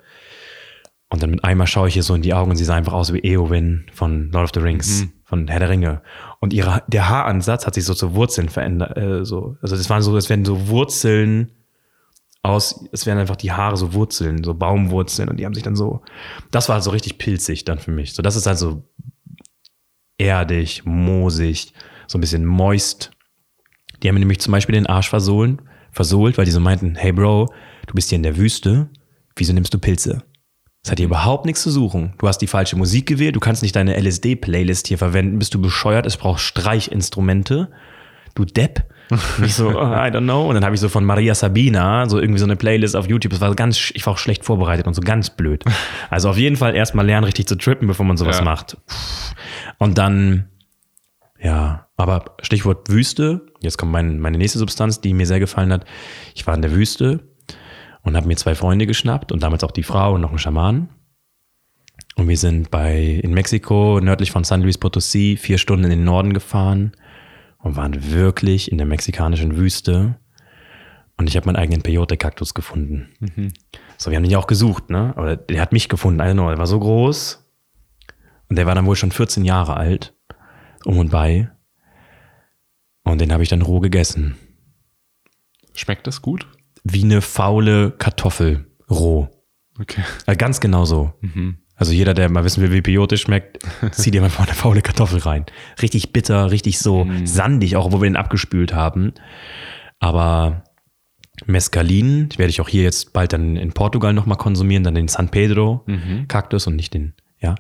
Und 1.11 1.23
dann 1.23 1.31
mit 1.31 1.43
einmal 1.43 1.67
schaue 1.67 1.89
ich 1.89 1.97
ihr 1.97 2.03
so 2.03 2.15
in 2.15 2.23
die 2.23 2.35
Augen 2.35 2.51
und 2.51 2.57
sie 2.57 2.65
sah 2.65 2.75
einfach 2.75 2.93
aus 2.93 3.13
wie 3.13 3.21
Eowyn 3.21 3.87
von 3.93 4.31
Lord 4.31 4.45
of 4.45 4.51
the 4.55 4.61
Rings, 4.61 5.07
von 5.25 5.49
Herr 5.49 5.61
der 5.61 5.71
Ringe. 5.71 6.03
Und 6.41 6.53
ihre, 6.53 6.83
der 6.87 7.09
Haaransatz 7.09 7.67
hat 7.67 7.75
sich 7.75 7.85
so 7.85 7.95
zu 7.95 8.15
Wurzeln 8.15 8.49
verändert. 8.49 8.97
Äh, 8.97 9.25
so. 9.25 9.57
Also 9.63 9.77
das 9.77 9.89
waren 9.89 10.03
so, 10.03 10.17
es 10.17 10.29
werden 10.29 10.45
so 10.45 10.69
Wurzeln 10.69 11.53
aus, 12.43 12.85
es 12.93 13.07
wären 13.07 13.19
einfach 13.19 13.37
die 13.37 13.53
Haare 13.53 13.77
so 13.77 13.95
Wurzeln, 13.95 14.45
so 14.45 14.55
Baumwurzeln 14.55 15.29
und 15.29 15.39
die 15.39 15.47
haben 15.47 15.55
sich 15.55 15.63
dann 15.63 15.77
so, 15.77 16.03
das 16.51 16.69
war 16.69 16.81
so 16.81 16.91
richtig 16.91 17.19
pilzig 17.19 17.65
dann 17.65 17.79
für 17.79 17.91
mich. 17.91 18.15
So, 18.15 18.23
das 18.23 18.37
ist 18.37 18.47
halt 18.47 18.59
so 18.59 18.85
erdig, 20.19 20.85
moosig, 20.85 21.73
so 22.07 22.19
ein 22.19 22.21
bisschen 22.21 22.45
moist. 22.45 23.11
Die 24.03 24.09
haben 24.09 24.15
mir 24.15 24.21
nämlich 24.21 24.41
zum 24.41 24.53
Beispiel 24.53 24.75
den 24.75 24.87
Arsch 24.87 25.09
versohlen, 25.09 25.63
versohlt, 25.91 26.39
weil 26.39 26.45
die 26.45 26.51
so 26.51 26.61
meinten, 26.61 26.95
hey 26.95 27.13
Bro, 27.13 27.53
du 27.87 27.95
bist 27.95 28.11
hier 28.11 28.17
in 28.17 28.23
der 28.23 28.37
Wüste, 28.37 28.89
wieso 29.37 29.53
nimmst 29.53 29.75
du 29.75 29.79
Pilze? 29.79 30.23
Das 30.89 30.93
hat 30.93 31.01
hier 31.01 31.07
überhaupt 31.09 31.45
nichts 31.45 31.61
zu 31.61 31.71
suchen. 31.71 32.15
Du 32.17 32.27
hast 32.29 32.39
die 32.39 32.47
falsche 32.47 32.75
Musik 32.75 33.05
gewählt, 33.05 33.37
du 33.37 33.41
kannst 33.41 33.61
nicht 33.63 33.77
deine 33.77 33.95
LSD-Playlist 34.01 34.87
hier 34.87 34.97
verwenden, 34.97 35.39
bist 35.39 35.53
du 35.53 35.61
bescheuert, 35.61 36.07
es 36.07 36.17
braucht 36.17 36.41
Streichinstrumente. 36.41 37.69
Du 38.35 38.47
Depp. 38.47 38.85
Und 39.11 39.45
ich 39.45 39.53
so, 39.53 39.69
oh, 39.79 39.83
I 39.83 40.09
don't 40.09 40.23
know. 40.23 40.49
Und 40.49 40.55
dann 40.55 40.65
habe 40.65 40.75
ich 40.75 40.81
so 40.81 40.89
von 40.89 41.05
Maria 41.05 41.35
Sabina 41.35 42.09
so 42.09 42.19
irgendwie 42.19 42.39
so 42.39 42.47
eine 42.47 42.57
Playlist 42.57 42.97
auf 42.97 43.07
YouTube. 43.07 43.33
Das 43.33 43.43
war 43.43 43.55
ganz, 43.55 43.91
ich 43.93 44.07
war 44.07 44.15
auch 44.15 44.19
schlecht 44.19 44.47
vorbereitet 44.47 44.87
und 44.87 44.95
so 44.95 45.03
ganz 45.03 45.29
blöd. 45.29 45.63
Also 46.09 46.31
auf 46.31 46.39
jeden 46.39 46.57
Fall 46.57 46.75
erstmal 46.75 47.05
lernen, 47.05 47.25
richtig 47.25 47.47
zu 47.49 47.57
trippen, 47.59 47.87
bevor 47.87 48.07
man 48.07 48.17
sowas 48.17 48.39
Ja. 48.39 48.45
macht. 48.47 48.79
Und 49.77 49.99
dann, 49.99 50.49
ja, 51.39 51.87
aber 51.99 52.37
Stichwort 52.41 52.89
Wüste. 52.89 53.43
Jetzt 53.61 53.77
kommt 53.77 53.93
mein, 53.93 54.21
meine 54.21 54.39
nächste 54.39 54.59
Substanz, 54.59 55.03
die 55.03 55.13
mir 55.13 55.27
sehr 55.27 55.39
gefallen 55.39 55.71
hat. 55.71 55.85
Ich 56.35 56.47
war 56.47 56.55
in 56.55 56.63
der 56.63 56.73
Wüste 56.73 57.29
und 58.09 58.17
habe 58.17 58.27
mir 58.27 58.37
zwei 58.37 58.55
Freunde 58.55 58.87
geschnappt 58.87 59.31
und 59.31 59.43
damals 59.43 59.63
auch 59.63 59.71
die 59.71 59.83
Frau 59.83 60.15
und 60.15 60.21
noch 60.21 60.31
einen 60.31 60.39
Schaman. 60.39 60.89
Und 62.17 62.29
wir 62.29 62.37
sind 62.37 62.71
bei, 62.71 63.21
in 63.23 63.33
Mexiko, 63.33 64.01
nördlich 64.01 64.33
von 64.33 64.43
San 64.43 64.63
Luis 64.63 64.81
Potosí, 64.81 65.39
vier 65.39 65.59
Stunden 65.59 65.85
in 65.85 65.91
den 65.91 66.05
Norden 66.05 66.33
gefahren 66.33 66.93
und 67.59 67.77
waren 67.77 68.11
wirklich 68.11 68.73
in 68.73 68.79
der 68.79 68.87
mexikanischen 68.87 69.57
Wüste. 69.57 70.19
Und 71.17 71.29
ich 71.29 71.37
habe 71.37 71.47
meinen 71.47 71.57
eigenen 71.57 71.83
Peyote-Kaktus 71.83 72.55
gefunden. 72.55 73.09
So, 73.99 74.11
wir 74.11 74.17
haben 74.17 74.25
ihn 74.25 74.31
ja 74.31 74.39
auch 74.39 74.47
gesucht, 74.47 74.91
ne? 74.91 75.13
Aber 75.17 75.37
der 75.37 75.61
hat 75.61 75.73
mich 75.73 75.89
gefunden, 75.89 76.19
know, 76.33 76.49
der 76.49 76.59
war 76.59 76.67
so 76.67 76.81
groß. 76.81 77.45
Und 78.49 78.57
der 78.57 78.67
war 78.67 78.75
dann 78.75 78.87
wohl 78.87 78.97
schon 78.97 79.13
14 79.13 79.45
Jahre 79.45 79.77
alt, 79.77 80.15
um 80.85 80.99
und 80.99 81.11
bei. 81.11 81.51
Und 83.05 83.21
den 83.21 83.33
habe 83.33 83.43
ich 83.43 83.49
dann 83.49 83.63
roh 83.63 83.81
gegessen. 83.81 84.37
Schmeckt 85.75 86.07
das 86.07 86.23
gut? 86.23 86.47
Wie 86.91 87.05
eine 87.05 87.21
faule 87.21 87.93
Kartoffel, 87.93 88.67
roh. 88.91 89.29
Okay. 89.81 90.03
Äh, 90.27 90.37
ganz 90.37 90.61
genau 90.61 90.85
so. 90.85 91.13
Also 91.75 91.93
jeder, 91.93 92.13
der 92.15 92.29
mal 92.29 92.43
wissen 92.45 92.63
will, 92.63 92.73
wie 92.73 92.83
Peyote 92.83 93.17
schmeckt, 93.17 93.59
zieht 93.93 94.15
dir 94.15 94.21
mal 94.21 94.31
eine 94.37 94.47
faule 94.49 94.83
Kartoffel 94.83 95.21
rein. 95.21 95.47
Richtig 95.81 96.13
bitter, 96.13 96.51
richtig 96.51 96.79
so 96.81 97.05
sandig, 97.25 97.77
auch 97.77 97.87
obwohl 97.87 98.03
wir 98.03 98.11
den 98.11 98.17
abgespült 98.17 98.75
haben. 98.75 99.13
Aber 100.01 100.65
Mescalin 101.47 102.31
werde 102.37 102.51
ich 102.51 102.61
auch 102.61 102.69
hier 102.69 102.83
jetzt 102.83 103.13
bald 103.13 103.33
dann 103.33 103.57
in 103.57 103.73
Portugal 103.73 104.13
nochmal 104.13 104.39
konsumieren, 104.39 104.83
dann 104.83 104.95
den 104.97 105.07
San 105.09 105.29
Pedro 105.29 105.85
Kaktus 106.27 106.67
und 106.67 106.75
nicht 106.75 106.95
den, 106.95 107.15
ja. 107.41 107.55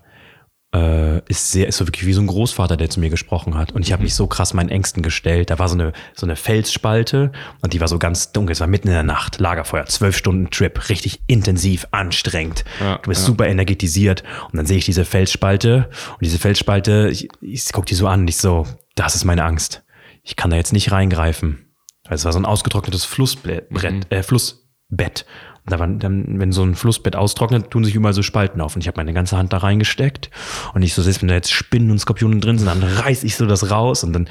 Äh, 0.74 1.20
ist 1.30 1.50
sehr, 1.50 1.66
ist 1.66 1.78
so 1.78 1.86
wirklich 1.86 2.04
wie 2.04 2.12
so 2.12 2.20
ein 2.20 2.26
Großvater, 2.26 2.76
der 2.76 2.90
zu 2.90 3.00
mir 3.00 3.08
gesprochen 3.08 3.56
hat. 3.56 3.72
Und 3.72 3.82
ich 3.86 3.92
habe 3.92 4.02
mich 4.02 4.14
so 4.14 4.26
krass 4.26 4.52
meinen 4.52 4.68
Ängsten 4.68 5.02
gestellt. 5.02 5.48
Da 5.48 5.58
war 5.58 5.66
so 5.68 5.74
eine, 5.74 5.92
so 6.14 6.26
eine 6.26 6.36
Felsspalte 6.36 7.32
und 7.62 7.72
die 7.72 7.80
war 7.80 7.88
so 7.88 7.98
ganz 7.98 8.32
dunkel. 8.32 8.52
Es 8.52 8.60
war 8.60 8.66
mitten 8.66 8.88
in 8.88 8.92
der 8.94 9.02
Nacht, 9.02 9.40
Lagerfeuer, 9.40 9.86
zwölf 9.86 10.14
Stunden 10.16 10.50
Trip, 10.50 10.90
richtig 10.90 11.20
intensiv, 11.26 11.86
anstrengend. 11.92 12.64
Ja, 12.80 12.98
du 12.98 13.08
bist 13.08 13.22
ja. 13.22 13.26
super 13.28 13.46
energetisiert. 13.46 14.24
Und 14.52 14.56
dann 14.58 14.66
sehe 14.66 14.76
ich 14.76 14.84
diese 14.84 15.06
Felsspalte 15.06 15.88
und 16.12 16.22
diese 16.22 16.38
Felsspalte, 16.38 17.08
ich, 17.10 17.28
ich 17.40 17.72
gucke 17.72 17.86
die 17.86 17.94
so 17.94 18.06
an 18.06 18.20
und 18.20 18.28
ich 18.28 18.36
so, 18.36 18.66
das 18.94 19.14
ist 19.14 19.24
meine 19.24 19.44
Angst. 19.44 19.84
Ich 20.22 20.36
kann 20.36 20.50
da 20.50 20.56
jetzt 20.58 20.74
nicht 20.74 20.92
reingreifen. 20.92 21.64
Also 22.04 22.22
es 22.22 22.24
war 22.26 22.32
so 22.34 22.40
ein 22.40 22.44
ausgetrocknetes 22.46 23.06
Flussbrett, 23.06 23.70
Mhm. 23.70 24.02
äh, 24.10 24.22
Flussbett. 24.22 25.24
Da 25.68 25.78
waren 25.78 25.98
dann, 25.98 26.38
wenn 26.38 26.52
so 26.52 26.62
ein 26.62 26.74
Flussbett 26.74 27.16
austrocknet, 27.16 27.70
tun 27.70 27.84
sich 27.84 27.94
überall 27.94 28.14
so 28.14 28.22
Spalten 28.22 28.60
auf. 28.60 28.74
Und 28.74 28.82
ich 28.82 28.88
habe 28.88 28.98
meine 28.98 29.12
ganze 29.12 29.36
Hand 29.36 29.52
da 29.52 29.58
reingesteckt. 29.58 30.30
Und 30.74 30.82
ich 30.82 30.94
so, 30.94 31.02
selbst 31.02 31.22
wenn 31.22 31.28
da 31.28 31.34
jetzt 31.34 31.52
Spinnen 31.52 31.90
und 31.90 31.98
Skorpione 31.98 32.38
drin 32.38 32.58
sind, 32.58 32.66
dann 32.66 32.82
reiß 32.82 33.24
ich 33.24 33.36
so 33.36 33.46
das 33.46 33.70
raus. 33.70 34.04
Und 34.04 34.12
dann 34.12 34.28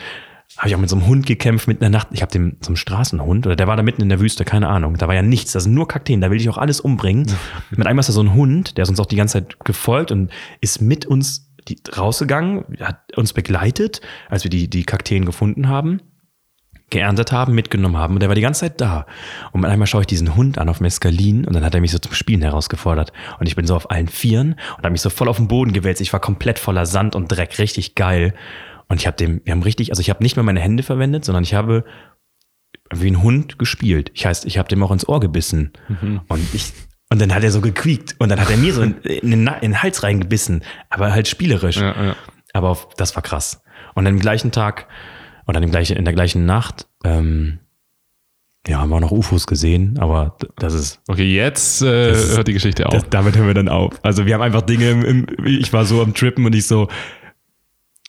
habe 0.57 0.69
ich 0.69 0.75
auch 0.75 0.79
mit 0.79 0.89
so 0.89 0.95
einem 0.95 1.07
Hund 1.07 1.25
gekämpft 1.25 1.67
mitten 1.67 1.83
in 1.83 1.91
der 1.91 1.99
Nacht. 1.99 2.07
Ich 2.11 2.21
habe 2.21 2.31
dem 2.31 2.57
so 2.61 2.69
einen 2.69 2.77
Straßenhund, 2.77 3.45
oder 3.45 3.55
der 3.55 3.67
war 3.67 3.75
da 3.75 3.83
mitten 3.83 4.01
in 4.01 4.09
der 4.09 4.19
Wüste, 4.19 4.45
keine 4.45 4.69
Ahnung. 4.69 4.97
Da 4.97 5.07
war 5.07 5.15
ja 5.15 5.21
nichts, 5.21 5.51
da 5.51 5.59
sind 5.59 5.73
nur 5.73 5.87
Kakteen, 5.87 6.21
da 6.21 6.31
will 6.31 6.39
ich 6.39 6.49
auch 6.49 6.57
alles 6.57 6.79
umbringen. 6.79 7.27
mit 7.69 7.85
einmal 7.85 7.99
ist 7.99 8.07
da 8.07 8.13
so 8.13 8.21
ein 8.21 8.33
Hund, 8.33 8.77
der 8.77 8.83
ist 8.83 8.89
uns 8.89 8.99
auch 8.99 9.05
die 9.05 9.17
ganze 9.17 9.33
Zeit 9.33 9.59
gefolgt 9.65 10.11
und 10.11 10.31
ist 10.61 10.81
mit 10.81 11.05
uns 11.05 11.51
die, 11.67 11.77
rausgegangen, 11.95 12.63
hat 12.79 13.15
uns 13.17 13.33
begleitet, 13.33 14.01
als 14.29 14.43
wir 14.43 14.49
die, 14.49 14.69
die 14.69 14.83
Kakteen 14.83 15.25
gefunden 15.25 15.67
haben 15.67 16.01
geerntet 16.89 17.31
haben, 17.31 17.53
mitgenommen 17.53 17.97
haben. 17.97 18.13
Und 18.13 18.21
der 18.21 18.29
war 18.29 18.35
die 18.35 18.41
ganze 18.41 18.61
Zeit 18.61 18.79
da. 18.79 19.05
Und 19.51 19.65
einmal 19.65 19.87
schaue 19.87 20.01
ich 20.01 20.07
diesen 20.07 20.35
Hund 20.35 20.57
an 20.57 20.69
auf 20.69 20.79
Mescalin 20.79 21.45
und 21.45 21.53
dann 21.53 21.65
hat 21.65 21.75
er 21.75 21.81
mich 21.81 21.91
so 21.91 21.99
zum 21.99 22.13
Spielen 22.13 22.41
herausgefordert. 22.41 23.11
Und 23.39 23.47
ich 23.47 23.55
bin 23.55 23.67
so 23.67 23.75
auf 23.75 23.91
allen 23.91 24.07
Vieren 24.07 24.53
und 24.77 24.83
habe 24.83 24.91
mich 24.91 25.01
so 25.01 25.09
voll 25.09 25.27
auf 25.27 25.37
den 25.37 25.49
Boden 25.49 25.73
gewälzt. 25.73 26.01
Ich 26.01 26.13
war 26.13 26.21
komplett 26.21 26.59
voller 26.59 26.85
Sand 26.85 27.15
und 27.15 27.27
Dreck, 27.27 27.59
richtig 27.59 27.95
geil. 27.95 28.33
Und 28.87 29.01
ich 29.01 29.07
habe 29.07 29.17
dem, 29.17 29.41
wir 29.43 29.51
haben 29.51 29.63
richtig, 29.63 29.89
also 29.89 29.99
ich 29.99 30.09
habe 30.09 30.23
nicht 30.23 30.37
mehr 30.37 30.43
meine 30.43 30.61
Hände 30.61 30.81
verwendet, 30.81 31.25
sondern 31.25 31.43
ich 31.43 31.53
habe 31.53 31.83
wie 32.93 33.11
ein 33.11 33.21
Hund 33.21 33.59
gespielt. 33.59 34.11
Ich 34.13 34.25
heißt, 34.25 34.45
ich 34.45 34.57
habe 34.57 34.69
dem 34.69 34.81
auch 34.81 34.91
ins 34.91 35.07
Ohr 35.09 35.19
gebissen. 35.19 35.73
Und 36.29 36.53
ich, 36.53 36.71
und 37.09 37.19
dann 37.21 37.33
hat 37.35 37.43
er 37.43 37.51
so 37.51 37.59
gequiekt 37.59 38.15
und 38.19 38.29
dann 38.29 38.39
hat 38.39 38.49
er 38.49 38.57
mir 38.57 38.73
so 38.73 38.81
in, 38.81 38.97
in, 39.01 39.31
den, 39.31 39.47
in 39.47 39.71
den 39.71 39.83
Hals 39.83 40.03
reingebissen, 40.03 40.63
aber 40.89 41.11
halt 41.11 41.27
spielerisch. 41.27 41.77
Ja, 41.77 42.01
ja. 42.01 42.15
Aber 42.53 42.69
auf, 42.69 42.89
das 42.95 43.15
war 43.15 43.23
krass. 43.23 43.61
Und 43.93 44.05
dann 44.05 44.15
am 44.15 44.19
gleichen 44.19 44.51
Tag 44.51 44.87
im 45.55 45.71
gleichen, 45.71 45.97
in 45.97 46.05
der 46.05 46.13
gleichen 46.13 46.45
Nacht, 46.45 46.87
ähm, 47.03 47.59
ja, 48.67 48.79
haben 48.81 48.89
wir 48.89 48.95
auch 48.97 49.01
noch 49.01 49.11
UFOs 49.11 49.47
gesehen, 49.47 49.97
aber 49.99 50.35
das 50.57 50.73
ist, 50.73 50.99
Okay, 51.07 51.33
jetzt 51.33 51.81
äh, 51.81 52.11
ist- 52.11 52.35
hört 52.35 52.47
die 52.49 52.53
Geschichte 52.53 52.85
auf. 52.85 52.93
das, 52.93 53.09
damit 53.09 53.37
hören 53.37 53.47
wir 53.47 53.53
dann 53.53 53.69
auf. 53.69 53.93
Also 54.03 54.25
wir 54.25 54.33
haben 54.33 54.41
einfach 54.41 54.61
Dinge 54.63 54.89
im, 54.89 55.05
im 55.05 55.27
ich 55.45 55.71
war 55.71 55.85
so 55.85 56.01
am 56.01 56.13
Trippen 56.13 56.45
und 56.45 56.53
ich 56.53 56.67
so, 56.67 56.89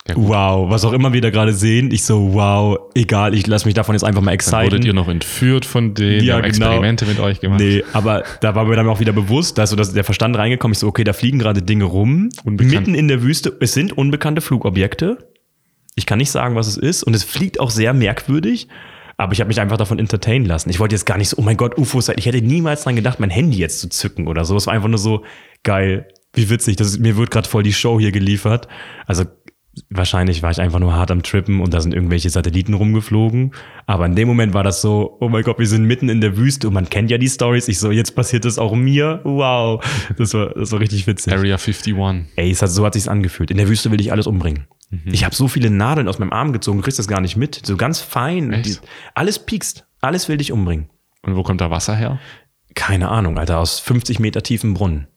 Ja, 0.09 0.15
wow, 0.17 0.69
was 0.71 0.85
auch 0.85 0.93
immer 0.95 1.13
wir 1.13 1.21
da 1.21 1.31
gerade 1.31 1.53
sehen, 1.53 1.91
ich 1.93 2.03
so, 2.03 2.33
wow, 2.35 2.77
egal, 2.95 3.35
ich 3.35 3.47
lasse 3.47 3.67
mich 3.67 3.75
davon 3.75 3.95
jetzt 3.95 4.03
einfach 4.05 4.21
mal 4.23 4.31
Dann 4.31 4.35
exciten. 4.35 4.63
wurdet 4.65 4.85
ihr 4.85 4.95
noch 4.95 5.07
entführt 5.09 5.65
von 5.65 5.95
denen, 5.95 6.25
Ja, 6.25 6.37
genau. 6.37 6.49
Experimente 6.49 7.05
mit 7.07 7.21
euch 7.21 7.41
gemacht. 7.41 7.61
Nee, 7.61 7.85
aber 7.93 8.25
da 8.41 8.55
war 8.57 8.65
mir 8.65 8.75
dann 8.75 8.89
auch 8.89 8.99
wieder 9.01 9.13
bewusst, 9.13 9.59
da 9.59 9.63
ist 9.65 9.71
so 9.71 9.77
dass 9.77 9.93
der 9.93 10.03
Verstand 10.05 10.37
reingekommen. 10.37 10.73
Ich 10.73 10.79
so, 10.81 10.89
okay, 10.89 11.05
da 11.05 11.13
fliegen 11.13 11.39
gerade 11.39 11.63
Dinge 11.63 11.85
rum, 11.85 12.31
Unbekannt. 12.45 12.75
mitten 12.89 12.95
in 12.97 13.07
der 13.07 13.23
Wüste. 13.23 13.57
Es 13.61 13.75
sind 13.75 13.93
unbekannte 13.97 14.41
Flugobjekte. 14.41 15.19
Ich 15.99 16.07
kann 16.07 16.19
nicht 16.19 16.31
sagen, 16.31 16.55
was 16.55 16.67
es 16.67 16.77
ist. 16.77 17.03
Und 17.03 17.15
es 17.15 17.25
fliegt 17.25 17.61
auch 17.61 17.71
sehr 17.71 17.93
merkwürdig. 17.93 18.69
Aber 19.17 19.33
ich 19.33 19.41
habe 19.41 19.49
mich 19.49 19.61
einfach 19.61 19.77
davon 19.77 19.99
entertainen 19.99 20.47
lassen. 20.47 20.71
Ich 20.71 20.79
wollte 20.79 20.95
jetzt 20.95 21.05
gar 21.05 21.19
nicht 21.19 21.29
so, 21.29 21.39
oh 21.39 21.43
mein 21.43 21.57
Gott, 21.57 21.77
UFOs. 21.77 22.09
Ich 22.17 22.27
hätte 22.27 22.41
niemals 22.41 22.85
dran 22.85 22.95
gedacht, 22.95 23.19
mein 23.19 23.31
Handy 23.31 23.59
jetzt 23.59 23.81
zu 23.81 23.89
zücken 23.89 24.29
oder 24.29 24.45
so. 24.45 24.57
Es 24.57 24.67
war 24.69 24.75
einfach 24.75 24.89
nur 24.89 24.99
so 24.99 25.25
geil. 25.65 26.07
Wie 26.33 26.49
witzig. 26.51 26.77
Das 26.77 26.87
ist, 26.87 27.01
mir 27.01 27.17
wird 27.17 27.33
gerade 27.33 27.49
voll 27.49 27.65
die 27.65 27.73
Show 27.73 27.99
hier 27.99 28.13
geliefert. 28.13 28.69
Also 29.07 29.25
wahrscheinlich 29.91 30.43
war 30.43 30.51
ich 30.51 30.61
einfach 30.61 30.79
nur 30.79 30.95
hart 30.95 31.11
am 31.11 31.23
Trippen 31.23 31.61
und 31.61 31.75
da 31.75 31.81
sind 31.81 31.95
irgendwelche 31.95 32.31
Satelliten 32.31 32.75
rumgeflogen. 32.75 33.53
Aber 33.87 34.07
in 34.07 34.15
dem 34.15 34.29
Moment 34.29 34.55
war 34.55 34.63
das 34.63 34.83
so, 34.83 35.17
oh 35.21 35.29
mein 35.29 35.43
Gott, 35.43 35.59
wir 35.59 35.67
sind 35.67 35.85
mitten 35.85 36.09
in 36.09 36.21
der 36.21 36.37
Wüste 36.37 36.69
und 36.69 36.75
man 36.75 36.89
kennt 36.89 37.11
ja 37.11 37.19
die 37.19 37.29
Stories. 37.29 37.69
Ich 37.69 37.79
so, 37.79 37.91
jetzt 37.91 38.15
passiert 38.15 38.45
das 38.45 38.59
auch 38.59 38.75
mir. 38.75 39.21
Wow. 39.25 39.85
Das 40.17 40.35
war, 40.35 40.51
das 40.51 40.73
war 40.73 40.81
richtig 40.81 41.07
witzig. 41.07 41.33
Area 41.33 41.57
51. 41.57 41.95
Ey, 42.37 42.51
es 42.51 42.63
hat, 42.63 42.71
so 42.71 42.85
hat 42.85 42.95
sich's 42.95 43.09
angefühlt. 43.09 43.51
In 43.51 43.57
der 43.57 43.69
Wüste 43.69 43.91
will 43.91 44.01
ich 44.01 44.13
alles 44.13 44.27
umbringen. 44.27 44.67
Ich 45.05 45.25
habe 45.25 45.35
so 45.35 45.49
viele 45.49 45.69
Nadeln 45.71 46.09
aus 46.09 46.19
meinem 46.19 46.33
Arm 46.33 46.53
gezogen, 46.53 46.79
du 46.79 46.83
kriegst 46.85 46.99
das 46.99 47.09
gar 47.09 47.21
nicht 47.21 47.37
mit. 47.37 47.61
So 47.67 47.77
ganz 47.77 48.01
fein. 48.01 48.63
Die, 48.63 48.77
alles 49.15 49.39
piekst. 49.39 49.87
Alles 50.01 50.29
will 50.29 50.37
dich 50.39 50.51
umbringen. 50.53 50.89
Und 51.23 51.37
wo 51.37 51.43
kommt 51.43 51.61
da 51.61 51.71
Wasser 51.71 51.95
her? 51.95 52.19
Keine 52.75 53.09
Ahnung, 53.11 53.39
Alter, 53.39 53.59
aus 53.59 53.81
50 53.81 54.19
Meter 54.19 54.43
tiefen 54.43 54.73
Brunnen. 54.75 55.09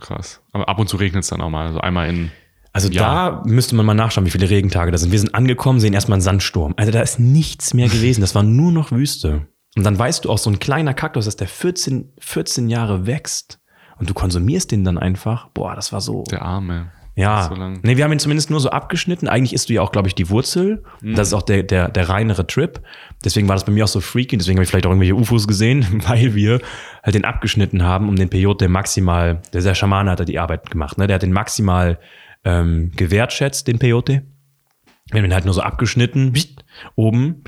Krass. 0.00 0.40
Aber 0.52 0.68
ab 0.68 0.78
und 0.78 0.88
zu 0.88 0.96
regnet 0.96 1.22
es 1.24 1.30
dann 1.30 1.40
auch 1.42 1.50
mal. 1.50 1.66
Also 1.66 1.80
einmal 1.80 2.08
in. 2.08 2.32
Also 2.72 2.88
Ja. 2.88 3.02
da 3.30 3.42
müsste 3.44 3.74
man 3.76 3.84
mal 3.86 3.94
nachschauen, 3.94 4.26
wie 4.26 4.30
viele 4.30 4.48
Regentage 4.48 4.90
da 4.90 4.98
sind. 4.98 5.12
Wir 5.12 5.18
sind 5.18 5.34
angekommen, 5.34 5.78
sehen 5.80 5.92
erstmal 5.92 6.16
einen 6.16 6.22
Sandsturm. 6.22 6.74
Also 6.76 6.90
da 6.90 7.00
ist 7.00 7.20
nichts 7.20 7.74
mehr 7.74 7.88
gewesen. 7.90 8.20
Das 8.22 8.34
war 8.34 8.42
nur 8.42 8.72
noch 8.72 8.90
Wüste. 8.90 9.46
Und 9.76 9.84
dann 9.84 9.98
weißt 9.98 10.24
du 10.24 10.30
auch, 10.30 10.38
so 10.38 10.50
ein 10.50 10.58
kleiner 10.58 10.94
Kaktus, 10.94 11.26
dass 11.26 11.36
der 11.36 11.46
14, 11.48 12.12
14 12.18 12.68
Jahre 12.68 13.06
wächst 13.06 13.60
und 13.98 14.08
du 14.10 14.14
konsumierst 14.14 14.72
den 14.72 14.82
dann 14.84 14.98
einfach. 14.98 15.48
Boah, 15.50 15.76
das 15.76 15.92
war 15.92 16.00
so. 16.00 16.24
Der 16.30 16.42
Arme. 16.42 16.90
Ja. 17.16 17.48
So 17.48 17.54
lang. 17.54 17.80
nee, 17.82 17.96
wir 17.96 18.04
haben 18.04 18.12
ihn 18.12 18.18
zumindest 18.18 18.50
nur 18.50 18.60
so 18.60 18.70
abgeschnitten. 18.70 19.28
Eigentlich 19.28 19.52
isst 19.52 19.68
du 19.68 19.74
ja 19.74 19.82
auch, 19.82 19.92
glaube 19.92 20.08
ich, 20.08 20.14
die 20.14 20.30
Wurzel. 20.30 20.82
Mhm. 21.02 21.14
Das 21.14 21.28
ist 21.28 21.34
auch 21.34 21.42
der, 21.42 21.62
der, 21.62 21.88
der 21.88 22.08
reinere 22.08 22.46
Trip. 22.46 22.80
Deswegen 23.24 23.48
war 23.48 23.56
das 23.56 23.64
bei 23.64 23.72
mir 23.72 23.84
auch 23.84 23.88
so 23.88 24.00
freaky. 24.00 24.36
Deswegen 24.36 24.56
habe 24.56 24.64
ich 24.64 24.70
vielleicht 24.70 24.86
auch 24.86 24.90
irgendwelche 24.90 25.14
UFOs 25.14 25.46
gesehen, 25.46 25.86
weil 26.08 26.34
wir 26.34 26.60
halt 27.02 27.14
den 27.14 27.24
abgeschnitten 27.24 27.82
haben, 27.82 28.08
um 28.08 28.16
den 28.16 28.30
Peyote 28.30 28.68
maximal, 28.68 29.42
der, 29.52 29.62
der 29.62 29.74
Schamane 29.74 30.10
hat 30.10 30.20
da 30.20 30.24
die 30.24 30.38
Arbeit 30.38 30.70
gemacht, 30.70 30.98
ne? 30.98 31.06
Der 31.06 31.16
hat 31.16 31.22
den 31.22 31.32
maximal 31.32 31.98
ähm, 32.44 32.92
gewertschätzt, 32.96 33.68
den 33.68 33.78
Peyote. 33.78 34.22
Wir 35.10 35.18
haben 35.18 35.26
ihn 35.26 35.34
halt 35.34 35.44
nur 35.44 35.54
so 35.54 35.60
abgeschnitten, 35.60 36.32
oben. 36.94 37.42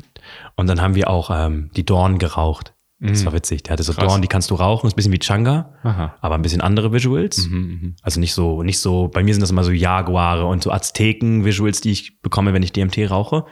Und 0.56 0.66
dann 0.66 0.80
haben 0.80 0.94
wir 0.94 1.08
auch 1.08 1.30
ähm, 1.32 1.70
die 1.76 1.86
Dornen 1.86 2.18
geraucht. 2.18 2.71
Das 3.04 3.24
war 3.24 3.32
witzig. 3.32 3.64
Der 3.64 3.72
hatte 3.72 3.82
so 3.82 3.92
Mhm. 3.92 3.96
Krass. 3.96 4.06
Dornen, 4.06 4.22
die 4.22 4.28
kannst 4.28 4.50
du 4.50 4.54
rauchen, 4.54 4.86
ist 4.86 4.92
ein 4.92 4.96
bisschen 4.96 5.12
wie 5.12 5.18
Changa, 5.18 5.70
Aha. 5.82 6.14
aber 6.20 6.36
ein 6.36 6.42
bisschen 6.42 6.60
andere 6.60 6.92
Visuals. 6.92 7.48
Mhm, 7.48 7.96
Also 8.02 8.20
nicht 8.20 8.32
so, 8.32 8.62
nicht 8.62 8.78
so, 8.78 9.08
bei 9.08 9.22
mir 9.24 9.34
sind 9.34 9.40
das 9.40 9.50
immer 9.50 9.64
so 9.64 9.72
Jaguare 9.72 10.46
und 10.46 10.62
so 10.62 10.70
Azteken-Visuals, 10.70 11.80
die 11.80 11.90
ich 11.90 12.20
bekomme, 12.22 12.52
wenn 12.52 12.62
ich 12.62 12.72
DMT 12.72 13.10
rauche. 13.10 13.44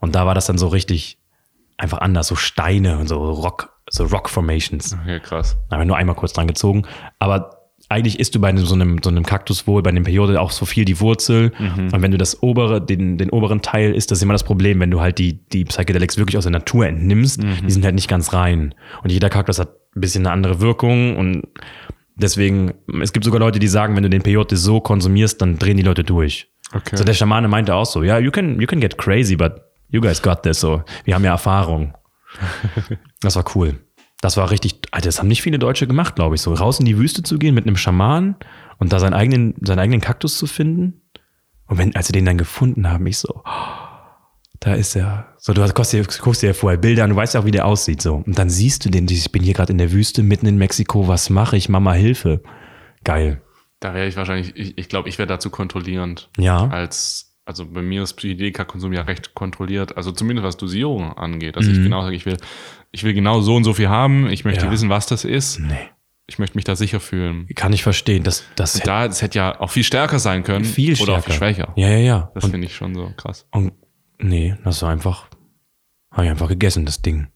Und 0.00 0.14
da 0.14 0.26
war 0.26 0.34
das 0.34 0.46
dann 0.46 0.58
so 0.58 0.68
richtig 0.68 1.18
einfach 1.78 1.98
anders, 1.98 2.26
so 2.28 2.34
Steine 2.36 2.98
und 2.98 3.08
so 3.08 3.18
Rock, 3.30 3.72
so 3.88 4.04
Rock-Formations. 4.04 4.96
Okay, 5.02 5.18
krass. 5.20 5.56
Da 5.68 5.76
haben 5.76 5.82
wir 5.82 5.86
nur 5.86 5.96
einmal 5.96 6.14
kurz 6.16 6.32
dran 6.34 6.46
gezogen. 6.46 6.82
Aber 7.18 7.59
eigentlich 7.90 8.20
isst 8.20 8.34
du 8.34 8.40
bei 8.40 8.56
so 8.56 8.74
einem, 8.74 9.02
so 9.02 9.10
einem 9.10 9.26
Kaktus 9.26 9.66
wohl, 9.66 9.82
bei 9.82 9.90
dem 9.90 10.04
Periode 10.04 10.40
auch 10.40 10.52
so 10.52 10.64
viel 10.64 10.84
die 10.84 11.00
Wurzel. 11.00 11.52
Und 11.92 12.02
wenn 12.02 12.12
du 12.12 12.18
das 12.18 12.40
obere, 12.42 12.80
den, 12.80 13.18
den 13.18 13.30
oberen 13.30 13.62
Teil 13.62 13.94
isst, 13.94 14.10
das 14.10 14.18
ist 14.18 14.22
immer 14.22 14.32
das 14.32 14.44
Problem, 14.44 14.78
wenn 14.78 14.92
du 14.92 15.00
halt 15.00 15.18
die, 15.18 15.44
die 15.48 15.64
Psychedelics 15.64 16.16
wirklich 16.16 16.38
aus 16.38 16.44
der 16.44 16.52
Natur 16.52 16.86
entnimmst, 16.86 17.42
die 17.42 17.70
sind 17.70 17.84
halt 17.84 17.96
nicht 17.96 18.08
ganz 18.08 18.32
rein. 18.32 18.74
Und 19.02 19.10
jeder 19.10 19.28
Kaktus 19.28 19.58
hat 19.58 19.70
ein 19.96 20.00
bisschen 20.00 20.24
eine 20.24 20.32
andere 20.32 20.60
Wirkung 20.60 21.16
und 21.16 21.42
deswegen, 22.14 22.74
es 23.02 23.12
gibt 23.12 23.24
sogar 23.24 23.40
Leute, 23.40 23.58
die 23.58 23.68
sagen, 23.68 23.96
wenn 23.96 24.04
du 24.04 24.10
den 24.10 24.22
Peyote 24.22 24.56
so 24.56 24.80
konsumierst, 24.80 25.42
dann 25.42 25.58
drehen 25.58 25.76
die 25.76 25.82
Leute 25.82 26.04
durch. 26.04 26.48
Okay. 26.72 26.96
So 26.96 27.02
der 27.02 27.14
Schamane 27.14 27.48
meinte 27.48 27.74
auch 27.74 27.86
so, 27.86 28.04
ja, 28.04 28.18
you 28.18 28.30
can, 28.30 28.60
you 28.60 28.68
can 28.68 28.80
get 28.80 28.98
crazy, 28.98 29.34
but 29.34 29.62
you 29.88 30.00
guys 30.00 30.22
got 30.22 30.42
this. 30.44 30.60
So, 30.60 30.84
wir 31.04 31.14
haben 31.14 31.24
ja 31.24 31.32
Erfahrung. 31.32 31.94
Das 33.22 33.36
war 33.36 33.44
cool. 33.54 33.78
Das 34.20 34.36
war 34.36 34.50
richtig, 34.50 34.80
Alter, 34.90 35.08
das 35.08 35.18
haben 35.18 35.28
nicht 35.28 35.42
viele 35.42 35.58
Deutsche 35.58 35.86
gemacht, 35.86 36.14
glaube 36.14 36.34
ich, 36.34 36.42
so 36.42 36.52
raus 36.52 36.78
in 36.78 36.86
die 36.86 36.98
Wüste 36.98 37.22
zu 37.22 37.38
gehen 37.38 37.54
mit 37.54 37.66
einem 37.66 37.76
Schaman 37.76 38.36
und 38.78 38.92
da 38.92 38.98
seinen 38.98 39.14
eigenen, 39.14 39.54
seinen 39.62 39.78
eigenen 39.78 40.00
Kaktus 40.00 40.36
zu 40.36 40.46
finden. 40.46 41.00
Und 41.66 41.78
wenn, 41.78 41.96
als 41.96 42.08
wir 42.08 42.12
den 42.12 42.26
dann 42.26 42.36
gefunden 42.36 42.90
haben, 42.90 43.06
ich 43.06 43.18
so, 43.18 43.42
da 44.60 44.74
ist 44.74 44.94
er. 44.94 45.34
So, 45.38 45.54
du 45.54 45.62
hast, 45.62 45.74
guckst, 45.74 45.92
dir, 45.94 46.04
guckst 46.04 46.42
dir 46.42 46.48
ja 46.48 46.52
vorher 46.52 46.78
Bilder 46.78 47.04
an, 47.04 47.10
du 47.10 47.16
weißt 47.16 47.34
ja 47.34 47.40
auch, 47.40 47.46
wie 47.46 47.50
der 47.50 47.66
aussieht, 47.66 48.02
so. 48.02 48.16
Und 48.16 48.38
dann 48.38 48.50
siehst 48.50 48.84
du 48.84 48.90
den, 48.90 49.08
ich 49.08 49.32
bin 49.32 49.42
hier 49.42 49.54
gerade 49.54 49.72
in 49.72 49.78
der 49.78 49.90
Wüste, 49.90 50.22
mitten 50.22 50.46
in 50.46 50.58
Mexiko, 50.58 51.08
was 51.08 51.30
mache 51.30 51.56
ich? 51.56 51.70
Mama, 51.70 51.94
Hilfe. 51.94 52.42
Geil. 53.04 53.40
Da 53.80 53.94
wäre 53.94 54.06
ich 54.06 54.16
wahrscheinlich, 54.16 54.54
ich, 54.54 54.76
ich 54.76 54.88
glaube, 54.90 55.08
ich 55.08 55.16
wäre 55.16 55.26
dazu 55.26 55.48
kontrollierend. 55.48 56.28
Ja. 56.36 56.68
Als, 56.68 57.29
also 57.50 57.66
bei 57.66 57.82
mir 57.82 58.02
ist 58.02 58.14
Psychedelika-Konsum 58.14 58.92
ja 58.92 59.02
recht 59.02 59.34
kontrolliert. 59.34 59.96
Also 59.96 60.12
zumindest 60.12 60.46
was 60.46 60.56
Dosierung 60.56 61.12
angeht. 61.12 61.56
Dass 61.56 61.66
ich 61.66 61.78
Mhm. 61.78 61.82
genau 61.84 62.02
sage, 62.02 62.16
ich 62.16 62.24
will, 62.26 62.36
ich 62.92 63.04
will 63.04 63.12
genau 63.12 63.40
so 63.40 63.54
und 63.56 63.64
so 63.64 63.74
viel 63.74 63.88
haben. 63.88 64.30
Ich 64.30 64.44
möchte 64.44 64.64
Ja. 64.66 64.70
wissen, 64.72 64.88
was 64.88 65.06
das 65.06 65.24
ist. 65.24 65.58
Nee. 65.60 65.74
Ich 66.26 66.38
möchte 66.38 66.56
mich 66.56 66.64
da 66.64 66.76
sicher 66.76 67.00
fühlen. 67.00 67.48
Kann 67.56 67.72
ich 67.72 67.82
verstehen. 67.82 68.22
Das, 68.22 68.44
das 68.56 68.74
da, 68.74 69.08
das 69.08 69.20
hätte 69.20 69.38
ja 69.38 69.60
auch 69.60 69.70
viel 69.70 69.82
stärker 69.84 70.18
sein 70.20 70.44
können. 70.44 70.64
viel 70.64 70.94
stärker. 70.94 71.12
Oder 71.12 71.18
auch 71.20 71.24
viel 71.24 71.34
schwächer. 71.34 71.72
Ja, 71.76 71.88
ja, 71.88 71.98
ja. 71.98 72.30
Das 72.34 72.46
finde 72.46 72.66
ich 72.66 72.74
schon 72.76 72.94
so 72.94 73.10
krass. 73.16 73.46
und 73.50 73.72
nee, 74.20 74.54
das 74.64 74.80
war 74.82 74.90
einfach, 74.90 75.26
habe 76.12 76.24
ich 76.26 76.30
einfach 76.30 76.48
gegessen, 76.48 76.86
das 76.86 77.02
Ding. 77.02 77.26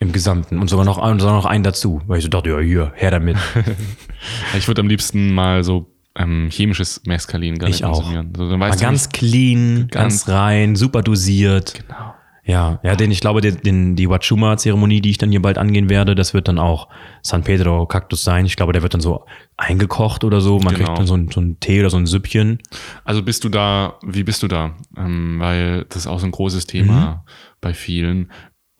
Im 0.00 0.10
Gesamten. 0.12 0.58
Und 0.58 0.68
sogar 0.68 0.84
noch, 0.84 0.96
sogar 0.96 1.36
noch 1.36 1.46
einen 1.46 1.62
dazu. 1.62 2.02
Weil 2.08 2.18
ich 2.18 2.24
so 2.24 2.28
dachte, 2.28 2.50
ja, 2.50 2.58
hier, 2.58 2.92
her 2.96 3.10
damit. 3.12 3.36
Ich 4.56 4.68
würde 4.68 4.80
am 4.80 4.88
liebsten 4.88 5.32
mal 5.32 5.64
so 5.64 5.91
ähm, 6.16 6.48
chemisches 6.50 7.02
Mescalin 7.06 7.58
gar 7.58 7.68
Ich 7.68 7.76
nicht 7.76 7.84
auch. 7.84 7.94
konsumieren. 7.96 8.32
So, 8.36 8.48
dann 8.50 8.60
weißt 8.60 8.80
du 8.80 8.84
ganz 8.84 9.08
clean, 9.10 9.88
Ganz- 9.90 10.24
ganz 10.24 10.28
rein, 10.28 10.76
super 10.76 11.02
dosiert. 11.02 11.74
nicht- 11.74 11.88
Genau. 11.88 12.14
Ja, 12.44 12.80
ja, 12.82 12.96
den, 12.96 13.12
ich 13.12 13.20
glaube, 13.20 13.40
den, 13.40 13.58
den, 13.62 13.94
die 13.94 14.08
Wachuma-Zeremonie, 14.08 15.00
die 15.00 15.10
ich 15.10 15.18
dann 15.18 15.30
hier 15.30 15.40
bald 15.40 15.58
angehen 15.58 15.88
werde, 15.88 16.16
das 16.16 16.34
wird 16.34 16.48
dann 16.48 16.58
auch 16.58 16.88
San 17.22 17.44
Pedro 17.44 17.86
Kaktus 17.86 18.24
sein. 18.24 18.46
Ich 18.46 18.56
glaube, 18.56 18.72
der 18.72 18.82
wird 18.82 18.94
dann 18.94 19.00
so 19.00 19.26
eingekocht 19.56 20.24
oder 20.24 20.40
so. 20.40 20.58
Man 20.58 20.74
Genau. 20.74 20.86
kriegt 20.86 20.98
dann 20.98 21.06
so 21.06 21.14
ein, 21.16 21.30
so 21.30 21.40
ein 21.40 21.60
Tee 21.60 21.78
oder 21.78 21.88
so 21.90 21.98
ein 21.98 22.06
Süppchen. 22.06 22.58
Also 23.04 23.22
bist 23.22 23.44
du 23.44 23.48
da, 23.48 23.94
wie 24.04 24.24
bist 24.24 24.42
du 24.42 24.48
da? 24.48 24.74
Ähm, 24.96 25.36
weil 25.38 25.84
das 25.88 25.98
ist 25.98 26.06
auch 26.08 26.18
so 26.18 26.26
ein 26.26 26.32
großes 26.32 26.66
Thema 26.66 27.24
bei 27.60 27.74
vielen. 27.74 28.32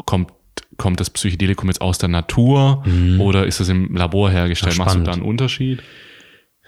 Kommt, 0.06 0.32
kommt 0.76 0.98
das 0.98 1.10
Psychedelikum 1.10 1.68
jetzt 1.68 1.82
aus 1.82 1.98
der 1.98 2.08
Natur 2.08 2.82
oder 3.20 3.46
ist 3.46 3.60
das 3.60 3.68
im 3.68 3.94
Labor 3.94 4.28
hergestellt? 4.32 4.74
Ach, 4.74 4.86
Machst 4.86 4.96
du 4.96 5.02
da 5.04 5.12
einen 5.12 5.22
Unterschied? 5.22 5.84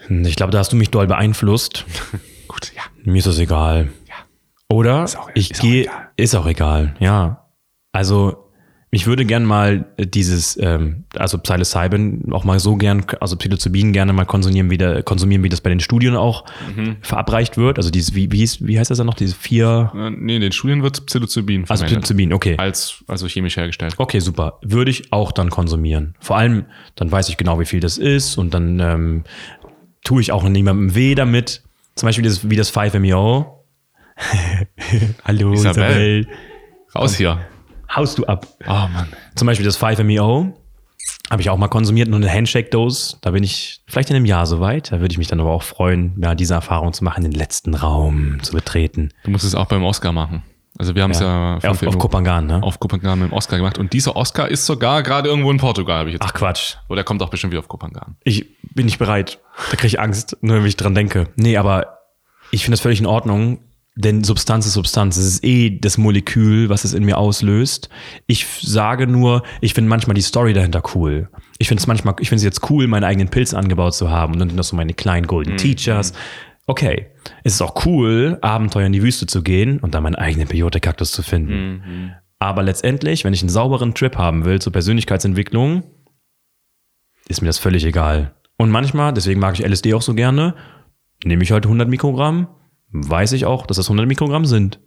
Ich 0.09 0.35
glaube, 0.35 0.51
da 0.51 0.59
hast 0.59 0.71
du 0.71 0.75
mich 0.75 0.89
doll 0.91 1.07
beeinflusst. 1.07 1.85
Gut, 2.47 2.71
ja. 2.75 2.81
Mir 3.03 3.17
ist 3.19 3.27
das 3.27 3.39
egal. 3.39 3.89
Oder 4.69 5.03
Ist 5.03 5.17
auch- 5.17 5.29
ich 5.35 5.49
gehe, 5.53 5.83
egal. 5.83 6.09
ist 6.17 6.35
auch 6.35 6.47
egal, 6.47 6.95
ja. 6.99 7.45
Also, 7.91 8.41
ich 8.91 9.07
würde 9.07 9.25
gern 9.25 9.43
mal 9.45 9.85
äh, 9.97 10.07
dieses, 10.07 10.57
ähm, 10.61 11.03
also 11.15 11.37
Psilocybin 11.37 12.31
auch 12.31 12.45
mal 12.45 12.59
so 12.59 12.75
gern, 12.77 13.05
also 13.19 13.35
Psilocybin 13.35 13.91
gerne 13.93 14.13
mal 14.13 14.25
konsumieren, 14.25 14.69
wie, 14.69 14.77
der, 14.77 15.03
konsumieren, 15.03 15.43
wie 15.43 15.49
das 15.49 15.59
bei 15.61 15.69
den 15.69 15.81
Studien 15.81 16.15
auch 16.15 16.45
Mhm. 16.75 16.95
verabreicht 17.01 17.57
wird. 17.57 17.77
Also 17.77 17.89
dieses, 17.91 18.15
wie, 18.15 18.31
wie, 18.31 18.37
hieß, 18.37 18.65
wie 18.65 18.79
heißt 18.79 18.89
das 18.89 18.97
dann 18.97 19.07
noch, 19.07 19.13
diese 19.15 19.35
vier, 19.35 19.91
Äh, 19.93 20.09
nee, 20.11 20.35
in 20.35 20.41
den 20.41 20.51
Studien 20.51 20.81
wird 20.81 21.05
Psilocybin 21.05 21.63
also 21.67 21.83
verwendet. 21.83 22.03
Psilocybin, 22.05 22.33
okay. 22.33 22.55
als, 22.57 23.03
also 23.07 23.27
chemisch 23.27 23.57
hergestellt. 23.57 23.95
Okay, 23.97 24.19
super. 24.19 24.59
Würde 24.63 24.91
ich 24.91 25.11
auch 25.11 25.31
dann 25.33 25.49
konsumieren. 25.49 26.15
Vor 26.21 26.37
allem, 26.37 26.65
dann 26.95 27.11
weiß 27.11 27.29
ich 27.29 27.37
genau, 27.37 27.59
wie 27.59 27.65
viel 27.65 27.81
das 27.81 27.97
ist 27.97 28.37
und 28.37 28.53
dann 28.53 28.79
ähm, 28.79 29.23
tue 30.05 30.21
ich 30.21 30.31
auch 30.31 30.43
niemandem 30.43 30.95
weh 30.95 31.15
damit. 31.15 31.63
Zum 31.95 32.07
Beispiel 32.07 32.23
das, 32.23 32.49
wie 32.49 32.55
das 32.55 32.73
5-MeO. 32.73 33.65
Hallo 35.25 35.51
Isabel. 35.51 36.21
Isabel. 36.21 36.27
Raus 36.95 37.15
hier. 37.15 37.39
Haust 37.93 38.17
du 38.17 38.25
ab. 38.25 38.47
Oh 38.65 38.71
Mann. 38.71 39.07
Zum 39.35 39.45
Beispiel 39.47 39.65
das 39.65 39.81
5-MeO. 39.81 40.53
Habe 41.29 41.41
ich 41.41 41.49
auch 41.49 41.57
mal 41.57 41.67
konsumiert, 41.67 42.07
nur 42.07 42.19
eine 42.19 42.31
Handshake-Dose. 42.31 43.17
Da 43.21 43.31
bin 43.31 43.43
ich 43.43 43.81
vielleicht 43.87 44.09
in 44.11 44.15
einem 44.15 44.25
Jahr 44.25 44.45
soweit. 44.45 44.91
Da 44.91 44.99
würde 45.01 45.11
ich 45.11 45.17
mich 45.17 45.27
dann 45.27 45.39
aber 45.39 45.51
auch 45.51 45.63
freuen, 45.63 46.15
ja, 46.21 46.35
diese 46.35 46.53
Erfahrung 46.53 46.93
zu 46.93 47.03
machen, 47.03 47.23
den 47.23 47.31
letzten 47.31 47.73
Raum 47.73 48.37
zu 48.43 48.53
betreten. 48.53 49.09
Du 49.23 49.31
musst 49.31 49.43
es 49.43 49.55
auch 49.55 49.65
beim 49.65 49.83
Oscar 49.83 50.11
machen. 50.11 50.43
Also 50.77 50.93
wir 50.93 51.03
haben 51.03 51.11
es 51.11 51.21
ja, 51.21 51.57
Ja, 51.63 51.69
auf, 51.69 51.81
auf 51.83 51.97
Kopangan, 51.97 52.45
ne? 52.45 52.61
auf 52.61 52.79
Kopangan 52.79 53.17
mit 53.19 53.31
dem 53.31 53.33
Oscar 53.33 53.57
gemacht. 53.57 53.77
Und 53.77 53.93
dieser 53.93 54.15
Oscar 54.15 54.49
ist 54.49 54.65
sogar 54.65 55.03
gerade 55.03 55.29
irgendwo 55.29 55.49
in 55.49 55.57
Portugal, 55.57 55.99
habe 55.99 56.09
ich 56.09 56.13
jetzt. 56.13 56.23
Ach 56.25 56.33
Quatsch. 56.33 56.75
Oder 56.89 57.03
kommt 57.03 57.23
auch 57.23 57.29
bestimmt 57.29 57.53
wieder 57.53 57.61
auf 57.61 57.69
Kopangan. 57.69 58.17
Ich 58.23 58.45
bin 58.73 58.85
nicht 58.85 58.99
bereit. 58.99 59.39
Da 59.69 59.77
kriege 59.77 59.87
ich 59.87 59.99
Angst, 59.99 60.37
nur 60.41 60.57
wenn 60.57 60.65
ich 60.65 60.77
dran 60.77 60.95
denke. 60.95 61.27
Nee, 61.35 61.57
aber 61.57 61.99
ich 62.51 62.63
finde 62.63 62.73
das 62.73 62.81
völlig 62.81 62.99
in 62.99 63.05
Ordnung, 63.05 63.59
denn 63.95 64.23
Substanz 64.23 64.65
ist 64.65 64.73
Substanz. 64.73 65.15
Es 65.15 65.25
ist 65.25 65.43
eh 65.43 65.79
das 65.79 65.97
Molekül, 65.97 66.69
was 66.69 66.83
es 66.83 66.93
in 66.93 67.05
mir 67.05 67.17
auslöst. 67.17 67.89
Ich 68.27 68.45
sage 68.61 69.07
nur, 69.07 69.43
ich 69.61 69.73
finde 69.73 69.89
manchmal 69.89 70.15
die 70.15 70.21
Story 70.21 70.53
dahinter 70.53 70.83
cool. 70.93 71.29
Ich 71.57 71.69
finde 71.69 71.79
es 71.79 71.87
manchmal, 71.87 72.15
ich 72.19 72.27
finde 72.27 72.39
es 72.39 72.43
jetzt 72.43 72.69
cool, 72.69 72.87
meine 72.87 73.07
eigenen 73.07 73.29
Pilze 73.29 73.57
angebaut 73.57 73.95
zu 73.95 74.09
haben. 74.09 74.33
Und 74.33 74.39
dann 74.39 74.49
sind 74.49 74.57
das 74.57 74.67
so 74.67 74.75
meine 74.75 74.93
kleinen 74.93 75.27
Golden 75.27 75.55
Teachers. 75.57 76.11
Okay, 76.67 77.07
es 77.43 77.53
ist 77.53 77.61
auch 77.61 77.85
cool, 77.85 78.37
Abenteuer 78.41 78.87
in 78.87 78.93
die 78.93 79.03
Wüste 79.03 79.27
zu 79.27 79.43
gehen 79.43 79.79
und 79.79 79.93
da 79.93 80.01
meinen 80.01 80.15
eigenen 80.15 80.47
Peyote-Kaktus 80.47 81.11
zu 81.11 81.23
finden. 81.23 82.13
Aber 82.39 82.63
letztendlich, 82.63 83.23
wenn 83.23 83.33
ich 83.33 83.41
einen 83.41 83.49
sauberen 83.49 83.93
Trip 83.93 84.17
haben 84.17 84.45
will 84.45 84.59
zur 84.59 84.73
Persönlichkeitsentwicklung, 84.73 85.83
ist 87.27 87.41
mir 87.41 87.47
das 87.47 87.59
völlig 87.59 87.85
egal. 87.85 88.33
Und 88.57 88.69
manchmal, 88.69 89.13
deswegen 89.13 89.39
mag 89.39 89.59
ich 89.59 89.65
LSD 89.65 89.93
auch 89.93 90.01
so 90.01 90.13
gerne, 90.13 90.55
nehme 91.23 91.43
ich 91.43 91.51
halt 91.51 91.65
100 91.65 91.89
Mikrogramm, 91.89 92.47
weiß 92.91 93.33
ich 93.33 93.45
auch, 93.45 93.65
dass 93.65 93.77
das 93.77 93.87
100 93.87 94.07
Mikrogramm 94.07 94.45
sind. 94.45 94.79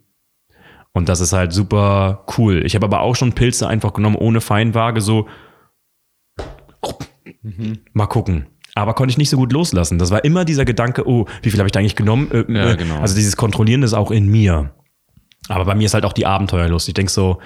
Und 0.91 1.07
das 1.07 1.19
ist 1.19 1.33
halt 1.33 1.53
super 1.53 2.25
cool. 2.37 2.65
Ich 2.65 2.75
habe 2.75 2.85
aber 2.85 3.01
auch 3.01 3.15
schon 3.15 3.33
Pilze 3.33 3.67
einfach 3.67 3.93
genommen 3.93 4.15
ohne 4.15 4.41
Feinwaage, 4.41 5.01
so 5.01 5.27
mal 7.93 8.07
gucken. 8.07 8.47
Aber 8.75 8.93
konnte 8.93 9.11
ich 9.11 9.17
nicht 9.17 9.29
so 9.29 9.37
gut 9.37 9.51
loslassen. 9.51 9.99
Das 9.99 10.11
war 10.11 10.23
immer 10.23 10.45
dieser 10.45 10.65
Gedanke, 10.65 11.07
oh, 11.07 11.25
wie 11.41 11.51
viel 11.51 11.59
habe 11.59 11.67
ich 11.67 11.71
da 11.71 11.79
eigentlich 11.79 11.95
genommen? 11.95 12.31
Äh, 12.31 12.45
Ja, 12.51 12.71
äh, 12.71 12.77
genau. 12.77 12.99
Also 12.99 13.15
dieses 13.15 13.35
Kontrollieren 13.35 13.83
ist 13.83 13.93
auch 13.93 14.11
in 14.11 14.27
mir. 14.27 14.73
Aber 15.47 15.65
bei 15.65 15.75
mir 15.75 15.85
ist 15.85 15.93
halt 15.93 16.05
auch 16.05 16.13
die 16.13 16.25
Abenteuerlust. 16.25 16.87
Ich 16.87 16.93
denke 16.93 17.11
so, 17.11 17.39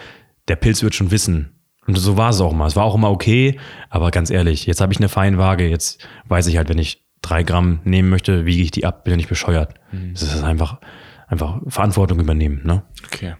der 0.48 0.56
Pilz 0.58 0.84
wird 0.84 0.96
schon 0.96 1.12
wissen. 1.12 1.53
Und 1.88 1.98
so 1.98 2.18
war 2.18 2.30
es 2.30 2.40
auch 2.40 2.54
mal. 2.54 2.68
Es 2.68 2.76
war 2.76 2.86
auch 2.86 2.96
immer 2.96 3.12
okay, 3.12 3.60
aber 3.90 4.12
ganz 4.12 4.30
ehrlich, 4.30 4.66
jetzt 4.66 4.82
habe 4.82 4.94
ich 4.94 5.00
eine 5.00 5.10
Feinwaage. 5.10 5.68
Jetzt 5.68 6.08
weiß 6.28 6.48
ich 6.48 6.58
halt, 6.58 6.70
wenn 6.70 6.78
ich 6.78 7.04
drei 7.22 7.44
Gramm 7.44 7.80
nehmen 7.84 8.10
möchte, 8.10 8.46
wiege 8.46 8.64
ich 8.64 8.72
die 8.72 8.86
ab, 8.86 9.04
bin 9.04 9.12
ja 9.12 9.18
nicht 9.18 9.30
bescheuert. 9.30 9.74
Mhm. 9.92 10.14
Das 10.14 10.24
ist 10.24 10.44
einfach, 10.44 10.80
einfach 11.28 11.60
Verantwortung 11.68 12.20
übernehmen, 12.20 12.62
ne? 12.64 12.84
Okay. 13.06 13.36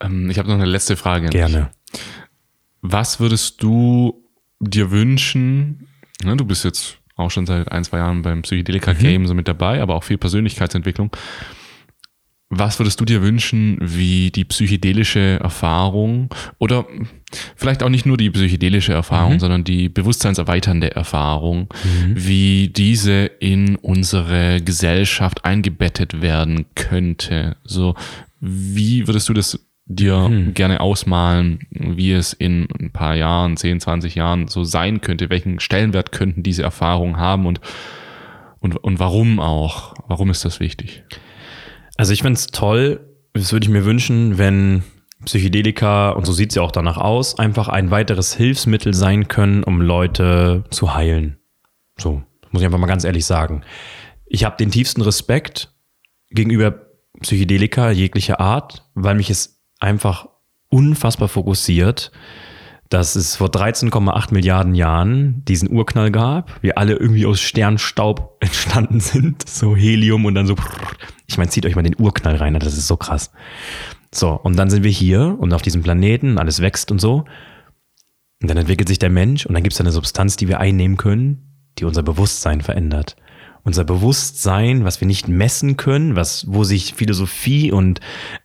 Ähm, 0.00 0.30
ich 0.30 0.38
habe 0.38 0.48
noch 0.48 0.56
eine 0.56 0.66
letzte 0.66 0.96
Frage. 0.96 1.26
dich. 1.26 1.32
Gerne. 1.32 1.70
Was 2.82 3.18
würdest 3.20 3.62
du 3.62 4.24
dir 4.60 4.90
wünschen? 4.90 5.88
Ne, 6.22 6.36
du 6.36 6.44
bist 6.44 6.64
jetzt 6.64 6.98
auch 7.16 7.30
schon 7.30 7.46
seit 7.46 7.70
ein, 7.70 7.84
zwei 7.84 7.98
Jahren 7.98 8.22
beim 8.22 8.42
Psychedelika-Game 8.42 9.26
so 9.26 9.34
mit 9.34 9.48
dabei, 9.48 9.80
aber 9.80 9.94
auch 9.94 10.04
viel 10.04 10.18
Persönlichkeitsentwicklung. 10.18 11.10
Was 12.50 12.78
würdest 12.78 13.00
du 13.00 13.04
dir 13.04 13.22
wünschen, 13.22 13.78
wie 13.80 14.30
die 14.30 14.44
psychedelische 14.44 15.40
Erfahrung 15.40 16.28
oder 16.58 16.86
vielleicht 17.56 17.82
auch 17.82 17.88
nicht 17.88 18.06
nur 18.06 18.16
die 18.16 18.30
psychedelische 18.30 18.92
Erfahrung, 18.92 19.40
sondern 19.40 19.64
die 19.64 19.88
bewusstseinserweiternde 19.88 20.94
Erfahrung, 20.94 21.72
wie 22.14 22.68
diese 22.68 23.24
in 23.24 23.76
unsere 23.76 24.60
Gesellschaft 24.60 25.44
eingebettet 25.44 26.20
werden 26.22 26.66
könnte? 26.74 27.56
So, 27.64 27.94
wie 28.40 29.08
würdest 29.08 29.28
du 29.28 29.32
das 29.32 29.58
dir 29.86 30.30
gerne 30.54 30.80
ausmalen, 30.80 31.60
wie 31.70 32.12
es 32.12 32.32
in 32.34 32.68
ein 32.78 32.90
paar 32.90 33.16
Jahren, 33.16 33.56
10, 33.56 33.80
20 33.80 34.14
Jahren 34.14 34.48
so 34.48 34.64
sein 34.64 35.00
könnte? 35.00 35.30
Welchen 35.30 35.60
Stellenwert 35.60 36.12
könnten 36.12 36.42
diese 36.42 36.62
Erfahrungen 36.62 37.16
haben 37.16 37.46
und, 37.46 37.60
und, 38.60 38.76
und 38.76 38.98
warum 38.98 39.40
auch? 39.40 39.94
Warum 40.06 40.30
ist 40.30 40.44
das 40.44 40.60
wichtig? 40.60 41.04
Also 41.96 42.12
ich 42.12 42.22
find's 42.22 42.48
toll, 42.48 43.00
das 43.32 43.52
würde 43.52 43.64
ich 43.64 43.70
mir 43.70 43.84
wünschen, 43.84 44.38
wenn 44.38 44.82
Psychedelika, 45.24 46.10
und 46.10 46.26
so 46.26 46.32
sieht's 46.32 46.54
ja 46.54 46.62
auch 46.62 46.72
danach 46.72 46.98
aus, 46.98 47.38
einfach 47.38 47.68
ein 47.68 47.90
weiteres 47.90 48.34
Hilfsmittel 48.34 48.94
sein 48.94 49.28
können, 49.28 49.64
um 49.64 49.80
Leute 49.80 50.64
zu 50.70 50.94
heilen. 50.94 51.38
So, 51.96 52.22
muss 52.50 52.62
ich 52.62 52.66
einfach 52.66 52.78
mal 52.78 52.86
ganz 52.86 53.04
ehrlich 53.04 53.24
sagen. 53.24 53.62
Ich 54.26 54.44
habe 54.44 54.56
den 54.56 54.70
tiefsten 54.70 55.02
Respekt 55.02 55.72
gegenüber 56.30 56.86
Psychedelika 57.20 57.90
jeglicher 57.90 58.40
Art, 58.40 58.88
weil 58.94 59.14
mich 59.14 59.30
es 59.30 59.62
einfach 59.78 60.28
unfassbar 60.68 61.28
fokussiert, 61.28 62.10
dass 62.88 63.16
es 63.16 63.36
vor 63.36 63.48
13,8 63.48 64.32
Milliarden 64.32 64.74
Jahren 64.74 65.44
diesen 65.46 65.70
Urknall 65.70 66.10
gab, 66.10 66.62
wir 66.62 66.78
alle 66.78 66.94
irgendwie 66.94 67.26
aus 67.26 67.40
Sternstaub 67.40 68.36
entstanden 68.40 69.00
sind, 69.00 69.48
so 69.48 69.74
Helium 69.74 70.24
und 70.24 70.34
dann 70.34 70.46
so, 70.46 70.54
ich 71.26 71.38
meine, 71.38 71.50
zieht 71.50 71.66
euch 71.66 71.76
mal 71.76 71.82
den 71.82 71.98
Urknall 71.98 72.36
rein, 72.36 72.54
das 72.54 72.76
ist 72.76 72.86
so 72.86 72.96
krass. 72.96 73.30
So, 74.12 74.30
und 74.30 74.56
dann 74.56 74.70
sind 74.70 74.84
wir 74.84 74.90
hier 74.90 75.36
und 75.38 75.52
auf 75.52 75.62
diesem 75.62 75.82
Planeten, 75.82 76.38
alles 76.38 76.60
wächst 76.60 76.92
und 76.92 77.00
so. 77.00 77.24
Und 78.40 78.48
dann 78.48 78.56
entwickelt 78.56 78.88
sich 78.88 78.98
der 78.98 79.10
Mensch 79.10 79.46
und 79.46 79.54
dann 79.54 79.62
gibt 79.62 79.74
es 79.74 79.80
eine 79.80 79.90
Substanz, 79.90 80.36
die 80.36 80.48
wir 80.48 80.60
einnehmen 80.60 80.96
können, 80.96 81.70
die 81.78 81.84
unser 81.84 82.02
Bewusstsein 82.02 82.60
verändert. 82.60 83.16
Unser 83.64 83.84
Bewusstsein, 83.84 84.84
was 84.84 85.00
wir 85.00 85.08
nicht 85.08 85.26
messen 85.26 85.78
können, 85.78 86.16
was, 86.16 86.44
wo 86.48 86.64
sich 86.64 86.94
Philosophie 86.94 87.72
und 87.72 88.00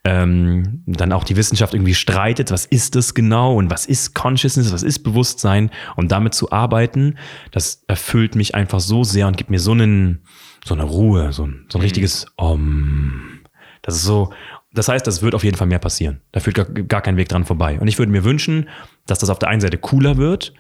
ähm, 0.06 0.82
dann 0.86 1.12
auch 1.12 1.26
die 1.26 1.36
Wissenschaft 1.36 1.74
irgendwie 1.74 1.94
streitet, 1.94 2.52
was 2.52 2.66
ist 2.66 2.96
das 2.96 3.14
genau 3.14 3.56
und 3.56 3.70
was 3.70 3.86
ist 3.86 4.16
Consciousness, 4.16 4.72
was 4.72 4.82
ist 4.82 5.00
Bewusstsein 5.00 5.72
und 5.98 6.12
damit 6.12 6.34
zu 6.34 6.52
arbeiten, 6.52 7.18
das 7.52 7.84
erfüllt 7.88 8.36
mich 8.36 8.56
einfach 8.56 8.80
so 8.80 9.04
sehr 9.04 9.28
und 9.28 9.36
gibt 9.36 9.50
mir 9.50 9.60
so 9.60 9.72
einen, 9.72 10.24
so 10.66 10.74
eine 10.74 10.84
Ruhe, 10.84 11.34
so 11.34 11.46
ein, 11.46 11.66
so 11.70 11.80
ein 11.80 11.82
richtiges 11.82 12.26
Om. 12.38 13.42
Das 13.82 13.96
ist 13.96 14.04
so, 14.04 14.32
das 14.72 14.88
heißt, 14.88 15.06
das 15.06 15.22
wird 15.22 15.36
auf 15.36 15.44
jeden 15.44 15.58
Fall 15.58 15.68
mehr 15.68 15.80
passieren. 15.80 16.22
Da 16.32 16.40
führt 16.40 16.56
gar, 16.56 16.66
gar 16.66 17.02
kein 17.02 17.18
Weg 17.18 17.28
dran 17.28 17.44
vorbei. 17.44 17.80
Und 17.80 17.88
ich 17.88 17.98
würde 17.98 18.12
mir 18.12 18.24
wünschen, 18.24 18.70
dass 19.06 19.20
das 19.20 19.30
auf 19.30 19.40
der 19.40 19.50
einen 19.50 19.62
Seite 19.62 19.78
cooler 19.78 20.18
wird, 20.18 20.54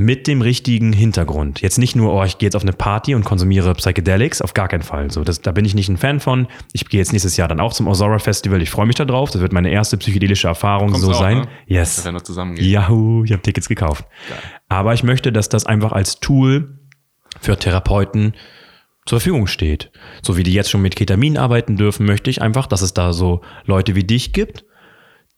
mit 0.00 0.26
dem 0.26 0.40
richtigen 0.40 0.94
Hintergrund. 0.94 1.60
Jetzt 1.60 1.76
nicht 1.76 1.94
nur, 1.94 2.14
oh, 2.14 2.24
ich 2.24 2.38
gehe 2.38 2.46
jetzt 2.46 2.56
auf 2.56 2.62
eine 2.62 2.72
Party 2.72 3.14
und 3.14 3.22
konsumiere 3.22 3.74
Psychedelics, 3.74 4.40
auf 4.40 4.54
gar 4.54 4.66
keinen 4.66 4.80
Fall. 4.80 5.10
So, 5.10 5.24
das, 5.24 5.42
da 5.42 5.52
bin 5.52 5.66
ich 5.66 5.74
nicht 5.74 5.90
ein 5.90 5.98
Fan 5.98 6.20
von. 6.20 6.48
Ich 6.72 6.88
gehe 6.88 6.98
jetzt 6.98 7.12
nächstes 7.12 7.36
Jahr 7.36 7.48
dann 7.48 7.60
auch 7.60 7.74
zum 7.74 7.86
Osora 7.86 8.18
Festival. 8.18 8.62
Ich 8.62 8.70
freue 8.70 8.86
mich 8.86 8.96
darauf. 8.96 9.30
Das 9.30 9.42
wird 9.42 9.52
meine 9.52 9.70
erste 9.70 9.98
psychedelische 9.98 10.48
Erfahrung 10.48 10.92
Kommst 10.92 11.04
so 11.04 11.10
auch, 11.10 11.20
sein. 11.20 11.40
ne? 11.40 11.48
Yes. 11.66 12.02
Wenn 12.02 12.14
wir 12.14 12.24
zusammengehen. 12.24 12.66
Yahoo, 12.66 13.24
ich 13.24 13.32
habe 13.32 13.42
Tickets 13.42 13.68
gekauft. 13.68 14.06
Aber 14.70 14.94
ich 14.94 15.02
möchte, 15.02 15.32
dass 15.32 15.50
das 15.50 15.66
einfach 15.66 15.92
als 15.92 16.18
Tool 16.18 16.78
für 17.38 17.58
Therapeuten 17.58 18.32
zur 19.04 19.20
Verfügung 19.20 19.48
steht. 19.48 19.92
So 20.22 20.38
wie 20.38 20.44
die 20.44 20.54
jetzt 20.54 20.70
schon 20.70 20.80
mit 20.80 20.96
Ketamin 20.96 21.36
arbeiten 21.36 21.76
dürfen, 21.76 22.06
möchte 22.06 22.30
ich 22.30 22.40
einfach, 22.40 22.66
dass 22.66 22.80
es 22.80 22.94
da 22.94 23.12
so 23.12 23.42
Leute 23.66 23.94
wie 23.96 24.04
dich 24.04 24.32
gibt, 24.32 24.64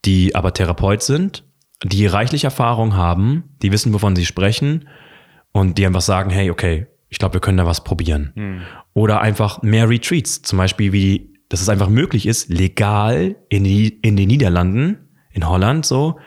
die 0.05 0.37
aber 0.37 0.55
Therapeut 0.55 1.03
sind, 1.03 1.43
die 1.85 2.07
reichlich 2.07 2.45
Erfahrung 2.45 2.95
haben, 2.97 3.45
die 3.63 3.73
wissen, 3.73 3.93
wovon 3.93 4.15
sie 4.17 4.25
sprechen 4.27 4.89
und 5.53 5.79
die 5.79 5.87
einfach 5.87 6.01
sagen, 6.01 6.31
hey, 6.31 6.51
okay, 6.51 6.87
ich 7.09 7.19
glaube, 7.19 7.35
wir 7.35 7.41
können 7.41 7.59
da 7.59 7.67
was 7.67 7.85
probieren. 7.85 8.63
Oder 8.95 9.21
einfach 9.21 9.63
mehr 9.63 9.89
Retreats, 9.89 10.43
zum 10.43 10.59
Beispiel 10.59 10.93
wie, 10.93 11.35
dass 11.49 11.61
es 11.61 11.69
einfach 11.69 11.89
möglich 11.89 12.27
ist, 12.27 12.49
legal 12.49 13.37
in, 13.49 13.65
die, 13.65 13.89
in 14.01 14.17
den 14.17 14.29
Niederlanden, 14.29 15.09
in 15.31 15.47
Holland 15.49 15.85
so, 15.85 16.19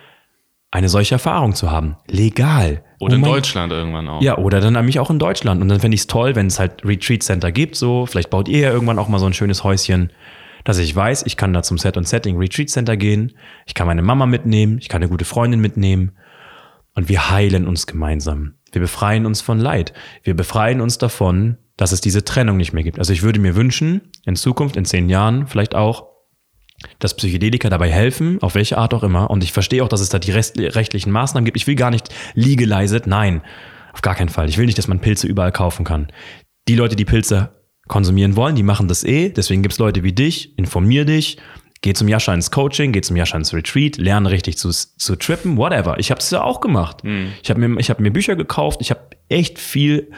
eine 0.72 0.90
solche 0.90 1.16
Erfahrung 1.16 1.56
zu 1.56 1.72
haben. 1.72 1.96
Legal. 2.08 2.84
Oder 3.00 3.14
Oh 3.14 3.16
in 3.16 3.22
mein- 3.22 3.32
Deutschland 3.32 3.72
irgendwann 3.72 4.08
auch. 4.10 4.22
Ja, 4.22 4.38
oder 4.38 4.60
dann 4.60 4.74
nämlich 4.74 5.00
auch 5.00 5.10
in 5.10 5.20
Deutschland. 5.20 5.62
Und 5.62 5.70
dann 5.70 5.80
fände 5.80 5.96
ich 5.96 6.02
es 6.02 6.08
toll, 6.08 6.36
wenn 6.36 6.48
es 6.48 6.60
halt 6.60 6.84
Retreat 6.86 7.24
Center 7.24 7.52
gibt, 7.52 7.76
so. 7.76 8.06
Vielleicht 8.06 8.30
baut 8.30 8.48
ihr 8.50 8.60
ja 8.60 8.72
irgendwann 8.72 9.00
auch 9.00 9.08
mal 9.08 9.20
so 9.20 9.26
ein 9.26 9.34
schönes 9.34 9.64
Häuschen, 9.64 10.12
dass 10.66 10.80
ich 10.80 10.94
weiß, 10.94 11.24
ich 11.28 11.38
kann 11.38 11.54
da 11.54 11.64
zum 11.64 11.78
Set 11.78 11.96
und 11.96 12.08
Setting 12.08 12.38
Retreat 12.38 12.70
Center 12.70 12.98
gehen. 12.98 13.38
Ich 13.66 13.76
kann 13.76 13.88
meine 13.88 14.02
Mama 14.02 14.26
mitnehmen. 14.26 14.80
Ich 14.80 14.90
kann 14.90 15.02
eine 15.02 15.10
gute 15.10 15.24
Freundin 15.24 15.62
mitnehmen. 15.62 16.12
Und 16.96 17.08
wir 17.08 17.30
heilen 17.30 17.68
uns 17.68 17.88
gemeinsam. 17.88 18.56
Wir 18.72 18.82
befreien 18.82 19.26
uns 19.26 19.42
von 19.42 19.60
Leid. 19.60 19.94
Wir 20.24 20.36
befreien 20.36 20.82
uns 20.82 20.98
davon, 20.98 21.58
dass 21.78 21.92
es 21.92 22.02
diese 22.02 22.26
Trennung 22.26 22.58
nicht 22.58 22.74
mehr 22.74 22.84
gibt. 22.84 23.00
Also 23.00 23.14
ich 23.14 23.22
würde 23.22 23.40
mir 23.40 23.56
wünschen, 23.56 24.12
in 24.26 24.36
Zukunft, 24.36 24.76
in 24.76 24.86
zehn 24.86 25.08
Jahren 25.08 25.48
vielleicht 25.48 25.76
auch, 25.76 26.08
dass 27.00 27.16
Psychedelika 27.16 27.70
dabei 27.70 27.92
helfen, 27.92 28.42
auf 28.42 28.56
welche 28.56 28.78
Art 28.78 28.94
auch 28.94 29.04
immer. 29.04 29.30
Und 29.30 29.44
ich 29.44 29.54
verstehe 29.54 29.84
auch, 29.84 29.88
dass 29.88 30.02
es 30.02 30.10
da 30.10 30.18
die 30.18 30.32
rechtlichen 30.32 31.12
Maßnahmen 31.12 31.46
gibt. 31.46 31.58
Ich 31.58 31.68
will 31.68 31.76
gar 31.76 31.92
nicht 31.92 32.10
legalized, 32.34 33.06
nein, 33.06 33.42
auf 33.94 34.02
gar 34.02 34.16
keinen 34.16 34.30
Fall. 34.30 34.50
Ich 34.50 34.58
will 34.58 34.66
nicht, 34.66 34.78
dass 34.78 34.88
man 34.88 35.00
Pilze 35.00 35.28
überall 35.28 35.52
kaufen 35.52 35.86
kann. 35.86 36.08
Die 36.68 36.76
Leute, 36.76 36.96
die 36.96 37.06
Pilze 37.06 37.55
konsumieren 37.88 38.36
wollen, 38.36 38.56
die 38.56 38.64
machen 38.64 38.88
das 38.88 39.04
eh. 39.04 39.30
Deswegen 39.30 39.62
gibt 39.62 39.74
es 39.74 39.80
Leute 39.80 40.04
wie 40.04 40.14
dich, 40.14 40.58
informier 40.58 41.06
dich, 41.06 41.38
geh 41.82 41.94
zum 41.94 42.08
Jascha 42.08 42.34
ins 42.34 42.52
Coaching, 42.52 42.92
geh 42.92 43.02
zum 43.02 43.16
Jascha 43.16 43.38
ins 43.38 43.54
Retreat, 43.54 43.98
lerne 43.98 44.32
richtig 44.32 44.58
zu, 44.58 44.72
zu 44.72 45.16
trippen, 45.16 45.58
whatever. 45.58 46.00
Ich 46.00 46.12
habe 46.12 46.20
es 46.20 46.30
ja 46.32 46.44
auch 46.44 46.62
gemacht. 46.62 47.04
Mhm. 47.04 47.34
Ich 47.44 47.50
habe 47.50 47.68
mir, 47.68 47.82
hab 47.82 48.00
mir 48.00 48.12
Bücher 48.12 48.36
gekauft, 48.36 48.80
ich 48.82 48.90
habe 48.90 49.02
echt 49.30 49.60
viel 49.60 50.12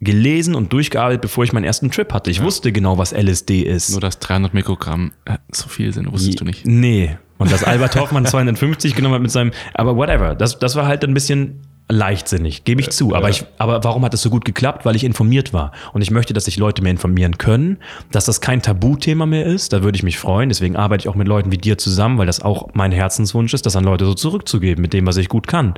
gelesen 0.00 0.54
und 0.54 0.72
durchgearbeitet, 0.72 1.22
bevor 1.22 1.44
ich 1.44 1.52
meinen 1.52 1.64
ersten 1.64 1.90
Trip 1.90 2.12
hatte. 2.12 2.30
Ich 2.30 2.38
ja. 2.38 2.44
wusste 2.44 2.72
genau, 2.72 2.98
was 2.98 3.12
LSD 3.12 3.62
ist. 3.62 3.90
Nur, 3.90 4.00
dass 4.00 4.18
300 4.20 4.54
Mikrogramm 4.54 5.12
äh, 5.24 5.38
so 5.50 5.68
viel 5.68 5.92
sind, 5.92 6.12
wusstest 6.12 6.34
Je, 6.34 6.36
du 6.36 6.44
nicht. 6.44 6.66
Nee. 6.66 7.18
Und 7.38 7.50
dass 7.50 7.64
Albert 7.64 7.96
Hoffmann 7.96 8.26
250 8.26 8.94
genommen 8.94 9.14
hat 9.14 9.22
mit 9.22 9.30
seinem, 9.30 9.52
aber 9.74 9.96
whatever. 9.96 10.34
Das, 10.34 10.58
das 10.58 10.76
war 10.76 10.86
halt 10.86 11.04
ein 11.04 11.14
bisschen 11.14 11.62
leichtsinnig, 11.88 12.64
gebe 12.64 12.80
ich 12.80 12.90
zu. 12.90 13.14
Aber, 13.14 13.30
ich, 13.30 13.44
aber 13.56 13.82
warum 13.82 14.04
hat 14.04 14.12
es 14.12 14.22
so 14.22 14.30
gut 14.30 14.44
geklappt? 14.44 14.84
Weil 14.84 14.94
ich 14.94 15.04
informiert 15.04 15.52
war. 15.52 15.72
Und 15.92 16.02
ich 16.02 16.10
möchte, 16.10 16.34
dass 16.34 16.44
sich 16.44 16.58
Leute 16.58 16.82
mehr 16.82 16.92
informieren 16.92 17.38
können, 17.38 17.78
dass 18.10 18.26
das 18.26 18.40
kein 18.40 18.60
Tabuthema 18.60 19.26
mehr 19.26 19.46
ist. 19.46 19.72
Da 19.72 19.82
würde 19.82 19.96
ich 19.96 20.02
mich 20.02 20.18
freuen. 20.18 20.50
Deswegen 20.50 20.76
arbeite 20.76 21.02
ich 21.02 21.08
auch 21.08 21.14
mit 21.14 21.28
Leuten 21.28 21.50
wie 21.50 21.58
dir 21.58 21.78
zusammen, 21.78 22.18
weil 22.18 22.26
das 22.26 22.42
auch 22.42 22.68
mein 22.74 22.92
Herzenswunsch 22.92 23.54
ist, 23.54 23.64
das 23.64 23.76
an 23.76 23.84
Leute 23.84 24.04
so 24.04 24.14
zurückzugeben 24.14 24.82
mit 24.82 24.92
dem, 24.92 25.06
was 25.06 25.16
ich 25.16 25.28
gut 25.28 25.46
kann. 25.46 25.74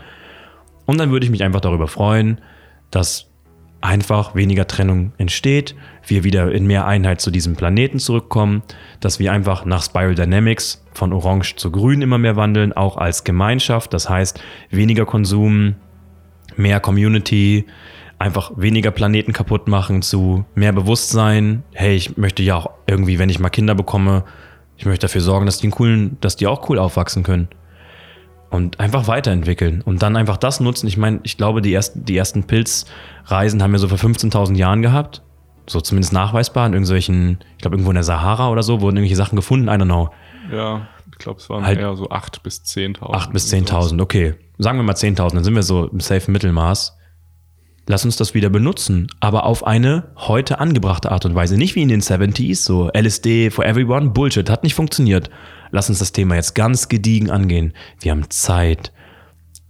Und 0.86 0.98
dann 0.98 1.12
würde 1.12 1.24
ich 1.24 1.30
mich 1.30 1.44
einfach 1.44 1.60
darüber 1.60 1.86
freuen, 1.86 2.40
dass 2.90 3.30
einfach 3.80 4.34
weniger 4.34 4.66
Trennung 4.66 5.12
entsteht, 5.16 5.74
wir 6.06 6.24
wieder 6.24 6.52
in 6.52 6.66
mehr 6.66 6.86
Einheit 6.86 7.20
zu 7.20 7.30
diesem 7.30 7.56
Planeten 7.56 7.98
zurückkommen, 7.98 8.62
dass 8.98 9.18
wir 9.18 9.32
einfach 9.32 9.64
nach 9.64 9.82
Spiral 9.82 10.14
Dynamics 10.14 10.84
von 10.92 11.12
Orange 11.12 11.56
zu 11.56 11.70
Grün 11.70 12.02
immer 12.02 12.18
mehr 12.18 12.36
wandeln, 12.36 12.72
auch 12.72 12.96
als 12.96 13.24
Gemeinschaft. 13.24 13.94
Das 13.94 14.10
heißt, 14.10 14.40
weniger 14.70 15.06
Konsum, 15.06 15.76
mehr 16.56 16.80
Community, 16.80 17.66
einfach 18.18 18.52
weniger 18.56 18.90
Planeten 18.90 19.32
kaputt 19.32 19.66
machen 19.66 20.02
zu 20.02 20.44
mehr 20.54 20.72
Bewusstsein. 20.72 21.62
Hey, 21.72 21.96
ich 21.96 22.16
möchte 22.16 22.42
ja 22.42 22.56
auch 22.56 22.70
irgendwie, 22.86 23.18
wenn 23.18 23.30
ich 23.30 23.38
mal 23.38 23.48
Kinder 23.48 23.74
bekomme, 23.74 24.24
ich 24.76 24.86
möchte 24.86 25.06
dafür 25.06 25.20
sorgen, 25.20 25.46
dass 25.46 25.58
die 25.58 25.68
coolen, 25.68 26.16
dass 26.20 26.36
die 26.36 26.46
auch 26.46 26.68
cool 26.68 26.78
aufwachsen 26.78 27.22
können 27.22 27.48
und 28.50 28.80
einfach 28.80 29.06
weiterentwickeln 29.08 29.80
und 29.82 30.02
dann 30.02 30.16
einfach 30.16 30.36
das 30.36 30.60
nutzen. 30.60 30.86
Ich 30.86 30.96
meine, 30.96 31.20
ich 31.22 31.36
glaube, 31.36 31.62
die 31.62 31.72
ersten, 31.72 32.04
die 32.04 32.16
ersten 32.16 32.44
Pilzreisen 32.44 33.62
haben 33.62 33.72
wir 33.72 33.78
so 33.78 33.88
vor 33.88 33.98
15.000 33.98 34.56
Jahren 34.56 34.82
gehabt. 34.82 35.22
So 35.66 35.80
zumindest 35.80 36.12
nachweisbar 36.12 36.66
in 36.66 36.72
irgendwelchen, 36.72 37.38
ich 37.52 37.58
glaube, 37.58 37.76
irgendwo 37.76 37.90
in 37.90 37.94
der 37.94 38.02
Sahara 38.02 38.50
oder 38.50 38.64
so 38.64 38.80
wurden 38.80 38.96
irgendwelche 38.96 39.16
Sachen 39.16 39.36
gefunden. 39.36 39.68
I 39.68 39.72
don't 39.72 39.84
know. 39.84 40.10
Ja, 40.52 40.88
glaube, 41.20 41.40
es 41.40 41.48
waren 41.48 41.64
halt 41.64 41.78
eher 41.78 41.94
so 41.96 42.08
8.000 42.08 42.42
bis 42.42 42.62
10.000. 42.62 42.98
8.000 42.98 43.32
bis 43.32 43.52
10.000, 43.52 44.02
okay. 44.02 44.34
Sagen 44.58 44.78
wir 44.78 44.82
mal 44.82 44.94
10.000, 44.94 45.34
dann 45.34 45.44
sind 45.44 45.54
wir 45.54 45.62
so 45.62 45.86
im 45.86 46.00
safe 46.00 46.30
Mittelmaß. 46.30 46.96
Lass 47.86 48.04
uns 48.04 48.16
das 48.16 48.34
wieder 48.34 48.50
benutzen, 48.50 49.08
aber 49.20 49.44
auf 49.44 49.66
eine 49.66 50.12
heute 50.16 50.60
angebrachte 50.60 51.10
Art 51.10 51.24
und 51.24 51.34
Weise. 51.34 51.56
Nicht 51.56 51.74
wie 51.74 51.82
in 51.82 51.88
den 51.88 52.02
70s, 52.02 52.56
so 52.56 52.90
LSD 52.92 53.50
for 53.50 53.64
everyone, 53.64 54.10
Bullshit, 54.10 54.50
hat 54.50 54.62
nicht 54.62 54.74
funktioniert 54.74 55.30
lass 55.70 55.88
uns 55.88 55.98
das 55.98 56.12
Thema 56.12 56.34
jetzt 56.34 56.54
ganz 56.54 56.88
gediegen 56.88 57.30
angehen. 57.30 57.72
Wir 58.00 58.12
haben 58.12 58.28
Zeit. 58.30 58.92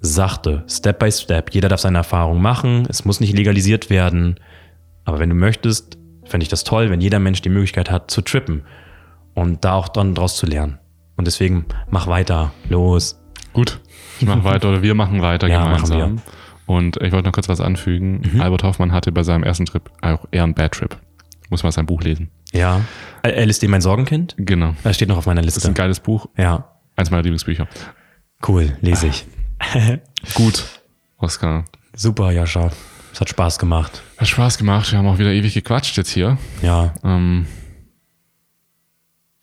Sachte, 0.03 0.65
Step 0.67 0.99
by 0.99 1.13
Step. 1.13 1.53
Jeder 1.53 1.69
darf 1.69 1.81
seine 1.81 1.99
Erfahrung 1.99 2.41
machen. 2.41 2.87
Es 2.89 3.05
muss 3.05 3.21
nicht 3.21 3.37
legalisiert 3.37 3.91
werden. 3.91 4.41
Aber 5.05 5.19
wenn 5.19 5.29
du 5.29 5.35
möchtest, 5.35 5.99
fände 6.25 6.45
ich 6.45 6.49
das 6.49 6.65
toll, 6.65 6.91
wenn 6.91 7.01
jeder 7.01 7.19
Mensch 7.19 7.43
die 7.43 7.51
Möglichkeit 7.51 7.91
hat 7.91 8.11
zu 8.11 8.23
trippen 8.23 8.63
und 9.35 9.65
da 9.65 9.75
auch 9.75 9.89
dann 9.89 10.15
draus 10.15 10.37
zu 10.37 10.47
lernen. 10.47 10.79
Und 11.21 11.27
deswegen 11.27 11.67
mach 11.91 12.07
weiter. 12.07 12.51
Los. 12.71 13.21
Gut, 13.53 13.83
ich 14.21 14.27
mach 14.27 14.43
weiter 14.43 14.71
oder 14.71 14.81
wir 14.81 14.95
machen 14.95 15.21
weiter 15.21 15.49
ja, 15.49 15.65
gemeinsam. 15.65 15.99
Machen 15.99 16.17
wir. 16.17 16.75
Und 16.75 16.97
ich 16.97 17.13
wollte 17.13 17.29
noch 17.29 17.35
kurz 17.35 17.47
was 17.47 17.61
anfügen. 17.61 18.23
Mhm. 18.23 18.41
Albert 18.41 18.63
Hoffmann 18.63 18.91
hatte 18.91 19.13
bei 19.13 19.23
seinem 19.23 19.43
ersten 19.43 19.67
Trip 19.67 19.91
auch 20.01 20.25
eher 20.31 20.45
einen 20.45 20.55
Bad 20.55 20.73
Trip. 20.73 20.97
Muss 21.51 21.63
man 21.63 21.73
sein 21.73 21.85
Buch 21.85 22.01
lesen. 22.01 22.31
Ja. 22.53 22.81
LSD 23.23 23.69
mein 23.69 23.83
Sorgenkind? 23.83 24.35
Genau. 24.39 24.75
Das 24.83 24.97
steht 24.97 25.11
noch 25.11 25.19
auf 25.19 25.27
meiner 25.27 25.43
Liste. 25.43 25.59
Das 25.59 25.65
ist 25.65 25.69
ein 25.69 25.75
geiles 25.75 26.01
Buch. 26.01 26.27
Ja. 26.39 26.71
Eins 26.97 27.11
meiner 27.11 27.23
Lieblingsbücher. 27.23 27.69
Cool, 28.49 28.75
lese 28.81 29.09
ich. 29.09 29.27
Gut, 30.33 30.65
Oskar. 31.19 31.67
Super, 31.95 32.31
Jascha. 32.31 32.71
Es 33.13 33.21
hat 33.21 33.29
Spaß 33.29 33.59
gemacht. 33.59 34.01
Hat 34.17 34.27
Spaß 34.29 34.57
gemacht. 34.57 34.91
Wir 34.91 34.99
haben 34.99 35.07
auch 35.07 35.19
wieder 35.19 35.33
ewig 35.33 35.53
gequatscht 35.53 35.99
jetzt 35.99 36.13
hier. 36.13 36.39
Ja. 36.63 36.95
Ähm, 37.05 37.45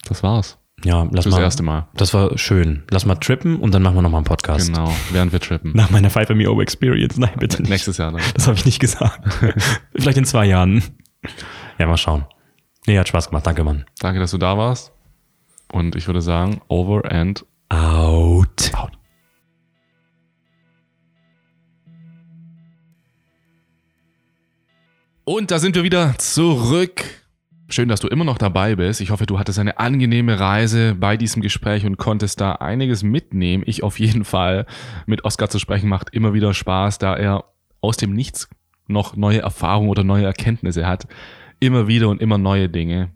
das 0.08 0.24
war's. 0.24 0.57
Ja, 0.84 1.08
lass 1.10 1.24
Fürs 1.24 1.34
mal. 1.34 1.38
Das 1.38 1.46
erste 1.46 1.62
Mal. 1.62 1.88
Das 1.94 2.14
war 2.14 2.38
schön. 2.38 2.84
Lass 2.90 3.04
mal 3.04 3.16
trippen 3.16 3.58
und 3.58 3.74
dann 3.74 3.82
machen 3.82 3.96
wir 3.96 4.02
nochmal 4.02 4.18
einen 4.18 4.26
Podcast. 4.26 4.68
Genau, 4.68 4.94
während 5.10 5.32
wir 5.32 5.40
trippen. 5.40 5.72
Nach 5.74 5.90
meiner 5.90 6.10
Five 6.10 6.28
Me 6.30 6.48
Over 6.48 6.62
Experience. 6.62 7.16
Nein, 7.18 7.32
bitte 7.38 7.62
nicht. 7.62 7.70
Nächstes 7.70 7.98
Jahr 7.98 8.12
dann. 8.12 8.22
Das 8.34 8.46
habe 8.46 8.56
ich 8.56 8.64
nicht 8.64 8.78
gesagt. 8.78 9.20
Vielleicht 9.94 10.18
in 10.18 10.24
zwei 10.24 10.46
Jahren. 10.46 10.82
Ja, 11.78 11.86
mal 11.86 11.96
schauen. 11.96 12.26
Nee, 12.86 12.98
hat 12.98 13.08
Spaß 13.08 13.28
gemacht. 13.28 13.46
Danke, 13.46 13.64
Mann. 13.64 13.84
Danke, 13.98 14.20
dass 14.20 14.30
du 14.30 14.38
da 14.38 14.56
warst. 14.56 14.92
Und 15.72 15.96
ich 15.96 16.06
würde 16.06 16.22
sagen, 16.22 16.60
over 16.68 17.10
and 17.10 17.44
out. 17.68 18.70
out. 18.74 18.92
Und 25.24 25.50
da 25.50 25.58
sind 25.58 25.76
wir 25.76 25.82
wieder 25.82 26.16
zurück. 26.16 27.04
Schön, 27.70 27.88
dass 27.88 28.00
du 28.00 28.08
immer 28.08 28.24
noch 28.24 28.38
dabei 28.38 28.76
bist. 28.76 29.00
Ich 29.00 29.10
hoffe, 29.10 29.26
du 29.26 29.38
hattest 29.38 29.58
eine 29.58 29.78
angenehme 29.78 30.40
Reise 30.40 30.94
bei 30.94 31.16
diesem 31.18 31.42
Gespräch 31.42 31.84
und 31.84 31.98
konntest 31.98 32.40
da 32.40 32.52
einiges 32.52 33.02
mitnehmen. 33.02 33.62
Ich 33.66 33.82
auf 33.82 34.00
jeden 34.00 34.24
Fall. 34.24 34.64
Mit 35.06 35.24
Oskar 35.24 35.50
zu 35.50 35.58
sprechen 35.58 35.88
macht 35.88 36.14
immer 36.14 36.32
wieder 36.32 36.54
Spaß, 36.54 36.98
da 36.98 37.14
er 37.14 37.44
aus 37.82 37.98
dem 37.98 38.14
Nichts 38.14 38.48
noch 38.86 39.16
neue 39.16 39.40
Erfahrungen 39.40 39.90
oder 39.90 40.02
neue 40.02 40.24
Erkenntnisse 40.24 40.86
hat 40.86 41.06
immer 41.60 41.88
wieder 41.88 42.08
und 42.08 42.20
immer 42.20 42.38
neue 42.38 42.68
Dinge. 42.68 43.10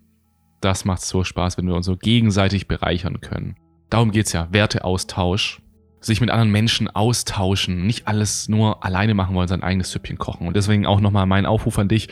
Das 0.61 0.85
macht 0.85 1.01
so 1.01 1.23
Spaß, 1.23 1.57
wenn 1.57 1.67
wir 1.67 1.75
uns 1.75 1.85
so 1.85 1.97
gegenseitig 1.97 2.67
bereichern 2.67 3.21
können. 3.21 3.55
Darum 3.89 4.11
geht's 4.11 4.33
ja, 4.33 4.47
Werteaustausch. 4.51 5.61
Sich 5.99 6.19
mit 6.19 6.29
anderen 6.29 6.51
Menschen 6.51 6.89
austauschen, 6.89 7.85
nicht 7.87 8.09
alles 8.09 8.49
nur 8.49 8.83
alleine 8.83 9.13
machen 9.13 9.35
wollen, 9.35 9.47
sein 9.47 9.63
eigenes 9.63 9.91
Süppchen 9.91 10.17
kochen. 10.17 10.47
Und 10.47 10.55
deswegen 10.57 10.85
auch 10.85 10.99
nochmal 10.99 11.25
mein 11.25 11.45
Aufruf 11.45 11.79
an 11.79 11.87
dich. 11.87 12.09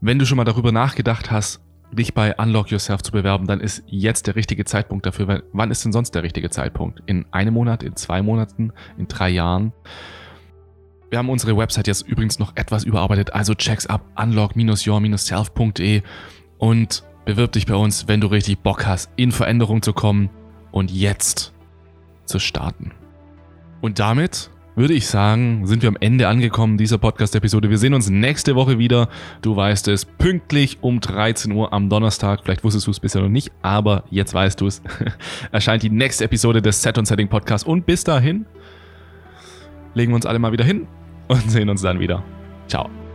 Wenn 0.00 0.18
du 0.18 0.26
schon 0.26 0.36
mal 0.36 0.44
darüber 0.44 0.72
nachgedacht 0.72 1.30
hast, 1.30 1.60
dich 1.92 2.14
bei 2.14 2.36
Unlock 2.36 2.70
Yourself 2.70 3.02
zu 3.02 3.12
bewerben, 3.12 3.46
dann 3.46 3.60
ist 3.60 3.82
jetzt 3.86 4.26
der 4.26 4.36
richtige 4.36 4.64
Zeitpunkt 4.64 5.06
dafür. 5.06 5.42
Wann 5.52 5.70
ist 5.70 5.84
denn 5.84 5.92
sonst 5.92 6.14
der 6.14 6.22
richtige 6.22 6.50
Zeitpunkt? 6.50 7.00
In 7.06 7.26
einem 7.32 7.54
Monat, 7.54 7.82
in 7.82 7.96
zwei 7.96 8.22
Monaten, 8.22 8.72
in 8.98 9.08
drei 9.08 9.30
Jahren? 9.30 9.72
Wir 11.10 11.18
haben 11.18 11.30
unsere 11.30 11.56
Website 11.56 11.86
jetzt 11.86 12.06
übrigens 12.06 12.38
noch 12.38 12.56
etwas 12.56 12.84
überarbeitet, 12.84 13.32
also 13.32 13.54
checks 13.54 13.86
ab 13.86 14.04
unlock-your-self.de 14.16 16.02
und 16.58 17.04
bewirb 17.24 17.52
dich 17.52 17.66
bei 17.66 17.76
uns, 17.76 18.08
wenn 18.08 18.20
du 18.20 18.26
richtig 18.26 18.58
Bock 18.58 18.86
hast, 18.86 19.10
in 19.16 19.30
Veränderung 19.30 19.82
zu 19.82 19.92
kommen 19.92 20.30
und 20.72 20.90
jetzt 20.90 21.54
zu 22.24 22.38
starten. 22.38 22.90
Und 23.80 24.00
damit 24.00 24.50
würde 24.76 24.94
ich 24.94 25.06
sagen, 25.06 25.66
sind 25.66 25.82
wir 25.82 25.88
am 25.88 25.96
Ende 25.98 26.28
angekommen 26.28 26.76
dieser 26.76 26.98
Podcast-Episode. 26.98 27.70
Wir 27.70 27.78
sehen 27.78 27.94
uns 27.94 28.10
nächste 28.10 28.54
Woche 28.54 28.78
wieder. 28.78 29.08
Du 29.40 29.56
weißt 29.56 29.88
es, 29.88 30.04
pünktlich 30.04 30.78
um 30.82 31.00
13 31.00 31.50
Uhr 31.52 31.72
am 31.72 31.88
Donnerstag. 31.88 32.40
Vielleicht 32.44 32.62
wusstest 32.62 32.86
du 32.86 32.90
es 32.90 33.00
bisher 33.00 33.22
noch 33.22 33.30
nicht, 33.30 33.50
aber 33.62 34.04
jetzt 34.10 34.34
weißt 34.34 34.60
du 34.60 34.66
es. 34.66 34.82
Erscheint 35.50 35.82
die 35.82 35.90
nächste 35.90 36.24
Episode 36.24 36.60
des 36.60 36.82
Set 36.82 36.98
und 36.98 37.06
Setting 37.06 37.28
Podcasts. 37.28 37.66
Und 37.66 37.86
bis 37.86 38.04
dahin 38.04 38.44
legen 39.94 40.12
wir 40.12 40.16
uns 40.16 40.26
alle 40.26 40.38
mal 40.38 40.52
wieder 40.52 40.64
hin 40.64 40.86
und 41.28 41.50
sehen 41.50 41.70
uns 41.70 41.80
dann 41.80 41.98
wieder. 41.98 42.22
Ciao. 42.68 43.05